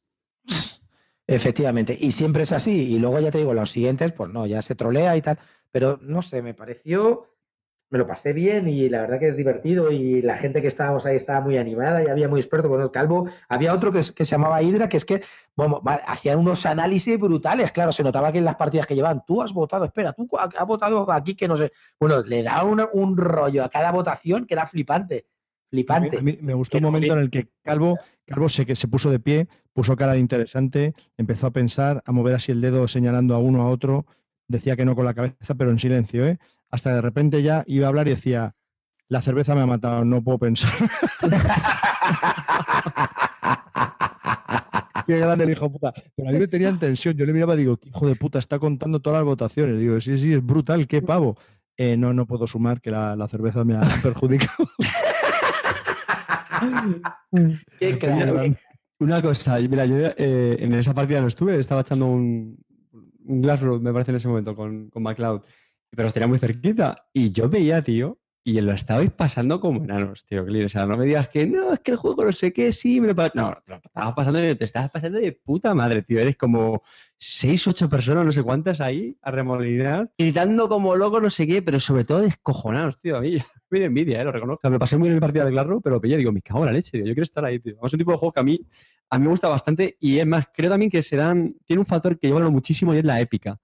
Efectivamente, 1.25 1.97
y 1.99 2.11
siempre 2.11 2.43
es 2.43 2.51
así. 2.51 2.93
Y 2.93 2.99
luego 2.99 3.21
ya 3.21 3.31
te 3.31 3.37
digo, 3.37 3.53
los 3.53 3.71
siguientes, 3.71 4.11
pues 4.11 4.29
no, 4.29 4.45
ya 4.45 4.61
se 4.61 4.75
trolea 4.75 5.15
y 5.15 5.21
tal. 5.21 5.39
Pero 5.71 5.99
no 6.01 6.21
sé, 6.21 6.41
me 6.41 6.53
pareció, 6.53 7.29
me 7.95 7.99
lo 7.99 8.07
pasé 8.07 8.33
bien 8.33 8.67
y 8.67 8.89
la 8.89 8.99
verdad 8.99 9.19
que 9.19 9.29
es 9.29 9.37
divertido. 9.37 9.89
Y 9.89 10.21
la 10.21 10.35
gente 10.35 10.61
que 10.61 10.67
estábamos 10.67 11.05
ahí 11.05 11.15
estaba 11.15 11.39
muy 11.39 11.57
animada 11.57 12.03
y 12.03 12.07
había 12.07 12.27
muy 12.27 12.41
experto 12.41 12.67
con 12.67 12.81
el 12.81 12.91
calvo. 12.91 13.29
Había 13.47 13.73
otro 13.73 13.93
que, 13.93 13.99
que 13.99 14.25
se 14.25 14.31
llamaba 14.35 14.61
Hydra, 14.61 14.89
que 14.89 14.97
es 14.97 15.05
que 15.05 15.23
bueno, 15.55 15.81
hacían 16.05 16.39
unos 16.39 16.65
análisis 16.65 17.17
brutales. 17.17 17.71
Claro, 17.71 17.93
se 17.93 18.03
notaba 18.03 18.33
que 18.33 18.39
en 18.39 18.43
las 18.43 18.57
partidas 18.57 18.85
que 18.85 18.95
llevan, 18.95 19.23
tú 19.25 19.41
has 19.41 19.53
votado, 19.53 19.85
espera, 19.85 20.11
tú 20.11 20.27
has 20.37 20.67
votado 20.67 21.09
aquí 21.09 21.35
que 21.35 21.47
no 21.47 21.55
sé. 21.55 21.71
Bueno, 21.97 22.21
le 22.21 22.43
da 22.43 22.65
un 22.65 23.15
rollo 23.15 23.63
a 23.63 23.69
cada 23.69 23.93
votación 23.93 24.45
que 24.45 24.55
era 24.55 24.67
flipante. 24.67 25.27
Flipante. 25.69 26.21
me 26.21 26.53
gustó 26.53 26.77
un 26.79 26.83
momento 26.83 27.13
en 27.13 27.19
el 27.19 27.29
que 27.29 27.47
Calvo, 27.63 27.97
Calvo 28.25 28.49
se, 28.49 28.65
que 28.65 28.75
se 28.75 28.89
puso 28.89 29.09
de 29.09 29.19
pie, 29.19 29.47
puso 29.71 29.95
cara 29.95 30.13
de 30.13 30.19
interesante, 30.19 30.93
empezó 31.17 31.47
a 31.47 31.51
pensar, 31.51 32.03
a 32.05 32.11
mover 32.11 32.35
así 32.35 32.51
el 32.51 32.59
dedo 32.59 32.89
señalando 32.89 33.35
a 33.35 33.37
uno 33.37 33.61
a 33.61 33.69
otro. 33.69 34.05
Decía 34.49 34.75
que 34.75 34.83
no 34.83 34.95
con 34.95 35.05
la 35.05 35.13
cabeza, 35.13 35.55
pero 35.57 35.71
en 35.71 35.79
silencio, 35.79 36.27
¿eh? 36.27 36.39
Hasta 36.75 36.93
de 36.93 37.01
repente 37.01 37.41
ya 37.41 37.63
iba 37.67 37.85
a 37.85 37.89
hablar 37.89 38.07
y 38.07 38.11
decía, 38.11 38.53
la 39.07 39.21
cerveza 39.21 39.55
me 39.55 39.61
ha 39.61 39.65
matado, 39.65 40.03
no 40.03 40.21
puedo 40.21 40.39
pensar. 40.39 40.73
Qué 45.07 45.19
grande 45.19 45.45
el 45.45 45.51
hijo 45.51 45.65
de 45.65 45.69
puta. 45.69 45.93
Pero 46.17 46.27
a 46.27 46.31
mí 46.33 46.37
me 46.37 46.49
tenía 46.49 46.67
en 46.67 46.77
tensión. 46.77 47.15
Yo 47.15 47.25
le 47.25 47.31
miraba 47.31 47.53
y 47.53 47.59
digo, 47.59 47.79
hijo 47.81 48.09
de 48.09 48.17
puta, 48.17 48.39
está 48.39 48.59
contando 48.59 48.99
todas 48.99 49.19
las 49.19 49.25
votaciones. 49.25 49.79
Digo, 49.79 50.01
sí, 50.01 50.19
sí, 50.19 50.33
es 50.33 50.45
brutal, 50.45 50.85
qué 50.85 51.01
pavo. 51.01 51.37
Eh, 51.77 51.95
no, 51.95 52.13
no 52.13 52.25
puedo 52.25 52.45
sumar 52.45 52.81
que 52.81 52.91
la, 52.91 53.25
cerveza 53.29 53.63
me 53.63 53.77
ha 53.77 53.79
perjudicado. 54.03 54.69
qué 57.79 58.55
Una 58.99 59.21
cosa, 59.21 59.59
mira, 59.59 59.85
yo 59.85 59.95
eh, 60.17 60.57
en 60.59 60.73
esa 60.73 60.93
partida 60.93 61.21
no 61.21 61.27
estuve, 61.27 61.57
estaba 61.57 61.81
echando 61.81 62.07
un, 62.07 62.57
un 63.23 63.41
Glassroad, 63.41 63.79
me 63.79 63.93
parece, 63.93 64.11
en 64.11 64.17
ese 64.17 64.27
momento 64.27 64.57
con, 64.57 64.89
con 64.89 65.03
McLeod, 65.03 65.41
pero 65.95 66.07
estaría 66.07 66.27
muy 66.27 66.39
cerquita. 66.39 67.07
Y 67.13 67.31
yo 67.31 67.49
veía, 67.49 67.83
tío, 67.83 68.19
y 68.47 68.61
lo 68.61 68.73
estabais 68.73 69.11
pasando 69.11 69.59
como 69.59 69.83
enanos, 69.83 70.23
tío, 70.23 70.45
Clean. 70.45 70.65
O 70.65 70.69
sea, 70.69 70.85
no 70.85 70.95
me 70.95 71.05
digas 71.05 71.29
que 71.29 71.47
no, 71.47 71.73
es 71.73 71.79
que 71.79 71.91
el 71.91 71.97
juego 71.97 72.23
no 72.25 72.31
sé 72.31 72.53
qué, 72.53 72.71
sí, 72.71 73.01
me 73.01 73.07
lo 73.07 73.15
No, 73.33 73.55
te 73.65 73.71
lo 73.71 73.77
estabas 73.77 74.13
pasando, 74.13 74.39
te 74.39 74.63
estabas 74.63 74.91
pasando 74.91 75.17
de 75.17 75.31
puta 75.31 75.73
madre, 75.73 76.03
tío. 76.03 76.19
Eres 76.19 76.35
como 76.37 76.83
seis, 77.17 77.67
ocho 77.67 77.89
personas, 77.89 78.23
no 78.23 78.31
sé 78.31 78.43
cuántas 78.43 78.81
ahí, 78.81 79.17
a 79.23 79.31
remolinar, 79.31 80.11
gritando 80.15 80.69
como 80.69 80.95
loco, 80.95 81.19
no 81.19 81.31
sé 81.31 81.47
qué, 81.47 81.63
pero 81.63 81.79
sobre 81.79 82.03
todo 82.03 82.21
descojonados, 82.21 82.99
tío. 82.99 83.17
A 83.17 83.21
mí 83.21 83.35
me 83.71 83.79
da 83.79 83.85
envidia, 83.87 84.21
eh, 84.21 84.23
lo 84.23 84.31
reconozco. 84.31 84.69
Me 84.69 84.77
pasé 84.77 84.95
muy 84.95 85.07
bien 85.07 85.13
en 85.13 85.17
mi 85.17 85.21
partida 85.21 85.43
de 85.43 85.51
Claro, 85.51 85.81
pero 85.81 85.99
pillé, 85.99 86.17
digo, 86.17 86.31
me 86.31 86.43
cago 86.43 86.59
en 86.59 86.65
la 86.67 86.73
leche, 86.73 86.91
tío. 86.91 87.01
Yo 87.01 87.13
quiero 87.13 87.23
estar 87.23 87.43
ahí, 87.45 87.57
tío. 87.57 87.77
Es 87.83 87.93
un 87.93 87.97
tipo 87.97 88.11
de 88.11 88.17
juego 88.17 88.31
que 88.31 88.39
a 88.41 88.43
mí, 88.43 88.61
a 89.09 89.17
mí 89.17 89.23
me 89.23 89.31
gusta 89.31 89.47
bastante 89.47 89.97
y 89.99 90.19
es 90.19 90.27
más, 90.27 90.49
creo 90.53 90.69
también 90.69 90.91
que 90.91 91.01
se 91.01 91.15
dan, 91.15 91.55
tiene 91.65 91.79
un 91.79 91.87
factor 91.87 92.19
que 92.19 92.31
valoro 92.31 92.51
muchísimo 92.51 92.93
y 92.93 92.99
es 92.99 93.05
la 93.05 93.19
épica. 93.19 93.59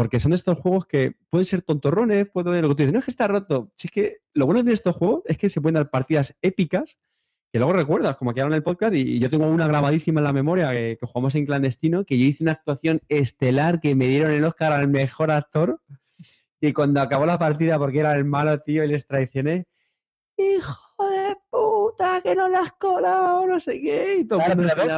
Porque 0.00 0.18
son 0.18 0.32
estos 0.32 0.58
juegos 0.58 0.86
que 0.86 1.12
pueden 1.28 1.44
ser 1.44 1.60
tontorrones, 1.60 2.26
puede 2.26 2.62
lo 2.62 2.70
que 2.70 2.74
tú 2.74 2.78
dices, 2.78 2.92
no 2.94 3.00
es 3.00 3.04
que 3.04 3.10
está 3.10 3.28
roto. 3.28 3.70
Si 3.76 3.88
es 3.88 3.92
que 3.92 4.16
lo 4.32 4.46
bueno 4.46 4.62
de 4.62 4.72
estos 4.72 4.96
juegos 4.96 5.24
es 5.26 5.36
que 5.36 5.50
se 5.50 5.60
pueden 5.60 5.74
dar 5.74 5.90
partidas 5.90 6.34
épicas 6.40 6.96
que 7.52 7.58
luego 7.58 7.74
recuerdas, 7.74 8.16
como 8.16 8.30
ahora 8.30 8.46
en 8.46 8.54
el 8.54 8.62
podcast, 8.62 8.94
y, 8.94 9.18
yo 9.18 9.28
tengo 9.28 9.46
una 9.46 9.66
grabadísima 9.66 10.20
en 10.20 10.24
la 10.24 10.32
memoria 10.32 10.70
que, 10.70 10.96
jugamos 11.02 11.34
en 11.34 11.44
clandestino, 11.44 12.06
que 12.06 12.18
yo 12.18 12.24
hice 12.24 12.42
una 12.42 12.52
actuación 12.52 13.02
estelar 13.10 13.78
que 13.78 13.94
me 13.94 14.06
dieron 14.06 14.32
el 14.32 14.42
Oscar 14.42 14.72
al 14.72 14.88
mejor 14.88 15.30
actor. 15.30 15.82
Y 16.62 16.72
cuando 16.72 17.02
acabó 17.02 17.26
la 17.26 17.38
partida, 17.38 17.78
porque 17.78 17.98
era 17.98 18.16
el 18.16 18.24
malo, 18.24 18.58
tío, 18.60 18.82
y 18.82 18.88
les 18.88 19.06
traicioné, 19.06 19.66
hijo 20.38 20.80
puta, 21.90 22.20
que 22.22 22.34
no 22.34 22.48
las 22.48 22.72
colado, 22.72 23.46
no 23.46 23.60
sé 23.60 23.80
qué. 23.80 24.26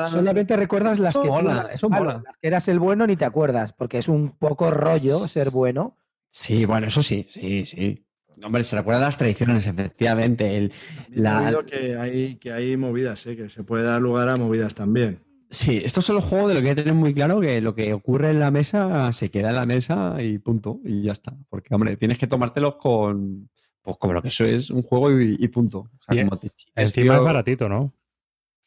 solamente 0.07 0.57
recuerdas 0.57 0.99
las 0.99 1.17
que, 1.17 1.29
que 1.29 2.49
eras 2.49 2.69
el 2.69 2.79
bueno 2.79 3.07
ni 3.07 3.17
te 3.17 3.25
acuerdas, 3.25 3.73
porque 3.73 3.99
es 3.99 4.09
un 4.09 4.31
poco 4.31 4.71
rollo 4.71 5.19
ser 5.27 5.51
bueno. 5.51 5.97
Sí, 6.31 6.65
bueno, 6.65 6.87
eso 6.87 7.03
sí, 7.03 7.27
sí, 7.29 7.67
sí. 7.67 8.05
Hombre, 8.45 8.65
se 8.65 8.77
recuerdan 8.77 9.05
las 9.05 9.19
tradiciones, 9.19 9.67
efectivamente. 9.67 10.57
El, 10.57 10.73
la... 11.11 11.63
que, 11.67 11.97
hay, 11.97 12.37
que 12.37 12.53
hay 12.53 12.77
movidas, 12.77 13.27
¿eh? 13.27 13.37
que 13.37 13.51
se 13.51 13.63
puede 13.63 13.85
dar 13.85 14.01
lugar 14.01 14.29
a 14.29 14.37
movidas 14.37 14.75
también. 14.75 15.21
Sí, 15.51 15.83
esto 15.85 16.01
es 16.01 16.07
solo 16.07 16.23
juego 16.23 16.49
de 16.49 16.55
lo 16.55 16.63
que 16.63 16.71
hay 16.71 16.75
que 16.75 16.83
tener 16.83 16.95
muy 16.95 17.13
claro 17.13 17.39
que 17.39 17.61
lo 17.61 17.75
que 17.75 17.93
ocurre 17.93 18.31
en 18.31 18.41
la 18.41 18.51
mesa 18.51 19.13
se 19.13 19.31
queda 19.31 19.51
en 19.51 19.57
la 19.57 19.67
mesa 19.67 20.17
y 20.23 20.39
punto, 20.39 20.81
y 20.83 21.03
ya 21.03 21.13
está. 21.13 21.35
Porque, 21.51 21.75
hombre, 21.75 21.99
tienes 21.99 22.17
que 22.17 22.27
tomártelos 22.27 22.77
con, 22.77 23.51
pues 23.83 23.97
como 23.99 24.15
lo 24.15 24.23
que 24.23 24.29
eso 24.29 24.45
es 24.45 24.71
un 24.71 24.83
juego 24.83 25.11
y, 25.21 25.49
punto. 25.49 25.81
O 25.81 26.03
sea, 26.07 26.25
como 26.25 26.37
te 26.39 26.51
encima 26.75 27.17
es 27.17 27.23
baratito, 27.23 27.69
¿no? 27.69 27.93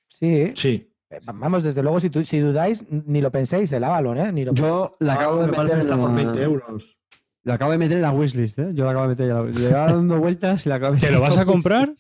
Sí. 0.08 0.52
Sí. 0.56 0.92
Eh, 1.10 1.20
vamos, 1.26 1.64
desde 1.64 1.82
luego, 1.84 2.00
si, 2.00 2.10
si 2.26 2.40
dudáis, 2.40 2.86
ni 2.90 3.22
lo 3.22 3.32
penséis, 3.32 3.72
el 3.72 3.84
Avalon, 3.84 4.18
¿eh? 4.18 4.32
Ni 4.32 4.44
lo 4.44 4.54
Yo 4.54 4.92
la 5.00 5.14
acabo 5.14 5.42
de 5.42 5.52
meter 5.52 5.80
en 5.80 5.90
la... 5.90 5.98
por 5.98 6.14
20 6.14 6.42
euros. 6.42 6.98
Lo 7.44 7.54
acabo 7.54 7.72
de 7.72 7.78
meter 7.78 7.98
en 7.98 8.02
la 8.02 8.12
wishlist, 8.12 8.58
¿eh? 8.60 8.72
Yo 8.74 8.86
la 8.86 8.92
acabo 8.92 9.08
de 9.08 9.16
meter. 9.16 9.56
Le 9.56 9.70
dando 9.70 10.20
vueltas 10.20 10.66
y 10.66 10.70
la 10.70 10.76
acabo 10.76 10.96
de 10.96 11.02
¿Te 11.02 11.12
lo 11.12 11.22
vas 11.22 11.38
a 11.38 11.46
comprar? 11.46 11.94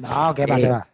No, 0.00 0.34
qué 0.34 0.46
va, 0.46 0.56
qué 0.56 0.68
va. 0.68 0.88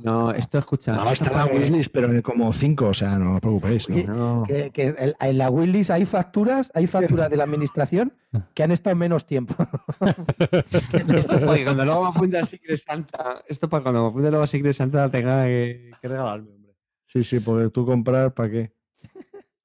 No, 0.00 0.32
esto 0.32 0.58
escucha. 0.58 0.92
No, 0.92 1.10
está 1.10 1.30
la 1.30 1.46
wishlist, 1.46 1.90
pero 1.92 2.22
como 2.22 2.52
cinco, 2.52 2.88
o 2.88 2.94
sea, 2.94 3.18
no 3.18 3.34
os 3.34 3.40
preocupéis. 3.40 3.88
¿no? 3.88 4.42
Que, 4.46 4.70
que 4.70 5.14
en 5.18 5.38
la 5.38 5.50
wishlist 5.50 5.90
hay 5.90 6.04
facturas, 6.04 6.72
hay 6.74 6.86
facturas 6.86 7.30
de 7.30 7.36
la 7.36 7.44
administración 7.44 8.12
que 8.54 8.62
han 8.62 8.72
estado 8.72 8.96
menos 8.96 9.26
tiempo. 9.26 9.54
esto 11.14 11.36
es 11.36 11.42
para 11.42 11.64
cuando 11.64 11.84
luego 11.84 12.02
me 12.04 12.10
apunte 12.10 12.38
a 12.38 12.46
Secret 12.46 12.78
Santa, 12.78 13.42
esto 13.46 13.68
para 13.68 13.82
cuando 13.82 14.02
me 14.02 14.08
apunte 14.08 14.30
luego 14.30 14.44
a 14.44 14.48
Secret 14.48 14.74
Santa 14.74 15.08
tenga 15.08 15.44
que, 15.44 15.90
regalarme, 16.02 16.50
hombre. 16.50 16.74
Sí, 17.06 17.22
sí, 17.24 17.40
porque 17.40 17.70
tú 17.70 17.86
comprar, 17.86 18.34
¿para 18.34 18.50
qué? 18.50 18.72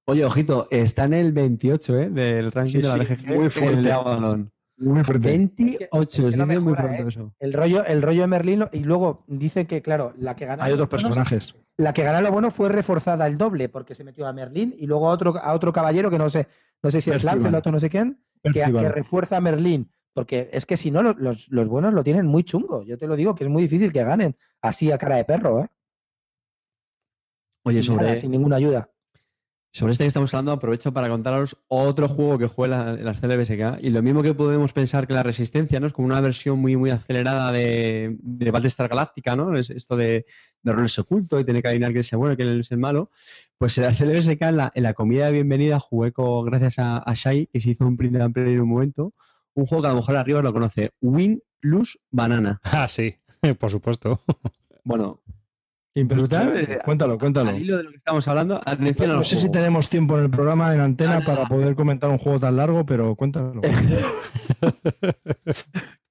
Oye, 0.06 0.24
ojito, 0.24 0.68
está 0.72 1.04
en 1.06 1.14
el 1.14 1.34
28, 1.34 2.00
¿eh? 2.00 2.10
Del 2.10 2.52
ranking 2.52 2.80
de 2.80 2.88
la 2.88 2.96
BGG. 2.96 3.28
Muy 3.28 3.50
fuerte. 3.50 3.92
Muy 4.78 5.04
fuerte. 5.04 5.30
28, 5.30 6.28
es 6.28 6.38
muy 6.38 6.76
pronto 6.76 7.04
¿eh? 7.04 7.06
eso. 7.08 7.34
El 7.40 7.54
rollo, 7.54 7.84
el 7.86 8.02
rollo 8.02 8.22
de 8.22 8.28
Merlín, 8.28 8.66
y 8.72 8.80
luego 8.80 9.24
dice 9.28 9.66
que, 9.66 9.82
claro, 9.82 10.14
la 10.18 10.36
que 10.36 10.46
gana. 10.46 10.64
Hay 10.64 10.74
otros 10.74 10.88
personajes. 10.88 11.56
la 11.78 11.94
que 11.94 12.04
gana 12.04 12.22
lo 12.22 12.32
bueno 12.32 12.52
fue 12.52 12.70
reforzada 12.70 13.26
el 13.26 13.38
doble, 13.38 13.70
porque 13.70 13.96
se 13.96 14.04
metió 14.04 14.28
a 14.28 14.34
Merlín 14.34 14.76
y 14.78 14.86
luego 14.86 15.10
a 15.10 15.12
otro, 15.12 15.36
a 15.38 15.54
otro 15.54 15.74
caballero 15.74 16.12
que 16.12 16.20
no 16.20 16.30
sé, 16.30 16.48
no 16.84 16.92
sé 16.92 17.02
si 17.02 17.10
es 17.10 17.24
Lancelot 17.24 17.66
o 17.66 17.72
no 17.72 17.80
sé 17.80 17.90
quién, 17.90 18.22
que, 18.44 18.66
refuerza 18.90 19.38
a 19.38 19.42
Merlín. 19.42 19.92
Porque 20.14 20.50
es 20.52 20.66
que 20.66 20.78
si 20.78 20.90
no, 20.90 21.04
los, 21.04 21.48
los, 21.50 21.68
buenos 21.68 21.94
lo 21.94 22.04
tienen 22.04 22.26
muy 22.26 22.44
chungo. 22.44 22.84
Yo 22.84 22.98
te 22.98 23.06
lo 23.06 23.16
digo, 23.16 23.36
que 23.36 23.44
es 23.44 23.50
muy 23.52 23.62
difícil 23.64 23.92
que 23.92 24.04
ganen 24.04 24.36
así 24.62 24.92
a 24.92 24.98
cara 24.98 25.18
de 25.18 25.26
perro, 25.26 25.62
¿eh? 25.62 25.68
Oye, 27.64 27.84
sobre. 27.84 28.18
sin 28.18 28.32
ninguna 28.32 28.56
ayuda. 28.56 28.90
Sobre 29.78 29.92
este 29.92 30.06
que 30.06 30.08
estamos 30.08 30.34
hablando, 30.34 30.54
aprovecho 30.54 30.92
para 30.92 31.08
contaros 31.08 31.56
otro 31.68 32.10
juego 32.10 32.40
que 32.40 32.48
juega 32.48 32.96
en 32.96 33.06
las 33.06 33.20
CLBSK. 33.20 33.78
Y 33.80 33.92
lo 33.92 34.02
mismo 34.02 34.24
que 34.24 34.34
podemos 34.34 34.74
pensar 34.74 35.06
que 35.06 35.14
la 35.14 35.22
Resistencia, 35.22 35.80
¿no? 35.80 35.86
Es 35.86 35.94
como 35.94 36.08
una 36.08 36.20
versión 36.20 36.58
muy, 36.58 36.76
muy 36.76 36.90
acelerada 36.90 37.52
de, 37.52 38.18
de 38.20 38.50
Battlestar 38.50 38.88
Galáctica, 38.88 39.36
¿no? 39.36 39.56
Es 39.56 39.70
esto 39.70 39.96
de, 39.96 40.26
de 40.64 40.74
roles 40.74 40.98
oculto 40.98 41.40
y 41.40 41.46
tener 41.46 41.62
que 41.62 41.68
adivinar 41.68 41.92
quién 41.92 42.00
es 42.00 42.12
el 42.12 42.18
bueno 42.18 42.34
y 42.34 42.38
quién 42.38 42.60
es 42.60 42.72
el 42.72 42.80
malo. 42.80 43.12
Pues 43.60 43.78
en 43.78 43.84
la 43.84 43.94
CLBSK, 43.94 44.42
en 44.42 44.58
la, 44.58 44.72
en 44.74 44.82
la 44.82 44.96
comida 44.96 45.28
de 45.28 45.34
bienvenida, 45.34 45.80
jugué 45.80 46.12
con, 46.12 46.46
gracias 46.46 46.80
a, 46.80 46.98
a 46.98 47.14
Shai, 47.14 47.46
que 47.46 47.60
se 47.60 47.70
hizo 47.70 47.86
un 47.86 47.98
print 47.98 48.16
de 48.16 48.52
en 48.52 48.60
un 48.60 48.70
momento, 48.70 49.14
un 49.54 49.68
juego 49.68 49.84
que 49.84 49.90
a 49.90 49.92
lo 49.92 49.98
mejor 49.98 50.16
arriba 50.16 50.42
lo 50.42 50.54
conoce. 50.54 50.90
Win, 51.02 51.44
Lose, 51.62 52.00
Banana. 52.10 52.60
Ah, 52.64 52.88
sí, 52.88 53.14
por 53.60 53.70
supuesto. 53.70 54.24
Bueno, 54.84 55.22
Impresionante. 56.00 56.74
Eh, 56.74 56.80
Cuéntalo, 56.86 57.18
cuéntalo. 57.18 57.50
al 57.50 57.60
hilo 57.62 57.78
de 57.78 57.84
lo 57.84 57.90
que 57.92 57.98
estamos 57.98 58.28
hablando, 58.28 58.62
atención 58.66 59.10
No 59.10 59.24
sé 59.24 59.38
si 59.38 59.50
tenemos 59.52 59.90
tiempo 59.90 60.18
en 60.18 60.26
el 60.26 60.30
programa 60.30 60.74
en 60.74 60.82
antena 60.82 61.22
para 61.26 61.48
poder 61.48 61.76
comentar 61.76 62.10
un 62.10 62.18
juego 62.20 62.40
tan 62.40 62.56
largo, 62.58 62.86
pero 62.86 63.16
cuéntalo. 63.16 63.62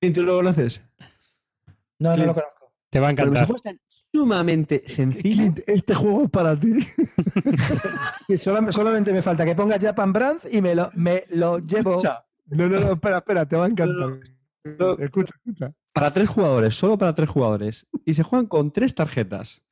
¿Y 0.00 0.10
¿Tú 0.10 0.22
lo 0.24 0.36
conoces? 0.36 0.82
No, 1.98 2.16
no 2.16 2.26
lo 2.26 2.34
conozco. 2.34 2.72
Te 2.90 3.00
va 3.00 3.08
a 3.08 3.14
Pero 3.14 3.26
los 3.30 3.40
encantar. 3.40 3.46
juegos 3.46 3.60
están 3.64 3.80
sumamente 4.12 4.82
sencillos. 4.86 5.22
Clint, 5.22 5.60
este 5.66 5.94
juego 5.94 6.24
es 6.24 6.30
para 6.30 6.58
ti. 6.58 6.72
Y 8.28 8.36
solo- 8.38 8.72
solamente 8.72 9.12
me 9.12 9.22
falta 9.22 9.44
que 9.44 9.54
ponga 9.54 9.78
Japan 9.80 10.12
Brand 10.12 10.40
y 10.50 10.60
me 10.60 10.74
lo, 10.74 10.90
me 10.94 11.24
lo 11.30 11.58
llevo. 11.60 11.90
Escucha, 11.96 12.24
No, 12.46 12.68
no, 12.68 12.80
no, 12.80 12.92
espera, 12.94 13.18
espera, 13.18 13.46
te 13.46 13.56
va 13.56 13.66
a 13.66 13.68
encantar. 13.68 14.18
no. 14.64 14.98
Escucha, 14.98 15.32
escucha. 15.44 15.72
para 15.92 16.12
tres 16.12 16.28
jugadores, 16.28 16.74
solo 16.74 16.98
para 16.98 17.14
tres 17.14 17.28
jugadores. 17.30 17.86
Y 18.04 18.14
se 18.14 18.24
juegan 18.24 18.46
con 18.46 18.72
tres 18.72 18.94
tarjetas. 18.96 19.62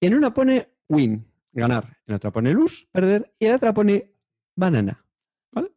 En 0.00 0.14
una 0.14 0.32
pone 0.34 0.68
win, 0.88 1.26
ganar. 1.52 1.96
En 2.06 2.14
otra 2.14 2.30
pone 2.30 2.52
lose, 2.52 2.86
perder. 2.92 3.34
Y 3.38 3.46
en 3.46 3.54
otra 3.54 3.72
pone 3.72 4.14
banana. 4.54 5.04
¿Vale? 5.52 5.72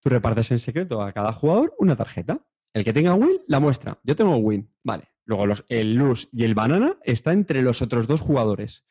Tú 0.00 0.08
repartes 0.08 0.50
en 0.50 0.58
secreto 0.58 1.02
a 1.02 1.12
cada 1.12 1.32
jugador 1.32 1.74
una 1.78 1.96
tarjeta. 1.96 2.40
El 2.72 2.84
que 2.84 2.92
tenga 2.92 3.14
win 3.14 3.40
la 3.48 3.60
muestra. 3.60 3.98
Yo 4.04 4.16
tengo 4.16 4.36
win. 4.36 4.70
Vale. 4.82 5.04
Luego 5.24 5.46
los, 5.46 5.64
el 5.68 5.94
lose 5.94 6.28
y 6.32 6.44
el 6.44 6.54
banana 6.54 6.96
está 7.04 7.32
entre 7.32 7.62
los 7.62 7.82
otros 7.82 8.06
dos 8.06 8.20
jugadores. 8.20 8.84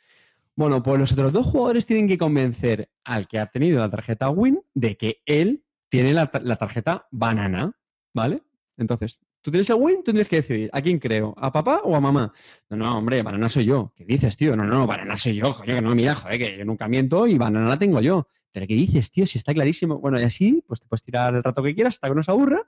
Bueno, 0.55 0.83
pues 0.83 0.99
los 0.99 1.13
otros 1.13 1.33
dos 1.33 1.45
jugadores 1.45 1.85
tienen 1.85 2.07
que 2.07 2.17
convencer 2.17 2.89
al 3.03 3.27
que 3.27 3.39
ha 3.39 3.47
tenido 3.47 3.79
la 3.79 3.89
tarjeta 3.89 4.29
win 4.29 4.61
de 4.73 4.97
que 4.97 5.21
él 5.25 5.65
tiene 5.89 6.13
la 6.13 6.27
tarjeta 6.29 7.07
banana. 7.11 7.73
¿Vale? 8.13 8.43
Entonces, 8.77 9.21
tú 9.41 9.51
tienes 9.51 9.69
el 9.69 9.77
win, 9.77 9.97
tú 9.97 10.11
tienes 10.11 10.27
que 10.27 10.37
decidir 10.37 10.69
a 10.71 10.81
quién 10.81 10.99
creo, 10.99 11.33
a 11.37 11.51
papá 11.51 11.81
o 11.83 11.95
a 11.95 11.99
mamá. 11.99 12.31
No, 12.69 12.77
no, 12.77 12.97
hombre, 12.97 13.21
banana 13.23 13.49
soy 13.49 13.65
yo. 13.65 13.93
¿Qué 13.95 14.05
dices, 14.05 14.37
tío? 14.37 14.55
No, 14.55 14.63
no, 14.63 14.87
banana 14.87 15.17
soy 15.17 15.35
yo, 15.35 15.53
coño, 15.53 15.75
que 15.75 15.81
no, 15.81 15.95
mira, 15.95 16.15
joder, 16.15 16.37
que 16.39 16.57
yo 16.57 16.65
nunca 16.65 16.87
miento 16.87 17.27
y 17.27 17.37
banana 17.37 17.69
la 17.69 17.79
tengo 17.79 18.01
yo. 18.01 18.27
Pero 18.51 18.67
¿qué 18.67 18.73
dices, 18.73 19.11
tío? 19.11 19.25
Si 19.25 19.37
está 19.37 19.53
clarísimo. 19.53 19.99
Bueno, 19.99 20.19
y 20.19 20.23
así, 20.23 20.63
pues 20.67 20.81
te 20.81 20.87
puedes 20.87 21.01
tirar 21.01 21.33
el 21.35 21.43
rato 21.43 21.63
que 21.63 21.73
quieras 21.73 21.95
hasta 21.95 22.09
que 22.09 22.15
no 22.15 22.23
se 22.23 22.31
aburra. 22.31 22.67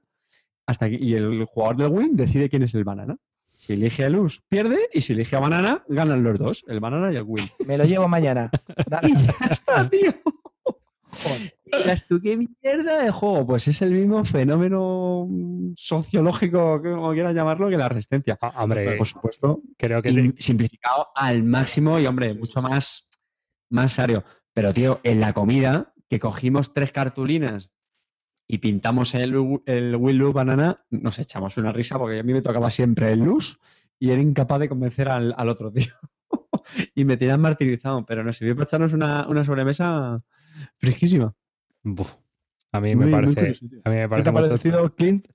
Hasta 0.65 0.89
que, 0.89 0.95
y 0.95 1.13
el 1.13 1.45
jugador 1.45 1.75
del 1.75 1.89
win 1.89 2.15
decide 2.15 2.49
quién 2.49 2.63
es 2.63 2.73
el 2.73 2.85
banana. 2.85 3.17
Si 3.55 3.73
elige 3.73 4.05
a 4.05 4.09
luz, 4.09 4.41
pierde. 4.47 4.89
Y 4.93 5.01
si 5.01 5.13
elige 5.13 5.35
a 5.35 5.39
banana, 5.39 5.83
ganan 5.87 6.23
los 6.23 6.39
dos, 6.39 6.63
el 6.67 6.79
banana 6.79 7.11
y 7.11 7.17
el 7.17 7.23
win. 7.23 7.45
Me 7.65 7.77
lo 7.77 7.85
llevo 7.85 8.07
mañana. 8.07 8.49
Y 9.03 9.13
ya 9.13 9.33
está, 9.51 9.89
tío. 9.89 10.11
Dirás 11.65 12.05
tú, 12.07 12.19
¿qué 12.21 12.37
mierda 12.37 13.03
de 13.03 13.11
juego? 13.11 13.45
Pues 13.47 13.67
es 13.67 13.81
el 13.81 13.91
mismo 13.91 14.23
fenómeno 14.25 15.25
mm, 15.29 15.73
sociológico, 15.75 16.81
que 16.81 16.91
como 16.91 17.11
quieras 17.13 17.33
llamarlo, 17.33 17.69
que 17.69 17.77
la 17.77 17.89
resistencia. 17.89 18.37
Ah, 18.41 18.63
hombre, 18.63 18.95
Por 18.97 19.07
supuesto, 19.07 19.61
creo 19.77 20.01
que 20.01 20.11
te- 20.11 20.33
simplificado 20.41 21.07
al 21.15 21.43
máximo 21.43 21.99
y, 21.99 22.05
hombre, 22.05 22.33
mucho 22.35 22.61
más, 22.61 23.09
más 23.69 23.91
serio. 23.93 24.23
Pero, 24.53 24.73
tío, 24.73 24.99
en 25.03 25.19
la 25.19 25.33
comida, 25.33 25.93
que 26.09 26.19
cogimos 26.19 26.73
tres 26.73 26.91
cartulinas 26.91 27.71
y 28.47 28.59
pintamos 28.59 29.15
el, 29.15 29.61
el 29.65 29.95
Will 29.95 30.17
Lose 30.17 30.33
Banana, 30.33 30.77
nos 30.91 31.17
echamos 31.19 31.57
una 31.57 31.71
risa 31.71 31.97
porque 31.97 32.19
a 32.19 32.23
mí 32.23 32.33
me 32.33 32.41
tocaba 32.41 32.69
siempre 32.69 33.11
el 33.13 33.19
luz 33.21 33.59
y 33.97 34.11
era 34.11 34.21
incapaz 34.21 34.59
de 34.59 34.69
convencer 34.69 35.09
al, 35.09 35.33
al 35.37 35.49
otro 35.49 35.71
tío. 35.71 35.93
Y 36.95 37.05
me 37.05 37.17
tenían 37.17 37.41
martirizado, 37.41 38.05
pero 38.05 38.23
nos 38.23 38.37
sirvió 38.37 38.55
para 38.55 38.65
echarnos 38.65 38.93
una, 38.93 39.27
una 39.27 39.43
sobremesa 39.43 40.17
fresquísima. 40.77 41.33
Buf, 41.83 42.13
a 42.71 42.79
mí 42.79 42.95
Muy- 42.95 43.05
me 43.05 43.11
muy 43.11 43.11
parece. 43.11 43.39
curioso, 43.39 43.67
tío. 43.67 43.81
a 43.83 43.89
mí 43.89 43.95
me 43.95 44.01
¿Qué 44.03 44.07
te 44.07 44.21
ha 44.21 44.23
tonto. 44.33 44.47
parecido, 44.47 44.95
Clint? 44.95 45.27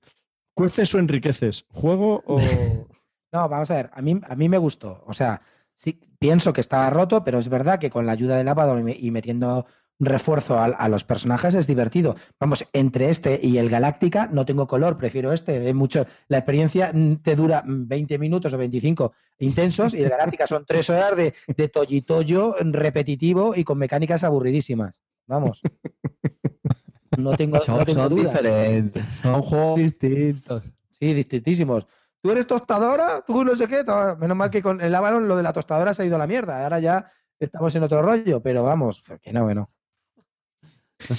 ¿Cueces 0.53 0.93
o 0.95 0.99
enriqueces? 0.99 1.65
¿Juego 1.69 2.23
o.? 2.25 2.87
No, 3.31 3.47
vamos 3.47 3.69
a 3.69 3.75
ver, 3.75 3.91
a 3.93 4.01
mí, 4.01 4.19
a 4.27 4.35
mí 4.35 4.49
me 4.49 4.57
gustó. 4.57 5.03
O 5.05 5.13
sea, 5.13 5.39
sí, 5.75 6.01
pienso 6.17 6.51
que 6.51 6.61
estaba 6.61 6.89
roto, 6.89 7.23
pero 7.23 7.37
es 7.37 7.47
verdad 7.47 7.77
que 7.79 7.91
con 7.91 8.07
la 8.07 8.13
ayuda 8.13 8.35
del 8.37 8.47
Abaddon 8.47 8.79
y, 8.79 8.83
me- 8.83 8.97
y 8.99 9.11
metiendo 9.11 9.67
refuerzo 9.99 10.57
a, 10.57 10.65
a 10.65 10.89
los 10.89 11.03
personajes 11.03 11.53
es 11.55 11.67
divertido. 11.67 12.15
Vamos, 12.39 12.65
entre 12.73 13.09
este 13.09 13.39
y 13.43 13.57
el 13.57 13.69
Galáctica 13.69 14.29
no 14.31 14.45
tengo 14.45 14.67
color, 14.67 14.97
prefiero 14.97 15.33
este. 15.33 15.67
Es 15.67 15.75
mucho, 15.75 16.05
la 16.27 16.37
experiencia 16.37 16.91
mm, 16.93 17.17
te 17.17 17.35
dura 17.35 17.61
mm, 17.65 17.87
20 17.87 18.17
minutos 18.17 18.53
o 18.53 18.57
25 18.57 19.13
intensos 19.39 19.93
y 19.93 20.01
el 20.03 20.09
Galáctica 20.09 20.47
son 20.47 20.65
tres 20.65 20.89
horas 20.89 21.15
de, 21.15 21.33
de 21.47 21.67
tollitoyo 21.67 22.55
repetitivo 22.59 23.53
y 23.55 23.63
con 23.63 23.77
mecánicas 23.77 24.23
aburridísimas. 24.23 25.01
Vamos. 25.27 25.61
No 27.17 27.35
tengo, 27.35 27.55
no 27.57 27.61
Son, 27.61 27.85
tengo 27.85 28.01
son 28.01 28.09
duda. 28.09 28.29
diferentes, 28.29 29.03
son 29.21 29.41
juegos 29.41 29.79
distintos. 29.79 30.71
Sí, 30.99 31.13
distintísimos. 31.13 31.85
Tú 32.21 32.31
eres 32.31 32.47
tostadora, 32.47 33.23
tú 33.25 33.45
no 33.45 33.55
sé 33.55 33.67
qué. 33.67 33.83
Menos 34.19 34.35
mal 34.35 34.49
que 34.49 34.61
con 34.61 34.81
el 34.81 34.93
Avalon 34.93 35.27
lo 35.27 35.37
de 35.37 35.43
la 35.43 35.53
tostadora 35.53 35.93
se 35.93 36.03
ha 36.03 36.05
ido 36.05 36.15
a 36.15 36.19
la 36.19 36.27
mierda. 36.27 36.63
Ahora 36.63 36.79
ya 36.79 37.11
estamos 37.39 37.73
en 37.75 37.83
otro 37.83 38.01
rollo, 38.01 38.41
pero 38.41 38.63
vamos, 38.63 39.03
que 39.21 39.31
no, 39.31 39.47
que 39.47 39.55
no. 39.55 39.69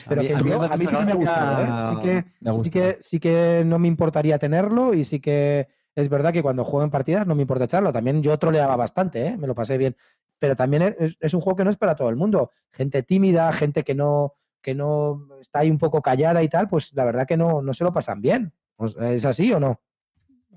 Pero 0.09 0.23
que 0.23 0.29
yo- 0.29 0.63
a 0.63 0.77
mí 0.77 0.87
sí 0.87 0.97
que 0.97 1.05
me 1.05 1.15
gustó, 1.15 1.61
¿eh? 1.61 1.73
Sí 1.89 1.97
que, 2.01 2.25
me 2.41 2.53
sí, 2.53 2.59
gusta. 2.59 2.71
que, 2.71 2.97
sí 3.01 3.21
que 3.21 3.63
no 3.67 3.79
me 3.79 3.89
importaría 3.89 4.39
tenerlo 4.39 4.95
y 4.95 5.05
sí 5.05 5.21
que 5.21 5.69
es 5.95 6.09
verdad 6.09 6.33
que 6.33 6.43
cuando 6.43 6.65
juego 6.65 6.85
en 6.85 6.91
partidas 6.91 7.27
no 7.27 7.35
me 7.35 7.43
importa 7.43 7.65
echarlo. 7.65 7.93
También 7.93 8.23
yo 8.23 8.39
troleaba 8.39 8.77
bastante, 8.77 9.27
¿eh? 9.27 9.37
me 9.37 9.47
lo 9.47 9.55
pasé 9.55 9.79
bien. 9.79 9.97
Pero 10.39 10.55
también 10.57 10.83
es, 10.83 10.97
es- 10.99 11.17
es 11.21 11.35
un 11.35 11.41
juego 11.41 11.57
que 11.57 11.65
no 11.65 11.71
es 11.71 11.77
para 11.77 11.95
todo 11.97 12.09
el 12.09 12.17
mundo. 12.17 12.51
Gente 12.73 13.03
tímida, 13.03 13.53
gente 13.53 13.83
que 13.83 13.95
no, 13.95 14.35
que 14.63 14.75
no 14.75 15.27
está 15.41 15.61
ahí 15.61 15.71
un 15.71 15.79
poco 15.79 16.03
callada 16.03 16.43
y 16.43 16.49
tal, 16.49 16.69
pues 16.69 16.93
la 16.95 17.05
verdad 17.05 17.27
que 17.27 17.37
no, 17.37 17.63
no 17.63 17.75
se 17.75 17.85
lo 17.85 17.93
pasan 17.93 18.21
bien. 18.21 18.53
Pues, 18.77 18.97
¿Es 18.97 19.25
así 19.25 19.53
o 19.53 19.61
no? 19.61 19.81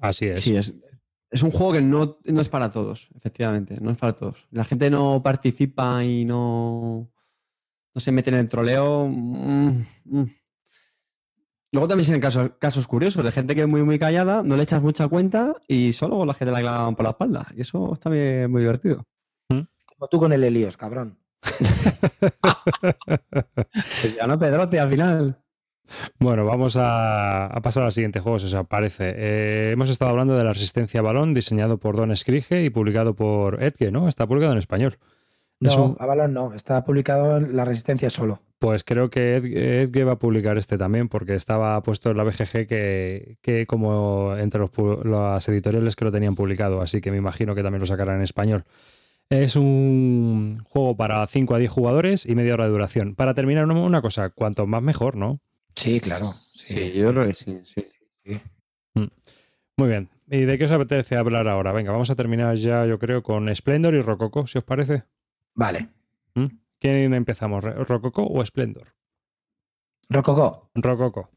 Así 0.01 0.25
es. 0.25 0.41
Sí, 0.41 0.55
es, 0.55 0.73
es 1.31 1.43
un 1.43 1.51
juego 1.51 1.73
que 1.73 1.81
no, 1.81 2.17
no 2.25 2.41
es 2.41 2.49
para 2.49 2.69
todos, 2.71 3.09
efectivamente, 3.15 3.77
no 3.81 3.91
es 3.91 3.97
para 3.97 4.13
todos. 4.13 4.45
La 4.51 4.63
gente 4.65 4.89
no 4.89 5.21
participa 5.23 6.03
y 6.03 6.25
no, 6.25 7.09
no 7.93 8.01
se 8.01 8.11
mete 8.11 8.29
en 8.29 8.37
el 8.37 8.47
troleo. 8.49 9.07
mm, 9.07 9.85
mm. 10.05 10.25
Luego 11.73 11.87
también 11.87 12.05
se 12.05 12.11
ven 12.11 12.21
casos, 12.21 12.51
casos 12.59 12.85
curiosos 12.85 13.25
de 13.25 13.31
gente 13.31 13.55
que 13.55 13.61
es 13.61 13.67
muy, 13.67 13.81
muy 13.81 13.97
callada, 13.97 14.43
no 14.43 14.55
le 14.55 14.61
echas 14.61 14.83
mucha 14.83 15.07
cuenta 15.07 15.55
y 15.67 15.93
solo 15.93 16.23
la 16.23 16.35
gente 16.35 16.51
la 16.51 16.59
clavan 16.59 16.95
por 16.95 17.03
la 17.03 17.09
espalda. 17.11 17.47
Y 17.55 17.61
eso 17.61 17.93
está 17.93 18.11
bien, 18.11 18.51
muy 18.51 18.61
divertido. 18.61 19.07
Como 19.47 20.07
tú 20.09 20.19
con 20.19 20.33
el 20.33 20.43
Helios, 20.43 20.77
cabrón. 20.77 21.17
Pues 24.01 24.15
ya 24.15 24.27
no 24.27 24.37
Pedrote 24.37 24.79
al 24.79 24.89
final. 24.89 25.43
Bueno, 26.19 26.45
vamos 26.45 26.77
a, 26.77 27.47
a 27.47 27.61
pasar 27.61 27.83
al 27.83 27.91
siguiente 27.91 28.19
juego, 28.19 28.39
si 28.39 28.45
os 28.45 28.53
aparece. 28.53 29.13
Eh, 29.15 29.71
hemos 29.71 29.89
estado 29.89 30.11
hablando 30.11 30.37
de 30.37 30.43
la 30.43 30.53
resistencia 30.53 30.99
a 30.99 31.03
balón, 31.03 31.33
diseñado 31.33 31.77
por 31.77 31.95
Don 31.95 32.11
Escrige 32.11 32.63
y 32.63 32.69
publicado 32.69 33.15
por 33.15 33.61
Edge, 33.61 33.91
¿no? 33.91 34.07
Está 34.07 34.27
publicado 34.27 34.53
en 34.53 34.59
español. 34.59 34.97
No, 35.63 35.69
Es 35.69 35.77
un- 35.77 35.95
Avalon 35.99 36.33
no, 36.33 36.53
está 36.53 36.83
publicado 36.83 37.37
en 37.37 37.55
La 37.55 37.63
Resistencia 37.65 38.09
solo. 38.09 38.39
Pues 38.59 38.83
creo 38.83 39.09
que 39.09 39.35
Ed- 39.37 39.89
Edge 39.95 40.03
va 40.03 40.13
a 40.13 40.19
publicar 40.19 40.57
este 40.57 40.77
también, 40.77 41.09
porque 41.09 41.35
estaba 41.35 41.81
puesto 41.81 42.11
en 42.11 42.17
la 42.17 42.23
BGG 42.23 42.67
que, 42.67 43.37
que 43.41 43.65
como 43.65 44.35
entre 44.37 44.59
los, 44.59 44.71
las 45.05 45.47
editoriales 45.49 45.95
que 45.95 46.05
lo 46.05 46.11
tenían 46.11 46.35
publicado, 46.35 46.81
así 46.81 47.01
que 47.01 47.11
me 47.11 47.17
imagino 47.17 47.55
que 47.55 47.63
también 47.63 47.79
lo 47.79 47.85
sacarán 47.85 48.17
en 48.17 48.21
español. 48.23 48.63
Es 49.29 49.55
un 49.55 50.59
juego 50.65 50.95
para 50.97 51.25
5 51.27 51.55
a 51.55 51.57
10 51.57 51.71
jugadores 51.71 52.25
y 52.25 52.35
media 52.35 52.53
hora 52.53 52.65
de 52.65 52.71
duración. 52.71 53.15
Para 53.15 53.33
terminar, 53.33 53.65
una, 53.65 54.01
cosa, 54.01 54.29
cuanto 54.29 54.67
más 54.67 54.83
mejor, 54.83 55.15
¿no? 55.15 55.39
Sí, 55.75 55.99
claro. 56.01 56.25
yo 56.93 57.11
creo 57.11 57.27
que 57.27 57.33
sí. 57.33 57.61
sí. 57.65 57.85
Muy 59.77 59.87
bien. 59.89 60.09
¿Y 60.29 60.41
de 60.45 60.57
qué 60.57 60.65
os 60.65 60.71
apetece 60.71 61.15
hablar 61.15 61.47
ahora? 61.47 61.71
Venga, 61.71 61.91
vamos 61.91 62.09
a 62.09 62.15
terminar 62.15 62.55
ya, 62.57 62.85
yo 62.85 62.99
creo, 62.99 63.23
con 63.23 63.53
Splendor 63.55 63.93
y 63.95 64.01
Rococo, 64.01 64.45
si 64.47 64.57
os 64.57 64.63
parece. 64.63 65.03
Vale. 65.55 65.89
¿Mm? 66.35 66.45
¿Quién 66.79 67.13
empezamos? 67.13 67.63
¿Re- 67.63 67.83
¿Rococo 67.83 68.25
o 68.27 68.45
Splendor? 68.45 68.93
Rococó. 70.09 70.69
Rococo. 70.75 71.29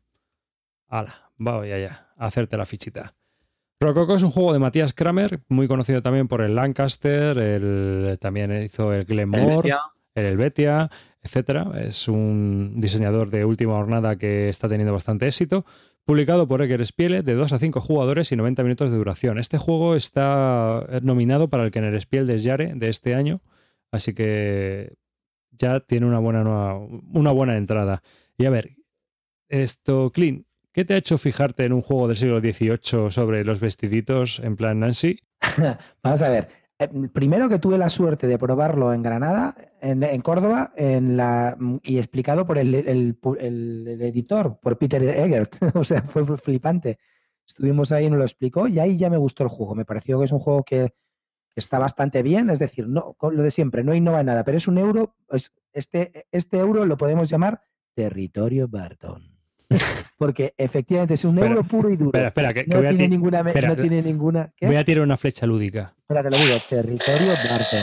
Hala, 0.89 1.31
voy 1.39 1.73
allá, 1.73 2.09
a 2.17 2.27
hacerte 2.27 2.57
la 2.57 2.67
fichita. 2.67 3.15
Rococo 3.81 4.15
es 4.15 4.23
un 4.23 4.31
juego 4.31 4.53
de 4.53 4.59
Matías 4.59 4.93
Kramer, 4.95 5.41
muy 5.49 5.69
conocido 5.69 6.01
también 6.03 6.29
por 6.29 6.41
el 6.41 6.55
Lancaster, 6.55 7.37
el, 7.37 8.19
también 8.21 8.63
hizo 8.63 8.93
el 8.93 9.05
Glenmore, 9.05 9.75
el 10.15 10.25
Helvetia, 10.27 10.91
etcétera. 11.23 11.73
Es 11.81 12.09
un 12.09 12.75
diseñador 12.81 13.29
de 13.31 13.45
última 13.45 13.75
jornada 13.75 14.17
que 14.17 14.49
está 14.49 14.69
teniendo 14.69 14.93
bastante 14.95 15.27
éxito. 15.27 15.67
Publicado 16.07 16.47
por 16.47 16.63
Egger 16.63 16.87
Spiele, 16.87 17.23
de 17.23 17.35
2 17.35 17.53
a 17.53 17.59
5 17.59 17.81
jugadores 17.81 18.31
y 18.33 18.37
90 18.37 18.63
minutos 18.63 18.91
de 18.93 18.97
duración. 18.97 19.39
Este 19.39 19.59
juego 19.59 19.97
está 19.97 20.87
nominado 21.03 21.49
para 21.49 21.65
el 21.65 21.73
Kenner 21.73 22.01
Spiel 22.01 22.27
de 22.29 22.39
Yare 22.39 22.75
de 22.77 22.89
este 22.89 23.15
año, 23.15 23.41
así 23.97 24.14
que 24.14 24.94
ya 25.51 25.81
tiene 25.81 26.06
una 26.06 26.18
buena, 26.18 26.74
una 26.77 27.32
buena 27.32 27.56
entrada. 27.56 28.02
Y 28.39 28.44
a 28.47 28.51
ver, 28.51 28.77
esto, 29.48 30.10
Clean, 30.12 30.44
¿qué 30.73 30.85
te 30.85 30.94
ha 30.94 30.98
hecho 30.98 31.18
fijarte 31.18 31.64
en 31.64 31.73
un 31.73 31.82
juego 31.82 32.09
del 32.09 32.16
siglo 32.16 32.40
XVIII 32.40 33.10
sobre 33.10 33.44
los 33.44 33.60
vestiditos 33.60 34.40
en 34.40 34.56
plan 34.56 34.81
Nancy? 34.81 35.18
Vamos 36.02 36.23
a 36.23 36.28
ver. 36.31 36.48
Eh, 36.78 36.89
Primero 37.12 37.48
que 37.48 37.59
tuve 37.59 37.78
la 37.78 37.89
suerte 37.89 38.27
de 38.27 38.39
probarlo 38.39 38.93
en 38.93 39.02
Granada, 39.02 39.56
en, 39.81 40.20
Córdoba, 40.20 40.74
en 40.77 41.16
la, 41.16 41.56
y 41.82 41.98
explicado 41.98 42.47
por 42.47 42.59
el, 42.59 42.74
el- 42.74 43.16
editor, 44.02 44.59
por 44.60 44.77
Peter 44.77 45.02
Egert. 45.02 45.56
o 45.74 45.85
sea, 45.85 46.02
fue 46.02 46.24
flipante. 46.36 46.98
Estuvimos 47.47 47.93
ahí 47.93 48.06
y 48.06 48.10
nos 48.10 48.18
lo 48.18 48.24
explicó 48.24 48.66
y 48.68 48.78
ahí 48.78 48.98
ya 48.98 49.09
me 49.09 49.16
gustó 49.16 49.44
el 49.44 49.48
juego. 49.48 49.74
Me 49.74 49.85
pareció 49.85 50.18
que 50.18 50.24
es 50.27 50.32
un 50.32 50.40
juego 50.40 50.64
que 50.64 50.93
está 51.57 51.78
bastante 51.78 52.23
bien, 52.23 52.51
es 52.51 52.59
decir, 52.59 52.87
no, 52.87 53.15
con 53.15 53.37
lo 53.37 53.43
de 53.43 53.51
siempre, 53.51 53.83
no 53.83 53.95
innova 53.95 54.20
en 54.20 54.27
nada, 54.27 54.45
pero 54.45 54.59
es 54.59 54.69
un 54.69 54.78
euro, 54.78 55.16
este, 55.73 56.27
este 56.31 56.59
euro 56.59 56.85
lo 56.85 56.97
podemos 56.97 57.28
llamar 57.28 57.62
territorio 57.95 58.69
Barton. 58.69 59.35
Porque 60.19 60.55
efectivamente 60.59 61.15
es 61.15 61.24
un 61.24 61.39
euro 61.39 61.62
puro 61.65 61.91
y 61.91 61.97
duro. 61.97 62.11
Espera, 62.11 62.28
espera, 62.28 62.55
que, 62.55 62.65
que 62.65 62.70
no, 62.70 62.77
voy, 62.83 62.89
tiene 62.91 63.05
ti- 63.05 63.11
ninguna, 63.11 63.39
espera, 63.41 63.69
no 63.69 63.77
tiene 63.77 64.03
ninguna. 64.03 64.53
¿qué? 64.57 64.66
voy 64.66 64.77
a 64.77 64.85
tirar 64.85 65.03
una 65.05 65.16
flecha 65.16 65.47
lúdica. 65.47 65.95
Espera, 65.99 66.23
te 66.23 66.31
lo 66.31 66.39
digo. 66.39 66.61
Territorio 66.69 67.35
Barton. 67.49 67.83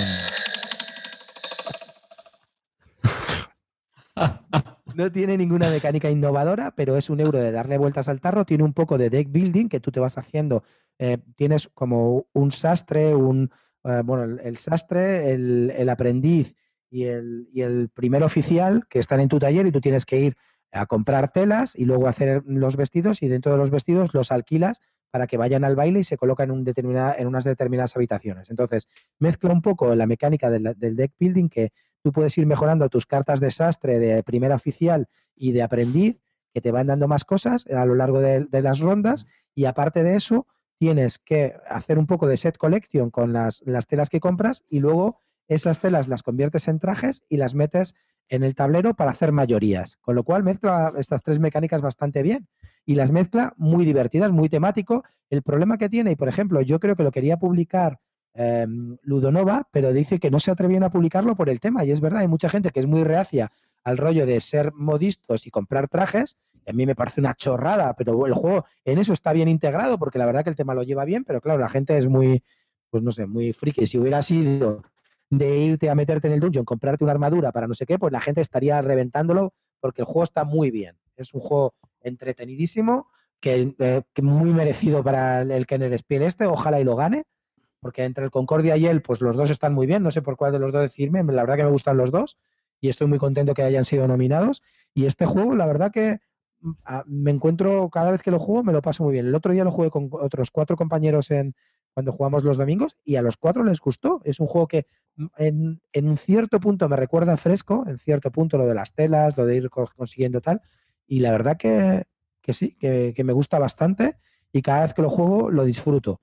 No 4.95 5.11
tiene 5.11 5.37
ninguna 5.37 5.69
mecánica 5.69 6.09
innovadora, 6.09 6.71
pero 6.75 6.95
es 6.97 7.09
un 7.09 7.19
euro 7.19 7.39
de 7.39 7.51
darle 7.51 7.77
vueltas 7.79 8.07
al 8.07 8.21
tarro. 8.21 8.45
Tiene 8.45 8.63
un 8.63 8.73
poco 8.73 8.97
de 8.97 9.09
deck 9.09 9.29
building 9.31 9.67
que 9.67 9.79
tú 9.79 9.91
te 9.91 9.99
vas 9.99 10.17
haciendo. 10.17 10.63
eh, 10.99 11.17
tienes 11.35 11.67
como 11.73 12.27
un 12.33 12.51
sastre, 12.51 13.15
un 13.15 13.49
eh, 13.83 14.01
bueno, 14.03 14.39
el, 14.41 14.57
sastre, 14.57 15.31
el, 15.31 15.73
el 15.75 15.89
aprendiz 15.89 16.55
y 16.93 17.05
el, 17.05 17.89
primer 17.93 18.21
oficial 18.21 18.85
que 18.87 18.99
están 18.99 19.19
en 19.19 19.27
tu 19.27 19.39
taller 19.39 19.65
y 19.65 19.71
tú 19.71 19.81
tienes 19.81 20.05
que 20.05 20.19
ir 20.19 20.37
a 20.71 20.85
comprar 20.85 21.31
telas 21.31 21.75
y 21.75 21.85
luego 21.85 22.07
hacer 22.07 22.43
los 22.45 22.77
vestidos 22.77 23.23
y 23.23 23.27
dentro 23.27 23.51
de 23.51 23.57
los 23.57 23.71
vestidos 23.71 24.13
los 24.13 24.31
alquilas 24.31 24.79
para 25.09 25.25
que 25.25 25.37
vayan 25.37 25.63
al 25.63 25.75
baile 25.75 26.01
y 26.01 26.03
se 26.03 26.17
colocan 26.17 26.49
en, 26.49 26.57
un 26.57 26.63
determinada, 26.63 27.15
en 27.17 27.27
unas 27.27 27.45
determinadas 27.45 27.95
habitaciones. 27.95 28.51
Entonces, 28.51 28.89
mezcla 29.17 29.51
un 29.51 29.61
poco 29.61 29.93
la 29.95 30.05
mecánica 30.05 30.51
del, 30.51 30.75
deck 30.77 31.13
building 31.19 31.49
que 31.49 31.71
tú 32.03 32.11
puedes 32.11 32.37
ir 32.37 32.45
mejorando 32.45 32.87
tus 32.89 33.07
cartas 33.07 33.39
de 33.39 33.49
sastre, 33.49 33.97
de 33.97 34.21
primer 34.21 34.51
oficial 34.51 35.07
y 35.35 35.51
de 35.51 35.63
aprendiz, 35.63 36.19
que 36.53 36.61
te 36.61 36.71
van 36.71 36.87
dando 36.87 37.07
más 37.07 37.25
cosas 37.25 37.65
a 37.67 37.85
lo 37.85 37.95
largo 37.95 38.21
de 38.21 38.61
las 38.61 38.79
rondas. 38.79 39.25
Y 39.55 39.65
aparte 39.65 40.03
de 40.03 40.15
eso, 40.15 40.45
tienes 40.83 41.17
que 41.17 41.55
hacer 41.69 41.97
un 41.97 42.07
poco 42.07 42.27
de 42.27 42.35
set 42.35 42.57
collection 42.57 43.09
con 43.09 43.31
las, 43.31 43.63
las 43.65 43.87
telas 43.87 44.09
que 44.09 44.19
compras 44.19 44.65
y 44.69 44.81
luego 44.81 45.17
esas 45.47 45.79
telas 45.79 46.09
las 46.09 46.23
conviertes 46.23 46.67
en 46.67 46.79
trajes 46.79 47.23
y 47.29 47.37
las 47.37 47.55
metes 47.55 47.95
en 48.27 48.43
el 48.43 48.53
tablero 48.53 48.93
para 48.93 49.11
hacer 49.11 49.31
mayorías. 49.31 49.95
Con 50.01 50.15
lo 50.15 50.25
cual 50.25 50.43
mezcla 50.43 50.91
estas 50.97 51.23
tres 51.23 51.39
mecánicas 51.39 51.81
bastante 51.81 52.21
bien 52.21 52.49
y 52.85 52.95
las 52.95 53.11
mezcla 53.11 53.53
muy 53.55 53.85
divertidas, 53.85 54.33
muy 54.33 54.49
temático. 54.49 55.05
El 55.29 55.41
problema 55.41 55.77
que 55.77 55.87
tiene, 55.87 56.11
y 56.11 56.15
por 56.17 56.27
ejemplo, 56.27 56.59
yo 56.61 56.81
creo 56.81 56.97
que 56.97 57.03
lo 57.03 57.11
quería 57.11 57.37
publicar 57.37 58.01
eh, 58.33 58.67
Ludonova, 59.03 59.69
pero 59.71 59.93
dice 59.93 60.19
que 60.19 60.31
no 60.31 60.41
se 60.41 60.51
atrevían 60.51 60.83
a 60.83 60.91
publicarlo 60.91 61.37
por 61.37 61.47
el 61.47 61.61
tema. 61.61 61.85
Y 61.85 61.91
es 61.91 62.01
verdad, 62.01 62.19
hay 62.19 62.27
mucha 62.27 62.49
gente 62.49 62.71
que 62.71 62.81
es 62.81 62.87
muy 62.87 63.05
reacia 63.05 63.53
al 63.85 63.97
rollo 63.97 64.25
de 64.25 64.41
ser 64.41 64.73
modistos 64.73 65.47
y 65.47 65.49
comprar 65.49 65.87
trajes. 65.87 66.35
A 66.67 66.73
mí 66.73 66.85
me 66.85 66.95
parece 66.95 67.21
una 67.21 67.33
chorrada, 67.33 67.93
pero 67.95 68.25
el 68.25 68.33
juego 68.33 68.65
en 68.85 68.97
eso 68.97 69.13
está 69.13 69.33
bien 69.33 69.47
integrado 69.47 69.97
porque 69.97 70.19
la 70.19 70.25
verdad 70.25 70.43
que 70.43 70.49
el 70.49 70.55
tema 70.55 70.73
lo 70.73 70.83
lleva 70.83 71.05
bien, 71.05 71.23
pero 71.23 71.41
claro, 71.41 71.59
la 71.59 71.69
gente 71.69 71.97
es 71.97 72.07
muy, 72.07 72.43
pues 72.89 73.03
no 73.03 73.11
sé, 73.11 73.25
muy 73.25 73.53
friki. 73.53 73.85
Si 73.85 73.97
hubiera 73.97 74.21
sido 74.21 74.83
de 75.29 75.57
irte 75.57 75.89
a 75.89 75.95
meterte 75.95 76.27
en 76.27 76.33
el 76.33 76.39
dungeon, 76.39 76.65
comprarte 76.65 77.03
una 77.03 77.13
armadura 77.13 77.51
para 77.51 77.67
no 77.67 77.73
sé 77.73 77.85
qué, 77.85 77.97
pues 77.99 78.13
la 78.13 78.21
gente 78.21 78.41
estaría 78.41 78.81
reventándolo 78.81 79.53
porque 79.79 80.01
el 80.01 80.05
juego 80.05 80.23
está 80.23 80.43
muy 80.43 80.71
bien. 80.71 80.97
Es 81.15 81.33
un 81.33 81.41
juego 81.41 81.73
entretenidísimo, 82.01 83.07
que, 83.43 83.75
eh, 83.77 84.01
muy 84.21 84.51
merecido 84.51 85.03
para 85.03 85.41
el, 85.41 85.67
Kenner 85.67 85.93
Spiel 85.97 86.21
este, 86.21 86.45
ojalá 86.45 86.79
y 86.79 86.85
lo 86.85 86.95
gane, 86.95 87.25
porque 87.81 88.05
entre 88.05 88.23
el 88.23 88.31
Concordia 88.31 88.77
y 88.77 88.85
él, 88.85 89.01
pues 89.01 89.19
los 89.19 89.35
dos 89.35 89.49
están 89.49 89.73
muy 89.73 89.85
bien, 89.85 90.01
no 90.01 90.11
sé 90.11 90.21
por 90.21 90.37
cuál 90.37 90.53
de 90.53 90.59
los 90.59 90.71
dos 90.71 90.81
decirme, 90.81 91.21
la 91.23 91.41
verdad 91.41 91.57
que 91.57 91.63
me 91.65 91.69
gustan 91.69 91.97
los 91.97 92.09
dos 92.09 92.37
y 92.79 92.87
estoy 92.87 93.07
muy 93.07 93.17
contento 93.17 93.53
que 93.53 93.63
hayan 93.63 93.83
sido 93.83 94.07
nominados. 94.07 94.61
Y 94.93 95.07
este 95.07 95.25
juego, 95.25 95.55
la 95.55 95.65
verdad 95.65 95.91
que 95.91 96.19
me 97.05 97.31
encuentro, 97.31 97.89
cada 97.89 98.11
vez 98.11 98.21
que 98.21 98.31
lo 98.31 98.39
juego, 98.39 98.63
me 98.63 98.73
lo 98.73 98.81
paso 98.81 99.03
muy 99.03 99.13
bien. 99.13 99.27
El 99.27 99.35
otro 99.35 99.51
día 99.53 99.63
lo 99.63 99.71
jugué 99.71 99.89
con 99.89 100.09
otros 100.11 100.51
cuatro 100.51 100.75
compañeros 100.77 101.31
en 101.31 101.55
cuando 101.93 102.11
jugamos 102.11 102.43
los 102.43 102.57
domingos 102.57 102.97
y 103.03 103.15
a 103.17 103.21
los 103.21 103.37
cuatro 103.37 103.63
les 103.63 103.79
gustó. 103.79 104.21
Es 104.23 104.39
un 104.39 104.47
juego 104.47 104.67
que 104.67 104.87
mm, 105.15 105.25
en, 105.37 105.81
en 105.91 106.07
un 106.09 106.17
cierto 106.17 106.59
punto 106.59 106.89
me 106.89 106.95
recuerda 106.95 107.37
fresco, 107.37 107.83
en 107.87 107.97
cierto 107.97 108.31
punto 108.31 108.57
lo 108.57 108.65
de 108.65 108.75
las 108.75 108.93
telas, 108.93 109.37
lo 109.37 109.45
de 109.45 109.57
ir 109.57 109.69
co- 109.69 109.89
consiguiendo 109.95 110.41
tal. 110.41 110.61
Y 111.07 111.19
la 111.19 111.31
verdad 111.31 111.57
que, 111.57 112.05
que 112.41 112.53
sí, 112.53 112.75
que, 112.79 113.13
que 113.15 113.23
me 113.23 113.33
gusta 113.33 113.59
bastante 113.59 114.17
y 114.51 114.61
cada 114.61 114.83
vez 114.83 114.93
que 114.93 115.01
lo 115.01 115.09
juego 115.09 115.51
lo 115.51 115.63
disfruto. 115.65 116.21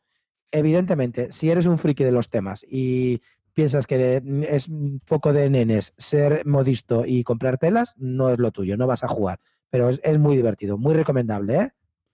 Evidentemente, 0.52 1.30
si 1.32 1.50
eres 1.50 1.66
un 1.66 1.78
friki 1.78 2.04
de 2.04 2.12
los 2.12 2.30
temas 2.30 2.64
y 2.68 3.20
piensas 3.54 3.86
que 3.86 4.22
es 4.48 4.68
poco 5.06 5.32
de 5.32 5.48
nenes 5.50 5.94
ser 5.98 6.44
modisto 6.46 7.04
y 7.06 7.22
comprar 7.24 7.58
telas, 7.58 7.94
no 7.98 8.30
es 8.30 8.38
lo 8.38 8.50
tuyo, 8.50 8.76
no 8.76 8.86
vas 8.86 9.04
a 9.04 9.08
jugar. 9.08 9.38
Pero 9.70 9.88
es, 9.88 10.01
es 10.02 10.18
muy 10.18 10.36
divertido, 10.36 10.78
muy 10.78 10.94
recomendable, 10.94 11.56
¿eh? 11.56 11.70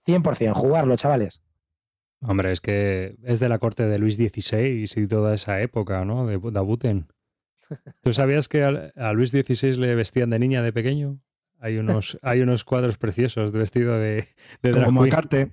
100%, 0.07 0.53
jugarlo, 0.53 0.97
chavales. 0.97 1.43
Hombre, 2.21 2.53
es 2.53 2.61
que 2.61 3.17
es 3.25 3.41
de 3.41 3.49
la 3.49 3.59
corte 3.59 3.85
de 3.87 3.99
Luis 3.99 4.17
XVI 4.17 4.85
y 4.97 5.07
toda 5.07 5.35
esa 5.35 5.61
época, 5.61 6.05
¿no? 6.05 6.27
De 6.27 6.39
Dabuten. 6.51 7.09
¿Tú 8.03 8.13
sabías 8.13 8.49
que 8.49 8.63
a 8.63 9.13
Luis 9.13 9.31
XVI 9.31 9.77
le 9.77 9.95
vestían 9.95 10.31
de 10.31 10.39
niña 10.39 10.63
de 10.63 10.73
pequeño? 10.73 11.19
Hay 11.61 11.79
unos, 11.79 12.19
hay 12.23 12.41
unos 12.41 12.65
cuadros 12.65 12.99
preciosos 12.99 13.53
de 13.53 13.59
vestido 13.59 13.99
de, 13.99 14.29
de 14.63 14.71
drag 14.71 14.87
Como 14.87 15.03
queen. 15.03 15.11
Macarte. 15.11 15.53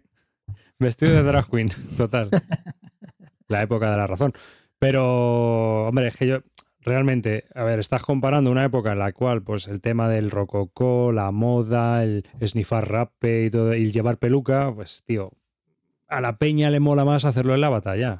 Vestido 0.80 1.14
de 1.14 1.24
drag 1.24 1.50
queen, 1.50 1.70
total. 1.98 2.30
La 3.48 3.62
época 3.62 3.92
de 3.92 3.98
la 3.98 4.08
razón. 4.08 4.34
Pero, 4.80 5.88
hombre, 5.88 6.08
es 6.08 6.16
que 6.16 6.28
yo 6.28 6.40
realmente, 6.84 7.46
a 7.56 7.64
ver, 7.64 7.80
estás 7.80 8.04
comparando 8.04 8.52
una 8.52 8.66
época 8.66 8.92
en 8.92 9.00
la 9.00 9.12
cual, 9.14 9.42
pues, 9.42 9.68
el 9.68 9.82
tema 9.82 10.08
del 10.10 10.32
rococó, 10.32 11.12
la 11.12 11.32
moda, 11.32 12.04
el 12.04 12.26
snifar 12.44 12.90
rape 12.90 13.46
y 13.46 13.50
todo, 13.52 13.74
y 13.76 13.92
llevar 13.92 14.18
peluca, 14.18 14.72
pues, 14.74 15.04
tío, 15.06 15.32
a 16.08 16.22
la 16.22 16.38
peña 16.38 16.70
le 16.70 16.80
mola 16.80 17.06
más 17.06 17.26
hacerlo 17.26 17.56
en 17.56 17.62
la 17.62 17.70
batalla. 17.70 18.20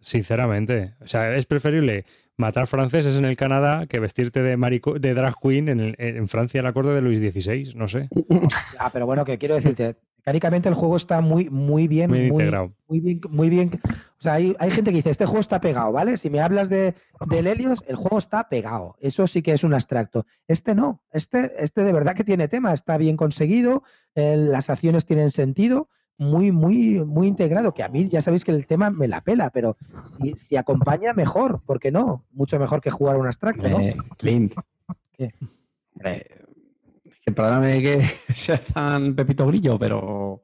Sinceramente. 0.00 0.94
O 1.00 1.06
sea, 1.06 1.34
es 1.36 1.46
preferible 1.46 2.04
matar 2.36 2.66
franceses 2.66 3.16
en 3.16 3.24
el 3.24 3.36
Canadá 3.36 3.86
que 3.86 4.00
vestirte 4.00 4.42
de, 4.42 4.56
marico- 4.56 4.98
de 4.98 5.14
drag 5.14 5.34
queen 5.40 5.68
en, 5.68 5.80
el- 5.80 5.94
en 5.98 6.28
Francia 6.28 6.62
la 6.62 6.72
corte 6.72 6.90
de 6.90 7.00
Luis 7.00 7.20
XVI, 7.20 7.74
no 7.76 7.86
sé. 7.88 8.08
Ah, 8.78 8.90
pero 8.92 9.06
bueno, 9.06 9.24
que 9.24 9.38
quiero 9.38 9.54
decirte, 9.54 9.94
mecánicamente 10.22 10.68
el 10.68 10.74
juego 10.76 10.96
está 10.96 11.20
muy, 11.20 11.50
muy 11.50 11.88
bien, 11.88 12.08
Muy 12.08 12.18
muy, 12.20 12.28
integrado. 12.28 12.72
muy 12.86 13.00
bien, 13.00 13.20
muy 13.28 13.50
bien. 13.50 13.80
O 13.84 14.22
sea, 14.22 14.34
hay, 14.34 14.54
hay 14.60 14.70
gente 14.70 14.90
que 14.92 14.98
dice, 14.98 15.10
este 15.10 15.26
juego 15.26 15.40
está 15.40 15.60
pegado, 15.60 15.90
¿vale? 15.90 16.16
Si 16.16 16.30
me 16.30 16.40
hablas 16.40 16.68
de, 16.68 16.94
del 17.28 17.48
Helios, 17.48 17.82
el 17.88 17.96
juego 17.96 18.18
está 18.18 18.48
pegado. 18.48 18.94
Eso 19.00 19.26
sí 19.26 19.42
que 19.42 19.52
es 19.52 19.64
un 19.64 19.74
abstracto. 19.74 20.24
Este 20.46 20.76
no, 20.76 21.02
este, 21.12 21.52
este 21.58 21.82
de 21.82 21.92
verdad 21.92 22.14
que 22.14 22.22
tiene 22.22 22.46
tema, 22.46 22.72
está 22.72 22.98
bien 22.98 23.16
conseguido, 23.16 23.82
eh, 24.14 24.36
las 24.36 24.70
acciones 24.70 25.06
tienen 25.06 25.30
sentido, 25.30 25.88
muy, 26.18 26.52
muy, 26.52 27.00
muy 27.04 27.26
integrado, 27.26 27.74
que 27.74 27.82
a 27.82 27.88
mí 27.88 28.08
ya 28.08 28.20
sabéis 28.20 28.44
que 28.44 28.52
el 28.52 28.66
tema 28.66 28.90
me 28.90 29.08
la 29.08 29.22
pela, 29.22 29.50
pero 29.50 29.76
si, 30.20 30.34
si 30.36 30.56
acompaña, 30.56 31.14
mejor, 31.14 31.62
¿por 31.64 31.80
qué 31.80 31.90
no? 31.90 32.24
Mucho 32.30 32.60
mejor 32.60 32.80
que 32.80 32.90
jugar 32.90 33.16
un 33.16 33.26
abstracto, 33.26 33.68
¿no? 33.68 33.80
Eh, 33.80 33.96
Clint. 34.18 34.54
¿Qué? 35.12 35.34
Hombre, 37.22 37.24
que 37.24 37.32
perdóname 37.32 37.82
que 37.82 38.00
sea 38.34 38.58
tan 38.58 39.14
Pepito 39.14 39.46
Grillo, 39.46 39.78
pero 39.78 40.42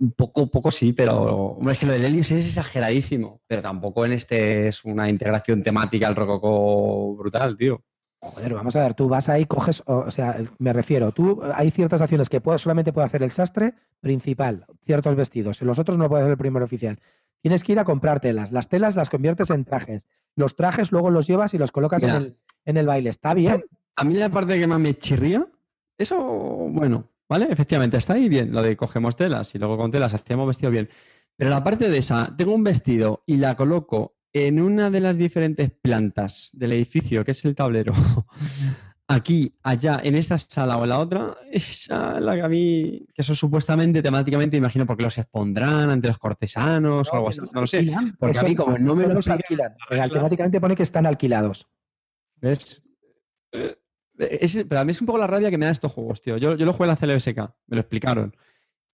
un 0.00 0.12
poco, 0.12 0.46
poco 0.48 0.70
sí, 0.70 0.92
pero 0.92 1.20
hombre, 1.56 1.72
es 1.74 1.80
que 1.80 1.86
lo 1.86 1.92
del 1.92 2.04
Ellis 2.04 2.30
es 2.30 2.46
exageradísimo, 2.46 3.40
pero 3.46 3.62
tampoco 3.62 4.06
en 4.06 4.12
este 4.12 4.68
es 4.68 4.84
una 4.84 5.08
integración 5.10 5.62
temática 5.62 6.06
al 6.06 6.16
rococó 6.16 7.16
brutal, 7.16 7.56
tío. 7.56 7.82
Joder, 8.20 8.54
vamos 8.54 8.74
a 8.74 8.80
ver, 8.82 8.94
tú 8.94 9.08
vas 9.08 9.28
ahí, 9.28 9.44
coges, 9.46 9.82
o, 9.86 10.10
sea, 10.10 10.32
el- 10.32 10.50
me 10.58 10.72
refiero, 10.72 11.12
tú 11.12 11.40
hay 11.54 11.70
ciertas 11.70 12.00
acciones 12.00 12.28
que 12.28 12.40
puede- 12.40 12.58
solamente 12.58 12.92
puede 12.92 13.06
hacer 13.06 13.22
el 13.22 13.30
sastre 13.30 13.74
principal, 14.00 14.66
ciertos 14.84 15.14
vestidos, 15.16 15.62
los 15.62 15.78
otros 15.78 15.98
no 15.98 16.08
puede 16.08 16.22
hacer 16.22 16.32
el 16.32 16.38
primer 16.38 16.62
oficial. 16.62 16.98
Tienes 17.42 17.62
que 17.62 17.72
ir 17.72 17.78
a 17.78 17.84
comprar 17.84 18.18
telas, 18.20 18.50
las 18.50 18.68
telas 18.68 18.96
las 18.96 19.10
conviertes 19.10 19.50
en 19.50 19.64
trajes, 19.64 20.08
los 20.34 20.56
trajes 20.56 20.90
luego 20.90 21.10
los 21.10 21.26
llevas 21.28 21.54
y 21.54 21.58
los 21.58 21.70
colocas 21.70 22.02
en 22.02 22.10
el, 22.10 22.36
en 22.64 22.76
el 22.76 22.86
baile, 22.86 23.10
está 23.10 23.34
bien. 23.34 23.64
A 23.94 24.04
mí 24.04 24.14
la 24.14 24.28
parte 24.30 24.58
que 24.58 24.66
más 24.66 24.80
me 24.80 24.96
chirría, 24.98 25.46
eso, 25.98 26.18
bueno, 26.18 27.10
¿vale? 27.28 27.48
Efectivamente, 27.50 27.96
está 27.96 28.14
ahí 28.14 28.28
bien, 28.28 28.52
lo 28.52 28.62
de 28.62 28.76
cogemos 28.76 29.16
telas 29.16 29.54
y 29.54 29.58
luego 29.58 29.76
con 29.76 29.90
telas 29.90 30.14
hacemos 30.14 30.46
vestido 30.46 30.70
bien. 30.70 30.88
Pero 31.36 31.50
la 31.50 31.62
parte 31.62 31.90
de 31.90 31.98
esa, 31.98 32.34
tengo 32.36 32.54
un 32.54 32.64
vestido 32.64 33.22
y 33.26 33.36
la 33.36 33.56
coloco 33.56 34.16
en 34.32 34.60
una 34.60 34.90
de 34.90 35.00
las 35.00 35.18
diferentes 35.18 35.70
plantas 35.70 36.50
del 36.52 36.72
edificio, 36.72 37.24
que 37.24 37.32
es 37.32 37.44
el 37.44 37.54
tablero, 37.54 37.92
aquí, 39.08 39.54
allá, 39.62 40.00
en 40.02 40.14
esta 40.14 40.38
sala 40.38 40.76
o 40.76 40.84
en 40.84 40.90
la 40.90 40.98
otra, 40.98 41.36
esa 41.50 42.18
es 42.18 42.22
la 42.22 42.34
que 42.36 42.42
a 42.42 42.48
mí, 42.48 43.06
que 43.14 43.22
eso 43.22 43.34
supuestamente 43.34 44.02
temáticamente, 44.02 44.56
imagino, 44.56 44.86
porque 44.86 45.02
los 45.02 45.18
expondrán 45.18 45.90
ante 45.90 46.08
los 46.08 46.18
cortesanos 46.18 47.08
o 47.10 47.16
algo 47.16 47.30
así, 47.30 47.40
no 47.52 47.62
lo 47.62 47.66
sé. 47.66 47.86
Porque 48.18 48.38
a 48.38 48.42
mí 48.42 48.54
como 48.54 48.78
no 48.78 48.94
me 48.94 49.06
lo 49.06 49.14
los 49.14 49.28
alquilan. 49.28 49.74
Temáticamente 49.88 50.60
pone 50.60 50.76
que 50.76 50.82
están 50.82 51.06
alquilados. 51.06 51.66
¿Ves? 52.36 52.82
Eh, 53.52 53.76
es- 54.18 54.64
pero 54.68 54.80
a 54.80 54.84
mí 54.84 54.90
es 54.92 55.00
un 55.00 55.06
poco 55.06 55.18
la 55.18 55.26
rabia 55.26 55.50
que 55.50 55.58
me 55.58 55.66
da 55.66 55.70
estos 55.72 55.92
juegos, 55.92 56.20
tío. 56.20 56.36
Yo, 56.36 56.54
yo 56.56 56.66
lo 56.66 56.72
jugué 56.72 56.84
en 56.84 56.90
la 56.90 56.96
CLBSK, 56.96 57.36
me 57.66 57.76
lo 57.76 57.80
explicaron. 57.80 58.36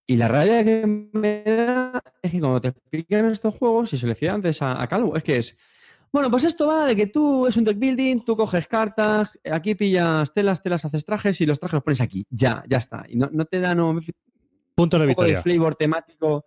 Y 0.07 0.17
la 0.19 0.29
rabia 0.29 0.63
que 0.65 0.87
me 0.87 1.43
da 1.45 2.03
es 2.23 2.31
que 2.33 2.41
cuando 2.41 2.61
te 2.61 2.69
explican 2.69 3.31
estos 3.31 3.55
juegos, 3.55 3.93
y 3.93 3.99
se 3.99 4.07
lo 4.07 4.13
decía 4.13 4.35
antes 4.35 4.61
a, 4.61 4.81
a 4.83 4.87
Calvo, 4.87 5.17
es 5.17 5.23
que 5.23 5.39
es, 5.39 5.59
bueno, 6.13 6.31
pues 6.31 6.45
esto 6.45 6.67
va 6.67 6.87
de 6.87 6.95
que 6.95 7.07
tú 7.07 7.47
es 7.47 7.57
un 7.57 7.65
deck 7.65 7.79
building, 7.79 8.21
tú 8.25 8.37
coges 8.37 8.67
cartas, 8.69 9.39
aquí 9.51 9.75
pillas 9.75 10.33
telas, 10.33 10.63
telas 10.63 10.85
haces 10.85 11.05
trajes 11.05 11.41
y 11.41 11.47
los 11.47 11.59
trajes 11.59 11.75
los 11.75 11.83
pones 11.85 12.01
aquí. 12.03 12.27
Ya, 12.31 12.63
ya 12.69 12.77
está. 12.79 13.05
Y 13.09 13.17
no, 13.17 13.31
no 13.33 13.47
te 13.47 13.61
da 13.61 13.75
no, 13.75 13.91
un 13.91 14.03
Puntos 14.77 15.01
de 15.01 15.07
poco 15.09 15.23
de 15.23 15.31
victoria. 15.31 15.43
flavor 15.43 15.75
temático. 15.77 16.45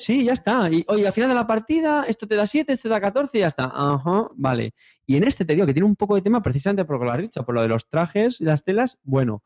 Sí, 0.00 0.24
ya 0.24 0.32
está. 0.32 0.70
Y 0.70 0.82
oye, 0.88 1.06
al 1.06 1.12
final 1.12 1.28
de 1.28 1.34
la 1.34 1.46
partida, 1.46 2.06
esto 2.08 2.26
te 2.26 2.34
da 2.34 2.46
7, 2.46 2.72
esto 2.72 2.88
te 2.88 2.94
da 2.94 3.02
14 3.02 3.36
y 3.36 3.40
ya 3.42 3.48
está. 3.48 3.70
Ajá, 3.70 4.28
vale. 4.34 4.72
Y 5.06 5.16
en 5.16 5.24
este 5.24 5.44
te 5.44 5.54
digo 5.54 5.66
que 5.66 5.74
tiene 5.74 5.86
un 5.86 5.94
poco 5.94 6.14
de 6.14 6.22
tema 6.22 6.40
precisamente 6.40 6.86
por 6.86 6.98
lo 6.98 7.04
que 7.04 7.10
has 7.10 7.20
dicho, 7.20 7.44
por 7.44 7.54
lo 7.54 7.60
de 7.60 7.68
los 7.68 7.86
trajes 7.86 8.40
y 8.40 8.44
las 8.44 8.64
telas, 8.64 8.98
bueno. 9.02 9.42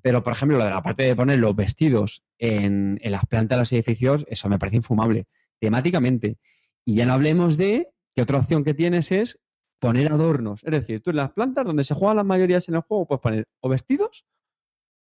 Pero, 0.00 0.22
por 0.22 0.32
ejemplo, 0.32 0.56
lo 0.56 0.64
de 0.64 0.70
la 0.70 0.82
parte 0.82 1.02
de 1.02 1.14
poner 1.14 1.38
los 1.38 1.54
vestidos 1.54 2.22
en, 2.38 2.98
en 3.02 3.12
las 3.12 3.26
plantas 3.26 3.56
de 3.56 3.60
los 3.60 3.72
edificios, 3.74 4.24
eso 4.28 4.48
me 4.48 4.58
parece 4.58 4.76
infumable, 4.76 5.26
temáticamente. 5.60 6.38
Y 6.86 6.94
ya 6.94 7.04
no 7.04 7.12
hablemos 7.12 7.58
de 7.58 7.90
que 8.14 8.22
otra 8.22 8.38
opción 8.38 8.64
que 8.64 8.72
tienes 8.72 9.12
es 9.12 9.38
poner 9.78 10.10
adornos. 10.10 10.64
Es 10.64 10.70
decir, 10.70 11.02
tú 11.02 11.10
en 11.10 11.16
las 11.16 11.32
plantas 11.32 11.66
donde 11.66 11.84
se 11.84 11.94
juegan 11.94 12.16
las 12.16 12.24
mayorías 12.24 12.66
en 12.70 12.76
el 12.76 12.80
juego, 12.80 13.06
puedes 13.06 13.20
poner 13.20 13.48
o 13.60 13.68
vestidos 13.68 14.24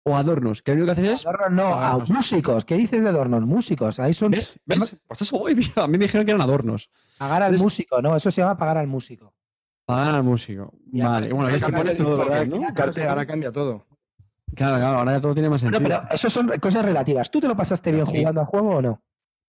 o 0.08 0.16
adornos. 0.16 0.62
Que 0.62 0.72
lo 0.72 0.78
único 0.84 0.96
que 0.96 1.02
haces 1.02 1.22
es. 1.22 1.26
Adornos 1.26 1.52
no, 1.52 1.64
a 1.74 1.90
Adornos. 1.90 2.12
músicos. 2.12 2.64
¿Qué 2.66 2.76
dices 2.78 3.02
de 3.04 3.10
adornos? 3.10 3.42
Músicos. 3.42 4.00
Ahí 4.00 4.14
son 4.14 4.32
¿Ves? 4.32 4.60
¿Ves? 4.66 4.96
Pues 5.08 5.22
eso 5.22 5.40
voy, 5.40 5.56
tío. 5.56 5.84
A 5.84 5.88
mí 5.88 5.98
me 5.98 6.06
dijeron 6.06 6.26
que 6.26 6.32
eran 6.32 6.42
adornos. 6.42 6.90
pagar 7.18 7.44
al 7.44 7.58
músico, 7.58 8.02
¿no? 8.02 8.16
Eso 8.16 8.30
se 8.32 8.42
llama 8.42 8.58
pagar 8.58 8.78
al 8.78 8.88
músico. 8.88 9.34
Pagar 9.86 10.16
al 10.16 10.24
músico. 10.24 10.74
Ya, 10.92 11.10
vale. 11.10 11.34
Bueno, 11.34 11.50
es 11.50 11.64
que 11.64 11.72
pones 11.72 11.98
todo, 11.98 12.18
¿verdad? 12.18 12.46
¿no? 12.46 12.62
Carte, 12.74 13.08
ahora 13.08 13.26
cambia 13.26 13.52
todo. 13.52 13.86
Claro, 14.56 14.76
claro, 14.78 15.00
ahora 15.00 15.14
ya 15.14 15.22
todo 15.22 15.34
tiene 15.34 15.50
más 15.50 15.64
No, 15.64 15.72
sentido. 15.72 16.00
pero 16.02 16.14
eso 16.16 16.30
son 16.30 16.48
cosas 16.60 16.86
relativas. 16.86 17.30
¿Tú 17.30 17.42
te 17.42 17.48
lo 17.48 17.56
pasaste 17.58 17.92
bien 17.92 18.06
Sí. 18.08 18.20
jugando 18.20 18.42
al 18.42 18.48
juego 18.48 18.76
o 18.78 18.82
no? 18.82 19.02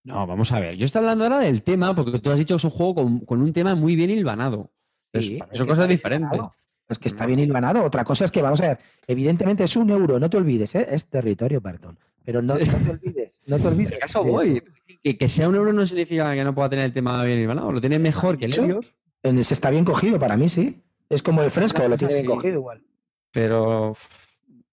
No, 0.04 0.26
vamos 0.26 0.52
a 0.52 0.60
ver. 0.60 0.76
Yo 0.76 0.84
estoy 0.84 1.00
hablando 1.00 1.24
ahora 1.24 1.38
del 1.40 1.62
tema, 1.62 1.94
porque 1.94 2.18
tú 2.18 2.30
has 2.30 2.38
dicho 2.38 2.54
que 2.54 2.58
es 2.58 2.64
un 2.64 2.70
juego 2.70 2.94
con, 2.96 3.18
con 3.20 3.42
un 3.42 3.52
tema 3.52 3.74
muy 3.74 3.94
bien 3.96 4.10
hilvanado. 4.10 4.70
Entonces, 5.12 5.38
Sí, 5.50 5.56
son 5.56 5.66
cosas 5.66 5.88
diferentes. 5.88 6.30
hilvanado. 6.32 6.54
Es 6.88 6.98
que 6.98 7.08
está 7.08 7.26
bien 7.26 7.40
hilvanado. 7.40 7.82
Otra 7.84 8.04
cosa 8.04 8.24
es 8.24 8.30
que, 8.30 8.42
vamos 8.42 8.60
a 8.60 8.68
ver, 8.68 8.78
evidentemente 9.06 9.64
es 9.64 9.76
un 9.76 9.90
euro, 9.90 10.20
no 10.20 10.30
te 10.30 10.36
olvides, 10.36 10.74
¿eh? 10.74 10.86
es 10.90 11.06
territorio, 11.06 11.60
perdón. 11.60 11.98
Pero 12.24 12.42
no, 12.42 12.56
Sí. 12.56 12.70
no 12.70 12.78
te 12.78 12.90
olvides, 12.90 13.40
no 13.46 13.58
te 13.58 13.66
olvides. 13.68 13.90
¿De 13.92 13.98
caso 13.98 14.24
voy? 14.24 14.62
Que, 15.02 15.16
que 15.16 15.28
sea 15.28 15.48
un 15.48 15.54
euro 15.56 15.72
no 15.72 15.86
significa 15.86 16.32
que 16.34 16.44
no 16.44 16.54
pueda 16.54 16.68
tener 16.70 16.84
el 16.86 16.92
tema 16.92 17.22
bien 17.24 17.38
hilvanado. 17.38 17.72
Lo 17.72 17.80
tiene 17.80 17.98
mejor 17.98 18.38
que 18.38 18.46
el 18.46 18.80
En 19.22 19.38
ese 19.38 19.54
Está 19.54 19.70
bien 19.70 19.84
cogido 19.84 20.18
para 20.18 20.36
mí, 20.36 20.48
sí. 20.48 20.82
Es 21.08 21.22
como 21.22 21.42
el 21.42 21.50
fresco, 21.50 21.86
lo 21.88 21.96
tiene 21.96 22.14
bien 22.14 22.26
cogido 22.26 22.54
igual. 22.54 22.82
pero 23.32 23.96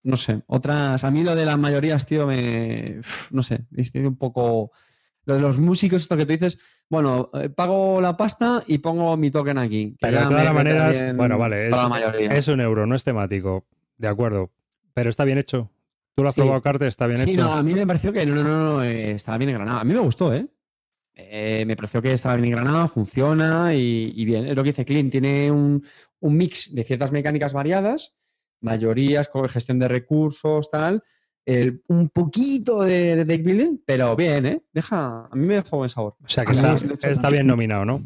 no 0.03 0.17
sé. 0.17 0.41
Otras, 0.47 1.03
a 1.03 1.11
mí 1.11 1.23
lo 1.23 1.35
de 1.35 1.45
las 1.45 1.57
mayorías, 1.57 2.05
tío, 2.05 2.27
me. 2.27 3.01
No 3.31 3.41
sé, 3.43 3.65
me 3.71 3.81
estoy 3.81 4.05
un 4.05 4.15
poco. 4.15 4.71
Lo 5.25 5.35
de 5.35 5.41
los 5.41 5.57
músicos, 5.57 6.01
esto 6.01 6.17
que 6.17 6.25
tú 6.25 6.33
dices, 6.33 6.57
bueno, 6.89 7.29
eh, 7.33 7.49
pago 7.49 8.01
la 8.01 8.17
pasta 8.17 8.63
y 8.67 8.79
pongo 8.79 9.15
mi 9.15 9.31
token 9.31 9.57
aquí. 9.57 9.91
que 9.91 9.97
Pero 10.01 10.13
ya 10.13 10.19
de 10.23 10.27
todas 10.27 10.45
las 10.45 10.53
maneras, 10.53 11.15
bueno, 11.15 11.37
vale, 11.37 11.69
es, 12.37 12.47
un 12.49 12.59
euro, 12.61 12.85
no 12.85 12.95
es 12.95 13.03
temático. 13.03 13.65
De 13.97 14.07
acuerdo. 14.07 14.51
Pero 14.93 15.09
está 15.09 15.23
bien 15.23 15.37
hecho. 15.37 15.71
Tú 16.15 16.23
lo 16.23 16.29
has 16.29 16.35
Sí. 16.35 16.41
probado, 16.41 16.61
Carte, 16.61 16.87
está 16.87 17.07
bien 17.07 17.17
Sí, 17.17 17.31
hecho. 17.31 17.41
no, 17.45 17.53
a 17.53 17.63
mí 17.63 17.73
me 17.73 17.87
pareció 17.87 18.11
que 18.11 18.25
no, 18.25 18.35
no, 18.35 18.43
no, 18.43 18.63
no, 18.75 18.83
eh, 18.83 19.11
estaba 19.11 19.37
bien 19.37 19.49
engranado. 19.51 19.79
A 19.79 19.83
mí 19.83 19.93
me 19.93 19.99
gustó, 19.99 20.33
¿eh? 20.33 20.45
Eh, 21.15 21.63
me 21.67 21.75
pareció 21.75 22.01
que 22.01 22.11
estaba 22.11 22.35
bien 22.35 22.45
engranado, 22.53 22.87
funciona 22.89 23.73
y, 23.75 24.11
y 24.15 24.25
bien. 24.25 24.45
Es 24.45 24.55
lo 24.55 24.63
que 24.63 24.69
dice 24.71 24.83
Clint, 24.85 25.11
tiene 25.11 25.49
un, 25.51 25.85
un 26.19 26.35
mix 26.37 26.73
de 26.75 26.83
ciertas 26.83 27.11
mecánicas 27.11 27.53
variadas, 27.53 28.17
mayorías, 28.61 29.29
gestión 29.47 29.79
de 29.79 29.87
recursos, 29.87 30.69
tal. 30.69 31.03
El- 31.45 31.83
un 31.87 32.09
poquito 32.09 32.81
de, 32.83 33.15
de 33.17 33.25
deck 33.25 33.43
building, 33.43 33.77
pero 33.85 34.15
bien, 34.15 34.45
¿eh? 34.45 34.63
Deja, 34.73 35.25
a 35.31 35.35
mí 35.35 35.45
me 35.45 35.55
dejó 35.55 35.77
buen 35.77 35.89
sabor. 35.89 36.15
O 36.23 36.29
sea 36.29 36.45
que 36.45 36.53
está, 36.53 36.75
está 37.09 37.29
bien 37.29 37.47
nominado, 37.47 37.85
¿no? 37.85 38.01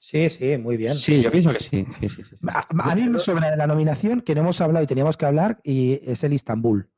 Sí, 0.00 0.30
sí, 0.30 0.56
muy 0.58 0.76
bien. 0.76 0.94
Sí, 0.94 1.20
yo 1.20 1.30
pienso 1.32 1.52
que 1.52 1.58
sí. 1.60 1.84
sí, 1.98 2.08
sí, 2.08 2.22
sí, 2.22 2.36
sí. 2.36 2.46
A, 2.48 2.66
a 2.90 2.94
mí 2.94 3.08
me 3.08 3.18
sobra 3.18 3.50
de 3.50 3.56
la 3.56 3.66
nominación 3.66 4.20
que 4.20 4.34
no 4.34 4.42
hemos 4.42 4.60
hablado 4.60 4.84
y 4.84 4.86
teníamos 4.86 5.16
que 5.16 5.26
hablar 5.26 5.60
y 5.64 6.00
es 6.08 6.22
el 6.22 6.32
Istanbul. 6.32 6.88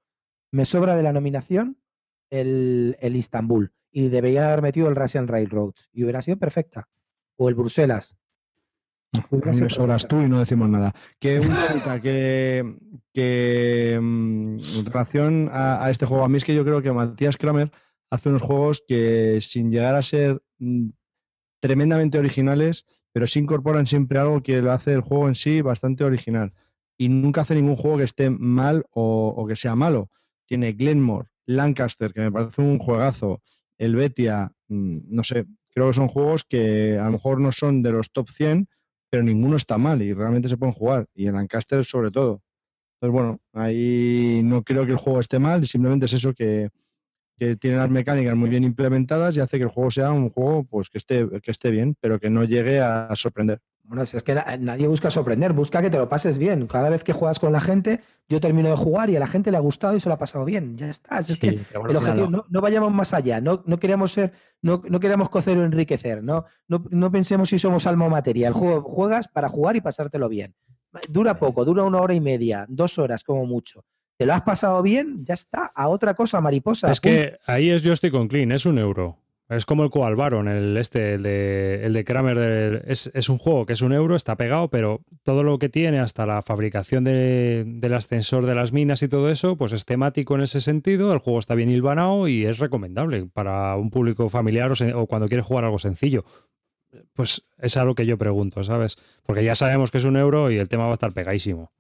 Me 0.53 0.67
sobra 0.67 0.97
de 0.97 1.03
la 1.03 1.13
nominación 1.13 1.79
el, 2.29 2.97
el 3.01 3.17
Istanbul 3.17 3.73
y 3.91 4.09
debería 4.09 4.49
haber 4.49 4.61
metido 4.63 4.89
el 4.89 4.97
Russian 4.97 5.29
Railroads 5.29 5.89
y 5.95 6.03
hubiera 6.05 6.21
sido 6.21 6.37
perfecta. 6.39 6.89
O 7.37 7.49
el 7.49 7.55
Bruselas. 7.55 8.19
Me 9.31 9.71
sobras 9.71 10.07
tú 10.07 10.21
y 10.21 10.29
no 10.29 10.39
decimos 10.39 10.69
nada. 10.69 10.95
Que 11.19 11.41
una 11.41 11.55
cosita 11.55 12.01
que, 12.01 12.77
que 13.13 13.99
mm, 14.01 14.59
en 14.79 14.87
relación 14.87 15.49
a, 15.53 15.85
a 15.85 15.91
este 15.91 16.07
juego, 16.07 16.25
a 16.25 16.29
mí 16.29 16.37
es 16.37 16.45
que 16.45 16.55
yo 16.55 16.65
creo 16.65 16.81
que 16.83 16.93
Matías 16.93 17.37
Kramer 17.37 17.73
hace 18.09 18.29
unos 18.29 18.43
juegos 18.43 18.83
que 18.87 19.41
sin 19.41 19.71
llegar 19.71 19.95
a 19.95 20.03
ser 20.03 20.43
mm, 20.59 20.91
tremendamente 21.61 22.19
originales, 22.19 22.87
pero 23.13 23.27
sí 23.27 23.41
incorporan 23.41 23.87
siempre 23.87 24.19
algo 24.19 24.43
que 24.43 24.63
lo 24.63 24.73
hace 24.73 24.93
el 24.93 25.01
juego 25.01 25.29
en 25.29 25.35
sí 25.35 25.61
bastante 25.61 26.05
original. 26.05 26.53
Y 26.97 27.09
nunca 27.09 27.41
hace 27.41 27.55
ningún 27.55 27.77
juego 27.77 27.99
que 27.99 28.05
esté 28.05 28.31
mal 28.31 28.85
o, 28.91 29.35
o 29.37 29.47
que 29.47 29.57
sea 29.57 29.75
malo. 29.75 30.11
Tiene 30.47 30.73
Glenmore, 30.73 31.29
Lancaster, 31.47 32.13
que 32.13 32.21
me 32.21 32.33
parece 32.33 32.63
un 32.63 32.79
juegazo, 32.79 33.43
el 33.79 33.97
Betia, 33.97 34.53
mm, 34.69 34.99
no 35.07 35.25
sé, 35.25 35.47
creo 35.71 35.89
que 35.89 35.95
son 35.95 36.09
juegos 36.09 36.45
que 36.45 36.99
a 36.99 37.05
lo 37.05 37.13
mejor 37.13 37.41
no 37.41 37.51
son 37.51 37.83
de 37.83 37.93
los 37.93 38.13
top 38.13 38.29
100, 38.31 38.69
pero 39.11 39.23
ninguno 39.23 39.57
está 39.57 39.77
mal 39.77 40.01
y 40.03 40.13
realmente 40.13 40.49
se 40.49 40.57
pueden 40.57 40.75
jugar. 40.75 41.07
Y 41.15 41.27
el 41.27 41.35
Lancaster 41.35 41.85
sobre 41.85 42.11
todo. 42.11 42.43
Entonces, 43.01 43.13
bueno, 43.13 43.41
ahí 43.53 44.41
no 44.45 44.63
creo 44.63 44.85
que 44.87 44.93
el 44.93 44.99
juego 44.99 45.21
esté 45.21 45.39
mal, 45.39 45.67
simplemente 45.67 46.07
es 46.07 46.13
eso 46.13 46.35
que, 46.35 46.69
que 47.39 47.57
tiene 47.57 47.79
las 47.79 47.91
mecánicas 47.91 48.37
muy 48.37 48.51
bien 48.51 48.65
implementadas 48.65 49.37
y 49.37 49.41
hace 49.41 49.57
que 49.57 49.65
el 49.65 49.71
juego 49.71 49.91
sea 49.91 50.13
un 50.13 50.31
juego 50.31 50.65
pues 50.65 50.91
que 50.91 50.99
esté, 50.99 51.27
que 51.43 51.51
esté 51.51 51.71
bien, 51.71 51.97
pero 52.01 52.21
que 52.21 52.31
no 52.31 52.45
llegue 52.45 52.81
a 52.81 53.09
sorprender. 53.17 53.61
Bueno, 53.85 54.07
si 54.07 54.17
es 54.17 54.23
que 54.23 54.35
na- 54.35 54.57
nadie 54.59 54.87
busca 54.87 55.11
sorprender, 55.11 55.53
busca 55.53 55.83
que 55.83 55.91
te 55.91 55.99
lo 55.99 56.09
pases 56.09 56.39
bien. 56.39 56.69
Cada 56.69 56.91
vez 56.91 57.03
que 57.03 57.13
juegas 57.13 57.41
con 57.41 57.53
la 57.53 57.61
gente, 57.61 58.01
yo 58.29 58.41
termino 58.41 58.69
de 58.71 58.77
jugar 58.77 59.11
y 59.11 59.17
a 59.17 59.21
la 59.21 59.27
gente 59.27 59.51
le 59.51 59.57
ha 59.57 59.61
gustado 59.61 59.97
y 59.97 60.01
se 60.01 60.09
lo 60.09 60.15
ha 60.15 60.19
pasado 60.19 60.45
bien. 60.45 60.77
Ya 60.77 60.91
está. 60.91 61.19
Es 61.19 61.37
que 61.39 61.51
Sí, 61.51 61.61
pero 61.69 61.81
bueno, 61.81 61.91
el 61.91 61.97
objetivo, 61.97 62.29
claro. 62.29 62.45
no, 62.45 62.47
no 62.49 62.61
vayamos 62.61 62.93
más 62.93 63.13
allá, 63.15 63.41
no, 63.41 63.65
no 63.67 63.79
queremos 63.81 64.13
ser, 64.13 64.33
no, 64.63 64.81
no 64.89 65.01
queremos 65.01 65.29
cocer 65.29 65.59
o 65.59 65.65
enriquecer, 65.65 66.23
no, 66.23 66.45
no, 66.69 66.85
no 66.91 67.11
pensemos 67.11 67.49
si 67.49 67.59
somos 67.59 67.87
alma 67.89 68.07
o 68.07 68.11
materia. 68.11 68.47
El 68.49 68.55
juego 68.55 68.83
juegas 68.83 69.27
para 69.27 69.49
jugar 69.49 69.75
y 69.75 69.81
pasártelo 69.81 70.29
bien. 70.29 70.55
Dura 71.09 71.39
poco, 71.39 71.65
dura 71.65 71.83
una 71.83 72.01
hora 72.01 72.15
y 72.15 72.21
media, 72.21 72.67
dos 72.69 72.99
horas 72.99 73.25
como 73.25 73.45
mucho. 73.47 73.85
¿Te 74.17 74.27
lo 74.27 74.35
has 74.35 74.43
pasado 74.43 74.83
bien? 74.83 75.25
Ya 75.25 75.35
está, 75.35 75.73
a 75.75 75.89
otra 75.89 76.15
cosa, 76.15 76.41
mariposa. 76.41 76.93
Es 76.93 77.01
que 77.01 77.39
ahí 77.47 77.71
es 77.71 77.83
yo 77.83 77.93
estoy 77.93 78.11
con 78.11 78.29
Clean, 78.29 78.53
es 78.53 78.67
un 78.67 78.79
euro. 78.79 79.17
Es 79.51 79.67
como 79.67 79.83
el 79.83 79.91
Coal 79.91 80.15
Baron, 80.15 80.47
el 80.47 80.77
este, 80.77 81.15
el 81.15 81.23
de, 81.25 81.85
el 81.85 81.93
de 81.93 82.05
Kramer. 82.05 82.85
es, 82.87 83.11
es 83.15 83.29
un 83.29 83.39
juego 83.39 83.67
que 83.67 83.73
es 83.73 83.83
un 83.83 83.93
euro, 83.93 84.15
está 84.15 84.37
pegado, 84.37 84.69
pero 84.69 85.01
todo 85.25 85.43
lo 85.43 85.59
que 85.59 85.69
tiene, 85.69 85.99
hasta 85.99 86.25
la 86.25 86.41
fabricación 86.43 87.03
de- 87.03 87.65
del 87.67 87.95
ascensor 87.95 88.47
de 88.47 88.55
las 88.55 88.73
minas 88.73 89.03
y 89.03 89.09
todo 89.09 89.29
eso, 89.29 89.57
pues 89.57 89.73
es 89.73 89.85
temático 89.85 90.37
en 90.37 90.43
ese 90.43 90.61
sentido. 90.61 91.13
El 91.13 91.19
juego 91.19 91.41
está 91.41 91.57
bien 91.57 91.69
hilvanado 91.69 92.29
y 92.29 92.47
es 92.47 92.59
recomendable 92.59 93.27
para 93.27 93.75
un 93.77 93.91
público 93.91 94.29
familiar 94.29 94.71
o, 94.95 95.07
cuando 95.07 95.27
quieres 95.29 95.45
jugar 95.47 95.65
algo 95.65 95.81
sencillo. 95.81 96.25
Pues 97.15 97.43
es 97.59 97.77
algo 97.77 97.97
que 97.97 98.07
yo 98.07 98.19
pregunto, 98.19 98.63
¿sabes? 98.63 98.99
Porque 99.25 99.43
ya 99.45 99.57
sabemos 99.57 99.91
que 99.91 99.99
es 99.99 100.05
un 100.05 100.17
euro 100.17 100.51
y 100.53 100.59
el 100.59 100.69
tema 100.69 100.85
va 100.85 100.91
a 100.91 100.95
estar 100.95 101.13
pegadísimo. 101.13 101.73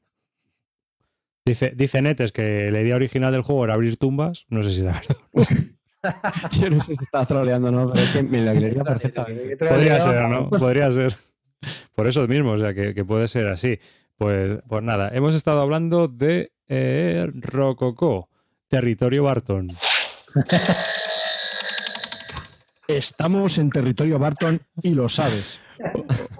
Dice, 1.44 1.72
dice 1.74 2.02
Netes 2.02 2.32
que 2.32 2.70
la 2.70 2.80
idea 2.80 2.96
original 2.96 3.32
del 3.32 3.42
juego 3.42 3.64
era 3.64 3.74
abrir 3.74 3.96
tumbas. 3.96 4.44
No 4.48 4.62
sé 4.62 4.72
si 4.72 4.82
la 4.82 4.92
verdad. 4.92 5.16
Yo 6.60 6.70
no 6.70 6.80
sé 6.80 6.94
si 6.96 7.04
está 7.04 7.26
troleando 7.26 7.68
o 7.68 7.70
no, 7.70 7.92
pero 7.92 8.04
es 8.04 8.10
que 8.10 8.22
me 8.22 8.42
lo 8.42 8.52
creería 8.52 8.84
perfectamente. 8.84 9.56
Podría 9.56 10.00
ser, 10.00 10.28
¿no? 10.28 10.48
Podría 10.48 10.90
ser. 10.90 11.16
Por 11.94 12.06
eso 12.06 12.26
mismo, 12.26 12.52
o 12.52 12.58
sea, 12.58 12.72
que, 12.72 12.94
que 12.94 13.04
puede 13.04 13.28
ser 13.28 13.48
así. 13.48 13.78
Pues, 14.16 14.60
pues 14.68 14.82
nada, 14.82 15.10
hemos 15.14 15.34
estado 15.34 15.60
hablando 15.62 16.08
de 16.08 16.52
eh, 16.68 17.26
Rococó, 17.34 18.28
territorio 18.68 19.24
Barton. 19.24 19.76
Estamos 22.88 23.58
en 23.58 23.70
territorio 23.70 24.18
Barton 24.18 24.60
y 24.82 24.94
lo 24.94 25.08
sabes. 25.08 25.60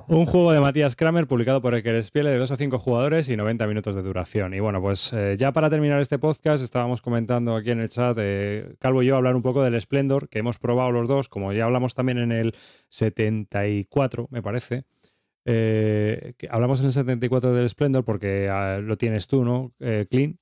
Un 0.09 0.27
juego 0.27 0.53
de 0.53 0.59
Matías 0.59 0.97
Kramer 0.97 1.29
publicado 1.29 1.63
por 1.63 1.81
Spiele 2.03 2.31
de 2.31 2.39
2 2.39 2.51
a 2.51 2.57
5 2.57 2.79
jugadores 2.81 3.29
y 3.29 3.37
90 3.37 3.67
minutos 3.69 3.95
de 3.95 4.03
duración. 4.03 4.55
Y 4.55 4.61
bueno, 4.61 4.81
pues 4.81 5.13
eh, 5.13 5.37
ya 5.39 5.53
para 5.53 5.71
terminar 5.71 6.01
este 6.01 6.19
podcast, 6.19 6.65
estábamos 6.65 7.01
comentando 7.01 7.55
aquí 7.55 7.71
en 7.71 7.81
el 7.81 7.89
chat, 7.89 8.17
eh, 8.21 8.75
Calvo 8.81 9.05
y 9.05 9.07
yo, 9.07 9.17
hablar 9.17 9.37
un 9.37 9.43
poco 9.43 9.63
del 9.63 9.81
Splendor, 9.81 10.29
que 10.29 10.41
hemos 10.41 10.59
probado 10.59 10.91
los 10.91 11.07
dos, 11.07 11.29
como 11.29 11.53
ya 11.53 11.65
hablamos 11.65 11.95
también 11.95 12.19
en 12.19 12.33
el 12.33 12.55
74, 12.89 14.27
me 14.33 14.43
parece. 14.43 14.85
Eh, 15.45 16.35
hablamos 16.51 16.81
en 16.81 16.87
el 16.87 16.93
74 16.93 17.55
del 17.55 17.69
Splendor 17.69 18.05
porque 18.05 18.49
ah, 18.51 18.79
lo 18.79 18.99
tienes 18.99 19.29
tú, 19.29 19.45
¿no? 19.45 19.73
Clean, 19.79 20.39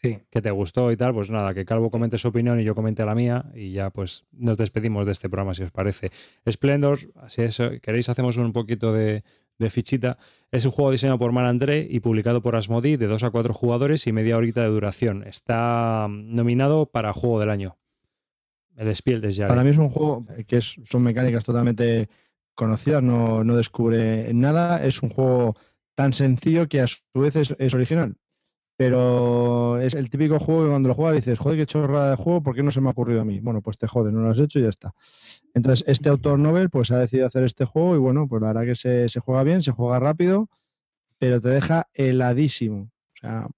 Sí. 0.00 0.20
que 0.30 0.40
te 0.40 0.50
gustó 0.52 0.92
y 0.92 0.96
tal, 0.96 1.12
pues 1.12 1.28
nada, 1.30 1.52
que 1.54 1.64
Calvo 1.64 1.90
comente 1.90 2.18
su 2.18 2.28
opinión 2.28 2.60
y 2.60 2.64
yo 2.64 2.74
comente 2.76 3.04
la 3.04 3.16
mía 3.16 3.46
y 3.54 3.72
ya 3.72 3.90
pues 3.90 4.24
nos 4.32 4.56
despedimos 4.56 5.06
de 5.06 5.12
este 5.12 5.28
programa 5.28 5.54
si 5.54 5.64
os 5.64 5.72
parece. 5.72 6.10
Splendor, 6.48 6.98
si 7.26 7.42
eso, 7.42 7.70
queréis 7.82 8.08
hacemos 8.08 8.36
un 8.36 8.52
poquito 8.52 8.92
de, 8.92 9.24
de 9.58 9.70
fichita. 9.70 10.16
Es 10.52 10.64
un 10.64 10.70
juego 10.70 10.92
diseñado 10.92 11.18
por 11.18 11.32
Mar 11.32 11.46
André 11.46 11.84
y 11.90 11.98
publicado 11.98 12.40
por 12.42 12.54
Asmodee 12.54 12.96
de 12.96 13.08
2 13.08 13.24
a 13.24 13.30
4 13.30 13.52
jugadores 13.52 14.06
y 14.06 14.12
media 14.12 14.36
horita 14.36 14.62
de 14.62 14.68
duración. 14.68 15.24
Está 15.26 16.06
mm, 16.08 16.32
nominado 16.34 16.86
para 16.86 17.12
Juego 17.12 17.40
del 17.40 17.50
Año. 17.50 17.76
El 18.76 18.94
Spiel 18.94 19.20
de. 19.20 19.46
Para 19.48 19.64
mí 19.64 19.70
es 19.70 19.78
un 19.78 19.90
juego 19.90 20.24
que 20.46 20.58
es- 20.58 20.76
son 20.84 21.02
mecánicas 21.02 21.44
totalmente 21.44 22.08
conocidas, 22.54 23.02
no, 23.02 23.42
no 23.42 23.56
descubre 23.56 24.32
nada. 24.32 24.84
Es 24.84 25.02
un 25.02 25.10
juego 25.10 25.56
tan 25.96 26.12
sencillo 26.12 26.68
que 26.68 26.80
a 26.82 26.86
su 26.86 27.02
vez 27.14 27.34
es, 27.34 27.52
es 27.58 27.74
original. 27.74 28.14
Pero 28.78 29.80
es 29.80 29.94
el 29.94 30.08
típico 30.08 30.38
juego 30.38 30.62
que 30.62 30.68
cuando 30.68 30.88
lo 30.88 30.94
juegas 30.94 31.16
dices, 31.16 31.36
joder, 31.36 31.58
qué 31.58 31.66
chorrada 31.66 32.10
de 32.10 32.16
juego, 32.16 32.44
¿por 32.44 32.54
qué 32.54 32.62
no 32.62 32.70
se 32.70 32.80
me 32.80 32.86
ha 32.86 32.92
ocurrido 32.92 33.22
a 33.22 33.24
mí? 33.24 33.40
Bueno, 33.40 33.60
pues 33.60 33.76
te 33.76 33.88
jode, 33.88 34.12
no 34.12 34.20
lo 34.20 34.30
has 34.30 34.38
hecho 34.38 34.60
y 34.60 34.62
ya 34.62 34.68
está. 34.68 34.94
Entonces, 35.52 35.88
este 35.88 36.08
autor 36.08 36.38
novel 36.38 36.70
pues 36.70 36.92
ha 36.92 36.98
decidido 37.00 37.26
hacer 37.26 37.42
este 37.42 37.64
juego 37.64 37.96
y 37.96 37.98
bueno, 37.98 38.28
pues 38.28 38.40
la 38.40 38.52
verdad 38.52 38.66
que 38.66 38.76
se, 38.76 39.08
se 39.08 39.18
juega 39.18 39.42
bien, 39.42 39.62
se 39.62 39.72
juega 39.72 39.98
rápido, 39.98 40.48
pero 41.18 41.40
te 41.40 41.48
deja 41.48 41.88
heladísimo. 41.92 42.82
O 42.82 43.20
sea, 43.20 43.48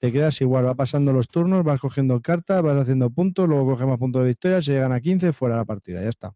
te 0.00 0.10
quedas 0.10 0.40
igual, 0.40 0.66
va 0.66 0.74
pasando 0.74 1.12
los 1.12 1.28
turnos, 1.28 1.62
vas 1.62 1.78
cogiendo 1.78 2.20
cartas, 2.20 2.60
vas 2.60 2.76
haciendo 2.76 3.08
puntos, 3.10 3.48
luego 3.48 3.70
coges 3.70 3.86
más 3.86 3.98
puntos 3.98 4.22
de 4.22 4.28
victoria, 4.30 4.60
se 4.60 4.72
llegan 4.72 4.90
a 4.90 5.00
15, 5.00 5.32
fuera 5.32 5.54
la 5.54 5.64
partida, 5.64 6.02
ya 6.02 6.08
está. 6.08 6.34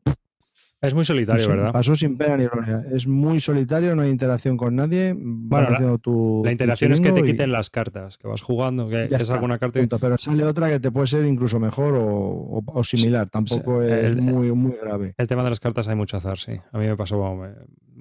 Es 0.86 0.94
muy 0.94 1.04
solitario, 1.04 1.48
¿verdad? 1.48 1.72
Pasó 1.72 1.96
sin 1.96 2.16
pena 2.16 2.36
ni 2.36 2.44
gloria. 2.46 2.80
Es 2.92 3.06
muy 3.06 3.40
solitario, 3.40 3.94
no 3.96 4.02
hay 4.02 4.10
interacción 4.10 4.56
con 4.56 4.74
nadie. 4.76 5.14
la- 5.14 5.58
haciendo 5.68 5.98
tu- 5.98 6.42
La 6.44 6.48
tu 6.48 6.52
interacción 6.52 6.92
es 6.92 7.00
que 7.00 7.12
te 7.12 7.20
y 7.20 7.24
quiten 7.24 7.52
las 7.52 7.70
cartas 7.70 8.18
que 8.18 8.26
vas 8.28 8.42
jugando, 8.42 8.88
que 8.88 9.08
ya 9.08 9.16
es 9.16 9.22
está, 9.22 9.34
alguna 9.34 9.58
carta. 9.58 9.80
punto. 9.80 9.98
Pero 9.98 10.18
sale 10.18 10.44
otra 10.44 10.68
que 10.68 10.80
te 10.80 10.90
puede 10.90 11.06
ser 11.06 11.24
incluso 11.26 11.58
mejor 11.60 11.94
o, 11.94 12.06
o- 12.06 12.62
o 12.66 12.84
similar. 12.84 13.28
Tampoco 13.30 13.82
sí, 13.82 13.88
es 13.90 14.16
el- 14.16 14.22
muy, 14.22 14.52
muy 14.52 14.74
grave. 14.80 15.14
El 15.16 15.26
tema 15.26 15.42
de 15.44 15.50
las 15.50 15.60
cartas 15.60 15.88
hay 15.88 15.96
mucho 15.96 16.16
azar, 16.16 16.38
sí. 16.38 16.52
A 16.72 16.78
mí 16.78 16.86
me 16.86 16.96
pasó. 16.96 17.34
me- 17.34 17.50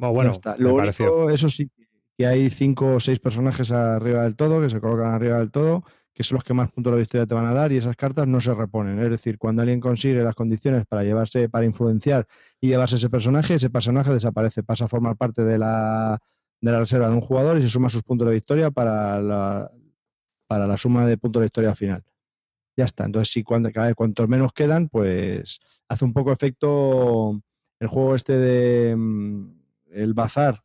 bueno, 0.10 0.32
está. 0.32 0.56
me 0.58 0.64
Lo 0.64 0.76
pareció. 0.78 1.14
único, 1.14 1.30
eso 1.30 1.50
sí, 1.50 1.70
que 2.18 2.26
hay 2.28 2.50
cinco 2.50 2.96
o 2.96 3.00
seis 3.00 3.20
personajes 3.20 3.72
arriba 3.72 4.24
del 4.24 4.36
todo, 4.36 4.62
que 4.62 4.70
se 4.70 4.80
colocan 4.80 5.14
arriba 5.14 5.38
del 5.40 5.52
todo, 5.52 5.84
que 6.14 6.24
son 6.24 6.36
los 6.36 6.44
que 6.44 6.54
más 6.54 6.72
puntos 6.72 6.94
de 6.94 7.00
victoria 7.00 7.26
te 7.26 7.34
van 7.34 7.46
a 7.46 7.54
dar 7.54 7.72
y 7.72 7.78
esas 7.78 7.96
cartas 7.96 8.28
no 8.28 8.40
se 8.40 8.54
reponen. 8.54 9.00
Es 9.00 9.10
decir, 9.10 9.38
cuando 9.38 9.64
alguien 9.64 9.80
consigue 9.80 10.24
las 10.24 10.36
condiciones 10.36 10.86
para 10.86 11.04
llevarse, 11.04 11.50
para 11.50 11.66
influenciar 11.66 12.28
y 12.62 12.68
llevarse 12.68 12.98
ese 12.98 13.10
personaje, 13.10 13.56
ese 13.56 13.70
personaje 13.70 14.12
desaparece, 14.12 14.64
pasa 14.64 14.86
a 14.86 14.88
formar 14.88 15.18
parte 15.18 15.44
de 15.44 15.58
la, 15.58 16.20
de 16.62 16.72
la 16.72 16.80
reserva 16.80 17.10
de 17.10 17.16
un 17.16 17.22
jugador 17.22 17.58
y 17.58 17.64
se 17.64 17.70
suma 17.70 17.90
sus 17.90 18.04
puntos 18.04 18.28
de 18.28 18.34
victoria 18.36 18.70
para 18.70 19.20
la, 19.20 19.72
para 20.48 20.68
la 20.68 20.78
suma 20.78 21.06
de 21.08 21.18
puntos 21.18 21.42
de 21.42 21.46
victoria 21.46 21.76
final. 21.76 22.04
Ya 22.78 22.86
está. 22.86 23.06
Entonces, 23.06 23.30
sí, 23.34 23.44
cuando, 23.44 23.72
cada 23.72 23.88
vez 23.88 23.96
cuantos 23.96 24.28
menos 24.28 24.54
quedan, 24.54 24.90
pues 24.90 25.60
hace 25.88 26.06
un 26.06 26.14
poco 26.14 26.32
efecto 26.32 27.42
el 27.80 27.88
juego 27.88 28.16
este 28.16 28.38
de 28.38 28.96
mm, 28.96 29.50
el 29.94 30.14
bazar 30.14 30.64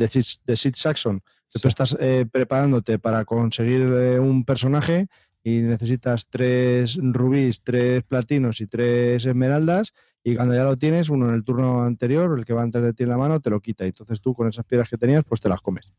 de 0.00 0.08
Sid, 0.08 0.24
de 0.44 0.56
Sid 0.56 0.74
Saxon, 0.76 1.20
que 1.52 1.60
tú 1.60 1.68
estás 1.68 1.96
eh, 2.00 2.26
preparándote 2.30 2.98
para 2.98 3.24
conseguir 3.24 3.82
eh, 3.82 4.18
un 4.18 4.44
personaje 4.44 5.06
y 5.44 5.60
necesitas 5.60 6.28
tres 6.28 6.98
rubíes, 7.00 7.62
tres 7.62 8.02
platinos 8.02 8.60
y 8.60 8.66
tres 8.66 9.24
esmeraldas, 9.24 9.92
y 10.22 10.36
cuando 10.36 10.54
ya 10.54 10.64
lo 10.64 10.76
tienes, 10.76 11.08
uno 11.08 11.28
en 11.28 11.34
el 11.34 11.44
turno 11.44 11.82
anterior, 11.82 12.38
el 12.38 12.44
que 12.44 12.52
va 12.52 12.62
antes 12.62 12.82
de 12.82 12.92
ti 12.92 13.04
en 13.04 13.08
la 13.08 13.16
mano, 13.16 13.40
te 13.40 13.48
lo 13.48 13.60
quita. 13.60 13.84
Y 13.84 13.88
entonces 13.88 14.20
tú 14.20 14.34
con 14.34 14.48
esas 14.48 14.66
piedras 14.66 14.88
que 14.88 14.98
tenías, 14.98 15.24
pues 15.24 15.40
te 15.40 15.48
las 15.48 15.62
comes. 15.62 15.92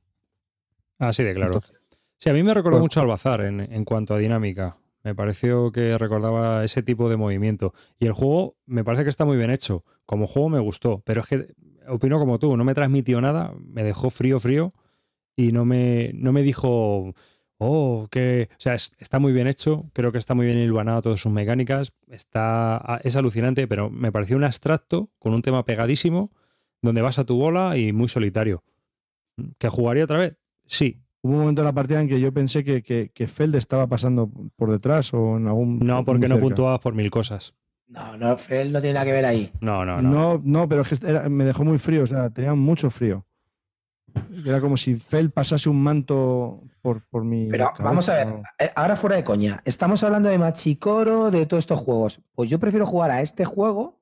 Así 0.99 1.23
de 1.23 1.33
claro. 1.33 1.55
Entonces, 1.55 1.81
Sí, 2.19 2.29
a 2.29 2.33
mí 2.33 2.43
me 2.43 2.53
Bueno. 2.53 2.77
mucho 2.77 3.01
al 3.01 3.07
bazar 3.07 3.41
en, 3.41 3.61
en 3.61 3.83
cuanto 3.83 4.13
a 4.13 4.19
dinámica. 4.19 4.77
Me 5.03 5.15
pareció 5.15 5.71
que 5.71 5.97
recordaba 5.97 6.63
ese 6.63 6.83
tipo 6.83 7.09
de 7.09 7.17
movimiento. 7.17 7.73
Y 7.99 8.05
el 8.05 8.13
juego 8.13 8.55
me 8.65 8.83
parece 8.83 9.03
que 9.03 9.09
está 9.09 9.25
muy 9.25 9.37
bien 9.37 9.49
hecho. 9.51 9.83
Como 10.05 10.27
juego 10.27 10.49
me 10.49 10.59
gustó, 10.59 11.01
pero 11.05 11.21
es 11.21 11.27
que 11.27 11.47
opino 11.87 12.19
como 12.19 12.37
tú, 12.39 12.55
no 12.57 12.63
me 12.63 12.73
transmitió 12.75 13.19
nada, 13.21 13.53
me 13.59 13.83
dejó 13.83 14.09
frío, 14.11 14.39
frío 14.39 14.73
y 15.35 15.51
no 15.51 15.65
me, 15.65 16.11
no 16.13 16.31
me 16.33 16.43
dijo, 16.43 17.13
oh, 17.57 18.07
que... 18.11 18.49
O 18.51 18.55
sea, 18.59 18.75
es- 18.75 18.93
está 18.99 19.17
muy 19.19 19.33
bien 19.33 19.47
hecho, 19.47 19.89
creo 19.93 20.11
que 20.11 20.17
está 20.19 20.35
muy 20.35 20.45
bien 20.45 20.59
hilvanado 20.59 21.01
todas 21.01 21.19
sus 21.19 21.31
mecánicas, 21.31 21.93
está, 22.07 22.99
es 23.03 23.15
alucinante, 23.15 23.67
pero 23.67 23.89
me 23.89 24.11
pareció 24.11 24.37
un 24.37 24.43
abstracto 24.43 25.09
con 25.19 25.33
un 25.33 25.41
tema 25.41 25.65
pegadísimo 25.65 26.31
donde 26.81 27.01
vas 27.01 27.17
a 27.19 27.25
tu 27.25 27.37
bola 27.37 27.77
y 27.77 27.91
muy 27.93 28.07
solitario. 28.07 28.63
¿Que 29.57 29.69
jugaría 29.69 30.03
otra 30.03 30.19
vez? 30.19 30.37
Sí, 30.65 30.99
hubo 31.23 31.33
un 31.33 31.39
momento 31.39 31.61
en 31.61 31.65
la 31.65 31.73
partida 31.73 32.01
en 32.01 32.07
que 32.07 32.19
yo 32.19 32.33
pensé 32.33 32.63
que, 32.63 32.81
que, 32.83 33.09
que 33.13 33.27
Feld 33.27 33.55
estaba 33.55 33.87
pasando 33.87 34.29
por 34.55 34.71
detrás 34.71 35.13
o 35.13 35.37
en 35.37 35.47
algún. 35.47 35.79
No, 35.79 36.03
porque 36.05 36.27
no 36.27 36.35
cerca. 36.35 36.41
puntuabas 36.41 36.79
por 36.79 36.93
mil 36.95 37.09
cosas. 37.11 37.53
No, 37.87 38.15
no, 38.17 38.37
Fel 38.37 38.71
no 38.71 38.79
tiene 38.79 38.93
nada 38.93 39.05
que 39.05 39.11
ver 39.11 39.25
ahí. 39.25 39.51
No, 39.59 39.83
no, 39.85 40.01
no. 40.01 40.09
No, 40.09 40.41
no, 40.43 40.69
pero 40.69 40.81
es 40.83 40.87
que 40.99 41.05
era- 41.07 41.27
me 41.29 41.43
dejó 41.45 41.63
muy 41.65 41.77
frío, 41.77 42.03
o 42.03 42.07
sea, 42.07 42.29
tenía 42.29 42.53
mucho 42.55 42.89
frío. 42.89 43.25
Era 44.45 44.59
como 44.59 44.75
si 44.75 44.95
Feld 44.95 45.31
pasase 45.31 45.69
un 45.69 45.81
manto 45.81 46.63
por, 46.81 47.05
por 47.09 47.23
mi. 47.23 47.47
Pero 47.49 47.65
cabeza, 47.67 47.83
vamos 47.83 48.09
a 48.09 48.15
ver, 48.15 48.27
¿no? 48.27 48.41
eh, 48.59 48.69
ahora 48.75 48.95
fuera 48.97 49.15
de 49.15 49.23
coña, 49.23 49.61
estamos 49.65 50.03
hablando 50.03 50.27
de 50.29 50.37
Machicoro, 50.37 51.31
de 51.31 51.45
todos 51.45 51.61
estos 51.63 51.79
juegos. 51.79 52.19
Pues 52.35 52.49
yo 52.49 52.59
prefiero 52.59 52.85
jugar 52.85 53.11
a 53.11 53.21
este 53.21 53.45
juego 53.45 54.00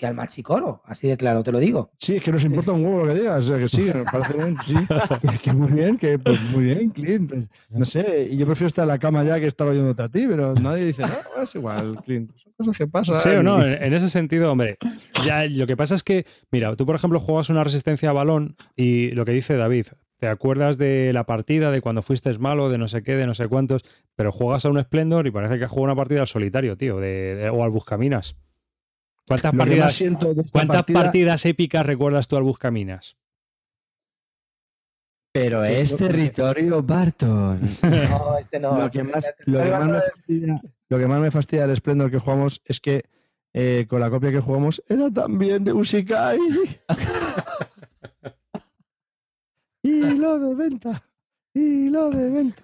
que 0.00 0.06
al 0.06 0.14
Machicoro, 0.14 0.80
así 0.86 1.08
de 1.08 1.18
claro, 1.18 1.42
te 1.42 1.52
lo 1.52 1.58
digo. 1.58 1.90
Sí, 1.98 2.16
es 2.16 2.22
que 2.22 2.32
nos 2.32 2.42
importa 2.44 2.72
un 2.72 2.82
huevo 2.82 3.04
lo 3.04 3.12
que 3.12 3.20
digas, 3.20 3.44
o 3.44 3.48
sea, 3.48 3.58
que 3.58 3.68
sí, 3.68 3.90
me 3.94 4.06
parece 4.06 4.32
bien, 4.32 4.58
sí, 4.58 4.86
que, 5.20 5.38
que 5.38 5.52
muy 5.52 5.70
bien, 5.72 5.98
que 5.98 6.18
pues 6.18 6.40
muy 6.40 6.64
bien, 6.64 6.88
Clint, 6.88 7.28
pues, 7.28 7.50
no 7.68 7.84
sé, 7.84 8.28
y 8.30 8.38
yo 8.38 8.46
prefiero 8.46 8.68
estar 8.68 8.84
en 8.84 8.88
la 8.88 8.98
cama 8.98 9.22
ya 9.24 9.38
que 9.38 9.46
estar 9.46 9.68
oyéndote 9.68 10.02
a 10.02 10.08
ti, 10.08 10.24
pero 10.26 10.54
nadie 10.54 10.86
dice, 10.86 11.04
no, 11.04 11.42
es 11.42 11.54
igual, 11.54 11.98
Clint, 12.06 12.30
son 12.34 12.52
cosas 12.56 12.78
que 12.78 12.86
pasan. 12.86 13.16
Sí 13.16 13.28
o 13.28 13.42
no, 13.42 13.62
en, 13.62 13.74
en 13.82 13.92
ese 13.92 14.08
sentido, 14.08 14.50
hombre. 14.50 14.78
Ya, 15.22 15.44
lo 15.44 15.66
que 15.66 15.76
pasa 15.76 15.94
es 15.94 16.02
que, 16.02 16.24
mira, 16.50 16.74
tú 16.76 16.86
por 16.86 16.94
ejemplo 16.96 17.20
juegas 17.20 17.50
una 17.50 17.62
resistencia 17.62 18.08
a 18.08 18.14
balón 18.14 18.56
y 18.76 19.10
lo 19.10 19.26
que 19.26 19.32
dice 19.32 19.54
David, 19.58 19.88
te 20.18 20.28
acuerdas 20.28 20.78
de 20.78 21.12
la 21.12 21.24
partida, 21.24 21.70
de 21.70 21.82
cuando 21.82 22.00
fuiste 22.00 22.32
malo, 22.38 22.70
de 22.70 22.78
no 22.78 22.88
sé 22.88 23.02
qué, 23.02 23.16
de 23.16 23.26
no 23.26 23.34
sé 23.34 23.48
cuántos, 23.48 23.82
pero 24.16 24.32
juegas 24.32 24.64
a 24.64 24.70
un 24.70 24.82
Splendor 24.82 25.26
y 25.26 25.30
parece 25.30 25.58
que 25.58 25.64
has 25.64 25.70
jugado 25.70 25.92
una 25.92 25.96
partida 25.96 26.20
al 26.20 26.26
solitario, 26.26 26.76
tío, 26.78 26.96
de, 27.00 27.34
de- 27.36 27.50
o 27.50 27.62
al 27.64 27.70
Buscaminas. 27.70 28.34
¿Cuántas, 29.30 29.54
partidas, 29.54 29.94
siento 29.94 30.34
de 30.34 30.40
esta 30.42 30.52
¿cuántas 30.52 30.76
partida- 30.78 31.00
partidas 31.02 31.46
épicas 31.46 31.86
recuerdas 31.86 32.26
tú 32.26 32.36
al 32.36 32.42
Buscaminas? 32.42 33.16
Pero 35.32 35.62
es 35.64 35.92
yo- 35.92 35.98
territorio 35.98 36.82
Barton. 36.92 37.60
No, 37.82 38.36
este 38.38 38.58
no. 38.58 38.76
lo 38.80 38.90
que 38.90 39.04
más, 39.04 39.24
Este- 39.28 39.44
lo 39.50 39.62
que 39.62 39.70
más 39.70 39.86
me 39.88 39.98
este- 39.98 40.10
fastidia, 40.10 40.62
lo 40.88 40.98
que 40.98 41.06
más 41.06 41.20
me 41.20 41.30
fastidia 41.30 41.66
del 41.68 41.76
Splendor 41.76 42.10
que 42.10 42.18
jugamos 42.18 42.60
es 42.64 42.80
que 42.80 43.04
eh, 43.52 43.86
con 43.88 44.00
la 44.00 44.10
copia 44.10 44.32
que 44.32 44.40
jugamos 44.40 44.82
era 44.88 45.08
también 45.12 45.62
de 45.62 45.72
Usikai. 45.72 46.38
y 49.82 50.00
lo 50.16 50.38
de 50.38 50.54
venta. 50.54 51.02
Y 51.54 51.88
lo 51.88 52.10
de 52.10 52.30
venta. 52.30 52.62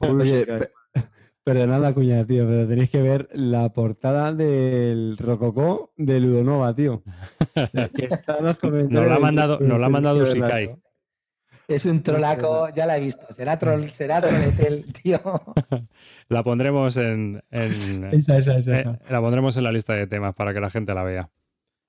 Oye, 0.00 0.68
perdonad 1.44 1.80
la 1.80 1.92
cuña, 1.92 2.24
tío, 2.26 2.46
pero 2.46 2.66
tenéis 2.66 2.90
que 2.90 3.02
ver 3.02 3.28
la 3.32 3.68
portada 3.68 4.32
del 4.32 5.16
Rococó 5.18 5.92
de 5.96 6.20
Ludonova, 6.20 6.74
tío. 6.74 7.02
Que 7.94 8.06
está 8.06 8.38
en 8.38 8.44
los 8.46 8.56
comentarios 8.58 8.90
Nos 9.02 9.08
la 9.08 9.16
ha 9.16 9.18
mandado, 9.18 9.58
nos 9.60 9.78
la 9.78 9.86
ha 9.86 9.88
mandado 9.90 10.22
Usikai. 10.22 10.74
Es 11.68 11.86
un 11.86 12.02
trolaco, 12.02 12.68
ya 12.74 12.84
la 12.84 12.98
he 12.98 13.00
visto. 13.00 13.26
Será 13.32 13.58
troll, 13.58 13.88
será 13.88 14.20
troletel, 14.20 14.84
tío. 15.02 15.18
La 16.28 16.42
pondremos 16.42 16.96
en, 16.96 17.42
en- 17.50 18.04
Esa, 18.12 18.38
esa, 18.38 18.56
esa, 18.58 18.80
eh, 18.80 18.98
la 19.10 19.20
pondremos 19.20 19.56
en 19.58 19.64
la 19.64 19.72
lista 19.72 19.92
de 19.94 20.06
temas 20.06 20.34
para 20.34 20.52
que 20.54 20.60
la 20.60 20.70
gente 20.70 20.92
la 20.94 21.02
vea. 21.04 21.30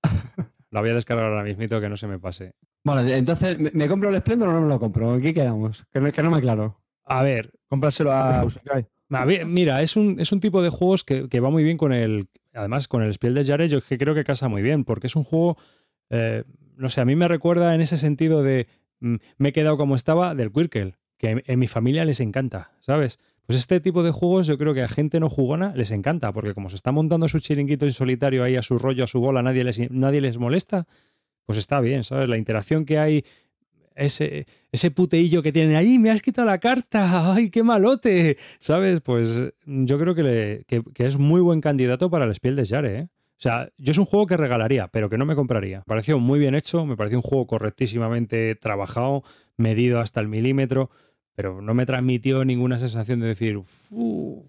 La 0.71 0.81
voy 0.81 0.89
a 0.89 0.93
descargar 0.93 1.25
ahora 1.27 1.43
mismito 1.43 1.79
que 1.79 1.87
no 1.89 1.95
se 1.97 2.07
me 2.07 2.19
pase. 2.19 2.53
Bueno, 2.83 3.01
entonces, 3.09 3.57
¿me, 3.59 3.71
me 3.73 3.87
compro 3.87 4.09
el 4.09 4.17
Splendor 4.17 4.49
o 4.49 4.53
no 4.53 4.61
me 4.61 4.67
lo 4.67 4.79
compro? 4.79 5.15
¿En 5.15 5.21
qué 5.21 5.33
quedamos? 5.33 5.85
Que 5.91 6.01
no, 6.01 6.11
que 6.11 6.21
no 6.23 6.31
me 6.31 6.37
aclaro. 6.37 6.81
A 7.05 7.23
ver, 7.23 7.51
Cómpraselo 7.69 8.11
a 8.11 8.43
Usikai. 8.43 8.85
Mira, 9.09 9.81
es 9.81 9.95
un, 9.95 10.19
es 10.19 10.31
un 10.31 10.39
tipo 10.39 10.61
de 10.61 10.69
juegos 10.69 11.03
que, 11.03 11.29
que 11.29 11.39
va 11.39 11.49
muy 11.49 11.63
bien 11.63 11.77
con 11.77 11.93
el. 11.93 12.27
Además, 12.53 12.87
con 12.87 13.03
el 13.03 13.13
Spiel 13.13 13.33
de 13.33 13.45
Jared, 13.45 13.69
yo 13.69 13.81
que 13.81 13.97
creo 13.97 14.15
que 14.15 14.23
casa 14.23 14.47
muy 14.47 14.61
bien, 14.61 14.83
porque 14.83 15.07
es 15.07 15.15
un 15.15 15.23
juego. 15.23 15.57
eh, 16.09 16.43
no 16.77 16.89
sé, 16.89 17.01
a 17.01 17.05
mí 17.05 17.15
me 17.15 17.27
recuerda 17.27 17.73
en 17.75 17.81
ese 17.81 17.97
sentido 17.97 18.43
de. 18.43 18.67
mm, 18.99 19.15
me 19.37 19.49
he 19.49 19.53
quedado 19.53 19.77
como 19.77 19.95
estaba 19.95 20.35
del 20.35 20.51
Quirkel, 20.51 20.95
que 21.17 21.29
en, 21.29 21.43
en 21.45 21.59
mi 21.59 21.67
familia 21.67 22.05
les 22.05 22.19
encanta, 22.19 22.71
¿sabes? 22.81 23.19
Pues 23.45 23.59
este 23.59 23.79
tipo 23.79 24.01
de 24.01 24.11
juegos 24.11 24.47
yo 24.47 24.57
creo 24.57 24.73
que 24.73 24.81
a 24.81 24.87
gente 24.87 25.19
no 25.19 25.29
jugona 25.29 25.73
les 25.75 25.91
encanta, 25.91 26.31
porque 26.33 26.53
como 26.55 26.69
se 26.69 26.75
está 26.75 26.91
montando 26.91 27.27
su 27.27 27.39
chiringuito 27.39 27.85
en 27.85 27.91
solitario 27.91 28.43
ahí 28.43 28.55
a 28.55 28.63
su 28.63 28.79
rollo, 28.79 29.03
a 29.03 29.07
su 29.07 29.19
bola, 29.19 29.43
nadie 29.43 29.63
les, 29.63 29.91
nadie 29.91 30.19
les 30.19 30.39
molesta, 30.39 30.87
pues 31.45 31.59
está 31.59 31.79
bien, 31.79 32.03
¿sabes? 32.03 32.27
La 32.27 32.37
interacción 32.37 32.85
que 32.85 32.97
hay, 32.97 33.23
ese, 33.95 34.45
ese 34.71 34.91
puteillo 34.91 35.41
que 35.41 35.51
tienen 35.51 35.75
ahí, 35.75 35.97
me 35.99 36.11
has 36.11 36.21
quitado 36.21 36.45
la 36.47 36.59
carta, 36.59 37.33
ay, 37.33 37.49
qué 37.49 37.63
malote, 37.63 38.37
¿sabes? 38.59 39.01
Pues 39.01 39.29
mm, 39.65 39.85
yo 39.85 39.97
creo 39.99 40.13
que, 40.15 40.23
le- 40.23 40.63
que- 40.65 40.83
es 41.05 41.17
muy 41.17 41.41
buen 41.41 41.61
candidato 41.61 42.09
para 42.09 42.25
el 42.25 42.35
Spiel 42.35 42.55
de 42.55 42.65
Jare, 42.65 42.97
¿eh? 42.99 43.07
O 43.37 43.41
sea, 43.41 43.69
yo 43.77 43.91
es 43.91 43.97
un 43.97 44.05
juego 44.05 44.27
que 44.27 44.37
regalaría, 44.37 44.87
pero 44.87 45.09
que 45.09 45.17
no 45.17 45.25
me 45.25 45.35
compraría. 45.35 45.79
Me 45.79 45.83
pareció 45.85 46.19
muy 46.19 46.39
bien 46.39 46.55
hecho, 46.55 46.85
me 46.85 46.95
pareció 46.95 47.17
un 47.17 47.21
juego 47.23 47.47
correctísimamente 47.47 48.55
trabajado, 48.55 49.23
medido 49.57 49.99
hasta 49.99 50.21
el 50.21 50.29
milímetro, 50.29 50.89
pero 51.35 51.61
no 51.61 51.73
me 51.73 51.85
transmitió 51.85 52.45
ninguna 52.45 52.79
sensación 52.79 53.19
de 53.19 53.27
decir, 53.27 53.57
"Uf, 53.89 54.45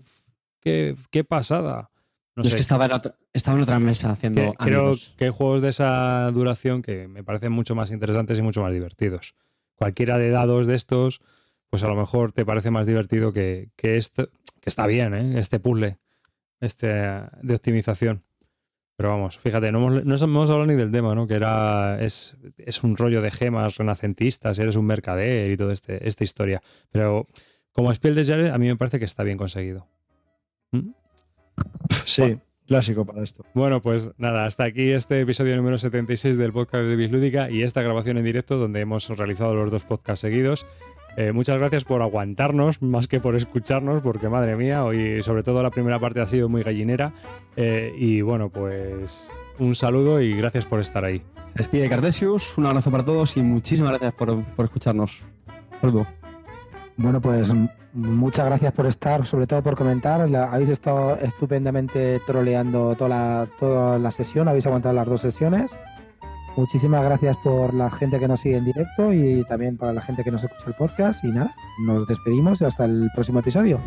qué, 0.61 0.95
qué 1.11 1.25
pasada. 1.25 1.91
No 2.37 2.43
es 2.43 2.55
que 2.55 2.61
estaba 2.61 2.85
en, 2.87 2.93
otra, 2.93 3.15
estaba 3.33 3.57
en 3.57 3.63
otra 3.63 3.79
mesa 3.81 4.11
haciendo 4.11 4.41
Que- 4.43 4.57
creo 4.59 4.93
que 5.17 5.25
hay 5.25 5.31
juegos 5.31 5.63
de 5.63 5.69
esa 5.71 6.31
duración 6.33 6.83
que 6.83 7.09
me 7.09 7.25
parecen 7.25 7.51
mucho 7.51 7.75
más 7.75 7.91
interesantes 7.91 8.39
y 8.39 8.43
mucho 8.43 8.61
más 8.63 8.73
divertidos. 8.73 9.35
Cualquiera 9.75 10.19
de 10.19 10.31
dados 10.31 10.67
de 10.67 10.75
estos, 10.75 11.23
pues 11.71 11.83
a 11.83 11.89
lo 11.89 11.97
mejor 11.97 12.33
te 12.33 12.45
parece 12.45 12.71
más 12.71 12.87
divertido 12.87 13.33
que, 13.33 13.71
que 13.77 13.97
esto, 13.97 14.29
que 14.61 14.69
está 14.69 14.87
bien, 14.87 15.15
¿eh? 15.15 15.39
este 15.39 15.59
puzzle 15.61 15.97
este, 16.61 16.87
de 16.89 17.55
optimización. 17.55 18.23
Pero 18.99 19.11
vamos, 19.11 19.39
fíjate, 19.39 19.71
no 19.73 19.79
hemos, 19.79 20.05
no 20.07 20.15
hemos 20.17 20.49
hablado 20.51 20.67
ni 20.67 20.75
del 20.75 20.91
tema, 20.91 21.15
¿no? 21.15 21.27
Que 21.27 21.35
era. 21.35 22.01
Es, 22.01 22.35
es 22.57 22.83
un 22.83 22.97
rollo 22.97 23.21
de 23.21 23.31
gemas 23.31 23.77
renacentistas, 23.77 24.59
eres 24.59 24.75
un 24.77 24.87
mercader 24.87 25.51
y 25.51 25.57
toda 25.59 25.75
este, 25.75 26.09
esta 26.09 26.25
historia. 26.25 26.63
Pero 26.91 27.29
como 27.73 27.93
Spiel 27.93 28.15
des 28.15 28.27
Jahres, 28.27 28.51
a 28.55 28.57
mí 28.57 28.67
me 28.69 28.77
parece 28.77 28.99
que 28.99 29.05
está 29.05 29.23
bien 29.23 29.37
conseguido. 29.37 29.87
¿Mm? 30.73 30.93
Sí, 32.05 32.39
clásico 32.67 33.05
para 33.05 33.23
esto. 33.23 33.45
Bueno, 33.55 33.81
pues 33.81 34.11
nada, 34.19 34.45
hasta 34.45 34.65
aquí 34.65 34.91
este 34.91 35.21
episodio 35.21 35.57
número 35.57 35.79
76 35.79 36.37
del 36.37 36.53
podcast 36.53 36.85
de 36.85 36.97
Bislúdica 36.97 37.51
y 37.51 37.63
esta 37.63 37.83
grabación 37.83 38.19
en 38.19 38.25
directo 38.25 38.57
donde 38.57 38.81
hemos 38.81 39.09
realizado 39.09 39.55
los 39.55 39.71
dos 39.71 39.85
podcasts 39.85 40.21
seguidos. 40.21 40.67
Eh, 41.17 41.33
muchas 41.33 41.59
gracias 41.59 41.85
por 41.85 42.03
aguantarnos, 42.03 42.83
más 42.83 43.09
que 43.09 43.21
por 43.21 43.37
escucharnos, 43.37 44.03
porque 44.03 44.29
madre 44.29 44.55
mía, 44.55 44.85
hoy 44.85 45.23
sobre 45.23 45.43
todo 45.43 45.63
la 45.63 45.71
primera 45.71 45.99
parte 45.99 46.21
ha 46.21 46.27
sido 46.27 46.49
muy 46.49 46.63
gallinera. 46.63 47.15
Eh, 47.57 47.95
y 47.97 48.21
bueno, 48.21 48.51
pues 48.51 49.31
un 49.59 49.75
saludo 49.75 50.21
y 50.21 50.37
gracias 50.37 50.67
por 50.67 50.81
estar 50.81 51.05
ahí. 51.05 51.23
Se 51.53 51.59
despide 51.59 51.89
Cartesius, 51.89 52.59
un 52.59 52.67
abrazo 52.67 52.91
para 52.91 53.05
todos 53.05 53.37
y 53.39 53.43
muchísimas 53.43 53.93
gracias 53.93 54.13
por, 54.15 54.45
por 54.45 54.67
escucharnos. 54.67 55.23
Saludo. 55.81 56.07
Bueno, 56.99 57.21
pues 57.21 57.51
m- 57.51 57.69
muchas 57.93 58.47
gracias 58.47 58.73
por 58.73 58.87
estar, 58.87 59.27
sobre 59.27 59.47
todo 59.47 59.63
por 59.63 59.77
comentar. 59.77 60.29
La- 60.29 60.45
habéis 60.53 60.71
estado 60.71 61.17
estupendamente 61.17 62.21
troleando 62.27 62.95
toda 62.97 63.09
la, 63.11 63.49
toda 63.61 63.99
la 63.99 64.11
sesión, 64.11 64.49
habéis 64.49 64.67
aguantado 64.67 64.95
las 64.95 65.07
dos 65.07 65.21
sesiones. 65.21 65.77
Muchísimas 66.57 67.05
gracias 67.05 67.37
por 67.45 67.75
la 67.75 67.91
gente 67.91 68.19
que 68.19 68.27
nos 68.27 68.41
sigue 68.41 68.57
en 68.57 68.65
directo 68.65 69.13
y 69.13 69.45
también 69.45 69.77
para 69.77 69.93
la 69.93 70.01
gente 70.01 70.25
que 70.25 70.31
nos 70.31 70.43
escucha 70.43 70.65
el 70.69 70.73
podcast. 70.75 71.23
Y 71.23 71.29
nada, 71.29 71.55
nos 71.85 72.07
despedimos 72.07 72.63
y 72.63 72.65
hasta 72.65 72.87
el 72.87 73.11
próximo 73.15 73.41
episodio. 73.41 73.79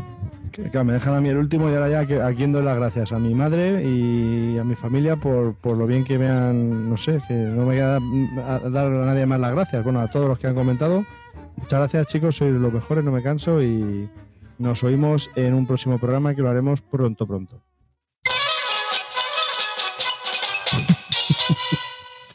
Que, 0.52 0.70
que 0.70 0.84
me 0.84 0.94
dejan 0.94 1.16
a 1.16 1.20
mí 1.22 1.30
el 1.30 1.38
último 1.38 1.68
y 1.72 1.74
ahora 1.74 1.90
ya 1.90 2.06
que- 2.06 2.22
a 2.22 2.32
quien 2.32 2.52
doy 2.52 2.62
las 2.64 2.76
gracias. 2.78 3.12
A 3.12 3.18
mi 3.18 3.34
madre 3.34 3.84
y 3.84 4.60
a 4.60 4.64
mi 4.64 4.76
familia 4.76 5.16
por, 5.16 5.56
por 5.56 5.78
lo 5.78 5.88
bien 5.88 6.06
que 6.06 6.20
me 6.20 6.30
han, 6.30 6.88
no 6.92 6.96
sé, 6.96 7.20
que 7.28 7.34
no 7.34 7.66
me 7.66 7.74
queda 7.74 7.98
a- 8.46 8.56
a 8.58 8.70
dar 8.70 8.86
a 8.86 9.06
nadie 9.06 9.26
más 9.26 9.40
las 9.40 9.52
gracias. 9.52 9.84
Bueno, 9.84 10.00
a 10.02 10.08
todos 10.12 10.28
los 10.28 10.38
que 10.38 10.46
han 10.46 10.54
comentado. 10.54 11.04
Muchas 11.62 11.80
gracias 11.80 12.08
chicos, 12.08 12.36
sois 12.38 12.54
los 12.54 12.72
mejores, 12.74 13.04
no 13.04 13.12
me 13.12 13.22
canso 13.24 13.62
y 13.62 14.10
nos 14.58 14.84
oímos 14.84 15.30
en 15.36 15.54
un 15.54 15.66
próximo 15.68 15.98
programa 16.00 16.34
que 16.36 16.42
lo 16.42 16.50
haremos 16.50 16.82
pronto, 16.82 17.26
pronto. 17.28 17.62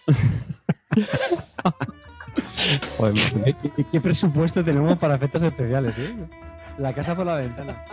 Joder, 2.97 3.15
¿qué, 3.45 3.55
qué- 3.77 3.85
qué 3.91 4.01
presupuesto 4.01 4.65
tenemos 4.65 4.97
para 4.99 5.15
efectos 5.17 5.43
especiales, 5.43 5.97
eh? 5.99 6.15
La 6.79 6.93
casa 6.93 7.15
por 7.15 7.27
la 7.27 7.37
ventana. 7.37 7.85